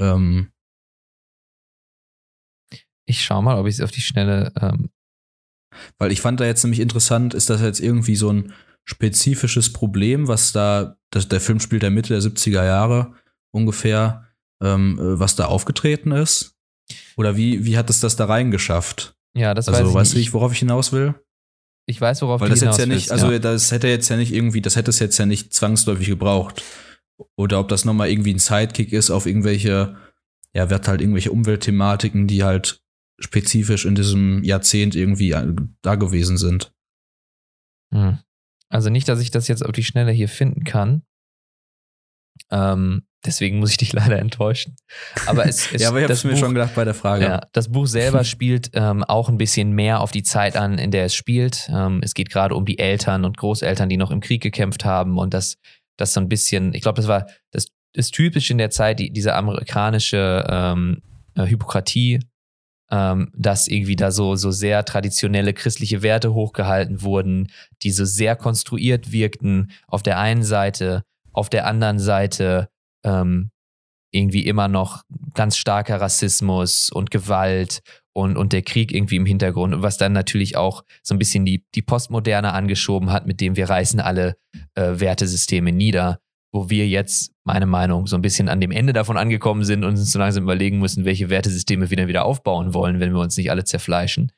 Ähm, 0.00 0.50
ich 3.06 3.22
schau 3.22 3.42
mal, 3.42 3.58
ob 3.58 3.66
ich 3.66 3.74
es 3.74 3.80
auf 3.80 3.90
die 3.90 4.00
Schnelle. 4.00 4.52
Ähm 4.60 4.90
Weil 5.98 6.12
ich 6.12 6.20
fand 6.20 6.40
da 6.40 6.44
jetzt 6.44 6.62
nämlich 6.64 6.80
interessant, 6.80 7.34
ist 7.34 7.50
das 7.50 7.60
jetzt 7.60 7.80
irgendwie 7.80 8.16
so 8.16 8.32
ein 8.32 8.52
spezifisches 8.84 9.72
Problem, 9.72 10.28
was 10.28 10.52
da, 10.52 10.96
das, 11.10 11.28
der 11.28 11.40
Film 11.40 11.60
spielt 11.60 11.82
ja 11.82 11.90
Mitte 11.90 12.08
der 12.10 12.22
70er 12.22 12.64
Jahre 12.64 13.14
ungefähr, 13.50 14.28
ähm, 14.62 14.98
äh, 14.98 15.18
was 15.18 15.36
da 15.36 15.46
aufgetreten 15.46 16.12
ist? 16.12 16.56
Oder 17.16 17.36
wie, 17.36 17.64
wie 17.64 17.78
hat 17.78 17.88
es 17.88 18.00
das 18.00 18.16
da 18.16 18.26
reingeschafft? 18.26 19.16
Ja, 19.36 19.54
das 19.54 19.68
also, 19.68 19.80
weiß 19.80 19.88
ich 19.88 19.94
weißt 19.94 20.14
nicht. 20.16 20.28
du, 20.28 20.32
worauf 20.34 20.52
ich 20.52 20.58
hinaus 20.58 20.92
will? 20.92 21.14
Ich 21.86 22.00
weiß, 22.00 22.22
worauf 22.22 22.40
Weil 22.40 22.48
du 22.48 22.54
das 22.54 22.60
jetzt 22.60 22.76
hinaus 22.76 22.88
ja 22.88 22.94
nicht, 22.94 23.10
also 23.10 23.32
ja. 23.32 23.38
das 23.38 23.70
hätte 23.70 23.88
jetzt 23.88 24.08
ja 24.08 24.16
nicht 24.16 24.32
irgendwie, 24.32 24.60
das 24.60 24.76
hätte 24.76 24.90
es 24.90 24.98
jetzt 24.98 25.18
ja 25.18 25.26
nicht 25.26 25.52
zwangsläufig 25.52 26.08
gebraucht. 26.08 26.62
Oder 27.36 27.60
ob 27.60 27.68
das 27.68 27.84
nochmal 27.84 28.10
irgendwie 28.10 28.34
ein 28.34 28.38
Sidekick 28.38 28.92
ist 28.92 29.10
auf 29.10 29.26
irgendwelche, 29.26 29.96
ja, 30.52 30.70
wird 30.70 30.88
halt 30.88 31.00
irgendwelche 31.00 31.30
Umweltthematiken, 31.30 32.26
die 32.26 32.42
halt 32.42 32.83
spezifisch 33.18 33.84
in 33.84 33.94
diesem 33.94 34.42
Jahrzehnt 34.42 34.94
irgendwie 34.94 35.32
äh, 35.32 35.54
da 35.82 35.94
gewesen 35.94 36.36
sind. 36.36 36.72
Hm. 37.92 38.18
Also 38.68 38.90
nicht, 38.90 39.08
dass 39.08 39.20
ich 39.20 39.30
das 39.30 39.48
jetzt 39.48 39.64
auf 39.64 39.72
die 39.72 39.84
Schnelle 39.84 40.10
hier 40.12 40.28
finden 40.28 40.64
kann. 40.64 41.02
Ähm, 42.50 43.06
deswegen 43.24 43.58
muss 43.58 43.70
ich 43.70 43.76
dich 43.76 43.92
leider 43.94 44.18
enttäuschen. 44.18 44.76
Aber 45.26 45.46
es, 45.46 45.68
es 45.72 45.82
ja, 45.82 45.88
aber 45.88 46.00
ich 46.00 46.10
habe 46.10 46.26
mir 46.26 46.34
Buch- 46.34 46.40
schon 46.40 46.54
gedacht 46.54 46.74
bei 46.74 46.84
der 46.84 46.94
Frage. 46.94 47.24
Ja, 47.24 47.40
das 47.52 47.70
Buch 47.70 47.86
selber 47.86 48.24
spielt 48.24 48.70
ähm, 48.74 49.04
auch 49.04 49.28
ein 49.28 49.38
bisschen 49.38 49.72
mehr 49.72 50.00
auf 50.00 50.10
die 50.10 50.22
Zeit 50.22 50.56
an, 50.56 50.78
in 50.78 50.90
der 50.90 51.04
es 51.04 51.14
spielt. 51.14 51.68
Ähm, 51.72 52.00
es 52.02 52.14
geht 52.14 52.30
gerade 52.30 52.54
um 52.54 52.64
die 52.64 52.78
Eltern 52.78 53.24
und 53.24 53.36
Großeltern, 53.36 53.88
die 53.88 53.96
noch 53.96 54.10
im 54.10 54.20
Krieg 54.20 54.42
gekämpft 54.42 54.84
haben 54.84 55.18
und 55.18 55.34
das, 55.34 55.56
das 55.96 56.12
so 56.12 56.20
ein 56.20 56.28
bisschen, 56.28 56.74
ich 56.74 56.82
glaube, 56.82 56.96
das 56.96 57.06
war 57.06 57.26
das 57.52 57.68
ist 57.96 58.10
typisch 58.10 58.50
in 58.50 58.58
der 58.58 58.70
Zeit, 58.70 58.98
die, 58.98 59.12
diese 59.12 59.34
amerikanische 59.34 60.44
ähm, 60.48 61.00
äh, 61.36 61.46
Hypokratie, 61.46 62.20
ähm, 62.90 63.30
dass 63.34 63.68
irgendwie 63.68 63.96
da 63.96 64.10
so, 64.10 64.36
so 64.36 64.50
sehr 64.50 64.84
traditionelle 64.84 65.54
christliche 65.54 66.02
Werte 66.02 66.34
hochgehalten 66.34 67.02
wurden, 67.02 67.50
die 67.82 67.90
so 67.90 68.04
sehr 68.04 68.36
konstruiert 68.36 69.12
wirkten 69.12 69.72
auf 69.86 70.02
der 70.02 70.18
einen 70.18 70.42
Seite, 70.42 71.04
auf 71.32 71.48
der 71.48 71.66
anderen 71.66 71.98
Seite 71.98 72.68
ähm, 73.04 73.50
irgendwie 74.10 74.46
immer 74.46 74.68
noch 74.68 75.02
ganz 75.34 75.56
starker 75.56 76.00
Rassismus 76.00 76.88
und 76.90 77.10
Gewalt 77.10 77.80
und, 78.12 78.36
und 78.36 78.52
der 78.52 78.62
Krieg 78.62 78.92
irgendwie 78.92 79.16
im 79.16 79.26
Hintergrund, 79.26 79.74
und 79.74 79.82
was 79.82 79.98
dann 79.98 80.12
natürlich 80.12 80.56
auch 80.56 80.84
so 81.02 81.14
ein 81.14 81.18
bisschen 81.18 81.44
die, 81.44 81.64
die 81.74 81.82
Postmoderne 81.82 82.52
angeschoben 82.52 83.10
hat, 83.10 83.26
mit 83.26 83.40
dem 83.40 83.56
wir 83.56 83.68
reißen 83.68 83.98
alle 83.98 84.36
äh, 84.76 85.00
Wertesysteme 85.00 85.72
nieder, 85.72 86.20
wo 86.54 86.70
wir 86.70 86.86
jetzt, 86.86 87.32
meine 87.44 87.66
Meinung, 87.66 88.06
so 88.06 88.14
ein 88.14 88.22
bisschen 88.22 88.48
an 88.48 88.60
dem 88.60 88.70
Ende 88.70 88.92
davon 88.92 89.16
angekommen 89.16 89.64
sind 89.64 89.82
und 89.82 89.90
uns 89.90 90.12
so 90.12 90.20
langsam 90.20 90.44
überlegen 90.44 90.78
müssen, 90.78 91.04
welche 91.04 91.28
Wertesysteme 91.28 91.90
wir 91.90 91.96
dann 91.96 92.06
wieder 92.06 92.24
aufbauen 92.24 92.72
wollen, 92.74 93.00
wenn 93.00 93.12
wir 93.12 93.18
uns 93.20 93.36
nicht 93.36 93.50
alle 93.50 93.64
zerfleischen. 93.64 94.30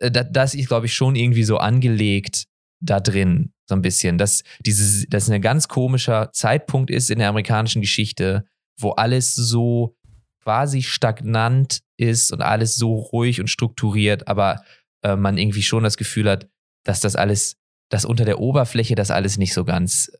Äh, 0.00 0.10
da- 0.10 0.24
Das 0.24 0.54
ist, 0.54 0.68
glaube 0.68 0.86
ich, 0.86 0.94
schon 0.94 1.16
irgendwie 1.16 1.44
so 1.44 1.58
angelegt 1.58 2.44
da 2.80 2.98
drin, 2.98 3.52
so 3.68 3.74
ein 3.74 3.82
bisschen, 3.82 4.16
dass 4.16 4.42
dieses, 4.64 5.06
dass 5.10 5.28
ein 5.30 5.42
ganz 5.42 5.68
komischer 5.68 6.32
Zeitpunkt 6.32 6.90
ist 6.90 7.10
in 7.10 7.18
der 7.18 7.28
amerikanischen 7.28 7.82
Geschichte, 7.82 8.46
wo 8.80 8.90
alles 8.92 9.34
so 9.34 9.96
quasi 10.42 10.82
stagnant 10.82 11.80
ist 11.98 12.32
und 12.32 12.40
alles 12.40 12.76
so 12.76 12.94
ruhig 12.94 13.40
und 13.40 13.48
strukturiert, 13.48 14.28
aber 14.28 14.62
äh, 15.02 15.14
man 15.16 15.36
irgendwie 15.36 15.62
schon 15.62 15.84
das 15.84 15.96
Gefühl 15.98 16.30
hat, 16.30 16.48
dass 16.84 17.00
das 17.00 17.16
alles, 17.16 17.56
dass 17.90 18.04
unter 18.06 18.24
der 18.24 18.40
Oberfläche 18.40 18.94
das 18.94 19.10
alles 19.10 19.36
nicht 19.38 19.52
so 19.52 19.64
ganz 19.64 20.10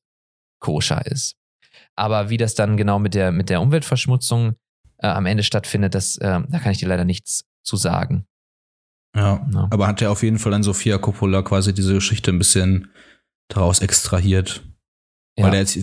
koscher 0.65 1.07
ist. 1.07 1.37
Aber 1.95 2.31
wie 2.31 2.39
das 2.39 2.55
dann 2.55 2.77
genau 2.79 2.99
mit 2.99 3.15
der, 3.15 3.33
mit 3.33 3.51
der 3.51 3.61
Umweltverschmutzung 3.61 4.55
äh, 4.99 5.07
am 5.07 5.27
Ende 5.27 5.43
stattfindet, 5.43 5.95
das, 5.95 6.17
äh, 6.17 6.41
da 6.49 6.59
kann 6.59 6.73
ich 6.73 6.79
dir 6.79 6.89
leider 6.89 7.05
nichts 7.05 7.45
zu 7.63 7.77
sagen. 7.77 8.27
Ja. 9.15 9.47
Ja. 9.53 9.69
Aber 9.71 9.87
hat 9.87 10.01
ja 10.01 10.11
auf 10.11 10.23
jeden 10.23 10.39
Fall 10.39 10.55
an 10.55 10.63
Sofia 10.63 10.99
Coppola 10.99 11.43
quasi 11.43 11.75
diese 11.75 11.95
Geschichte 11.95 12.31
ein 12.31 12.39
bisschen 12.39 12.91
daraus 13.49 13.81
extrahiert. 13.81 14.65
Ja. 15.39 15.45
Weil 15.45 15.55
er 15.55 15.61
jetzt 15.61 15.79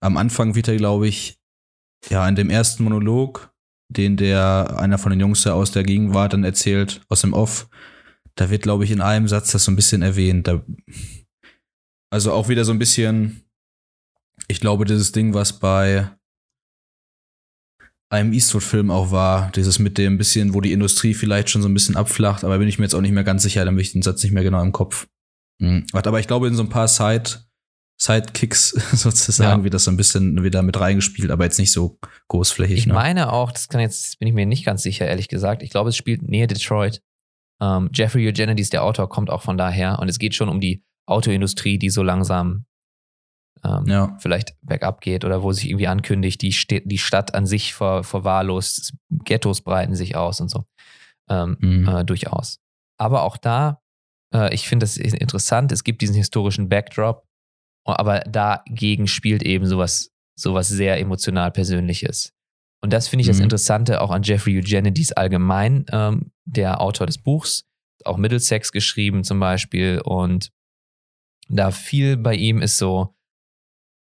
am 0.00 0.16
Anfang 0.16 0.54
wird 0.54 0.68
er, 0.68 0.76
glaube 0.76 1.06
ich, 1.06 1.38
ja, 2.10 2.28
in 2.28 2.34
dem 2.34 2.50
ersten 2.50 2.84
Monolog, 2.84 3.54
den 3.88 4.16
der 4.16 4.76
einer 4.78 4.98
von 4.98 5.10
den 5.10 5.20
Jungs 5.20 5.42
da 5.42 5.54
aus 5.54 5.70
der 5.70 5.84
Gegenwart 5.84 6.32
dann 6.32 6.44
erzählt, 6.44 7.00
aus 7.08 7.20
dem 7.20 7.32
Off, 7.32 7.68
da 8.34 8.50
wird, 8.50 8.62
glaube 8.62 8.84
ich, 8.84 8.90
in 8.90 9.00
einem 9.00 9.28
Satz 9.28 9.52
das 9.52 9.64
so 9.64 9.70
ein 9.70 9.76
bisschen 9.76 10.02
erwähnt. 10.02 10.48
Da, 10.48 10.62
also 12.10 12.32
auch 12.32 12.48
wieder 12.48 12.64
so 12.64 12.72
ein 12.72 12.78
bisschen, 12.78 13.43
ich 14.48 14.60
glaube, 14.60 14.84
dieses 14.84 15.12
Ding, 15.12 15.34
was 15.34 15.58
bei 15.58 16.10
einem 18.10 18.32
Eastwood-Film 18.32 18.90
auch 18.90 19.10
war, 19.10 19.50
dieses 19.52 19.78
mit 19.78 19.98
dem 19.98 20.18
bisschen, 20.18 20.54
wo 20.54 20.60
die 20.60 20.72
Industrie 20.72 21.14
vielleicht 21.14 21.50
schon 21.50 21.62
so 21.62 21.68
ein 21.68 21.74
bisschen 21.74 21.96
abflacht, 21.96 22.44
aber 22.44 22.58
bin 22.58 22.68
ich 22.68 22.78
mir 22.78 22.84
jetzt 22.84 22.94
auch 22.94 23.00
nicht 23.00 23.12
mehr 23.12 23.24
ganz 23.24 23.42
sicher, 23.42 23.64
dann 23.64 23.74
habe 23.74 23.82
ich 23.82 23.92
den 23.92 24.02
Satz 24.02 24.22
nicht 24.22 24.32
mehr 24.32 24.44
genau 24.44 24.62
im 24.62 24.72
Kopf. 24.72 25.08
Mhm. 25.60 25.86
Aber 25.92 26.20
ich 26.20 26.26
glaube, 26.26 26.46
in 26.46 26.54
so 26.54 26.62
ein 26.62 26.68
paar 26.68 26.88
Side, 26.88 27.44
Sidekicks 28.00 28.70
sozusagen 28.92 29.60
Ja. 29.60 29.64
wird 29.64 29.74
das 29.74 29.84
so 29.84 29.90
ein 29.90 29.96
bisschen 29.96 30.42
wieder 30.42 30.62
mit 30.62 30.78
reingespielt, 30.78 31.30
aber 31.30 31.44
jetzt 31.44 31.58
nicht 31.58 31.72
so 31.72 31.98
großflächig. 32.28 32.78
Ich 32.78 32.86
ne? 32.86 32.94
meine 32.94 33.32
auch, 33.32 33.50
das 33.50 33.68
kann 33.68 33.80
jetzt, 33.80 34.04
das 34.04 34.16
bin 34.16 34.28
ich 34.28 34.34
mir 34.34 34.46
nicht 34.46 34.64
ganz 34.64 34.82
sicher, 34.82 35.06
ehrlich 35.06 35.28
gesagt. 35.28 35.62
Ich 35.62 35.70
glaube, 35.70 35.90
es 35.90 35.96
spielt 35.96 36.22
näher 36.22 36.46
Detroit. 36.46 37.00
Ähm, 37.60 37.90
Jeffrey 37.92 38.28
Eugenides, 38.28 38.70
der 38.70 38.82
Autor, 38.84 39.08
kommt 39.08 39.30
auch 39.30 39.42
von 39.42 39.56
daher. 39.56 39.98
Und 40.00 40.08
es 40.08 40.18
geht 40.18 40.34
schon 40.34 40.48
um 40.48 40.60
die 40.60 40.84
Autoindustrie, 41.06 41.78
die 41.78 41.90
so 41.90 42.02
langsam 42.02 42.66
ähm, 43.64 43.84
Ja. 43.86 44.16
vielleicht 44.20 44.56
bergab 44.62 45.00
geht 45.00 45.24
oder 45.24 45.42
wo 45.42 45.52
sich 45.52 45.68
irgendwie 45.68 45.88
ankündigt, 45.88 46.42
die, 46.42 46.52
Stä 46.52 46.82
die 46.84 46.98
Stadt 46.98 47.34
an 47.34 47.46
sich 47.46 47.74
ver 47.74 48.02
verwahrlost, 48.04 48.94
Ghettos 49.24 49.62
breiten 49.62 49.94
sich 49.94 50.16
aus 50.16 50.40
und 50.40 50.48
so. 50.50 50.64
Ähm, 51.30 51.56
Mhm. 51.60 51.88
äh, 51.88 52.04
durchaus. 52.04 52.60
Aber 52.98 53.22
auch 53.22 53.36
da, 53.38 53.80
äh, 54.34 54.54
ich 54.54 54.68
finde 54.68 54.84
das 54.84 54.96
interessant, 54.98 55.72
es 55.72 55.82
gibt 55.84 56.02
diesen 56.02 56.14
historischen 56.14 56.68
Backdrop, 56.68 57.24
aber 57.86 58.20
dagegen 58.20 59.06
spielt 59.06 59.42
eben 59.42 59.66
sowas, 59.66 60.10
sowas 60.38 60.68
sehr 60.68 60.98
emotional 61.00 61.50
Persönliches. 61.50 62.32
Und 62.82 62.92
das 62.92 63.08
finde 63.08 63.22
ich 63.22 63.28
das 63.28 63.38
Mhm. 63.38 63.44
Interessante 63.44 64.02
auch 64.02 64.10
an 64.10 64.22
Jeffrey 64.22 64.58
Eugenides 64.58 65.12
allgemein, 65.12 65.86
ähm, 65.90 66.30
der 66.44 66.82
Autor 66.82 67.06
des 67.06 67.16
Buchs, 67.16 67.64
auch 68.04 68.18
Middlesex 68.18 68.72
geschrieben 68.72 69.24
zum 69.24 69.40
Beispiel. 69.40 70.02
Und 70.04 70.50
da 71.48 71.70
viel 71.70 72.18
bei 72.18 72.34
ihm 72.34 72.60
ist 72.60 72.76
so, 72.76 73.13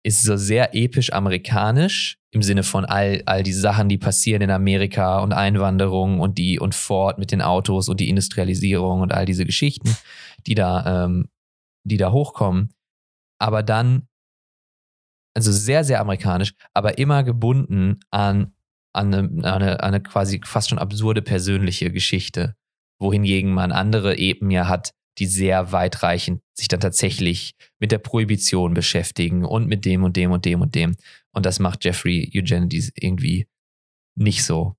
ist 0.04 0.22
so 0.22 0.36
sehr 0.36 0.74
episch 0.74 1.12
amerikanisch 1.12 2.18
im 2.32 2.42
Sinne 2.42 2.62
von 2.62 2.84
all, 2.84 3.22
all 3.26 3.42
die 3.42 3.52
Sachen, 3.52 3.88
die 3.88 3.98
passieren 3.98 4.42
in 4.42 4.50
Amerika 4.50 5.20
und 5.20 5.32
Einwanderung 5.32 6.18
und 6.18 6.38
die 6.38 6.58
und 6.58 6.74
Ford 6.74 7.18
mit 7.18 7.30
den 7.30 7.42
Autos 7.42 7.88
und 7.88 8.00
die 8.00 8.08
Industrialisierung 8.08 9.00
und 9.00 9.12
all 9.12 9.26
diese 9.26 9.44
Geschichten, 9.44 9.96
die 10.46 10.54
da, 10.54 11.04
ähm, 11.04 11.28
die 11.84 11.98
da 11.98 12.10
hochkommen. 12.10 12.72
Aber 13.38 13.62
dann, 13.62 14.08
also 15.34 15.52
sehr, 15.52 15.84
sehr 15.84 16.00
amerikanisch, 16.00 16.54
aber 16.74 16.98
immer 16.98 17.22
gebunden 17.22 18.00
an, 18.10 18.54
an, 18.94 19.14
eine, 19.14 19.18
an, 19.18 19.44
eine, 19.44 19.80
an 19.80 19.80
eine 19.80 20.02
quasi 20.02 20.40
fast 20.44 20.70
schon 20.70 20.78
absurde 20.78 21.22
persönliche 21.22 21.90
Geschichte, 21.92 22.56
wohingegen 22.98 23.52
man 23.52 23.72
andere 23.72 24.16
Epen 24.16 24.50
ja 24.50 24.68
hat, 24.68 24.94
die 25.18 25.26
sehr 25.26 25.72
weitreichend 25.72 26.42
sich 26.54 26.68
dann 26.68 26.80
tatsächlich 26.80 27.54
mit 27.78 27.92
der 27.92 27.98
Prohibition 27.98 28.74
beschäftigen 28.74 29.44
und 29.44 29.66
mit 29.66 29.84
dem 29.84 30.04
und 30.04 30.16
dem 30.16 30.32
und 30.32 30.44
dem 30.44 30.60
und 30.60 30.74
dem. 30.74 30.96
Und 31.32 31.46
das 31.46 31.58
macht 31.58 31.84
Jeffrey 31.84 32.30
Eugenides 32.34 32.92
irgendwie 32.94 33.46
nicht 34.14 34.44
so. 34.44 34.76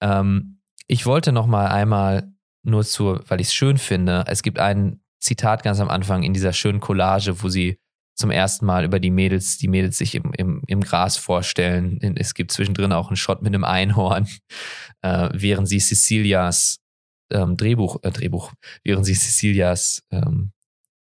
Ähm, 0.00 0.60
ich 0.86 1.06
wollte 1.06 1.32
noch 1.32 1.46
mal 1.46 1.68
einmal 1.68 2.32
nur 2.62 2.84
zu, 2.84 3.20
weil 3.28 3.40
ich 3.40 3.48
es 3.48 3.54
schön 3.54 3.78
finde, 3.78 4.24
es 4.26 4.42
gibt 4.42 4.58
ein 4.58 5.00
Zitat 5.20 5.62
ganz 5.62 5.80
am 5.80 5.88
Anfang 5.88 6.22
in 6.22 6.34
dieser 6.34 6.52
schönen 6.52 6.80
Collage, 6.80 7.42
wo 7.42 7.48
sie 7.48 7.78
zum 8.16 8.30
ersten 8.30 8.64
Mal 8.64 8.84
über 8.84 8.98
die 8.98 9.10
Mädels, 9.10 9.58
die 9.58 9.68
Mädels 9.68 9.98
sich 9.98 10.14
im, 10.14 10.32
im, 10.32 10.62
im 10.66 10.80
Gras 10.80 11.16
vorstellen. 11.16 12.00
Es 12.16 12.34
gibt 12.34 12.50
zwischendrin 12.50 12.92
auch 12.92 13.08
einen 13.08 13.16
Shot 13.16 13.42
mit 13.42 13.54
einem 13.54 13.64
Einhorn, 13.64 14.26
äh, 15.02 15.28
während 15.32 15.68
sie 15.68 15.78
Cecilias 15.78 16.78
ähm, 17.30 17.56
Drehbuch, 17.56 17.98
äh, 18.02 18.10
Drehbuch, 18.10 18.52
während 18.84 19.06
sie 19.06 19.14
Cecilias 19.14 20.02
ähm, 20.10 20.52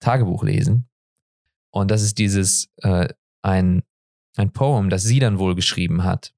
Tagebuch 0.00 0.44
lesen. 0.44 0.88
Und 1.70 1.90
das 1.90 2.02
ist 2.02 2.18
dieses, 2.18 2.68
äh, 2.78 3.08
ein, 3.42 3.82
ein 4.36 4.52
Poem, 4.52 4.90
das 4.90 5.02
sie 5.02 5.18
dann 5.18 5.38
wohl 5.38 5.54
geschrieben 5.54 6.04
hat. 6.04 6.32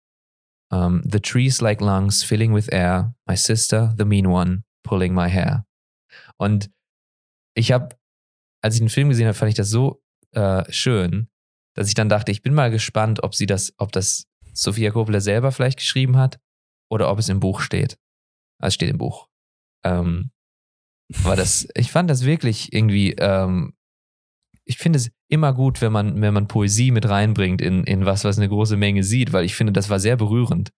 Um, 0.71 1.03
the 1.11 1.19
trees 1.19 1.63
like 1.63 1.81
lungs 1.81 2.23
filling 2.23 2.55
with 2.55 2.69
air, 2.69 3.15
my 3.27 3.35
sister, 3.35 3.95
the 3.97 4.05
mean 4.05 4.27
one, 4.27 4.65
pulling 4.83 5.15
my 5.15 5.31
hair. 5.31 5.65
Und 6.37 6.71
ich 7.55 7.73
habe, 7.73 7.97
als 8.61 8.75
ich 8.75 8.81
den 8.81 8.91
Film 8.91 9.09
gesehen 9.09 9.27
habe, 9.27 9.35
fand 9.35 9.49
ich 9.49 9.55
das 9.55 9.71
so 9.71 10.03
äh, 10.33 10.71
schön, 10.71 11.29
dass 11.75 11.89
ich 11.89 11.95
dann 11.95 12.11
dachte, 12.11 12.33
ich 12.33 12.43
bin 12.43 12.53
mal 12.53 12.71
gespannt, 12.71 13.23
ob 13.23 13.35
sie 13.35 13.47
das, 13.47 13.73
ob 13.79 13.93
das 13.93 14.27
Sophia 14.53 14.91
Coppola 14.91 15.21
selber 15.21 15.53
vielleicht 15.53 15.79
geschrieben 15.79 16.19
hat 16.19 16.39
oder 16.91 17.11
ob 17.11 17.19
es 17.19 17.31
im 17.31 17.41
Buch 17.41 17.61
steht. 17.61 17.99
Also 18.61 18.75
steht 18.75 18.91
im 18.91 18.99
Buch. 18.99 19.29
Ähm, 19.85 20.31
aber 21.25 21.37
das, 21.37 21.69
ich 21.75 21.91
fand 21.91 22.11
das 22.11 22.25
wirklich 22.25 22.73
irgendwie, 22.73 23.13
ähm, 23.13 23.75
ich 24.65 24.77
finde 24.77 24.99
es 24.99 25.11
immer 25.29 25.55
gut, 25.55 25.81
wenn 25.81 25.93
man, 25.93 26.21
wenn 26.21 26.35
man 26.35 26.49
Poesie 26.49 26.91
mit 26.91 27.09
reinbringt 27.09 27.63
in, 27.63 27.85
in 27.85 28.05
was, 28.05 28.25
was 28.25 28.37
eine 28.37 28.49
große 28.49 28.77
Menge 28.77 29.03
sieht, 29.03 29.33
weil 29.33 29.45
ich 29.45 29.55
finde, 29.55 29.73
das 29.73 29.89
war 29.89 30.01
sehr 30.01 30.17
berührend. 30.17 30.71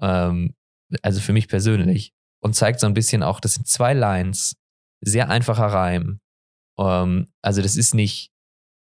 Ähm, 0.00 0.54
also 1.02 1.20
für 1.20 1.32
mich 1.32 1.48
persönlich. 1.48 2.12
Und 2.40 2.54
zeigt 2.54 2.80
so 2.80 2.86
ein 2.86 2.94
bisschen 2.94 3.22
auch, 3.22 3.40
das 3.40 3.54
sind 3.54 3.66
zwei 3.66 3.94
Lines, 3.94 4.56
sehr 5.00 5.28
einfacher 5.28 5.66
Reim. 5.66 6.20
Ähm, 6.78 7.32
also 7.42 7.62
das 7.62 7.76
ist 7.76 7.94
nicht 7.94 8.30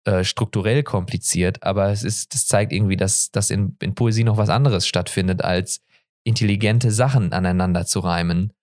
äh, 0.06 0.24
strukturell 0.24 0.84
kompliziert, 0.84 1.64
aber 1.64 1.90
es 1.90 2.04
ist, 2.04 2.34
das 2.34 2.48
zeigt 2.48 2.72
irgendwie, 2.72 2.98
dass, 2.98 3.32
dass 3.32 3.50
in, 3.50 3.76
in 3.82 3.96
Poesie 3.96 4.24
noch 4.24 4.38
was 4.38 4.50
anderes 4.50 4.88
stattfindet, 4.88 5.44
als 5.44 5.82
intelligente 6.24 6.92
Sachen 6.92 7.34
aneinander 7.34 7.86
zu 7.86 8.00
reimen. 8.00 8.54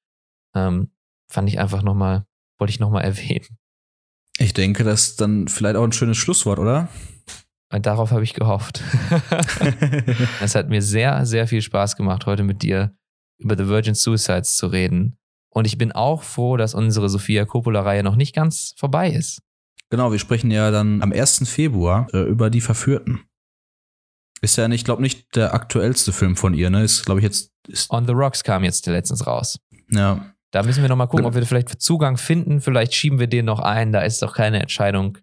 Ähm, 0.54 0.90
fand 1.30 1.48
ich 1.48 1.58
einfach 1.58 1.82
nochmal, 1.82 2.24
wollte 2.58 2.72
ich 2.72 2.80
nochmal 2.80 3.04
erwähnen. 3.04 3.58
Ich 4.38 4.54
denke, 4.54 4.84
das 4.84 5.08
ist 5.08 5.20
dann 5.20 5.48
vielleicht 5.48 5.76
auch 5.76 5.84
ein 5.84 5.92
schönes 5.92 6.16
Schlusswort, 6.16 6.58
oder? 6.58 6.88
Und 7.72 7.86
darauf 7.86 8.10
habe 8.10 8.22
ich 8.24 8.34
gehofft. 8.34 8.82
es 10.40 10.54
hat 10.54 10.68
mir 10.68 10.82
sehr, 10.82 11.24
sehr 11.24 11.46
viel 11.46 11.62
Spaß 11.62 11.96
gemacht, 11.96 12.26
heute 12.26 12.42
mit 12.42 12.62
dir 12.62 12.94
über 13.38 13.56
The 13.56 13.66
Virgin 13.66 13.94
Suicides 13.94 14.56
zu 14.56 14.66
reden. 14.66 15.18
Und 15.50 15.66
ich 15.66 15.78
bin 15.78 15.92
auch 15.92 16.22
froh, 16.22 16.56
dass 16.56 16.74
unsere 16.74 17.08
Sophia 17.08 17.44
Coppola-Reihe 17.44 18.02
noch 18.02 18.16
nicht 18.16 18.34
ganz 18.34 18.74
vorbei 18.76 19.10
ist. 19.10 19.42
Genau, 19.90 20.10
wir 20.10 20.18
sprechen 20.18 20.50
ja 20.50 20.70
dann 20.70 21.02
am 21.02 21.12
1. 21.12 21.48
Februar 21.48 22.08
äh, 22.14 22.22
über 22.22 22.48
die 22.48 22.62
Verführten. 22.62 23.20
Ist 24.40 24.56
ja, 24.56 24.68
ich 24.68 24.84
glaube, 24.84 25.02
nicht 25.02 25.36
der 25.36 25.54
aktuellste 25.54 26.12
Film 26.12 26.36
von 26.36 26.54
ihr, 26.54 26.70
ne? 26.70 26.82
Ist, 26.82 27.04
glaube 27.04 27.20
ich, 27.20 27.24
jetzt. 27.24 27.52
Ist 27.68 27.90
On 27.90 28.06
the 28.06 28.12
Rocks 28.12 28.42
kam 28.42 28.64
jetzt 28.64 28.86
letztens 28.86 29.26
raus. 29.26 29.60
Ja. 29.90 30.34
Da 30.52 30.62
müssen 30.62 30.82
wir 30.82 30.88
nochmal 30.88 31.08
gucken, 31.08 31.24
ob 31.24 31.34
wir 31.34 31.44
vielleicht 31.46 31.80
Zugang 31.80 32.18
finden. 32.18 32.60
Vielleicht 32.60 32.94
schieben 32.94 33.18
wir 33.18 33.26
den 33.26 33.46
noch 33.46 33.58
ein. 33.58 33.90
Da 33.90 34.02
ist 34.02 34.22
doch 34.22 34.34
keine 34.34 34.60
Entscheidung 34.60 35.18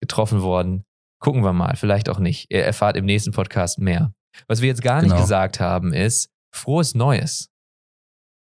getroffen 0.00 0.42
worden. 0.42 0.84
Gucken 1.20 1.44
wir 1.44 1.52
mal. 1.52 1.76
Vielleicht 1.76 2.08
auch 2.08 2.18
nicht. 2.18 2.50
Ihr 2.50 2.64
erfahrt 2.64 2.96
im 2.96 3.04
nächsten 3.04 3.30
Podcast 3.30 3.78
mehr. 3.78 4.12
Was 4.48 4.60
wir 4.60 4.68
jetzt 4.68 4.82
gar 4.82 5.00
genau. 5.00 5.14
nicht 5.14 5.22
gesagt 5.22 5.60
haben, 5.60 5.92
ist 5.92 6.30
frohes 6.52 6.94
Neues. 6.94 7.48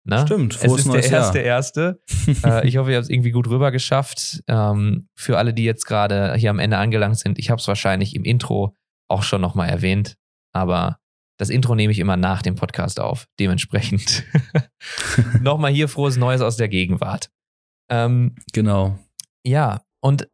Na? 0.04 0.26
Stimmt, 0.26 0.54
frohes 0.54 0.74
es 0.74 0.80
ist 0.80 0.86
neues 0.88 1.10
der 1.10 1.20
erste, 1.20 1.38
Jahr. 1.40 1.46
erste. 1.46 2.00
äh, 2.46 2.68
ich 2.68 2.78
hoffe, 2.78 2.92
ihr 2.92 2.98
habt 2.98 3.04
es 3.04 3.10
irgendwie 3.10 3.32
gut 3.32 3.48
rüber 3.48 3.72
geschafft. 3.72 4.42
Ähm, 4.48 5.10
für 5.16 5.38
alle, 5.38 5.54
die 5.54 5.66
jetzt 5.66 5.86
gerade 5.86 6.34
hier 6.36 6.50
am 6.50 6.60
Ende 6.60 6.78
angelangt 6.78 7.20
sind, 7.20 7.40
ich 7.40 7.50
habe 7.50 7.60
es 7.60 7.68
wahrscheinlich 7.68 8.16
im 8.16 8.24
Intro 8.24 8.76
auch 9.10 9.24
schon 9.24 9.42
nochmal 9.42 9.70
erwähnt, 9.70 10.16
aber 10.54 11.01
das 11.42 11.50
Intro 11.50 11.74
nehme 11.74 11.92
ich 11.92 11.98
immer 11.98 12.18
nach 12.18 12.44
dem 12.44 12.54
Podcast 12.54 13.00
auf. 13.00 13.26
Dementsprechend 13.40 14.24
nochmal 15.42 15.72
hier 15.72 15.88
frohes 15.88 16.16
Neues 16.16 16.42
aus 16.42 16.56
der 16.56 16.70
Gegenwart. 16.70 17.32
Ähm, 17.90 18.36
genau. 18.54 19.00
Ja, 19.44 19.82
und 20.02 20.28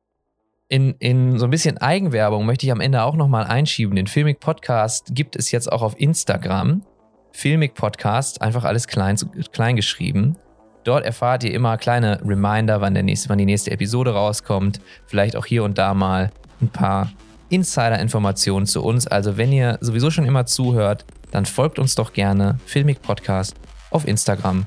in, 0.67 0.95
in 0.99 1.39
so 1.39 1.45
ein 1.45 1.49
bisschen 1.49 1.77
Eigenwerbung 1.77 2.45
möchte 2.45 2.65
ich 2.65 2.73
am 2.73 2.81
Ende 2.81 3.03
auch 3.03 3.15
nochmal 3.15 3.45
einschieben. 3.45 3.95
Den 3.95 4.07
Filmic 4.07 4.41
Podcast 4.41 5.15
gibt 5.15 5.37
es 5.37 5.49
jetzt 5.51 5.71
auch 5.71 5.81
auf 5.81 5.97
Instagram. 5.97 6.83
Filmic 7.31 7.73
Podcast, 7.73 8.41
einfach 8.41 8.65
alles 8.65 8.85
klein, 8.85 9.15
klein 9.53 9.77
geschrieben. 9.77 10.35
Dort 10.83 11.05
erfahrt 11.05 11.45
ihr 11.45 11.53
immer 11.53 11.77
kleine 11.77 12.19
Reminder, 12.21 12.81
wann, 12.81 12.93
der 12.93 13.03
nächste, 13.03 13.29
wann 13.29 13.37
die 13.37 13.45
nächste 13.45 13.71
Episode 13.71 14.11
rauskommt. 14.11 14.81
Vielleicht 15.05 15.37
auch 15.37 15.45
hier 15.45 15.63
und 15.63 15.77
da 15.77 15.93
mal 15.93 16.31
ein 16.59 16.67
paar 16.67 17.13
Insider-Informationen 17.49 18.65
zu 18.65 18.83
uns. 18.83 19.07
Also, 19.07 19.37
wenn 19.37 19.51
ihr 19.51 19.77
sowieso 19.81 20.11
schon 20.11 20.25
immer 20.25 20.45
zuhört, 20.45 21.05
dann 21.31 21.45
folgt 21.45 21.79
uns 21.79 21.95
doch 21.95 22.13
gerne 22.13 22.59
Filmic 22.65 23.01
Podcast 23.01 23.55
auf 23.91 24.07
Instagram. 24.07 24.65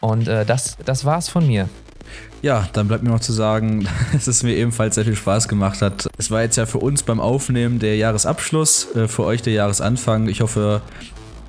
Und 0.00 0.28
äh, 0.28 0.44
das, 0.44 0.76
das 0.84 1.04
war's 1.04 1.28
von 1.28 1.46
mir. 1.46 1.68
Ja, 2.42 2.68
dann 2.74 2.88
bleibt 2.88 3.02
mir 3.02 3.10
noch 3.10 3.20
zu 3.20 3.32
sagen, 3.32 3.88
dass 4.12 4.26
es 4.26 4.42
mir 4.42 4.54
ebenfalls 4.54 4.96
sehr 4.96 5.04
viel 5.04 5.16
Spaß 5.16 5.48
gemacht 5.48 5.80
hat. 5.82 6.08
Es 6.18 6.30
war 6.30 6.42
jetzt 6.42 6.56
ja 6.56 6.66
für 6.66 6.78
uns 6.78 7.02
beim 7.02 7.20
Aufnehmen 7.20 7.78
der 7.78 7.96
Jahresabschluss, 7.96 8.94
äh, 8.94 9.08
für 9.08 9.24
euch 9.24 9.42
der 9.42 9.54
Jahresanfang. 9.54 10.28
Ich 10.28 10.40
hoffe, 10.40 10.82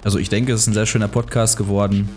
also 0.03 0.19
ich 0.19 0.29
denke, 0.29 0.53
es 0.53 0.61
ist 0.61 0.67
ein 0.67 0.73
sehr 0.73 0.85
schöner 0.85 1.07
Podcast 1.07 1.57
geworden. 1.57 2.09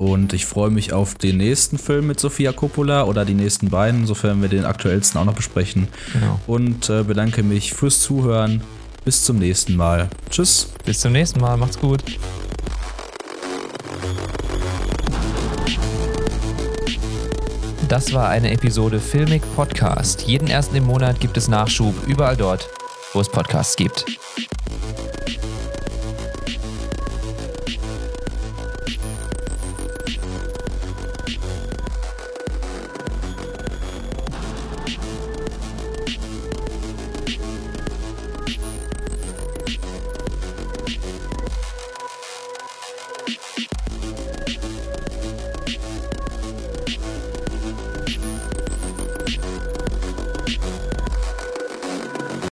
Und 0.00 0.32
ich 0.32 0.46
freue 0.46 0.70
mich 0.70 0.94
auf 0.94 1.14
den 1.14 1.36
nächsten 1.36 1.76
Film 1.76 2.06
mit 2.06 2.18
Sofia 2.18 2.52
Coppola 2.52 3.04
oder 3.04 3.26
die 3.26 3.34
nächsten 3.34 3.68
beiden, 3.68 4.06
sofern 4.06 4.40
wir 4.40 4.48
den 4.48 4.64
aktuellsten 4.64 5.20
auch 5.20 5.26
noch 5.26 5.34
besprechen. 5.34 5.88
Genau. 6.14 6.40
Und 6.46 6.88
äh, 6.88 7.02
bedanke 7.02 7.42
mich 7.42 7.74
fürs 7.74 8.00
Zuhören. 8.00 8.62
Bis 9.04 9.24
zum 9.24 9.38
nächsten 9.38 9.76
Mal. 9.76 10.08
Tschüss. 10.30 10.72
Bis 10.86 11.00
zum 11.00 11.12
nächsten 11.12 11.38
Mal. 11.38 11.58
Macht's 11.58 11.78
gut. 11.78 12.02
Das 17.86 18.14
war 18.14 18.30
eine 18.30 18.52
Episode 18.52 19.00
Filmic 19.00 19.42
Podcast. 19.54 20.22
Jeden 20.22 20.48
ersten 20.48 20.76
im 20.76 20.84
Monat 20.84 21.20
gibt 21.20 21.36
es 21.36 21.46
Nachschub 21.48 21.94
überall 22.06 22.38
dort, 22.38 22.70
wo 23.12 23.20
es 23.20 23.28
Podcasts 23.28 23.76
gibt. 23.76 24.06